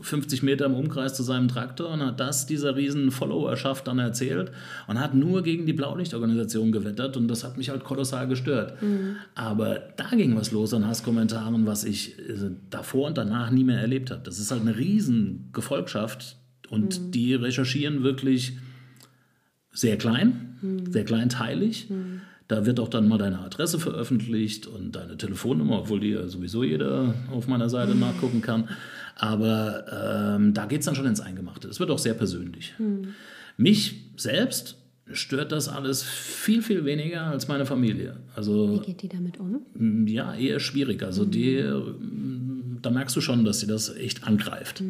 50 0.01 0.43
Meter 0.43 0.67
im 0.67 0.75
Umkreis 0.75 1.15
zu 1.15 1.23
seinem 1.23 1.49
Traktor 1.49 1.91
und 1.91 2.03
hat 2.05 2.21
das 2.21 2.47
dieser 2.47 2.77
riesen 2.77 3.11
Followerschaft 3.11 3.87
dann 3.87 3.99
erzählt 3.99 4.51
und 4.87 5.01
hat 5.01 5.15
nur 5.15 5.43
gegen 5.43 5.67
die 5.67 5.73
Blaulichtorganisation 5.73 6.73
gewettert 6.73 7.17
und 7.17 7.29
das 7.29 7.45
hat 7.45 7.57
mich 7.57 7.71
halt 7.71 7.85
kolossal 7.85 8.29
gestört. 8.29 8.75
Aber 9.35 9.81
da 9.97 10.09
ging 10.11 10.37
was 10.37 10.51
los 10.51 10.75
an 10.75 10.87
Hasskommentaren, 10.87 11.67
was 11.67 11.85
ich 11.85 12.19
äh, 12.19 12.51
davor 12.71 13.09
und 13.09 13.19
danach 13.19 13.51
nie 13.51 13.65
mehr 13.65 13.81
erlebt 13.81 14.11
habe. 14.11 14.23
Das 14.25 14.39
ist 14.39 14.51
halt 14.51 14.63
eine 14.63 14.77
riesen 14.77 15.51
Gefolgschaft 15.53 16.37
und 16.69 17.15
die 17.15 17.35
recherchieren 17.35 18.03
wirklich 18.03 18.59
sehr 19.73 19.97
klein, 19.97 20.57
sehr 20.91 21.05
kleinteilig. 21.05 21.89
Da 22.49 22.67
wird 22.67 22.81
auch 22.81 22.89
dann 22.89 23.07
mal 23.07 23.17
deine 23.17 23.39
Adresse 23.39 23.79
veröffentlicht 23.79 24.67
und 24.67 24.97
deine 24.97 25.17
Telefonnummer, 25.17 25.79
obwohl 25.79 26.01
die 26.01 26.09
ja 26.11 26.27
sowieso 26.27 26.65
jeder 26.65 27.15
auf 27.31 27.47
meiner 27.47 27.69
Seite 27.69 27.95
nachgucken 27.95 28.43
kann. 28.43 28.69
Aber 29.21 30.37
ähm, 30.37 30.55
da 30.55 30.65
geht 30.65 30.81
es 30.81 30.87
dann 30.87 30.95
schon 30.95 31.05
ins 31.05 31.21
Eingemachte. 31.21 31.69
Es 31.69 31.79
wird 31.79 31.91
auch 31.91 31.99
sehr 31.99 32.15
persönlich. 32.15 32.75
Mich 33.59 34.03
selbst 34.17 34.77
stört 35.13 35.53
das 35.53 35.69
alles 35.69 36.03
viel, 36.03 36.63
viel 36.63 36.87
weniger 36.87 37.25
als 37.25 37.47
meine 37.47 37.67
Familie. 37.67 38.17
Also 38.35 38.81
Wie 38.81 38.87
geht 38.87 39.03
die 39.03 39.09
damit 39.09 39.39
um? 39.39 40.07
ja, 40.07 40.35
eher 40.35 40.59
schwierig. 40.59 41.03
Also 41.03 41.27
die, 41.27 41.57
ähm, 41.57 42.79
da 42.81 42.91
merkst 42.91 43.15
du 43.15 43.21
schon, 43.21 43.45
dass 43.45 43.61
sie 43.61 43.67
das 43.67 43.95
echt 43.95 44.25
angreift. 44.25 44.83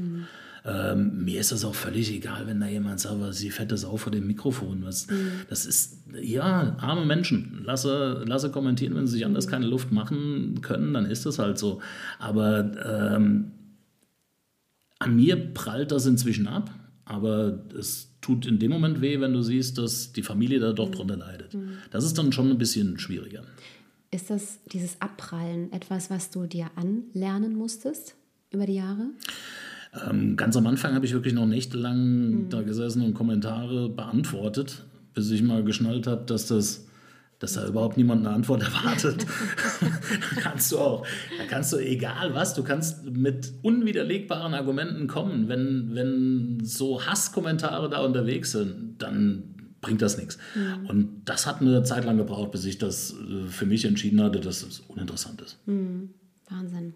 Ähm, 0.64 1.24
mir 1.24 1.40
ist 1.40 1.50
das 1.50 1.64
auch 1.64 1.74
völlig 1.74 2.12
egal, 2.12 2.46
wenn 2.46 2.60
da 2.60 2.68
jemand 2.68 3.00
sagt, 3.00 3.18
was 3.18 3.38
die 3.38 3.50
fette 3.50 3.76
Sau 3.76 3.96
vor 3.96 4.12
dem 4.12 4.28
Mikrofon. 4.28 4.84
Was, 4.84 5.08
Das 5.48 5.66
ist, 5.66 6.04
ja, 6.20 6.76
arme 6.78 7.04
Menschen. 7.04 7.62
Lasse, 7.64 8.22
lasse 8.28 8.50
kommentieren, 8.50 8.94
wenn 8.94 9.06
sie 9.08 9.14
sich 9.14 9.26
anders 9.26 9.48
keine 9.48 9.66
Luft 9.66 9.90
machen 9.90 10.60
können, 10.60 10.94
dann 10.94 11.06
ist 11.06 11.26
das 11.26 11.40
halt 11.40 11.58
so. 11.58 11.80
Aber 12.20 13.16
ähm, 13.16 13.52
an 15.00 15.16
mir 15.16 15.52
prallt 15.52 15.90
das 15.90 16.06
inzwischen 16.06 16.46
ab, 16.46 16.70
aber 17.04 17.64
es 17.76 18.12
tut 18.20 18.46
in 18.46 18.58
dem 18.58 18.70
Moment 18.70 19.00
weh, 19.00 19.18
wenn 19.20 19.32
du 19.32 19.42
siehst, 19.42 19.78
dass 19.78 20.12
die 20.12 20.22
Familie 20.22 20.60
da 20.60 20.72
doch 20.72 20.90
drunter 20.90 21.16
leidet. 21.16 21.56
Das 21.90 22.04
ist 22.04 22.16
dann 22.18 22.32
schon 22.32 22.50
ein 22.50 22.58
bisschen 22.58 22.98
schwieriger. 22.98 23.42
Ist 24.12 24.30
das 24.30 24.58
dieses 24.70 25.00
Abprallen 25.00 25.72
etwas, 25.72 26.10
was 26.10 26.30
du 26.30 26.46
dir 26.46 26.70
anlernen 26.76 27.56
musstest 27.56 28.14
über 28.50 28.66
die 28.66 28.74
Jahre? 28.74 29.10
Ähm, 30.08 30.36
ganz 30.36 30.56
am 30.56 30.66
Anfang 30.66 30.94
habe 30.94 31.06
ich 31.06 31.12
wirklich 31.12 31.34
noch 31.34 31.46
nächtelang 31.46 32.48
da 32.48 32.62
gesessen 32.62 33.02
und 33.02 33.14
Kommentare 33.14 33.88
beantwortet, 33.88 34.84
bis 35.14 35.30
ich 35.30 35.42
mal 35.42 35.64
geschnallt 35.64 36.06
habe, 36.06 36.24
dass 36.26 36.46
das 36.46 36.86
dass 37.40 37.54
da 37.54 37.66
überhaupt 37.66 37.96
niemand 37.96 38.24
eine 38.24 38.34
Antwort 38.34 38.62
erwartet. 38.62 39.26
da 39.80 40.40
kannst 40.40 40.70
du 40.70 40.78
auch, 40.78 41.06
da 41.38 41.44
kannst 41.46 41.72
du 41.72 41.78
egal 41.78 42.34
was, 42.34 42.54
du 42.54 42.62
kannst 42.62 43.04
mit 43.06 43.52
unwiderlegbaren 43.62 44.54
Argumenten 44.54 45.08
kommen. 45.08 45.48
Wenn, 45.48 45.94
wenn 45.94 46.58
so 46.62 47.04
Hasskommentare 47.04 47.90
da 47.90 48.04
unterwegs 48.04 48.52
sind, 48.52 49.02
dann 49.02 49.54
bringt 49.80 50.02
das 50.02 50.18
nichts. 50.18 50.38
Und 50.88 51.22
das 51.24 51.46
hat 51.46 51.62
eine 51.62 51.82
Zeit 51.82 52.04
lang 52.04 52.18
gebraucht, 52.18 52.52
bis 52.52 52.66
ich 52.66 52.76
das 52.76 53.14
äh, 53.14 53.48
für 53.48 53.64
mich 53.64 53.86
entschieden 53.86 54.22
hatte, 54.22 54.40
dass 54.40 54.62
es 54.62 54.80
uninteressant 54.80 55.40
ist. 55.40 55.58
Wahnsinn. 56.50 56.94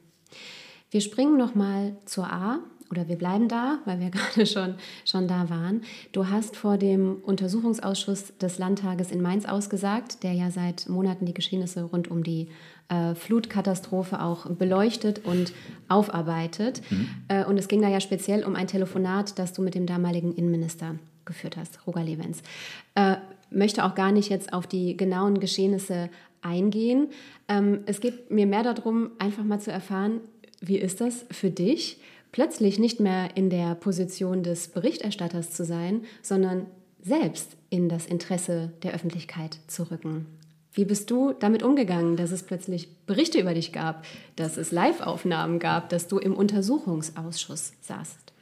Wir 0.91 1.01
springen 1.01 1.39
nochmal 1.39 1.97
zur 2.05 2.31
A 2.31 2.61
oder 2.95 3.09
wir 3.09 3.17
bleiben 3.17 3.49
da, 3.49 3.79
weil 3.85 4.01
wir 4.01 4.11
gerade 4.11 4.47
schon, 4.47 4.75
schon 5.05 5.29
da 5.29 5.51
waren. 5.51 5.83
Du 6.13 6.29
hast 6.29 6.57
vor 6.57 6.79
dem 6.79 7.17
Untersuchungsausschuss 7.23 8.37
des 8.39 8.59
Landtages 8.59 9.11
in 9.11 9.21
Mainz 9.21 9.45
ausgesagt, 9.45 10.23
der 10.23 10.33
ja 10.33 10.51
seit 10.51 10.89
Monaten 10.89 11.27
die 11.27 11.35
Geschehnisse 11.35 11.83
rund 11.83 12.09
um 12.09 12.23
die 12.23 12.49
äh, 12.89 13.15
Flutkatastrophe 13.15 14.23
auch 14.23 14.47
beleuchtet 14.47 15.25
und 15.25 15.53
aufarbeitet. 15.89 16.83
Äh, 17.29 17.45
und 17.45 17.59
es 17.59 17.69
ging 17.69 17.83
da 17.83 17.89
ja 17.89 18.01
speziell 18.01 18.45
um 18.45 18.55
ein 18.55 18.67
Telefonat, 18.67 19.39
das 19.39 19.53
du 19.53 19.63
mit 19.63 19.75
dem 19.75 19.87
damaligen 19.87 20.35
Innenminister 20.35 20.97
geführt 21.25 21.57
hast, 21.57 21.87
Roger 21.87 22.05
Levens. 22.05 22.43
Äh, 22.95 23.17
möchte 23.51 23.85
auch 23.85 23.95
gar 23.95 24.13
nicht 24.13 24.29
jetzt 24.29 24.53
auf 24.53 24.67
die 24.67 24.97
genauen 24.97 25.41
Geschehnisse 25.41 26.11
eingehen. 26.43 27.09
Ähm, 27.49 27.81
es 27.87 28.01
geht 28.01 28.31
mir 28.31 28.47
mehr 28.47 28.63
darum, 28.63 29.11
einfach 29.19 29.45
mal 29.45 29.61
zu 29.61 29.73
erfahren, 29.73 30.21
wie 30.61 30.79
ist 30.79 31.01
das 31.01 31.25
für 31.31 31.51
dich, 31.51 31.99
plötzlich 32.35 32.81
nicht 32.81 32.99
mehr 32.99 33.37
in 33.37 33.49
der 33.49 33.77
Position 33.77 34.43
des 34.43 34.67
Berichterstatters 34.67 35.53
zu 35.53 35.65
sein, 35.65 36.03
sondern 36.21 36.67
selbst 37.01 37.57
in 37.71 37.89
das 37.89 38.07
Interesse 38.07 38.73
der 38.83 38.93
Öffentlichkeit 38.93 39.61
zu 39.69 39.89
rücken. 39.89 40.27
Wie 40.73 40.85
bist 40.85 41.13
du 41.13 41.33
damit 41.33 41.63
umgegangen, 41.63 42.17
dass 42.17 42.33
es 42.33 42.43
plötzlich 42.43 42.89
Berichte 43.07 43.39
über 43.39 43.55
dich 43.55 43.73
gab, 43.73 44.05
dass 44.35 44.57
es 44.57 44.73
Live-Aufnahmen 44.73 45.61
gab, 45.61 45.91
dass 45.91 46.09
du 46.09 46.19
im 46.19 46.35
Untersuchungsausschuss 46.35 47.75
saßt? 47.83 48.33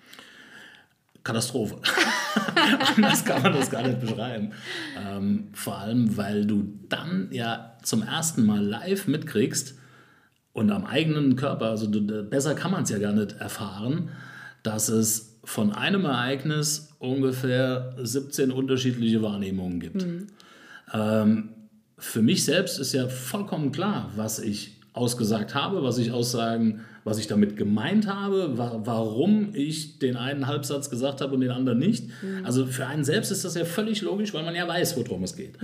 Katastrophe. 1.23 1.77
Anders 2.97 3.27
kann 3.27 3.43
man 3.43 3.53
das 3.53 3.69
gar 3.69 3.87
nicht 3.87 4.01
beschreiben. 4.01 4.53
Ähm, 4.99 5.49
vor 5.53 5.77
allem, 5.77 6.17
weil 6.17 6.47
du 6.47 6.65
dann 6.89 7.29
ja 7.31 7.77
zum 7.83 8.03
ersten 8.03 8.47
Mal 8.47 8.65
live 8.65 9.07
mitkriegst 9.07 9.75
und 10.53 10.71
am 10.71 10.85
eigenen 10.85 11.37
Körper, 11.37 11.67
also 11.67 11.87
du, 11.87 12.23
besser 12.25 12.55
kann 12.55 12.71
man 12.71 12.83
es 12.83 12.91
ja 12.91 12.99
gar 12.99 13.13
nicht 13.13 13.33
erfahren, 13.33 14.11
dass 14.63 14.89
es 14.89 15.39
von 15.45 15.73
einem 15.73 16.05
Ereignis 16.05 16.91
ungefähr 16.99 17.95
17 18.01 18.53
unterschiedliche 18.53 19.23
Wahrnehmungen 19.23 19.81
gibt. 19.81 20.03
Ähm, 20.93 21.49
für 21.99 22.23
mich 22.23 22.45
selbst 22.45 22.79
ist 22.79 22.93
ja 22.93 23.09
vollkommen 23.09 23.73
klar, 23.73 24.11
was 24.17 24.39
ich 24.39 24.81
ausgesagt 24.93 25.55
habe, 25.55 25.83
was 25.83 25.99
ich 25.99 26.13
aussagen, 26.13 26.81
was 27.05 27.19
ich 27.19 27.27
damit 27.27 27.57
gemeint 27.57 28.07
habe, 28.07 28.59
wa 28.59 28.83
warum 28.85 29.55
ich 29.55 29.99
den 29.99 30.17
einen 30.17 30.47
Halbsatz 30.47 30.91
gesagt 30.91 31.21
habe 31.21 31.35
und 31.35 31.41
den 31.41 31.51
anderen 31.51 31.79
nicht. 31.79 32.11
Also 32.45 32.67
für 32.67 32.87
einen 32.87 33.05
selbst 33.05 33.31
ist 33.31 33.45
das 33.45 33.55
ja 33.55 33.65
völlig 33.65 34.03
logisch, 34.03 34.35
weil 34.35 34.45
man 34.45 34.55
ja 34.55 34.69
weiß, 34.69 34.97
worum 34.97 35.25
es 35.25 35.35
geht. 35.35 35.59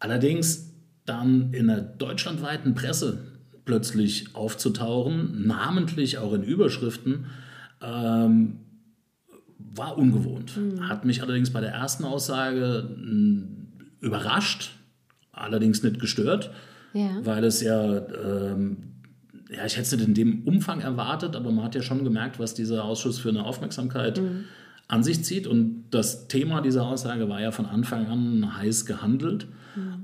Allerdings 0.00 0.70
dann 1.06 1.52
in 1.52 1.68
der 1.68 1.80
deutschlandweiten 1.80 2.74
Presse 2.74 3.31
plötzlich 3.64 4.34
aufzutauchen, 4.34 5.46
namentlich 5.46 6.18
auch 6.18 6.32
in 6.32 6.42
Überschriften, 6.42 7.26
ähm, 7.82 8.58
war 9.74 9.96
ungewohnt. 9.96 10.58
Hat 10.82 11.04
mich 11.04 11.22
allerdings 11.22 11.50
bei 11.50 11.60
der 11.60 11.70
ersten 11.72 12.04
Aussage 12.04 12.88
mh, 12.96 13.42
überrascht, 14.00 14.72
allerdings 15.32 15.82
nicht 15.82 15.98
gestört, 16.00 16.50
Ja. 16.92 17.10
weil 17.24 17.44
es 17.44 17.62
ja, 17.62 17.98
ähm, 18.08 18.76
ja, 19.50 19.64
ich 19.64 19.74
hätte 19.76 19.82
es 19.82 19.92
nicht 19.92 20.06
in 20.06 20.14
dem 20.14 20.42
Umfang 20.46 20.80
erwartet, 20.80 21.36
aber 21.36 21.50
man 21.52 21.64
hat 21.64 21.74
ja 21.74 21.82
schon 21.82 22.04
gemerkt, 22.04 22.38
was 22.38 22.54
dieser 22.54 22.84
Ausschuss 22.84 23.18
für 23.18 23.28
eine 23.30 23.44
Aufmerksamkeit 23.44 24.20
an 24.88 25.02
sich 25.02 25.24
zieht. 25.24 25.46
Und 25.46 25.84
das 25.90 26.26
Thema 26.28 26.60
dieser 26.60 26.84
Aussage 26.86 27.28
war 27.28 27.40
ja 27.40 27.50
von 27.52 27.66
Anfang 27.66 28.06
an 28.08 28.56
heiß 28.58 28.84
gehandelt, 28.86 29.46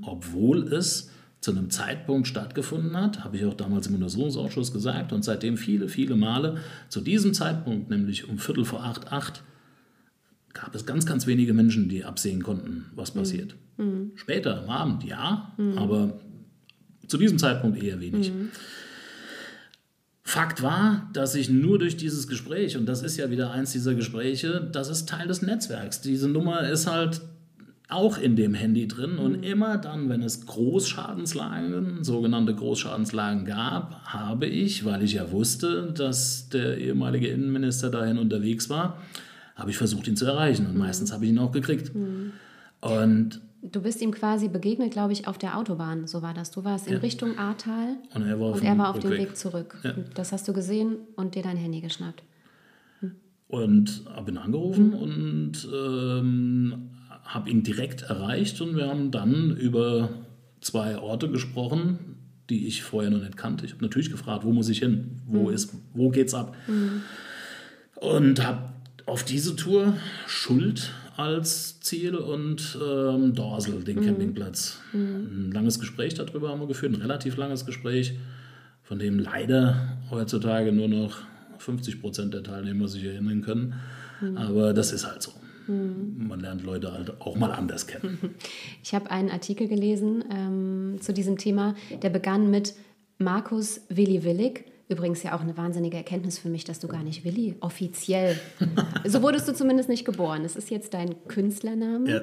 obwohl 0.01 0.63
es 0.73 1.11
zu 1.41 1.51
einem 1.51 1.69
Zeitpunkt 1.69 2.27
stattgefunden 2.27 2.97
hat, 2.97 3.23
habe 3.23 3.37
ich 3.37 3.45
auch 3.45 3.53
damals 3.53 3.87
im 3.87 3.95
Untersuchungsausschuss 3.95 4.73
gesagt 4.73 5.13
und 5.13 5.23
seitdem 5.23 5.57
viele, 5.57 5.87
viele 5.87 6.15
Male, 6.15 6.57
zu 6.89 7.01
diesem 7.01 7.33
Zeitpunkt, 7.33 7.89
nämlich 7.89 8.27
um 8.27 8.37
Viertel 8.39 8.65
vor 8.65 8.83
acht, 8.83 9.11
acht, 9.11 9.43
gab 10.53 10.75
es 10.75 10.85
ganz, 10.85 11.05
ganz 11.05 11.27
wenige 11.27 11.53
Menschen, 11.53 11.87
die 11.87 12.03
absehen 12.03 12.43
konnten, 12.43 12.85
was 12.93 13.11
passiert. 13.11 13.55
Später 14.15 14.61
am 14.61 14.69
Abend, 14.69 15.03
ja, 15.05 15.55
aber 15.77 16.19
zu 17.07 17.17
diesem 17.17 17.37
Zeitpunkt 17.37 17.81
eher 17.81 18.01
wenig. 18.01 18.31
Fakt 20.21 20.61
war, 20.61 21.09
dass 21.13 21.33
ich 21.35 21.49
nur 21.49 21.79
durch 21.79 21.95
dieses 21.95 22.27
Gespräch, 22.27 22.75
und 22.75 22.85
das 22.85 23.01
ist 23.01 23.17
ja 23.17 23.31
wieder 23.31 23.51
eins 23.51 23.71
dieser 23.71 23.95
Gespräche, 23.95 24.69
das 24.71 24.89
ist 24.89 25.07
Teil 25.07 25.27
des 25.27 25.41
Netzwerks. 25.41 26.01
Diese 26.01 26.27
Nummer 26.27 26.69
ist 26.69 26.85
halt 26.85 27.21
auch 27.89 28.19
in 28.19 28.35
dem 28.35 28.53
Handy 28.53 28.87
drin 28.87 29.17
und 29.17 29.43
immer 29.43 29.77
dann, 29.77 30.09
wenn 30.09 30.21
es 30.21 30.45
Großschadenslagen, 30.45 32.03
sogenannte 32.03 32.53
Großschadenslagen 32.53 33.45
gab, 33.45 34.03
habe 34.05 34.45
ich, 34.45 34.85
weil 34.85 35.01
ich 35.01 35.13
ja 35.13 35.31
wusste, 35.31 35.91
dass 35.91 36.49
der 36.49 36.77
ehemalige 36.77 37.27
Innenminister 37.27 37.89
dahin 37.89 38.19
unterwegs 38.19 38.69
war, 38.69 39.01
habe 39.55 39.71
ich 39.71 39.77
versucht, 39.77 40.07
ihn 40.07 40.15
zu 40.15 40.25
erreichen 40.25 40.67
und 40.67 40.77
meistens 40.77 41.11
habe 41.11 41.25
ich 41.25 41.31
ihn 41.31 41.39
auch 41.39 41.51
gekriegt. 41.51 41.91
Und, 42.81 43.41
Du 43.61 43.81
bist 43.81 44.01
ihm 44.01 44.11
quasi 44.11 44.47
begegnet, 44.47 44.91
glaube 44.91 45.11
ich, 45.11 45.27
auf 45.27 45.37
der 45.37 45.57
Autobahn. 45.57 46.07
So 46.07 46.21
war 46.21 46.33
das. 46.33 46.49
Du 46.49 46.63
warst 46.63 46.87
in 46.87 46.95
Richtung 46.95 47.37
Ahrtal 47.37 47.97
und 48.15 48.21
er 48.25 48.39
war 48.39 48.51
auf, 48.51 48.55
und 48.55 48.63
dem 48.63 48.67
er 48.67 48.77
war 48.77 48.89
auf 48.91 48.99
dem. 48.99 49.11
Weg 49.11 49.35
zurück. 49.35 49.77
Ja. 49.83 49.95
Das 50.13 50.31
hast 50.31 50.47
du 50.47 50.53
gesehen 50.53 50.95
und 51.17 51.35
dir 51.35 51.43
dein 51.43 51.57
Handy 51.57 51.81
geschnappt. 51.81 52.23
Und 53.49 54.03
habe 54.15 54.31
ihn 54.31 54.37
angerufen 54.37 54.93
und 54.93 55.67
ähm, 55.73 56.89
habe 57.29 57.49
ihn 57.49 57.61
direkt 57.61 58.01
erreicht 58.01 58.59
und 58.59 58.75
wir 58.75 58.87
haben 58.87 59.11
dann 59.11 59.55
über 59.55 60.09
zwei 60.61 60.97
Orte 60.97 61.29
gesprochen, 61.29 61.99
die 62.49 62.65
ich 62.67 62.81
vorher 62.81 63.11
noch 63.11 63.19
nicht 63.19 63.37
kannte. 63.37 63.65
Ich 63.65 63.73
habe 63.73 63.83
natürlich 63.83 64.09
gefragt, 64.09 64.43
wo 64.43 64.51
muss 64.51 64.67
ich 64.67 64.79
hin? 64.79 65.21
Wo, 65.27 65.49
ist, 65.51 65.71
wo 65.93 66.09
geht's 66.09 66.33
ab? 66.33 66.57
Und 67.95 68.43
habe 68.43 68.73
auf 69.05 69.23
diese 69.23 69.55
Tour 69.55 69.93
Schuld 70.25 70.91
als 71.17 71.79
Ziel 71.81 72.15
und 72.15 72.77
ähm, 72.83 73.35
Dorsel, 73.35 73.83
den 73.83 74.01
Campingplatz. 74.01 74.79
Ein 74.93 75.51
langes 75.51 75.79
Gespräch 75.79 76.15
darüber 76.15 76.49
haben 76.49 76.61
wir 76.61 76.67
geführt, 76.67 76.93
ein 76.93 77.01
relativ 77.01 77.37
langes 77.37 77.63
Gespräch, 77.65 78.13
von 78.81 78.97
dem 78.97 79.19
leider 79.19 79.99
heutzutage 80.09 80.71
nur 80.71 80.87
noch 80.87 81.17
50 81.59 82.01
Prozent 82.01 82.33
der 82.33 82.41
Teilnehmer 82.41 82.87
sich 82.87 83.03
erinnern 83.03 83.41
können. 83.41 83.75
Aber 84.35 84.73
das 84.73 84.91
ist 84.91 85.05
halt 85.05 85.21
so. 85.21 85.31
Man 85.69 86.39
lernt 86.39 86.63
Leute 86.63 86.91
halt 86.91 87.21
auch 87.21 87.35
mal 87.35 87.51
anders 87.51 87.87
kennen. 87.87 88.17
Ich 88.83 88.93
habe 88.93 89.11
einen 89.11 89.29
Artikel 89.29 89.67
gelesen 89.67 90.23
ähm, 90.31 90.97
zu 91.01 91.13
diesem 91.13 91.37
Thema, 91.37 91.75
der 92.01 92.09
begann 92.09 92.49
mit 92.49 92.73
Markus 93.17 93.81
Willi 93.89 94.23
Willig. 94.23 94.65
Übrigens 94.87 95.21
ja 95.21 95.35
auch 95.35 95.41
eine 95.41 95.55
wahnsinnige 95.55 95.97
Erkenntnis 95.97 96.39
für 96.39 96.49
mich, 96.49 96.63
dass 96.63 96.79
du 96.79 96.87
gar 96.87 97.03
nicht 97.03 97.23
Willi 97.23 97.55
offiziell. 97.59 98.39
so 99.05 99.21
wurdest 99.21 99.47
du 99.47 99.53
zumindest 99.53 99.89
nicht 99.89 100.05
geboren. 100.05 100.43
Es 100.43 100.55
ist 100.55 100.71
jetzt 100.71 100.95
dein 100.95 101.15
Künstlername. 101.27 102.09
Ja. 102.09 102.21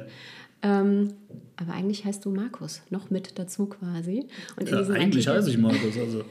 Ähm, 0.63 1.13
aber 1.59 1.73
eigentlich 1.73 2.05
heißt 2.05 2.25
du 2.25 2.31
Markus, 2.31 2.83
noch 2.91 3.09
mit 3.11 3.39
dazu 3.39 3.67
quasi. 3.67 4.27
Und 4.59 4.69
Ja, 4.69 4.79
eigentlich 4.79 5.27
Artikel- 5.29 5.35
heiße 5.35 5.51
ich 5.51 5.59
Markus, 5.59 5.97
also 5.99 6.25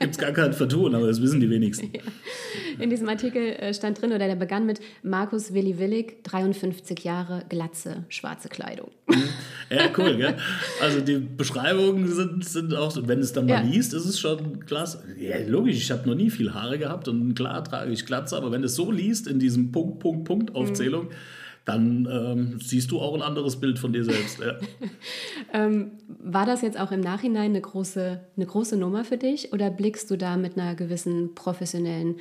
gibt 0.00 0.12
es 0.12 0.18
gar 0.18 0.32
kein 0.32 0.52
Vertun, 0.52 0.94
aber 0.94 1.06
das 1.06 1.20
wissen 1.22 1.40
die 1.40 1.48
wenigsten. 1.48 1.90
In 2.78 2.90
diesem 2.90 3.08
Artikel 3.08 3.42
äh, 3.42 3.72
stand 3.72 4.00
drin, 4.02 4.10
oder 4.12 4.26
der 4.26 4.34
begann 4.36 4.66
mit 4.66 4.80
Markus 5.02 5.54
Willi 5.54 5.78
Willig, 5.78 6.22
53 6.24 7.04
Jahre, 7.04 7.42
Glatze, 7.48 8.04
schwarze 8.10 8.48
Kleidung. 8.50 8.90
Ja, 9.70 9.88
cool, 9.96 10.16
gell? 10.16 10.36
Also 10.82 11.00
die 11.00 11.18
Beschreibungen 11.18 12.06
sind, 12.08 12.44
sind 12.44 12.74
auch, 12.74 12.90
so, 12.90 13.06
wenn 13.08 13.20
es 13.20 13.32
dann 13.32 13.46
mal 13.46 13.52
Ja. 13.52 13.60
liest, 13.60 13.94
ist 13.94 14.04
es 14.04 14.18
schon 14.20 14.64
klasse. 14.66 15.02
Ja, 15.18 15.36
logisch, 15.46 15.76
ich 15.76 15.90
habe 15.90 16.06
noch 16.08 16.16
nie 16.16 16.28
viel 16.28 16.52
Haare 16.52 16.78
gehabt 16.78 17.08
und 17.08 17.34
klar 17.34 17.64
trage 17.64 17.92
ich 17.92 18.04
Glatze, 18.04 18.36
aber 18.36 18.52
wenn 18.52 18.62
es 18.62 18.74
so 18.74 18.90
liest 18.90 19.26
in 19.26 19.38
diesem 19.38 19.72
Punkt, 19.72 20.00
Punkt, 20.00 20.24
Punkt 20.24 20.54
Aufzählung, 20.54 21.08
dann 21.66 22.08
ähm, 22.10 22.60
siehst 22.62 22.92
du 22.92 23.00
auch 23.00 23.14
ein 23.14 23.22
anderes 23.22 23.56
Bild 23.56 23.78
von 23.78 23.92
dir 23.92 24.04
selbst. 24.04 24.38
Ja. 24.40 24.54
War 26.08 26.46
das 26.46 26.62
jetzt 26.62 26.78
auch 26.78 26.92
im 26.92 27.00
Nachhinein 27.00 27.50
eine 27.50 27.60
große, 27.60 28.20
eine 28.36 28.46
große 28.46 28.76
Nummer 28.76 29.04
für 29.04 29.16
dich 29.16 29.52
oder 29.52 29.70
blickst 29.70 30.10
du 30.10 30.16
da 30.16 30.36
mit 30.36 30.56
einer 30.56 30.74
gewissen 30.76 31.34
professionellen 31.34 32.16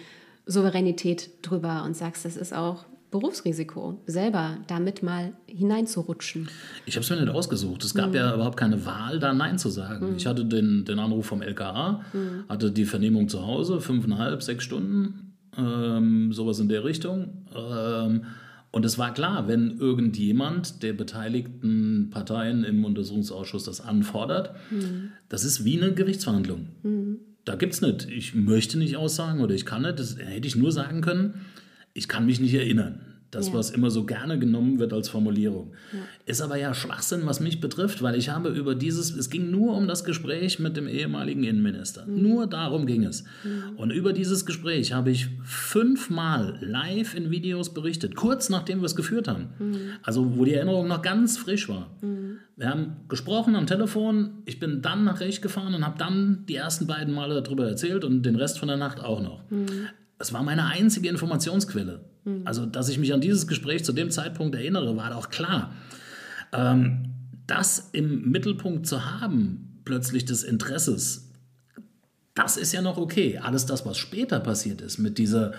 Souveränität 0.47 1.29
drüber 1.43 1.83
und 1.85 1.95
sagst, 1.95 2.25
das 2.25 2.37
ist 2.37 2.53
auch 2.53 2.85
Berufsrisiko, 3.11 4.01
selber 4.07 4.57
damit 4.67 5.03
mal 5.03 5.33
hineinzurutschen? 5.47 6.49
Ich 6.87 6.95
habe 6.95 7.03
es 7.03 7.09
mir 7.09 7.21
nicht 7.21 7.29
ausgesucht. 7.29 7.83
Es 7.83 7.93
gab 7.93 8.15
ja 8.15 8.33
überhaupt 8.33 8.57
keine 8.57 8.83
Wahl, 8.85 9.19
da 9.19 9.31
Nein 9.33 9.59
zu 9.59 9.69
sagen. 9.69 10.15
Ich 10.17 10.25
hatte 10.25 10.43
den, 10.43 10.85
den 10.85 10.97
Anruf 10.97 11.27
vom 11.27 11.41
LKA, 11.43 12.01
hatte 12.49 12.71
die 12.71 12.85
Vernehmung 12.85 13.29
zu 13.29 13.45
Hause, 13.45 13.79
fünfeinhalb, 13.79 14.41
sechs 14.41 14.63
Stunden, 14.63 15.33
ähm, 15.55 16.33
sowas 16.33 16.59
in 16.59 16.67
der 16.67 16.83
Richtung. 16.83 17.45
Ähm, 17.55 18.25
und 18.75 18.83
es 18.83 18.97
war 18.97 19.13
klar, 19.13 19.47
wenn 19.47 19.79
irgendjemand 19.79 20.83
der 20.83 20.91
beteiligten 20.91 22.09
Parteien 22.11 22.65
im 22.65 22.83
Untersuchungsausschuss 22.83 23.63
das 23.63 23.79
anfordert, 23.79 24.53
das 25.29 25.45
ist 25.45 25.63
wie 25.63 25.81
eine 25.81 25.93
Gerichtsverhandlung. 25.93 26.67
Da 27.45 27.55
gibt 27.55 27.71
es 27.71 27.79
nicht, 27.79 28.09
ich 28.09 28.35
möchte 28.35 28.77
nicht 28.77 28.97
aussagen 28.97 29.39
oder 29.39 29.55
ich 29.55 29.65
kann 29.65 29.83
nicht. 29.83 29.97
Das 29.97 30.17
hätte 30.17 30.45
ich 30.45 30.57
nur 30.57 30.73
sagen 30.73 30.99
können, 30.99 31.35
ich 31.93 32.09
kann 32.09 32.25
mich 32.25 32.41
nicht 32.41 32.53
erinnern. 32.53 32.99
Das, 33.31 33.47
Ja. 33.49 33.53
was 33.55 33.71
immer 33.71 33.89
so 33.89 34.05
gerne 34.05 34.39
genommen 34.39 34.79
wird 34.79 34.93
als 34.93 35.09
Formulierung. 35.09 35.73
Ist 36.25 36.41
aber 36.41 36.57
ja 36.57 36.73
Schwachsinn, 36.73 37.21
was 37.25 37.41
mich 37.41 37.59
betrifft, 37.59 38.01
weil 38.01 38.15
ich 38.15 38.29
habe 38.29 38.49
über 38.49 38.75
dieses, 38.75 39.13
es 39.13 39.29
ging 39.29 39.51
nur 39.51 39.75
um 39.75 39.87
das 39.87 40.05
Gespräch 40.05 40.59
mit 40.59 40.77
dem 40.77 40.87
ehemaligen 40.87 41.43
Innenminister. 41.43 42.05
Nur 42.07 42.47
darum 42.47 42.85
ging 42.85 43.03
es. 43.03 43.25
Und 43.75 43.91
über 43.91 44.13
dieses 44.13 44.45
Gespräch 44.45 44.93
habe 44.93 45.11
ich 45.11 45.27
fünfmal 45.43 46.57
live 46.61 47.15
in 47.15 47.29
Videos 47.31 47.73
berichtet, 47.73 48.15
kurz 48.15 48.49
nachdem 48.49 48.79
wir 48.79 48.85
es 48.85 48.95
geführt 48.95 49.27
haben. 49.27 49.47
Also 50.03 50.37
wo 50.37 50.45
die 50.45 50.53
Erinnerung 50.53 50.87
noch 50.87 51.01
ganz 51.01 51.37
frisch 51.37 51.67
war. 51.67 51.89
Wir 52.55 52.69
haben 52.69 52.93
gesprochen 53.09 53.55
am 53.57 53.67
Telefon, 53.67 54.43
ich 54.45 54.59
bin 54.59 54.81
dann 54.81 55.03
nach 55.03 55.19
Recht 55.19 55.41
gefahren 55.41 55.73
und 55.73 55.85
habe 55.85 55.97
dann 55.97 56.45
die 56.47 56.55
ersten 56.55 56.87
beiden 56.87 57.13
Male 57.13 57.41
darüber 57.41 57.67
erzählt 57.67 58.05
und 58.05 58.23
den 58.23 58.37
Rest 58.37 58.59
von 58.59 58.69
der 58.69 58.77
Nacht 58.77 59.01
auch 59.01 59.21
noch. 59.21 59.41
Es 60.19 60.33
war 60.33 60.43
meine 60.43 60.65
einzige 60.65 61.09
Informationsquelle. 61.09 62.05
Also, 62.43 62.65
dass 62.65 62.89
ich 62.89 62.97
mich 62.97 63.13
an 63.13 63.21
dieses 63.21 63.45
Gespräch 63.45 63.85
zu 63.85 63.93
dem 63.93 64.09
Zeitpunkt 64.09 64.55
erinnere, 64.55 64.97
war 64.97 65.11
doch 65.11 65.29
klar. 65.29 65.73
Ähm, 66.53 67.13
das 67.45 67.89
im 67.91 68.31
Mittelpunkt 68.31 68.87
zu 68.87 69.05
haben, 69.05 69.79
plötzlich 69.85 70.25
des 70.25 70.43
Interesses, 70.43 71.29
das 72.33 72.57
ist 72.57 72.73
ja 72.73 72.81
noch 72.81 72.97
okay. 72.97 73.37
Alles 73.37 73.67
das, 73.67 73.85
was 73.85 73.97
später 73.97 74.39
passiert 74.39 74.81
ist, 74.81 74.97
mit 74.97 75.19
dieser, 75.19 75.53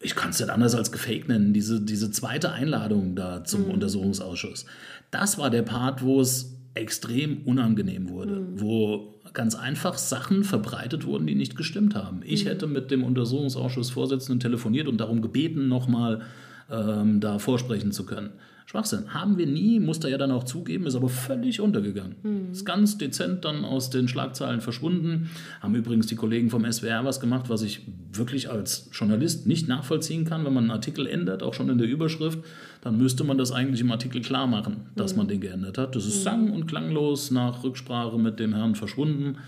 ich 0.00 0.14
kann 0.14 0.30
es 0.30 0.40
nicht 0.40 0.50
anders 0.50 0.74
als 0.74 0.92
gefaked 0.92 1.28
nennen, 1.28 1.54
diese, 1.54 1.80
diese 1.80 2.10
zweite 2.10 2.52
Einladung 2.52 3.16
da 3.16 3.44
zum 3.44 3.70
Untersuchungsausschuss, 3.70 4.66
das 5.10 5.38
war 5.38 5.48
der 5.48 5.62
Part, 5.62 6.02
wo 6.02 6.20
es 6.20 6.54
extrem 6.74 7.42
unangenehm 7.44 8.10
wurde, 8.10 8.46
wo 8.56 9.17
ganz 9.32 9.54
einfach 9.54 9.98
Sachen 9.98 10.44
verbreitet 10.44 11.04
wurden, 11.04 11.26
die 11.26 11.34
nicht 11.34 11.56
gestimmt 11.56 11.94
haben. 11.94 12.20
Ich 12.24 12.46
hätte 12.46 12.66
mit 12.66 12.90
dem 12.90 13.04
Untersuchungsausschussvorsitzenden 13.04 14.40
telefoniert 14.40 14.88
und 14.88 14.98
darum 14.98 15.22
gebeten, 15.22 15.68
nochmal 15.68 16.22
ähm, 16.70 17.20
da 17.20 17.38
vorsprechen 17.38 17.92
zu 17.92 18.04
können. 18.04 18.30
Schwachsinn. 18.68 19.14
Haben 19.14 19.38
wir 19.38 19.46
nie, 19.46 19.80
muss 19.80 19.98
er 20.00 20.10
ja 20.10 20.18
dann 20.18 20.30
auch 20.30 20.44
zugeben, 20.44 20.84
ist 20.84 20.94
aber 20.94 21.08
völlig 21.08 21.62
untergegangen. 21.62 22.16
Ist 22.52 22.66
ganz 22.66 22.98
dezent 22.98 23.46
dann 23.46 23.64
aus 23.64 23.88
den 23.88 24.08
Schlagzeilen 24.08 24.60
verschwunden. 24.60 25.30
Haben 25.62 25.74
übrigens 25.74 26.06
die 26.06 26.16
Kollegen 26.16 26.50
vom 26.50 26.70
SWR 26.70 27.02
was 27.02 27.18
gemacht, 27.18 27.48
was 27.48 27.62
ich 27.62 27.80
wirklich 28.12 28.50
als 28.50 28.90
Journalist 28.92 29.46
nicht 29.46 29.68
nachvollziehen 29.68 30.26
kann. 30.26 30.44
Wenn 30.44 30.52
man 30.52 30.64
einen 30.64 30.70
Artikel 30.70 31.06
ändert, 31.06 31.42
auch 31.42 31.54
schon 31.54 31.70
in 31.70 31.78
der 31.78 31.88
Überschrift, 31.88 32.40
dann 32.82 32.98
müsste 32.98 33.24
man 33.24 33.38
das 33.38 33.52
eigentlich 33.52 33.80
im 33.80 33.90
Artikel 33.90 34.20
klar 34.20 34.46
machen, 34.46 34.88
dass 34.96 35.16
man 35.16 35.28
den 35.28 35.40
geändert 35.40 35.78
hat. 35.78 35.96
Das 35.96 36.04
ist 36.04 36.22
sang- 36.22 36.50
und 36.50 36.66
klanglos 36.66 37.30
nach 37.30 37.64
Rücksprache 37.64 38.18
mit 38.18 38.38
dem 38.38 38.52
Herrn 38.52 38.74
verschwunden. 38.74 39.38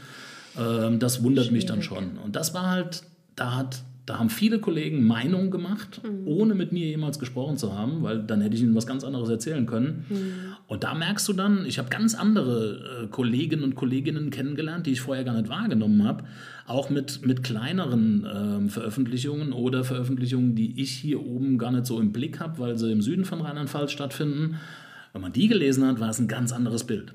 Ähm, 0.59 0.98
das 0.98 1.22
wundert 1.22 1.51
mich 1.51 1.66
dann 1.66 1.82
schon. 1.82 2.16
Und 2.24 2.36
das 2.36 2.55
war 2.55 2.70
halt, 2.70 3.02
da 3.36 3.55
hat 3.55 3.82
da 4.06 4.18
haben 4.18 4.31
viele 4.31 4.59
Kollegen 4.59 5.05
Meinungen 5.06 5.51
gemacht, 5.51 6.01
ohne 6.24 6.55
mit 6.55 6.72
mir 6.72 6.86
jemals 6.86 7.18
gesprochen 7.18 7.56
zu 7.59 7.74
haben, 7.77 8.02
weil 8.02 8.22
dann 8.22 8.40
hätte 8.40 8.56
ich 8.56 8.62
ihnen 8.62 8.74
was 8.74 8.86
ganz 8.86 9.05
anderes 9.05 9.28
erzählen 9.28 9.66
können. 9.66 10.05
Und 10.66 10.85
da 10.85 10.94
merkst 10.94 11.28
du 11.28 11.32
dann, 11.32 11.64
ich 11.66 11.78
habe 11.78 11.90
ganz 11.90 12.14
andere 12.14 13.05
äh, 13.05 13.06
Kollegen 13.09 13.62
und 13.62 13.74
Kolleginnen 13.74 14.31
kennengelernt, 14.31 14.86
die 14.86 14.93
ich 14.93 15.01
vorher 15.01 15.24
gar 15.24 15.35
nicht 15.35 15.48
wahrgenommen 15.48 16.05
habe, 16.05 16.24
auch 16.66 16.90
mit, 16.90 17.24
mit 17.27 17.43
kleineren 17.43 18.27
ähm, 18.32 18.68
Veröffentlichungen 18.68 19.52
oder 19.52 19.85
Veröffentlichungen, 19.85 20.55
die 20.55 20.81
ich 20.81 20.93
hier 20.93 21.24
oben 21.24 21.59
gar 21.59 21.70
nicht 21.70 21.86
so 21.86 22.01
im 22.01 22.12
Blick 22.12 22.40
habe, 22.40 22.59
weil 22.59 22.78
sie 22.78 22.90
im 22.90 23.02
Süden 23.02 23.24
von 23.24 23.40
Rheinland-Pfalz 23.40 23.93
stattfinden. 23.93 24.56
Wenn 25.12 25.22
man 25.22 25.32
die 25.32 25.48
gelesen 25.48 25.84
hat, 25.86 25.98
war 25.98 26.10
es 26.10 26.20
ein 26.20 26.28
ganz 26.28 26.52
anderes 26.52 26.84
Bild. 26.84 27.14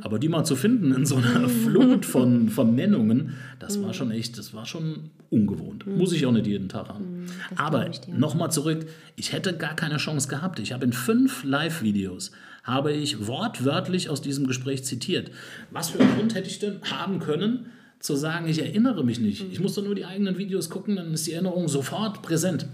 Aber 0.00 0.18
die 0.18 0.28
mal 0.28 0.44
zu 0.44 0.56
finden 0.56 0.92
in 0.94 1.04
so 1.04 1.16
einer 1.16 1.48
Flut 1.64 2.06
von, 2.06 2.48
von 2.48 2.74
Nennungen, 2.74 3.34
das 3.58 3.82
war 3.82 3.92
schon 3.92 4.10
echt, 4.10 4.38
das 4.38 4.54
war 4.54 4.64
schon 4.64 5.10
ungewohnt. 5.30 5.86
Muss 5.86 6.12
ich 6.12 6.24
auch 6.24 6.32
nicht 6.32 6.46
jeden 6.46 6.68
Tag 6.68 6.88
haben. 6.88 7.26
Aber 7.56 7.88
ich 7.88 8.00
dir. 8.00 8.14
nochmal 8.14 8.50
zurück, 8.50 8.86
ich 9.16 9.32
hätte 9.32 9.56
gar 9.56 9.76
keine 9.76 9.98
Chance 9.98 10.28
gehabt. 10.28 10.58
Ich 10.58 10.72
habe 10.72 10.84
in 10.84 10.92
fünf 10.92 11.44
Live-Videos, 11.44 12.30
habe 12.62 12.92
ich 12.92 13.26
wortwörtlich 13.26 14.08
aus 14.08 14.22
diesem 14.22 14.46
Gespräch 14.46 14.84
zitiert. 14.84 15.30
Was 15.70 15.90
für 15.90 16.00
einen 16.00 16.16
Grund 16.16 16.34
hätte 16.34 16.48
ich 16.48 16.58
denn 16.60 16.80
haben 16.90 17.18
können, 17.18 17.66
zu 18.00 18.16
sagen, 18.16 18.48
ich 18.48 18.60
erinnere 18.60 19.04
mich 19.04 19.18
nicht. 19.18 19.46
Ich 19.50 19.60
musste 19.60 19.82
nur 19.82 19.94
die 19.94 20.04
eigenen 20.04 20.38
Videos 20.38 20.70
gucken, 20.70 20.96
dann 20.96 21.12
ist 21.12 21.26
die 21.26 21.32
Erinnerung 21.32 21.68
sofort 21.68 22.22
präsent. 22.22 22.66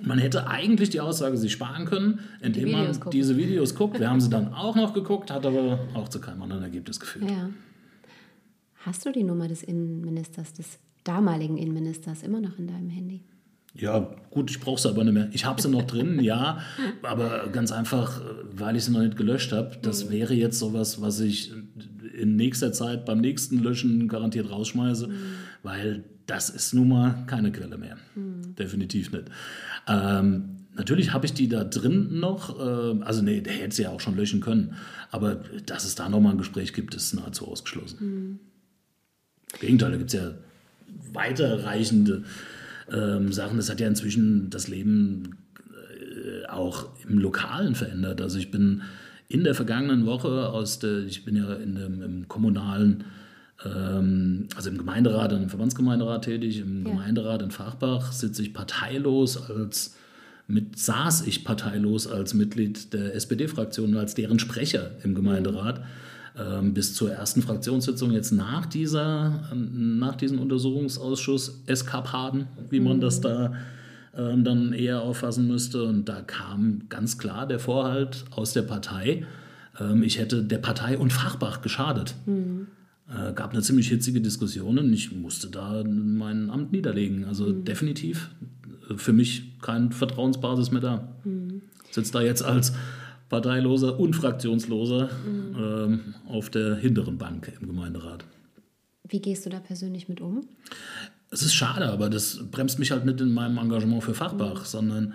Man 0.00 0.18
hätte 0.18 0.46
eigentlich 0.46 0.90
die 0.90 1.00
Aussage 1.00 1.36
sich 1.36 1.52
sparen 1.52 1.84
können, 1.84 2.20
indem 2.40 2.66
Die 2.66 2.72
man 2.72 2.92
gucken. 2.92 3.10
diese 3.10 3.36
Videos 3.36 3.74
guckt. 3.74 4.00
Wir 4.00 4.08
haben 4.10 4.20
sie 4.20 4.30
dann 4.30 4.52
auch 4.54 4.74
noch 4.74 4.94
geguckt, 4.94 5.30
hat 5.30 5.44
aber 5.44 5.80
auch 5.94 6.08
zu 6.08 6.18
keinem 6.20 6.42
anderen 6.42 6.62
Ergebnis 6.62 6.98
geführt. 6.98 7.30
Ja. 7.30 7.50
Hast 8.84 9.04
du 9.06 9.12
die 9.12 9.22
Nummer 9.22 9.48
des 9.48 9.62
Innenministers, 9.62 10.54
des 10.54 10.78
damaligen 11.04 11.58
Innenministers, 11.58 12.22
immer 12.22 12.40
noch 12.40 12.58
in 12.58 12.66
deinem 12.66 12.88
Handy? 12.88 13.20
Ja, 13.74 14.14
gut, 14.30 14.50
ich 14.50 14.60
brauche 14.60 14.80
sie 14.80 14.88
aber 14.88 15.04
nicht 15.04 15.14
mehr. 15.14 15.28
Ich 15.32 15.44
habe 15.44 15.60
sie 15.62 15.68
noch 15.70 15.82
drin, 15.86 16.20
ja, 16.22 16.58
aber 17.02 17.48
ganz 17.52 17.70
einfach, 17.70 18.20
weil 18.50 18.76
ich 18.76 18.84
sie 18.84 18.92
noch 18.92 19.00
nicht 19.00 19.16
gelöscht 19.16 19.52
habe. 19.52 19.78
Das 19.82 20.10
wäre 20.10 20.34
jetzt 20.34 20.58
sowas, 20.58 21.00
was 21.00 21.20
ich 21.20 21.52
in 22.18 22.36
nächster 22.36 22.72
Zeit 22.72 23.04
beim 23.06 23.20
nächsten 23.20 23.58
Löschen 23.58 24.08
garantiert 24.08 24.50
rausschmeiße, 24.50 25.08
weil 25.62 26.04
das 26.26 26.50
ist 26.50 26.74
nun 26.74 26.88
mal 26.88 27.24
keine 27.26 27.50
Quelle 27.50 27.78
mehr. 27.78 27.96
Definitiv 28.58 29.10
nicht. 29.12 29.24
Ähm, 29.86 30.66
natürlich 30.74 31.12
habe 31.12 31.26
ich 31.26 31.34
die 31.34 31.48
da 31.48 31.64
drin 31.64 32.18
noch, 32.20 32.58
äh, 32.58 33.02
also 33.02 33.22
nee, 33.22 33.40
der 33.40 33.52
hätte 33.52 33.74
sie 33.74 33.82
ja 33.82 33.90
auch 33.90 34.00
schon 34.00 34.16
löschen 34.16 34.40
können, 34.40 34.74
aber 35.10 35.40
dass 35.66 35.84
es 35.84 35.94
da 35.94 36.08
nochmal 36.08 36.32
ein 36.32 36.38
Gespräch 36.38 36.72
gibt, 36.72 36.94
ist 36.94 37.14
nahezu 37.14 37.48
ausgeschlossen. 37.48 38.38
Im 39.54 39.60
Gegenteil, 39.60 39.90
da 39.90 39.96
gibt 39.96 40.14
es 40.14 40.20
ja 40.20 40.32
weiterreichende 41.12 42.24
ähm, 42.90 43.32
Sachen. 43.32 43.56
Das 43.56 43.70
hat 43.70 43.80
ja 43.80 43.88
inzwischen 43.88 44.50
das 44.50 44.68
Leben 44.68 45.36
äh, 45.70 46.46
auch 46.48 46.88
im 47.08 47.18
Lokalen 47.18 47.74
verändert. 47.74 48.20
Also 48.20 48.38
ich 48.38 48.50
bin 48.50 48.82
in 49.28 49.44
der 49.44 49.54
vergangenen 49.54 50.06
Woche 50.06 50.48
aus 50.48 50.78
der, 50.78 51.04
ich 51.04 51.24
bin 51.24 51.36
ja 51.36 51.54
in 51.54 51.74
dem, 51.74 52.02
im 52.02 52.28
kommunalen, 52.28 52.92
ähm, 52.92 53.04
also 53.64 54.70
im 54.70 54.78
Gemeinderat 54.78 55.32
und 55.32 55.42
im 55.44 55.48
Verbandsgemeinderat 55.48 56.24
tätig. 56.24 56.60
Im 56.60 56.84
Ja. 56.84 56.92
Gemeinderat 56.92 57.42
in 57.42 57.50
Fachbach 57.50 58.12
sitze 58.12 58.42
ich 58.42 58.52
parteilos 58.52 59.50
als 59.50 59.96
mit 60.48 60.78
saß 60.78 61.26
ich 61.26 61.44
parteilos 61.44 62.06
als 62.06 62.34
Mitglied 62.34 62.92
der 62.92 63.14
SPD-Fraktion, 63.14 63.96
als 63.96 64.14
deren 64.14 64.38
Sprecher 64.38 64.90
im 65.02 65.14
Gemeinderat. 65.14 65.80
Ähm, 66.36 66.72
bis 66.72 66.94
zur 66.94 67.12
ersten 67.12 67.42
Fraktionssitzung 67.42 68.10
jetzt 68.10 68.32
nach 68.32 68.64
dieser, 68.64 69.48
ähm, 69.52 69.98
nach 69.98 70.16
diesem 70.16 70.40
Untersuchungsausschuss 70.40 71.62
Eskapaden, 71.66 72.46
wie 72.70 72.80
man 72.80 73.00
das 73.02 73.20
da 73.20 73.52
ähm, 74.16 74.42
dann 74.42 74.72
eher 74.72 75.02
auffassen 75.02 75.46
müsste. 75.46 75.84
Und 75.84 76.08
da 76.08 76.22
kam 76.22 76.82
ganz 76.88 77.18
klar 77.18 77.46
der 77.46 77.58
Vorhalt 77.58 78.24
aus 78.30 78.54
der 78.54 78.62
Partei, 78.62 79.26
ähm, 79.78 80.02
ich 80.02 80.18
hätte 80.18 80.42
der 80.42 80.58
Partei 80.58 80.96
und 80.96 81.12
Fachbach 81.12 81.60
geschadet. 81.60 82.14
Äh, 83.08 83.32
gab 83.32 83.52
eine 83.52 83.62
ziemlich 83.62 83.88
hitzige 83.88 84.20
Diskussion 84.20 84.78
und 84.78 84.92
ich 84.92 85.12
musste 85.12 85.48
da 85.50 85.84
mein 85.84 86.50
Amt 86.50 86.72
niederlegen. 86.72 87.24
Also 87.24 87.52
definitiv 87.52 88.30
äh, 88.90 88.96
für 88.96 89.12
mich 89.12 89.58
kein 89.60 89.92
Vertrauensbasis 89.92 90.70
mehr 90.70 90.80
da. 90.80 91.08
Sitzt 91.90 92.14
da 92.14 92.22
jetzt 92.22 92.42
als 92.42 92.72
parteiloser 93.28 93.98
und 93.98 94.14
fraktionsloser 94.14 95.10
ähm, 95.26 96.14
auf 96.28 96.50
der 96.50 96.76
hinteren 96.76 97.18
Bank 97.18 97.52
im 97.60 97.66
Gemeinderat. 97.66 98.24
Wie 99.08 99.20
gehst 99.20 99.46
du 99.46 99.50
da 99.50 99.58
persönlich 99.58 100.08
mit 100.08 100.20
um? 100.20 100.46
Es 101.30 101.42
ist 101.42 101.54
schade, 101.54 101.86
aber 101.88 102.10
das 102.10 102.44
bremst 102.50 102.78
mich 102.78 102.90
halt 102.90 103.04
nicht 103.04 103.20
in 103.20 103.32
meinem 103.32 103.58
Engagement 103.58 104.04
für 104.04 104.14
Fachbach, 104.14 104.64
sondern 104.64 105.14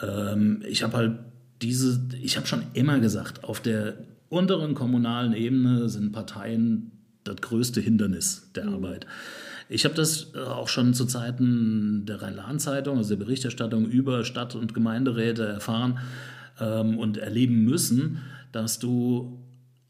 ähm, 0.00 0.62
ich 0.68 0.82
habe 0.82 0.96
halt 0.96 1.18
diese, 1.62 2.08
ich 2.20 2.36
habe 2.36 2.46
schon 2.46 2.62
immer 2.72 3.00
gesagt, 3.00 3.44
auf 3.44 3.60
der 3.60 3.98
unteren 4.28 4.74
kommunalen 4.74 5.32
Ebene 5.32 5.88
sind 5.88 6.12
Parteien 6.12 6.92
das 7.26 7.36
größte 7.36 7.80
Hindernis 7.80 8.50
der 8.54 8.68
Arbeit. 8.68 9.06
Ich 9.68 9.84
habe 9.84 9.94
das 9.94 10.32
äh, 10.34 10.38
auch 10.38 10.68
schon 10.68 10.94
zu 10.94 11.06
Zeiten 11.06 12.06
der 12.06 12.22
Rhein-Lahn-Zeitung, 12.22 12.98
also 12.98 13.10
der 13.16 13.24
Berichterstattung 13.24 13.86
über 13.86 14.24
Stadt- 14.24 14.54
und 14.54 14.74
Gemeinderäte 14.74 15.44
erfahren 15.44 15.98
ähm, 16.60 16.98
und 16.98 17.16
erleben 17.18 17.64
müssen, 17.64 18.18
dass 18.52 18.78
du 18.78 19.42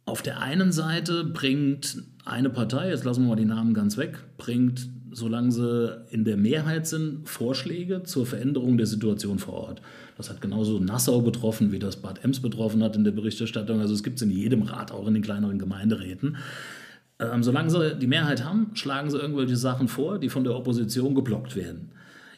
auf 0.07 0.23
der 0.23 0.41
einen 0.41 0.73
Seite 0.73 1.25
bringt 1.25 2.03
eine 2.25 2.51
Partei, 2.51 2.91
jetzt 2.91 3.05
lassen 3.05 3.23
wir 3.23 3.29
mal 3.31 3.37
die 3.37 3.45
Namen 3.45 3.75
ganz 3.75 3.97
weg, 3.97 4.19
bringt, 4.37 4.89
solange 5.13 5.53
sie 5.53 6.05
in 6.11 6.25
der 6.25 6.37
Mehrheit 6.37 6.87
sind, 6.87 7.29
Vorschläge 7.29 8.03
zur 8.03 8.27
Veränderung 8.27 8.79
der 8.79 8.87
Situation 8.87 9.39
vor 9.39 9.55
Ort. 9.55 9.83
Das 10.17 10.31
hat 10.31 10.41
genauso 10.41 10.79
Nassau 10.79 11.21
betroffen, 11.21 11.73
wie 11.73 11.79
das 11.79 11.97
Bad 11.97 12.25
Ems 12.25 12.41
betroffen 12.41 12.83
hat 12.83 12.97
in 12.97 13.05
der 13.05 13.13
Berichterstattung. 13.13 13.81
Also 13.81 13.95
es 13.95 14.03
gibt 14.03 14.17
es 14.17 14.23
in 14.23 14.31
jedem 14.31 14.63
Rat, 14.63 14.93
auch 14.93 15.07
in 15.07 15.15
den 15.15 15.23
kleineren 15.23 15.59
Gemeinderäten. 15.59 16.37
Ähm, 17.19 17.43
solange 17.43 17.71
sie 17.71 17.97
die 17.97 18.07
Mehrheit 18.07 18.45
haben, 18.45 18.71
schlagen 18.75 19.11
sie 19.11 19.19
irgendwelche 19.19 19.57
Sachen 19.57 19.89
vor, 19.89 20.19
die 20.19 20.29
von 20.29 20.45
der 20.45 20.55
Opposition 20.55 21.15
geblockt 21.15 21.57
werden. 21.57 21.91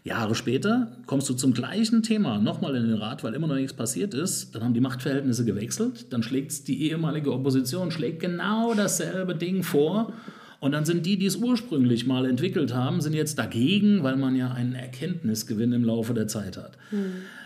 Jahre 0.05 0.35
später 0.35 0.93
kommst 1.07 1.29
du 1.29 1.35
zum 1.35 1.53
gleichen 1.53 2.03
Thema 2.03 2.39
nochmal 2.39 2.77
in 2.77 2.89
den 2.89 2.95
Rat, 2.95 3.25
weil 3.25 3.35
immer 3.35 3.47
noch 3.47 3.57
nichts 3.57 3.73
passiert 3.73 4.15
ist. 4.15 4.55
Dann 4.55 4.63
haben 4.63 4.75
die 4.75 4.81
Machtverhältnisse 4.81 5.45
gewechselt. 5.45 6.13
Dann 6.13 6.23
schlägt 6.23 6.69
die 6.69 6.89
ehemalige 6.89 7.33
Opposition 7.33 7.91
schlägt 7.91 8.21
genau 8.21 8.73
dasselbe 8.75 9.35
Ding 9.35 9.63
vor. 9.63 10.13
Und 10.61 10.73
dann 10.73 10.85
sind 10.85 11.07
die, 11.07 11.19
die 11.19 11.27
es 11.27 11.37
ursprünglich 11.37 12.07
mal 12.07 12.27
entwickelt 12.27 12.75
haben, 12.75 13.01
sind 13.01 13.15
jetzt 13.15 13.39
dagegen, 13.39 14.03
weil 14.03 14.17
man 14.17 14.35
ja 14.35 14.51
einen 14.51 14.75
Erkenntnisgewinn 14.75 15.73
im 15.73 15.85
Laufe 15.85 16.15
der 16.15 16.27
Zeit 16.27 16.57
hat. 16.57 16.73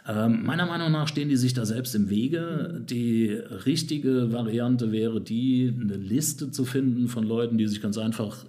Ähm, 0.09 0.45
meiner 0.45 0.66
Meinung 0.66 0.91
nach 0.91 1.07
stehen 1.07 1.29
die 1.29 1.37
sich 1.37 1.55
da 1.55 1.65
selbst 1.65 1.95
im 1.95 2.11
Wege. 2.11 2.83
Die 2.89 3.29
richtige 3.31 4.33
Variante 4.33 4.91
wäre 4.91 5.20
die, 5.20 5.73
eine 5.81 5.97
Liste 5.97 6.51
zu 6.51 6.65
finden 6.65 7.09
von 7.09 7.24
Leuten, 7.24 7.57
die 7.57 7.69
sich 7.69 7.81
ganz 7.81 7.99
einfach 7.99 8.45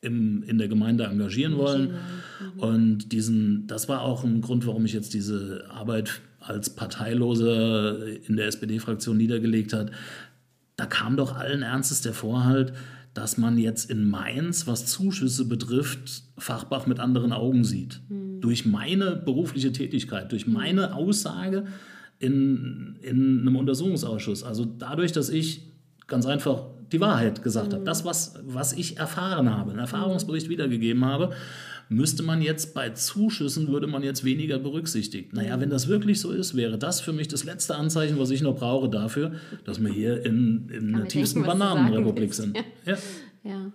im, 0.00 0.42
in 0.44 0.58
der 0.58 0.68
Gemeinde 0.68 1.04
engagieren 1.04 1.56
wollen. 1.56 1.94
Und 2.56 3.12
diesen, 3.12 3.66
das 3.66 3.88
war 3.88 4.02
auch 4.02 4.24
ein 4.24 4.40
Grund, 4.42 4.66
warum 4.66 4.84
ich 4.84 4.92
jetzt 4.92 5.14
diese 5.14 5.64
Arbeit 5.70 6.20
als 6.40 6.70
Parteiloser 6.70 8.06
in 8.26 8.36
der 8.36 8.46
SPD-Fraktion 8.46 9.16
niedergelegt 9.16 9.72
hat. 9.72 9.90
Da 10.76 10.86
kam 10.86 11.16
doch 11.16 11.36
allen 11.36 11.62
Ernstes 11.62 12.00
der 12.00 12.14
Vorhalt, 12.14 12.72
dass 13.14 13.36
man 13.36 13.58
jetzt 13.58 13.90
in 13.90 14.08
Mainz, 14.08 14.66
was 14.66 14.86
Zuschüsse 14.86 15.46
betrifft, 15.46 16.24
Fachbach 16.38 16.86
mit 16.86 16.98
anderen 16.98 17.32
Augen 17.32 17.64
sieht. 17.64 18.00
Durch 18.40 18.64
meine 18.64 19.16
berufliche 19.16 19.72
Tätigkeit, 19.72 20.32
durch 20.32 20.46
meine 20.46 20.94
Aussage 20.94 21.66
in, 22.18 22.96
in 23.02 23.40
einem 23.40 23.56
Untersuchungsausschuss. 23.56 24.42
Also 24.42 24.64
dadurch, 24.64 25.12
dass 25.12 25.28
ich 25.28 25.72
ganz 26.06 26.26
einfach 26.26 26.64
die 26.92 27.00
Wahrheit 27.00 27.42
gesagt 27.42 27.72
habe, 27.72 27.84
das, 27.84 28.04
was, 28.04 28.34
was 28.44 28.72
ich 28.72 28.98
erfahren 28.98 29.50
habe, 29.50 29.70
einen 29.70 29.80
Erfahrungsbericht 29.80 30.48
wiedergegeben 30.48 31.04
habe, 31.04 31.32
müsste 31.88 32.22
man 32.22 32.42
jetzt 32.42 32.74
bei 32.74 32.90
Zuschüssen, 32.90 33.68
würde 33.68 33.86
man 33.86 34.02
jetzt 34.02 34.24
weniger 34.24 34.58
berücksichtigt. 34.58 35.32
Naja, 35.32 35.60
wenn 35.60 35.70
das 35.70 35.88
wirklich 35.88 36.20
so 36.20 36.30
ist, 36.30 36.56
wäre 36.56 36.78
das 36.78 37.00
für 37.00 37.12
mich 37.12 37.28
das 37.28 37.44
letzte 37.44 37.76
Anzeichen, 37.76 38.18
was 38.18 38.30
ich 38.30 38.42
noch 38.42 38.56
brauche 38.56 38.88
dafür, 38.88 39.32
dass 39.64 39.82
wir 39.82 39.92
hier 39.92 40.24
in, 40.24 40.68
in 40.68 40.92
der 40.92 41.08
tiefsten 41.08 41.42
denken, 41.42 41.58
Bananenrepublik 41.58 42.34
sind. 42.34 42.56
Ja. 42.86 42.96
Ja. 43.44 43.72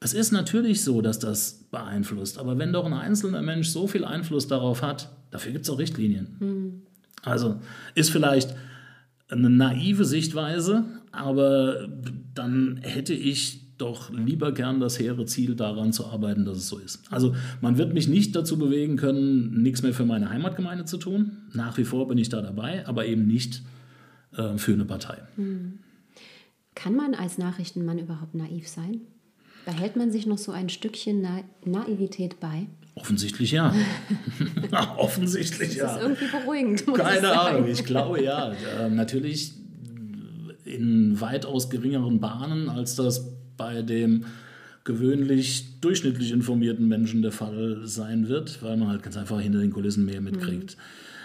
Es 0.00 0.14
ist 0.14 0.32
natürlich 0.32 0.82
so, 0.82 1.02
dass 1.02 1.18
das 1.18 1.66
beeinflusst, 1.70 2.38
aber 2.38 2.56
wenn 2.56 2.72
doch 2.72 2.86
ein 2.86 2.94
einzelner 2.94 3.42
Mensch 3.42 3.68
so 3.68 3.86
viel 3.86 4.06
Einfluss 4.06 4.48
darauf 4.48 4.80
hat, 4.80 5.10
dafür 5.30 5.52
gibt 5.52 5.66
es 5.66 5.70
auch 5.70 5.78
Richtlinien. 5.78 6.82
Also 7.22 7.60
ist 7.94 8.08
vielleicht 8.08 8.54
eine 9.28 9.50
naive 9.50 10.06
Sichtweise, 10.06 10.84
aber 11.12 11.88
dann 12.34 12.78
hätte 12.82 13.14
ich 13.14 13.65
doch 13.78 14.10
lieber 14.10 14.52
gern 14.52 14.80
das 14.80 14.98
hehre 14.98 15.26
Ziel 15.26 15.54
daran 15.54 15.92
zu 15.92 16.06
arbeiten, 16.06 16.44
dass 16.44 16.58
es 16.58 16.68
so 16.68 16.78
ist. 16.78 17.00
Also 17.10 17.34
man 17.60 17.78
wird 17.78 17.94
mich 17.94 18.08
nicht 18.08 18.34
dazu 18.34 18.58
bewegen 18.58 18.96
können, 18.96 19.62
nichts 19.62 19.82
mehr 19.82 19.92
für 19.92 20.06
meine 20.06 20.30
Heimatgemeinde 20.30 20.84
zu 20.84 20.96
tun. 20.96 21.38
Nach 21.52 21.76
wie 21.76 21.84
vor 21.84 22.08
bin 22.08 22.18
ich 22.18 22.28
da 22.28 22.40
dabei, 22.40 22.86
aber 22.86 23.06
eben 23.06 23.26
nicht 23.26 23.62
äh, 24.36 24.56
für 24.56 24.72
eine 24.72 24.84
Partei. 24.84 25.18
Kann 26.74 26.94
man 26.94 27.14
als 27.14 27.38
Nachrichtenmann 27.38 27.98
überhaupt 27.98 28.34
naiv 28.34 28.68
sein? 28.68 29.02
Behält 29.64 29.96
man 29.96 30.12
sich 30.12 30.26
noch 30.26 30.38
so 30.38 30.52
ein 30.52 30.68
Stückchen 30.68 31.20
Na 31.20 31.40
Naivität 31.64 32.38
bei? 32.38 32.68
Offensichtlich 32.94 33.50
ja. 33.50 33.74
Offensichtlich 34.96 35.70
Das 35.70 35.76
ja. 35.76 35.96
ist 35.96 36.02
irgendwie 36.02 36.26
beruhigend. 36.28 36.86
Keine. 36.94 37.38
Ahnung, 37.38 37.68
ich 37.68 37.84
glaube 37.84 38.22
ja. 38.22 38.52
Äh, 38.52 38.90
natürlich 38.90 39.54
in 40.64 41.20
weitaus 41.20 41.70
geringeren 41.70 42.20
Bahnen, 42.20 42.68
als 42.68 42.96
das 42.96 43.35
bei 43.56 43.82
dem 43.82 44.24
gewöhnlich 44.84 45.80
durchschnittlich 45.80 46.30
informierten 46.32 46.86
Menschen 46.86 47.20
der 47.20 47.32
Fall 47.32 47.80
sein 47.84 48.28
wird, 48.28 48.62
weil 48.62 48.76
man 48.76 48.88
halt 48.88 49.02
ganz 49.02 49.16
einfach 49.16 49.40
hinter 49.40 49.58
den 49.58 49.72
Kulissen 49.72 50.04
mehr 50.04 50.20
mitkriegt. 50.20 50.76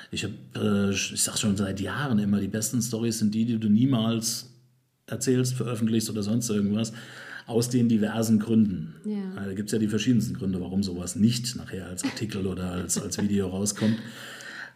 Ich 0.09 0.25
habe, 0.25 0.33
äh, 0.55 0.91
ich 0.91 1.21
sage 1.21 1.37
schon 1.37 1.55
seit 1.55 1.79
Jahren 1.79 2.19
immer, 2.19 2.41
die 2.41 2.47
besten 2.47 2.81
Stories 2.81 3.19
sind 3.19 3.33
die, 3.33 3.45
die 3.45 3.59
du 3.59 3.69
niemals 3.69 4.49
erzählst, 5.05 5.53
veröffentlichst 5.53 6.09
oder 6.09 6.23
sonst 6.23 6.49
irgendwas, 6.49 6.91
aus 7.47 7.69
den 7.69 7.87
diversen 7.87 8.39
Gründen. 8.39 8.95
Ja. 9.05 9.43
Äh, 9.43 9.47
Da 9.47 9.53
gibt 9.53 9.69
es 9.69 9.73
ja 9.73 9.79
die 9.79 9.87
verschiedensten 9.87 10.33
Gründe, 10.33 10.59
warum 10.59 10.83
sowas 10.83 11.15
nicht 11.15 11.55
nachher 11.55 11.87
als 11.87 12.03
Artikel 12.03 12.47
oder 12.47 12.71
als, 12.71 13.01
als 13.01 13.21
Video 13.21 13.47
rauskommt. 13.47 13.97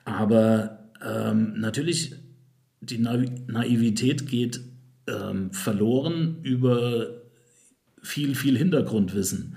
Aber 0.06 0.80
ähm, 1.04 1.60
natürlich, 1.60 2.16
die 2.82 3.00
Naiv 3.00 3.32
Naivität 3.48 4.28
geht 4.28 4.62
ähm, 5.08 5.52
verloren 5.52 6.38
über 6.44 7.25
viel, 8.06 8.36
viel 8.36 8.58
Hintergrundwissen. 8.58 9.56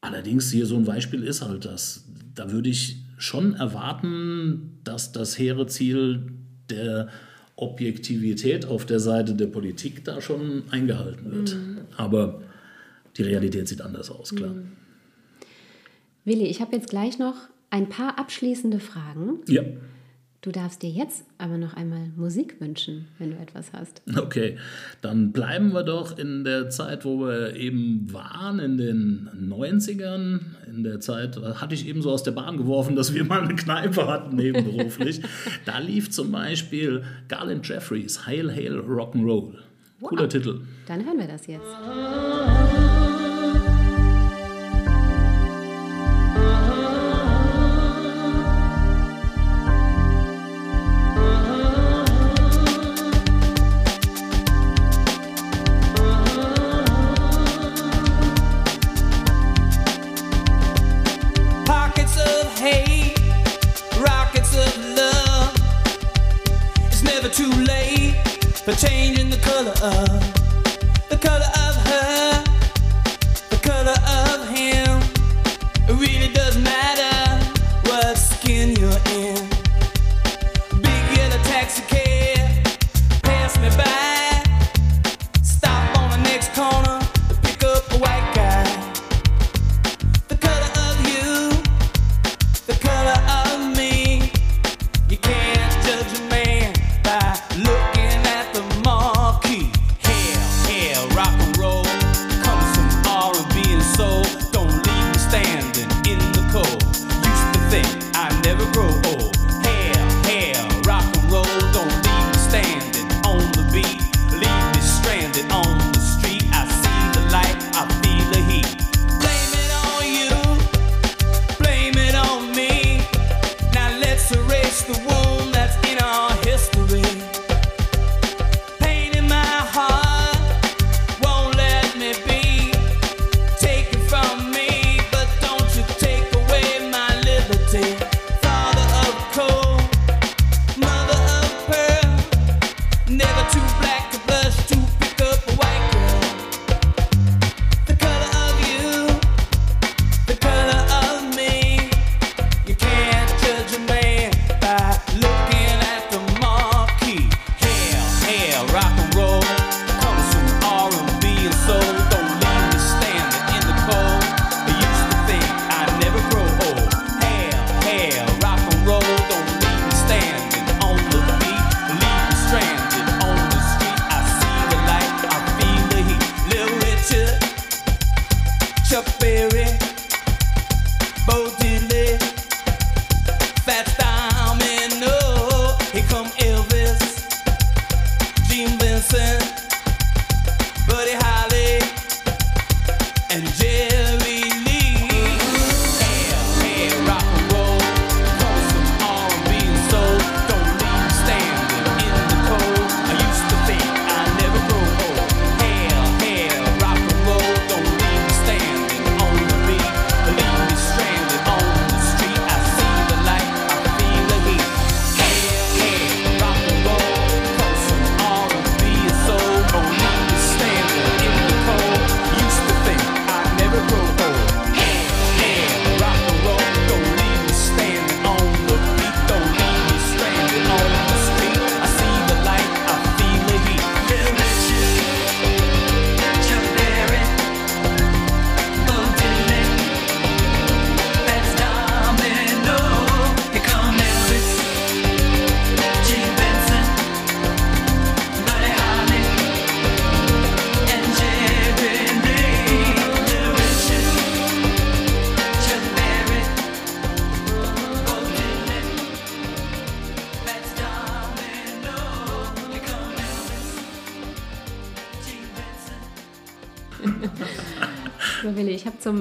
Allerdings 0.00 0.50
hier 0.50 0.66
so 0.66 0.76
ein 0.76 0.84
Beispiel 0.84 1.22
ist 1.22 1.42
halt 1.42 1.64
das. 1.64 2.04
Da 2.34 2.50
würde 2.50 2.68
ich 2.68 2.98
schon 3.16 3.54
erwarten, 3.54 4.80
dass 4.84 5.12
das 5.12 5.38
hehre 5.38 5.66
Ziel 5.66 6.32
der 6.68 7.08
Objektivität 7.56 8.66
auf 8.66 8.84
der 8.84 9.00
Seite 9.00 9.34
der 9.34 9.46
Politik 9.46 10.04
da 10.04 10.20
schon 10.20 10.64
eingehalten 10.70 11.30
wird. 11.30 11.54
Mhm. 11.54 11.78
Aber 11.96 12.42
die 13.16 13.22
Realität 13.22 13.68
sieht 13.68 13.80
anders 13.80 14.10
aus, 14.10 14.34
klar. 14.34 14.52
Mhm. 14.52 14.72
Willi, 16.24 16.46
ich 16.46 16.60
habe 16.60 16.74
jetzt 16.74 16.88
gleich 16.88 17.18
noch 17.18 17.36
ein 17.70 17.88
paar 17.88 18.18
abschließende 18.18 18.80
Fragen. 18.80 19.40
Ja. 19.46 19.62
Du 20.44 20.52
darfst 20.52 20.82
dir 20.82 20.90
jetzt 20.90 21.24
aber 21.38 21.56
noch 21.56 21.72
einmal 21.72 22.10
Musik 22.16 22.60
wünschen, 22.60 23.06
wenn 23.18 23.30
du 23.30 23.38
etwas 23.38 23.72
hast. 23.72 24.02
Okay, 24.14 24.58
dann 25.00 25.32
bleiben 25.32 25.72
wir 25.72 25.84
doch 25.84 26.18
in 26.18 26.44
der 26.44 26.68
Zeit, 26.68 27.06
wo 27.06 27.18
wir 27.20 27.56
eben 27.56 28.12
waren, 28.12 28.58
in 28.58 28.76
den 28.76 29.30
90ern. 29.50 30.40
In 30.68 30.84
der 30.84 31.00
Zeit 31.00 31.38
hatte 31.38 31.74
ich 31.74 31.88
eben 31.88 32.02
so 32.02 32.10
aus 32.10 32.24
der 32.24 32.32
Bahn 32.32 32.58
geworfen, 32.58 32.94
dass 32.94 33.14
wir 33.14 33.24
mal 33.24 33.40
eine 33.40 33.54
Kneipe 33.54 34.06
hatten, 34.06 34.36
nebenberuflich. 34.36 35.22
da 35.64 35.78
lief 35.78 36.10
zum 36.10 36.30
Beispiel 36.30 37.04
Garland 37.28 37.66
Jeffries, 37.66 38.26
Hail, 38.26 38.54
Hail, 38.54 38.80
Rock'n'Roll. 38.80 39.54
Cooler 40.02 40.22
wow. 40.24 40.28
Titel. 40.28 40.60
Dann 40.86 41.06
hören 41.06 41.20
wir 41.20 41.26
das 41.26 41.46
jetzt. 41.46 41.64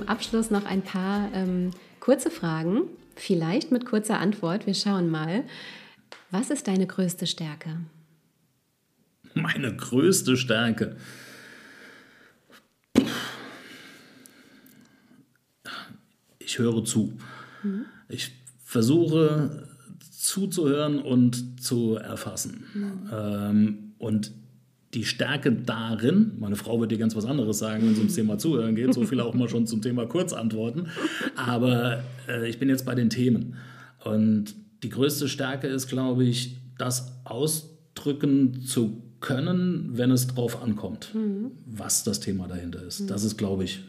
Abschluss 0.07 0.51
noch 0.51 0.65
ein 0.65 0.81
paar 0.81 1.31
ähm, 1.33 1.71
kurze 1.99 2.29
Fragen, 2.29 2.81
vielleicht 3.15 3.71
mit 3.71 3.85
kurzer 3.85 4.19
Antwort. 4.19 4.65
Wir 4.67 4.73
schauen 4.73 5.09
mal. 5.09 5.43
Was 6.31 6.49
ist 6.49 6.67
deine 6.67 6.87
größte 6.87 7.27
Stärke? 7.27 7.77
Meine 9.33 9.75
größte 9.75 10.37
Stärke. 10.37 10.95
Ich 16.39 16.59
höre 16.59 16.83
zu. 16.85 17.17
Mhm. 17.63 17.85
Ich 18.09 18.31
versuche 18.63 19.67
zuzuhören 20.11 20.99
und 20.99 21.61
zu 21.61 21.95
erfassen. 21.95 22.65
Mhm. 22.73 23.09
Ähm, 23.11 23.93
und 23.97 24.31
die 24.93 25.05
Stärke 25.05 25.51
darin, 25.51 26.33
meine 26.39 26.55
Frau 26.55 26.79
wird 26.79 26.91
dir 26.91 26.97
ganz 26.97 27.15
was 27.15 27.25
anderes 27.25 27.59
sagen, 27.59 27.83
wenn 27.83 27.93
es 27.93 27.97
ums 27.97 28.15
Thema 28.15 28.37
Zuhören 28.37 28.75
geht, 28.75 28.93
so 28.93 29.03
viel 29.05 29.19
auch 29.19 29.33
mal 29.33 29.49
schon 29.49 29.65
zum 29.65 29.81
Thema 29.81 30.05
Kurzantworten, 30.05 30.87
aber 31.35 32.03
äh, 32.27 32.47
ich 32.47 32.59
bin 32.59 32.69
jetzt 32.69 32.85
bei 32.85 32.95
den 32.95 33.09
Themen. 33.09 33.55
Und 34.03 34.55
die 34.83 34.89
größte 34.89 35.27
Stärke 35.27 35.67
ist, 35.67 35.87
glaube 35.87 36.25
ich, 36.25 36.57
das 36.77 37.13
ausdrücken 37.23 38.61
zu 38.61 39.01
können, 39.19 39.91
wenn 39.93 40.11
es 40.11 40.27
drauf 40.27 40.61
ankommt, 40.61 41.15
mhm. 41.15 41.51
was 41.65 42.03
das 42.03 42.19
Thema 42.19 42.47
dahinter 42.47 42.83
ist. 42.83 43.01
Mhm. 43.01 43.07
Das 43.07 43.23
ist, 43.23 43.37
glaube 43.37 43.63
ich, 43.63 43.79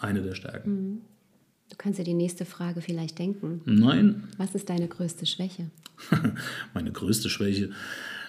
eine 0.00 0.22
der 0.22 0.34
Stärken. 0.34 0.70
Mhm. 0.70 0.98
Du 1.70 1.76
kannst 1.76 1.98
dir 1.98 2.04
die 2.04 2.14
nächste 2.14 2.44
Frage 2.44 2.80
vielleicht 2.80 3.18
denken. 3.18 3.60
Nein. 3.64 4.24
Was 4.36 4.54
ist 4.54 4.68
deine 4.68 4.86
größte 4.86 5.26
Schwäche? 5.26 5.70
Meine 6.74 6.92
größte 6.92 7.28
Schwäche. 7.28 7.70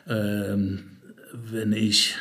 Ähm, 0.07 0.94
wenn 1.51 1.73
ich, 1.73 2.15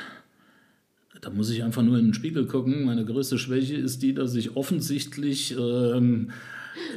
da 1.20 1.30
muss 1.30 1.50
ich 1.50 1.62
einfach 1.62 1.82
nur 1.82 1.98
in 1.98 2.06
den 2.06 2.14
Spiegel 2.14 2.46
gucken. 2.46 2.84
Meine 2.84 3.04
größte 3.04 3.38
Schwäche 3.38 3.76
ist 3.76 4.02
die, 4.02 4.14
dass 4.14 4.34
ich 4.34 4.56
offensichtlich 4.56 5.56
ähm, 5.58 6.30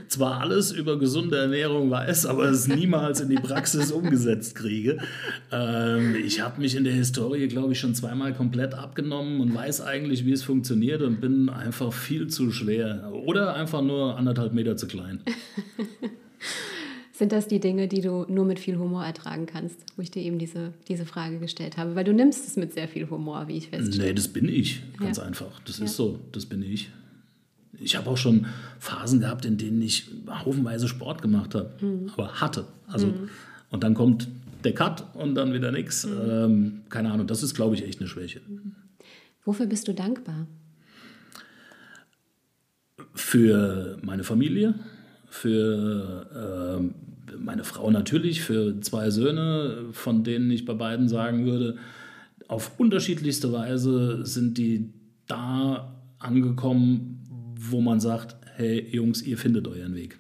zwar 0.08 0.42
alles 0.42 0.72
über 0.72 0.98
gesunde 0.98 1.38
Ernährung 1.38 1.90
weiß, 1.92 2.26
aber 2.26 2.46
es 2.46 2.68
niemals 2.68 3.22
in 3.22 3.30
die 3.30 3.36
Praxis 3.36 3.92
umgesetzt 3.92 4.56
kriege. 4.56 4.98
Ähm, 5.52 6.16
ich 6.16 6.42
habe 6.42 6.62
mich 6.62 6.76
in 6.76 6.84
der 6.84 6.94
Historie, 6.94 7.48
glaube 7.48 7.74
ich, 7.74 7.80
schon 7.80 7.96
zweimal 7.96 8.34
komplett 8.34 8.74
abgenommen 8.74 9.40
und 9.42 9.54
weiß 9.54 9.82
eigentlich, 9.82 10.26
wie 10.26 10.34
es 10.34 10.44
funktioniert 10.44 11.02
und 11.02 11.22
bin 11.22 11.50
einfach 11.50 11.94
viel 11.94 12.28
zu 12.28 12.52
schwer 12.52 13.12
oder 13.12 13.56
einfach 13.56 13.82
nur 13.82 14.18
anderthalb 14.18 14.54
Meter 14.54 14.78
zu 14.78 14.88
klein. 14.88 15.22
Sind 17.18 17.32
das 17.32 17.48
die 17.48 17.60
Dinge, 17.60 17.88
die 17.88 18.02
du 18.02 18.26
nur 18.30 18.46
mit 18.46 18.60
viel 18.60 18.78
Humor 18.78 19.04
ertragen 19.04 19.48
kannst, 19.48 19.76
wo 19.96 20.04
ich 20.04 20.12
dir 20.12 20.22
eben 20.22 20.38
diese, 20.38 20.74
diese 20.88 21.04
Frage 21.04 21.40
gestellt 21.40 21.76
habe? 21.76 21.96
Weil 21.96 22.04
du 22.04 22.14
nimmst 22.14 22.48
es 22.48 22.58
mit 22.58 22.74
sehr 22.74 22.88
viel 22.88 23.10
Humor, 23.10 23.48
wie 23.48 23.58
ich 23.58 23.70
feststelle. 23.70 24.10
Nee, 24.10 24.14
das 24.14 24.28
bin 24.28 24.48
ich, 24.48 24.84
ganz 25.00 25.18
Ja. 25.18 25.24
einfach. 25.24 25.60
Das 25.66 25.80
Ja. 25.80 25.86
ist 25.86 25.96
so, 25.96 26.20
das 26.32 26.46
bin 26.46 26.62
ich. 26.62 26.92
Ich 27.80 27.96
habe 27.96 28.08
auch 28.08 28.18
schon 28.18 28.46
Phasen 28.80 29.20
gehabt, 29.20 29.46
in 29.46 29.58
denen 29.58 29.82
ich 29.82 30.08
haufenweise 30.30 30.88
Sport 30.88 31.24
gemacht 31.24 31.56
habe, 31.56 31.72
Mhm. 31.84 32.12
aber 32.14 32.34
hatte. 32.40 32.68
Also, 32.88 33.12
Und 33.72 33.84
dann 33.84 33.96
kommt 33.96 34.28
der 34.64 34.74
Cut 34.76 35.04
und 35.16 35.34
dann 35.36 35.54
wieder 35.54 35.72
nichts. 35.72 36.06
Mhm. 36.06 36.12
Ähm, 36.30 36.82
keine 36.90 37.12
Ahnung, 37.12 37.26
das 37.26 37.42
ist, 37.42 37.56
glaube 37.56 37.74
ich, 37.76 37.84
echt 37.84 38.00
eine 38.00 38.08
Schwäche. 38.08 38.42
Wofür 39.44 39.66
bist 39.66 39.88
du 39.88 39.94
dankbar? 39.94 40.46
Für 43.14 43.98
meine 44.04 44.24
Familie, 44.24 44.76
für 45.38 46.78
ähm, 46.80 46.96
meine 47.40 47.64
Frau 47.64 47.92
natürlich, 47.92 48.42
für 48.42 48.80
zwei 48.82 49.10
Söhne, 49.10 49.86
von 49.92 50.24
denen 50.24 50.50
ich 50.52 50.66
bei 50.66 50.74
beiden 50.74 51.08
sagen 51.08 51.46
würde, 51.46 51.78
auf 52.48 52.80
unterschiedlichste 52.80 53.52
Weise 53.52 54.26
sind 54.26 54.58
die 54.58 54.94
da 55.28 56.02
angekommen, 56.20 57.24
wo 57.60 57.82
man 57.82 58.00
sagt, 58.00 58.38
hey 58.56 58.88
Jungs, 58.90 59.22
ihr 59.22 59.38
findet 59.38 59.68
euren 59.68 59.94
Weg. 59.96 60.18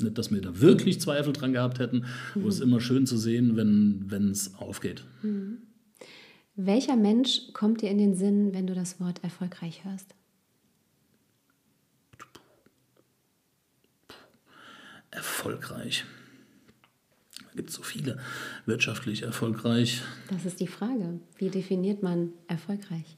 Nicht, 0.00 0.16
dass 0.18 0.32
wir 0.32 0.40
da 0.40 0.60
wirklich 0.60 1.00
Zweifel 1.00 1.32
dran 1.32 1.52
gehabt 1.52 1.78
hätten, 1.78 2.04
wo 2.34 2.48
es 2.48 2.56
ist 2.56 2.60
immer 2.62 2.80
schön 2.80 3.06
zu 3.06 3.16
sehen, 3.16 3.56
wenn 3.56 4.30
es 4.30 4.54
aufgeht. 4.54 5.04
Welcher 6.56 6.96
Mensch 6.96 7.52
kommt 7.52 7.82
dir 7.82 7.90
in 7.90 7.98
den 7.98 8.14
Sinn, 8.14 8.52
wenn 8.52 8.66
du 8.66 8.74
das 8.74 8.98
Wort 9.00 9.22
erfolgreich 9.22 9.84
hörst? 9.84 10.14
Erfolgreich. 15.10 16.04
Da 17.38 17.46
gibt 17.56 17.70
es 17.70 17.76
so 17.76 17.82
viele. 17.82 18.18
Wirtschaftlich 18.66 19.22
erfolgreich, 19.22 20.02
Das 20.30 20.44
ist 20.44 20.60
die 20.60 20.66
Frage. 20.66 21.20
Wie 21.38 21.50
definiert 21.50 22.02
man 22.02 22.30
erfolgreich? 22.46 23.16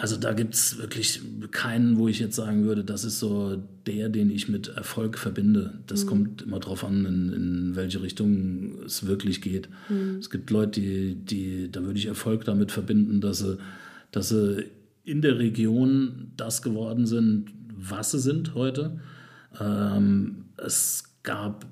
Also 0.00 0.16
da 0.16 0.32
gibt 0.32 0.54
es 0.54 0.78
wirklich 0.78 1.20
keinen, 1.50 1.98
wo 1.98 2.06
ich 2.06 2.20
jetzt 2.20 2.36
sagen 2.36 2.64
würde, 2.64 2.84
das 2.84 3.02
ist 3.02 3.18
so 3.18 3.60
der, 3.86 4.08
den 4.08 4.30
ich 4.30 4.48
mit 4.48 4.68
Erfolg 4.68 5.18
verbinde. 5.18 5.80
Das 5.88 6.06
kommt 6.06 6.42
immer 6.42 6.60
darauf 6.60 6.84
an, 6.84 7.04
in, 7.04 7.32
in 7.32 7.76
welche 7.76 8.00
Richtung 8.00 8.80
es 8.84 9.06
wirklich 9.06 9.40
geht. 9.40 9.68
Es 10.20 10.30
gibt 10.30 10.50
Leute, 10.50 10.80
die, 10.80 11.14
die, 11.16 11.72
da 11.72 11.82
würde 11.82 11.98
ich 11.98 12.06
Erfolg 12.06 12.44
damit 12.44 12.70
verbinden, 12.70 13.20
dass 13.20 13.38
sie, 13.38 13.58
dass 14.12 14.28
sie 14.28 14.66
in 15.04 15.20
der 15.20 15.38
Region 15.38 16.32
das 16.36 16.62
geworden 16.62 17.06
sind, 17.06 17.46
was 17.76 18.12
sie 18.12 18.20
sind 18.20 18.54
heute. 18.54 19.00
Ähm, 19.60 20.44
es 20.56 21.04
gab 21.22 21.66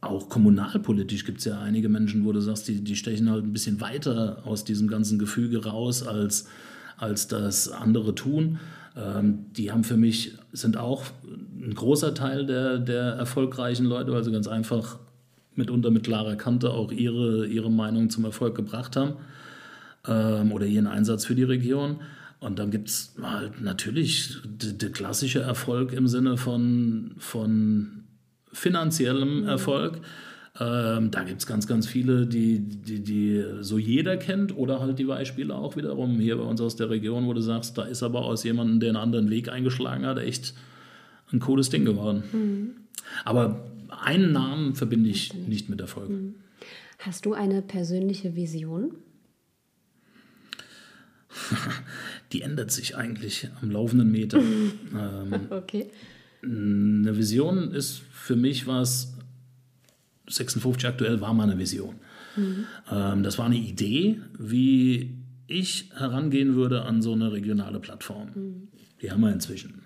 auch 0.00 0.28
kommunalpolitisch 0.28 1.24
gibt 1.24 1.38
es 1.38 1.44
ja 1.44 1.60
einige 1.60 1.88
Menschen, 1.88 2.24
wo 2.24 2.32
du 2.32 2.40
sagst, 2.40 2.66
die, 2.66 2.82
die 2.82 2.96
stechen 2.96 3.30
halt 3.30 3.44
ein 3.44 3.52
bisschen 3.52 3.80
weiter 3.80 4.42
aus 4.44 4.64
diesem 4.64 4.88
ganzen 4.88 5.18
Gefüge 5.18 5.64
raus, 5.64 6.04
als, 6.04 6.48
als 6.96 7.28
das 7.28 7.70
andere 7.70 8.14
tun. 8.14 8.58
Ähm, 8.96 9.46
die 9.56 9.70
haben 9.70 9.84
für 9.84 9.96
mich, 9.96 10.36
sind 10.52 10.76
auch 10.76 11.04
ein 11.22 11.74
großer 11.74 12.14
Teil 12.14 12.46
der, 12.46 12.78
der 12.78 13.12
erfolgreichen 13.12 13.86
Leute, 13.86 14.12
weil 14.12 14.24
sie 14.24 14.32
ganz 14.32 14.48
einfach 14.48 14.98
mitunter 15.54 15.90
mit 15.90 16.02
klarer 16.02 16.34
Kante 16.34 16.70
auch 16.70 16.90
ihre, 16.90 17.46
ihre 17.46 17.70
Meinung 17.70 18.10
zum 18.10 18.24
Erfolg 18.24 18.56
gebracht 18.56 18.96
haben 18.96 19.14
ähm, 20.06 20.50
oder 20.50 20.66
ihren 20.66 20.88
Einsatz 20.88 21.24
für 21.24 21.36
die 21.36 21.44
Region. 21.44 22.00
Und 22.42 22.58
dann 22.58 22.72
gibt 22.72 22.88
es 22.88 23.14
halt 23.22 23.60
natürlich 23.60 24.36
der 24.44 24.90
klassische 24.90 25.40
Erfolg 25.40 25.92
im 25.92 26.08
Sinne 26.08 26.36
von, 26.36 27.14
von 27.18 28.02
finanziellem 28.52 29.46
Erfolg. 29.46 30.00
Ähm, 30.58 31.12
da 31.12 31.22
gibt 31.22 31.40
es 31.40 31.46
ganz, 31.46 31.68
ganz 31.68 31.86
viele, 31.86 32.26
die, 32.26 32.58
die, 32.58 33.00
die 33.00 33.44
so 33.60 33.78
jeder 33.78 34.16
kennt 34.16 34.56
oder 34.56 34.80
halt 34.80 34.98
die 34.98 35.04
Beispiele 35.04 35.54
auch 35.54 35.76
wiederum 35.76 36.18
hier 36.18 36.36
bei 36.36 36.42
uns 36.42 36.60
aus 36.60 36.74
der 36.74 36.90
Region, 36.90 37.26
wo 37.26 37.32
du 37.32 37.40
sagst, 37.40 37.78
da 37.78 37.84
ist 37.84 38.02
aber 38.02 38.24
aus 38.24 38.42
jemandem, 38.42 38.80
der 38.80 38.88
einen 38.88 38.96
anderen 38.96 39.30
Weg 39.30 39.48
eingeschlagen 39.48 40.04
hat, 40.04 40.18
echt 40.18 40.52
ein 41.32 41.38
cooles 41.38 41.70
Ding 41.70 41.84
geworden. 41.84 42.24
Aber 43.24 43.64
einen 44.04 44.32
Namen 44.32 44.74
verbinde 44.74 45.10
ich 45.10 45.32
nicht 45.32 45.68
mit 45.68 45.80
Erfolg. 45.80 46.10
Hast 46.98 47.24
du 47.24 47.34
eine 47.34 47.62
persönliche 47.62 48.34
Vision? 48.34 48.96
Die 52.32 52.42
ändert 52.42 52.70
sich 52.70 52.96
eigentlich 52.96 53.48
am 53.60 53.70
laufenden 53.70 54.10
Meter. 54.10 54.38
ähm, 54.94 55.32
Okay. 55.50 55.90
Eine 56.44 57.16
Vision 57.16 57.70
ist 57.72 58.02
für 58.12 58.34
mich 58.36 58.66
was, 58.66 59.14
56 60.28 60.86
aktuell 60.88 61.20
war 61.20 61.32
mal 61.34 61.44
eine 61.44 61.58
Vision. 61.58 61.94
Ähm, 62.90 63.22
das 63.22 63.38
war 63.38 63.46
eine 63.46 63.56
Idee, 63.56 64.20
wie 64.38 65.14
ich 65.46 65.90
herangehen 65.96 66.54
würde 66.54 66.82
an 66.82 67.00
so 67.02 67.12
eine 67.12 67.30
regionale 67.32 67.78
Plattform. 67.78 68.68
Die 69.00 69.10
haben 69.10 69.20
wir 69.20 69.32
inzwischen. 69.32 69.82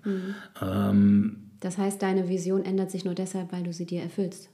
Ähm, 0.61 1.37
Das 1.59 1.77
heißt, 1.77 2.01
deine 2.01 2.29
Vision 2.29 2.63
ändert 2.63 2.89
sich 2.91 3.03
nur 3.05 3.15
deshalb, 3.15 3.51
weil 3.51 3.63
du 3.63 3.73
sie 3.73 3.85
dir 3.85 4.01
erfüllst. 4.01 4.49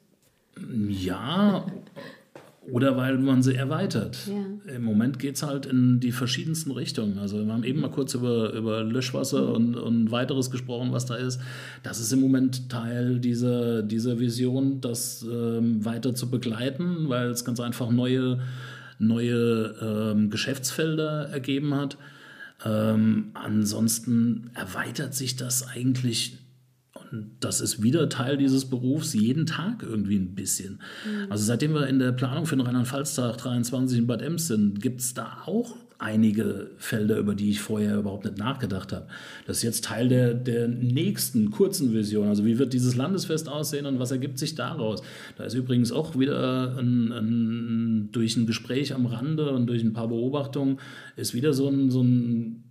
ja, 0.90 1.66
oder 2.72 2.96
weil 2.96 3.18
man 3.18 3.44
sie 3.44 3.56
erweitert. 3.56 4.18
Ja. 4.28 4.76
Im 4.76 4.84
Moment 4.84 5.20
geht 5.20 5.36
es 5.36 5.44
halt 5.44 5.66
in 5.66 6.00
die 6.00 6.12
verschiedensten 6.12 6.72
Richtungen. 6.72 7.18
Also 7.18 7.46
wir 7.46 7.52
haben 7.52 7.64
eben 7.64 7.82
mal 7.82 7.92
kurz 7.92 8.14
über, 8.14 8.54
über 8.54 8.84
Löschwasser 8.84 9.54
und, 9.54 9.76
und 9.76 10.12
weiteres 10.12 10.50
gesprochen, 10.50 10.92
was 10.92 11.06
da 11.06 11.16
ist. 11.16 11.42
Das 11.84 12.00
ist 12.00 12.12
im 12.14 12.22
Moment 12.22 12.70
Teil 12.70 13.20
dieser, 13.20 13.84
dieser 13.84 14.20
Vision, 14.20 14.80
das 14.80 15.26
ähm, 15.30 15.84
weiter 15.84 16.16
zu 16.16 16.30
begleiten, 16.30 17.10
weil 17.10 17.32
es 17.32 17.44
ganz 17.44 17.60
einfach 17.60 17.90
neue, 17.90 18.40
neue 18.98 19.76
ähm, 19.82 20.30
Geschäftsfelder 20.30 21.30
ergeben 21.30 21.76
hat. 21.76 21.98
Ähm, 22.66 23.32
ansonsten 23.34 24.52
erweitert 24.54 25.14
sich 25.14 25.36
das 25.36 25.68
eigentlich 25.68 26.38
das 27.40 27.62
ist 27.62 27.84
wieder 27.84 28.10
Teil 28.10 28.38
dieses 28.38 28.66
Berufs, 28.66 29.14
jeden 29.14 29.46
Tag 29.46 29.84
irgendwie 29.84 30.18
ein 30.18 30.34
bisschen. 30.36 30.80
Also 31.30 31.44
seitdem 31.44 31.74
wir 31.74 31.88
in 31.88 32.00
der 32.00 32.12
Planung 32.12 32.46
für 32.46 32.56
den 32.56 32.66
Rheinland-Pfalz-Tag 32.66 33.38
23 33.38 34.00
in 34.00 34.08
Bad 34.08 34.22
Ems 34.22 34.48
sind, 34.48 34.82
gibt 34.82 35.02
es 35.02 35.14
da 35.14 35.44
auch 35.46 35.76
einige 36.00 36.72
Felder, 36.78 37.18
über 37.18 37.34
die 37.34 37.52
ich 37.52 37.62
vorher 37.62 37.98
überhaupt 37.98 38.26
nicht 38.26 38.38
nachgedacht 38.38 38.92
habe. 38.92 39.08
Das 39.46 39.58
ist 39.58 39.64
jetzt 39.64 39.86
Teil 39.86 40.10
der, 40.10 40.34
der 40.34 40.68
nächsten 40.68 41.50
kurzen 41.50 41.94
Vision. 41.94 42.28
Also 42.28 42.46
wie 42.46 42.60
wird 42.60 42.74
dieses 42.74 42.96
Landesfest 42.96 43.48
aussehen 43.48 43.86
und 43.86 44.00
was 44.00 44.12
ergibt 44.12 44.38
sich 44.38 44.56
daraus? 44.56 45.02
Da 45.38 45.46
ist 45.46 45.54
übrigens 45.54 45.92
auch 45.92 46.20
wieder 46.20 46.78
ein, 46.78 47.12
ein, 47.12 48.10
durch 48.12 48.36
ein 48.36 48.46
Gespräch 48.46 48.94
am 48.94 49.06
Rande 49.06 49.52
und 49.52 49.68
durch 49.68 49.84
ein 49.84 49.94
paar 49.94 50.10
Beobachtungen 50.10 50.80
ist 51.16 51.34
wieder 51.34 51.54
so 51.54 51.70
ein, 51.70 51.90
so 51.90 52.02
ein 52.04 52.64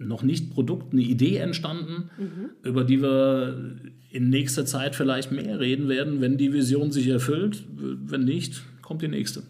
noch 0.00 0.22
nicht 0.22 0.50
Produkt, 0.50 0.92
eine 0.92 1.02
Idee 1.02 1.36
entstanden, 1.36 2.10
über 2.62 2.84
die 2.84 3.02
wir 3.02 3.76
in 4.10 4.28
nächster 4.28 4.66
Zeit 4.66 4.96
vielleicht 4.96 5.30
mehr 5.30 5.60
reden 5.60 5.88
werden, 5.88 6.20
wenn 6.20 6.36
die 6.36 6.52
Vision 6.52 6.90
sich 6.90 7.06
erfüllt. 7.06 7.64
Wenn 7.76 8.24
nicht, 8.24 8.62
kommt 8.82 9.02
die 9.02 9.08
nächste. 9.08 9.42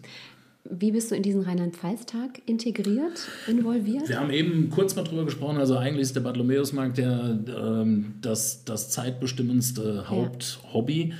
Wie 0.69 0.91
bist 0.91 1.09
du 1.09 1.15
in 1.15 1.23
diesen 1.23 1.41
Rheinland-Pfalz-Tag 1.41 2.43
integriert, 2.45 3.27
involviert? 3.47 4.07
Wir 4.07 4.19
haben 4.19 4.29
eben 4.29 4.69
kurz 4.69 4.95
mal 4.95 5.03
drüber 5.03 5.25
gesprochen, 5.25 5.57
also 5.57 5.75
eigentlich 5.75 6.03
ist 6.03 6.15
der 6.15 6.21
Bartholomäusmarkt 6.21 6.99
ja 6.99 7.31
ähm, 7.31 8.13
das, 8.21 8.63
das 8.63 8.91
zeitbestimmendste 8.91 10.07
Haupthobby. 10.07 11.13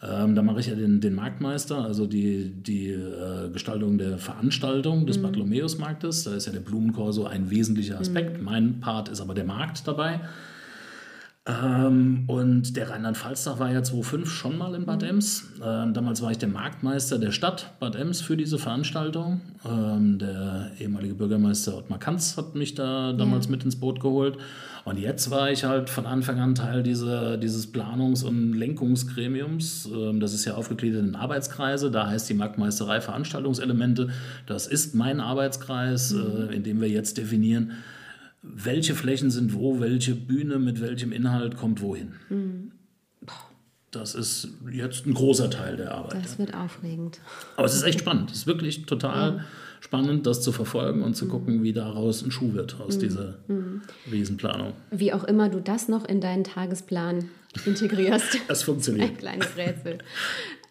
Ähm, 0.00 0.34
da 0.36 0.42
mache 0.42 0.60
ich 0.60 0.68
ja 0.68 0.76
den, 0.76 1.00
den 1.00 1.14
Marktmeister, 1.14 1.82
also 1.84 2.06
die, 2.06 2.50
die 2.50 2.90
äh, 2.90 3.50
Gestaltung 3.52 3.98
der 3.98 4.18
Veranstaltung 4.18 5.06
des 5.06 5.20
Bartholomäusmarktes. 5.20 6.24
Da 6.24 6.34
ist 6.34 6.46
ja 6.46 6.52
der 6.52 6.60
Blumenkorso 6.60 7.24
ein 7.26 7.50
wesentlicher 7.50 7.98
Aspekt. 7.98 8.40
Mein 8.40 8.78
Part 8.80 9.08
ist 9.08 9.20
aber 9.20 9.34
der 9.34 9.44
Markt 9.44 9.88
dabei. 9.88 10.20
Ähm, 11.46 12.24
und 12.26 12.76
der 12.76 12.90
Rheinland-Pfalz-Tag 12.90 13.58
war 13.58 13.72
ja 13.72 13.82
2005 13.82 14.30
schon 14.30 14.58
mal 14.58 14.74
in 14.74 14.84
Bad 14.84 15.02
Ems. 15.02 15.44
Ähm, 15.64 15.94
damals 15.94 16.20
war 16.20 16.30
ich 16.30 16.36
der 16.38 16.50
Marktmeister 16.50 17.18
der 17.18 17.32
Stadt 17.32 17.72
Bad 17.80 17.96
Ems 17.96 18.20
für 18.20 18.36
diese 18.36 18.58
Veranstaltung. 18.58 19.40
Ähm, 19.66 20.18
der 20.18 20.72
ehemalige 20.78 21.14
Bürgermeister 21.14 21.76
Ottmar 21.78 21.98
Kanz 21.98 22.36
hat 22.36 22.54
mich 22.54 22.74
da 22.74 23.14
damals 23.14 23.46
Ja. 23.46 23.52
mit 23.52 23.64
ins 23.64 23.76
Boot 23.76 23.98
geholt. 24.00 24.36
Und 24.88 24.98
jetzt 24.98 25.30
war 25.30 25.50
ich 25.50 25.64
halt 25.64 25.90
von 25.90 26.06
Anfang 26.06 26.40
an 26.40 26.54
Teil 26.54 26.82
dieser, 26.82 27.36
dieses 27.36 27.70
Planungs- 27.70 28.24
und 28.24 28.54
Lenkungsgremiums. 28.54 29.86
Ähm, 29.92 30.18
Das 30.18 30.32
ist 30.32 30.46
ja 30.46 30.54
aufgegliedert 30.54 31.04
in 31.04 31.14
Arbeitskreise. 31.14 31.90
Da 31.90 32.06
heißt 32.06 32.28
die 32.30 32.34
Marktmeisterei 32.34 33.02
Veranstaltungselemente. 33.02 34.08
Das 34.46 34.66
ist 34.66 34.94
mein 34.94 35.20
Arbeitskreis, 35.20 36.12
äh, 36.12 36.54
in 36.54 36.62
dem 36.62 36.80
wir 36.80 36.88
jetzt 36.88 37.18
definieren, 37.18 37.72
welche 38.42 38.94
Flächen 38.94 39.30
sind 39.30 39.52
wo, 39.52 39.78
welche 39.78 40.14
Bühne 40.14 40.58
mit 40.58 40.80
welchem 40.80 41.12
Inhalt 41.12 41.56
kommt 41.58 41.82
wohin. 41.82 42.12
Das 43.90 44.14
ist 44.14 44.48
jetzt 44.70 45.06
ein 45.06 45.12
großer 45.12 45.50
Teil 45.50 45.76
der 45.76 45.94
Arbeit. 45.94 46.24
Das 46.24 46.38
wird 46.38 46.54
aufregend. 46.54 47.20
Aber 47.56 47.66
es 47.66 47.74
ist 47.74 47.82
echt 47.82 48.00
spannend. 48.00 48.30
Es 48.30 48.38
ist 48.38 48.46
wirklich 48.46 48.86
total 48.86 49.44
spannend, 49.80 50.26
das 50.26 50.42
zu 50.42 50.52
verfolgen 50.52 51.02
und 51.02 51.14
zu 51.14 51.28
gucken, 51.28 51.62
wie 51.62 51.72
daraus 51.72 52.22
ein 52.22 52.30
Schuh 52.30 52.52
wird 52.54 52.80
aus 52.80 52.98
dieser 52.98 53.38
Riesenplanung. 54.10 54.72
Wie 54.90 55.12
auch 55.12 55.24
immer 55.24 55.48
du 55.48 55.60
das 55.60 55.88
noch 55.88 56.04
in 56.04 56.20
deinen 56.20 56.44
Tagesplan 56.44 57.28
integrierst. 57.64 58.38
Es 58.48 58.62
funktioniert. 58.62 59.10
Ein 59.10 59.16
kleines 59.16 59.56
Rätsel. 59.56 59.98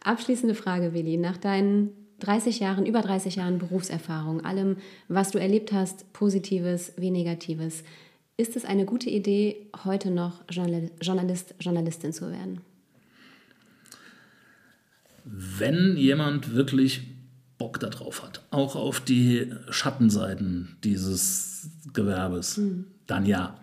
Abschließende 0.04 0.56
Frage, 0.56 0.94
Willi. 0.94 1.18
Nach 1.18 1.38
deinen 1.38 1.90
30 2.20 2.60
Jahren, 2.60 2.86
über 2.86 3.02
30 3.02 3.36
Jahren 3.36 3.58
Berufserfahrung, 3.60 4.44
allem, 4.44 4.78
was 5.08 5.32
du 5.32 5.38
erlebt 5.38 5.72
hast, 5.72 6.12
Positives 6.14 6.94
wie 6.98 7.12
Negatives, 7.12 7.84
ist 8.38 8.56
es 8.56 8.66
eine 8.66 8.86
gute 8.86 9.10
Idee, 9.10 9.68
heute 9.84 10.12
noch 10.12 10.44
Journal- 10.50 10.92
Journalist, 11.02 11.56
Journalistin 11.60 12.14
zu 12.14 12.32
werden? 12.32 12.62
Wenn 15.26 15.98
jemand 15.98 16.56
wirklich 16.56 17.02
Bock 17.58 17.80
darauf 17.80 18.24
hat, 18.24 18.44
auch 18.52 18.76
auf 18.76 19.00
die 19.00 19.52
Schattenseiten 19.70 20.78
dieses 20.84 21.70
Gewerbes, 21.94 22.60
dann 23.08 23.26
ja. 23.26 23.56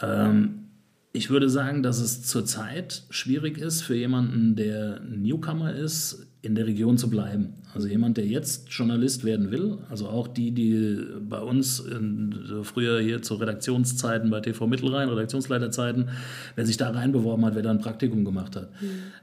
Ähm, 0.00 0.66
ich 1.12 1.30
würde 1.30 1.48
sagen, 1.48 1.82
dass 1.82 1.98
es 1.98 2.22
zurzeit 2.22 3.04
schwierig 3.08 3.56
ist 3.56 3.80
für 3.82 3.96
jemanden, 3.96 4.54
der 4.54 5.00
Newcomer 5.00 5.72
ist, 5.72 6.26
in 6.42 6.54
der 6.54 6.66
Region 6.66 6.98
zu 6.98 7.08
bleiben. 7.08 7.54
Also 7.74 7.88
jemand, 7.88 8.18
der 8.18 8.26
jetzt 8.26 8.68
Journalist 8.70 9.24
werden 9.24 9.50
will, 9.50 9.78
also 9.90 10.08
auch 10.08 10.28
die, 10.28 10.52
die 10.52 10.98
bei 11.28 11.40
uns 11.40 11.80
in, 11.80 12.34
früher 12.62 13.00
hier 13.00 13.22
zu 13.22 13.34
Redaktionszeiten 13.34 14.30
bei 14.30 14.40
TV 14.40 14.66
Mittelrhein, 14.66 15.08
Redaktionsleiterzeiten, 15.08 16.10
wer 16.54 16.66
sich 16.66 16.76
da 16.76 16.90
reinbeworben 16.90 17.44
hat, 17.44 17.54
wer 17.54 17.62
da 17.62 17.70
ein 17.70 17.80
Praktikum 17.80 18.24
gemacht 18.24 18.54
hat. 18.54 18.68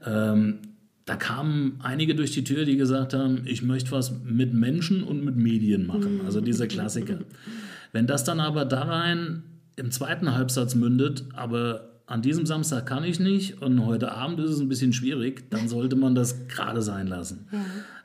Ähm, 0.06 0.60
da 1.06 1.16
kamen 1.16 1.80
einige 1.84 2.16
durch 2.16 2.32
die 2.32 2.44
Tür, 2.44 2.66
die 2.66 2.78
gesagt 2.78 3.14
haben, 3.14 3.42
ich 3.46 3.62
möchte 3.62 3.92
was 3.92 4.14
mit 4.24 4.54
Menschen 4.54 5.04
und 5.04 5.24
mit 5.24 5.36
Medien 5.36 5.86
machen. 5.86 6.22
Also 6.26 6.40
dieser 6.40 6.68
Klassiker. 6.68 7.20
Wenn 7.92 8.08
das 8.08 8.24
dann 8.24 8.40
aber 8.40 8.66
da 8.66 8.84
rein 8.84 9.44
im 9.76 9.92
zweiten 9.92 10.34
Halbsatz 10.34 10.76
mündet, 10.76 11.26
aber 11.34 11.90
an 12.06 12.22
diesem 12.22 12.46
Samstag 12.46 12.86
kann 12.86 13.04
ich 13.04 13.20
nicht 13.20 13.62
und 13.62 13.86
heute 13.86 14.12
Abend 14.12 14.40
ist 14.40 14.52
es 14.52 14.60
ein 14.60 14.70
bisschen 14.70 14.94
schwierig, 14.94 15.50
dann 15.50 15.68
sollte 15.68 15.96
man 15.96 16.16
das 16.16 16.48
gerade 16.48 16.82
sein 16.82 17.08
lassen. 17.08 17.48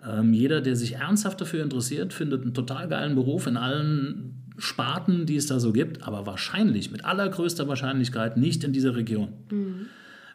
Ähm, 0.09 0.33
jeder, 0.33 0.61
der 0.61 0.77
sich 0.77 0.95
ernsthaft 0.95 1.41
dafür 1.41 1.63
interessiert, 1.63 2.13
findet 2.13 2.43
einen 2.43 2.55
total 2.55 2.89
geilen 2.89 3.15
Beruf 3.15 3.47
in 3.47 3.57
allen 3.57 4.35
Sparten, 4.57 5.27
die 5.27 5.37
es 5.37 5.47
da 5.47 5.61
so 5.61 5.73
gibt, 5.73 6.03
aber 6.03 6.27
wahrscheinlich, 6.27 6.91
mit 6.91 7.05
allergrößter 7.05 7.69
Wahrscheinlichkeit 7.69 8.37
nicht 8.37 8.65
in 8.65 8.73
dieser 8.73 8.97
Region. 8.97 9.29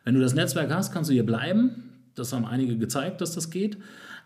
Wenn 0.05 0.15
du 0.15 0.21
das 0.21 0.33
Netzwerk 0.33 0.73
hast, 0.73 0.93
kannst 0.93 1.09
du 1.09 1.13
hier 1.13 1.25
bleiben. 1.25 1.92
Das 2.15 2.33
haben 2.33 2.45
einige 2.45 2.77
gezeigt, 2.77 3.21
dass 3.21 3.33
das 3.33 3.49
geht. 3.49 3.77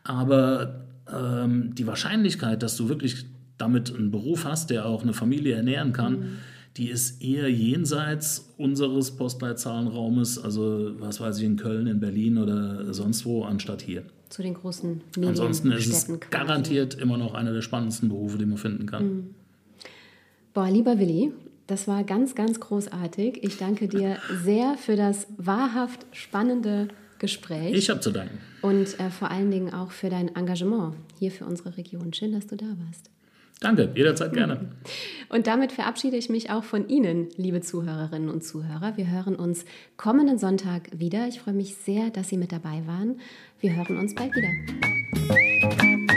Aber 0.04 0.86
ähm, 1.12 1.74
die 1.76 1.88
Wahrscheinlichkeit, 1.88 2.64
dass 2.64 2.78
du 2.78 2.90
wirklich 2.90 3.26
damit 3.58 3.94
einen 3.94 4.12
Beruf 4.12 4.46
hast, 4.46 4.70
der 4.70 4.86
auch 4.86 5.04
eine 5.04 5.14
Familie 5.14 5.56
ernähren 5.56 5.94
kann, 5.94 6.38
die 6.78 6.90
ist 6.90 7.24
eher 7.24 7.50
jenseits 7.50 8.54
unseres 8.58 9.12
Postleitzahlenraumes, 9.12 10.38
also 10.38 10.92
was 11.00 11.20
weiß 11.20 11.40
ich, 11.40 11.46
in 11.46 11.56
Köln, 11.56 11.88
in 11.88 12.00
Berlin 12.00 12.38
oder 12.38 12.94
sonst 12.94 13.26
wo, 13.26 13.44
anstatt 13.44 13.82
hier. 13.82 14.04
Zu 14.30 14.44
den 14.44 14.54
großen 14.54 15.02
Medien 15.16 15.30
Ansonsten 15.30 15.72
ist 15.72 15.88
es 15.88 16.20
garantiert 16.30 16.94
immer 16.96 17.18
noch 17.18 17.34
einer 17.34 17.54
der 17.54 17.62
spannendsten 17.62 18.10
Berufe, 18.10 18.38
die 18.38 18.46
man 18.46 18.58
finden 18.58 18.86
kann. 18.86 19.34
Boah, 20.54 20.70
lieber 20.70 21.00
Willi, 21.00 21.32
das 21.66 21.88
war 21.88 22.04
ganz, 22.04 22.36
ganz 22.36 22.60
großartig. 22.60 23.44
Ich 23.44 23.58
danke 23.58 23.88
dir 23.88 24.18
sehr 24.44 24.76
für 24.78 24.96
das 24.96 25.28
wahrhaft 25.38 26.06
spannende 26.12 26.90
Gespräch 27.20 27.74
Ich 27.76 27.90
habe 27.90 28.00
zu 28.00 28.12
danken. 28.12 28.38
und 28.62 29.00
äh, 29.00 29.10
vor 29.10 29.32
allen 29.32 29.52
Dingen 29.52 29.74
auch 29.74 29.92
für 29.92 30.10
dein 30.10 30.36
Engagement 30.36 30.96
hier 31.20 31.32
für 31.32 31.46
unsere 31.46 31.78
Region. 31.78 32.14
Schön, 32.14 32.32
dass 32.34 32.48
du 32.48 32.56
da 32.56 32.66
warst. 32.86 33.10
Danke, 33.60 33.92
jederzeit 33.96 34.34
gerne. 34.34 34.70
Und 35.30 35.48
damit 35.48 35.72
verabschiede 35.72 36.16
ich 36.16 36.30
mich 36.30 36.52
auch 36.52 36.64
von 36.64 36.88
Ihnen, 36.90 37.30
liebe 37.38 37.60
Zuhörerinnen 37.60 38.30
und 38.30 38.44
Zuhörer. 38.44 38.98
Wir 38.98 39.10
hören 39.10 39.36
uns 39.36 39.66
kommenden 39.98 40.38
Sonntag 40.38 40.90
wieder. 40.94 41.28
Ich 41.28 41.40
freue 41.40 41.56
mich 41.56 41.76
sehr, 41.76 42.12
dass 42.12 42.30
Sie 42.30 42.38
mit 42.38 42.52
dabei 42.52 42.84
waren. 42.86 43.20
Wir 43.60 43.76
hören 43.76 43.98
uns 43.98 44.14
bald 44.14 44.32
wieder. 44.36 46.17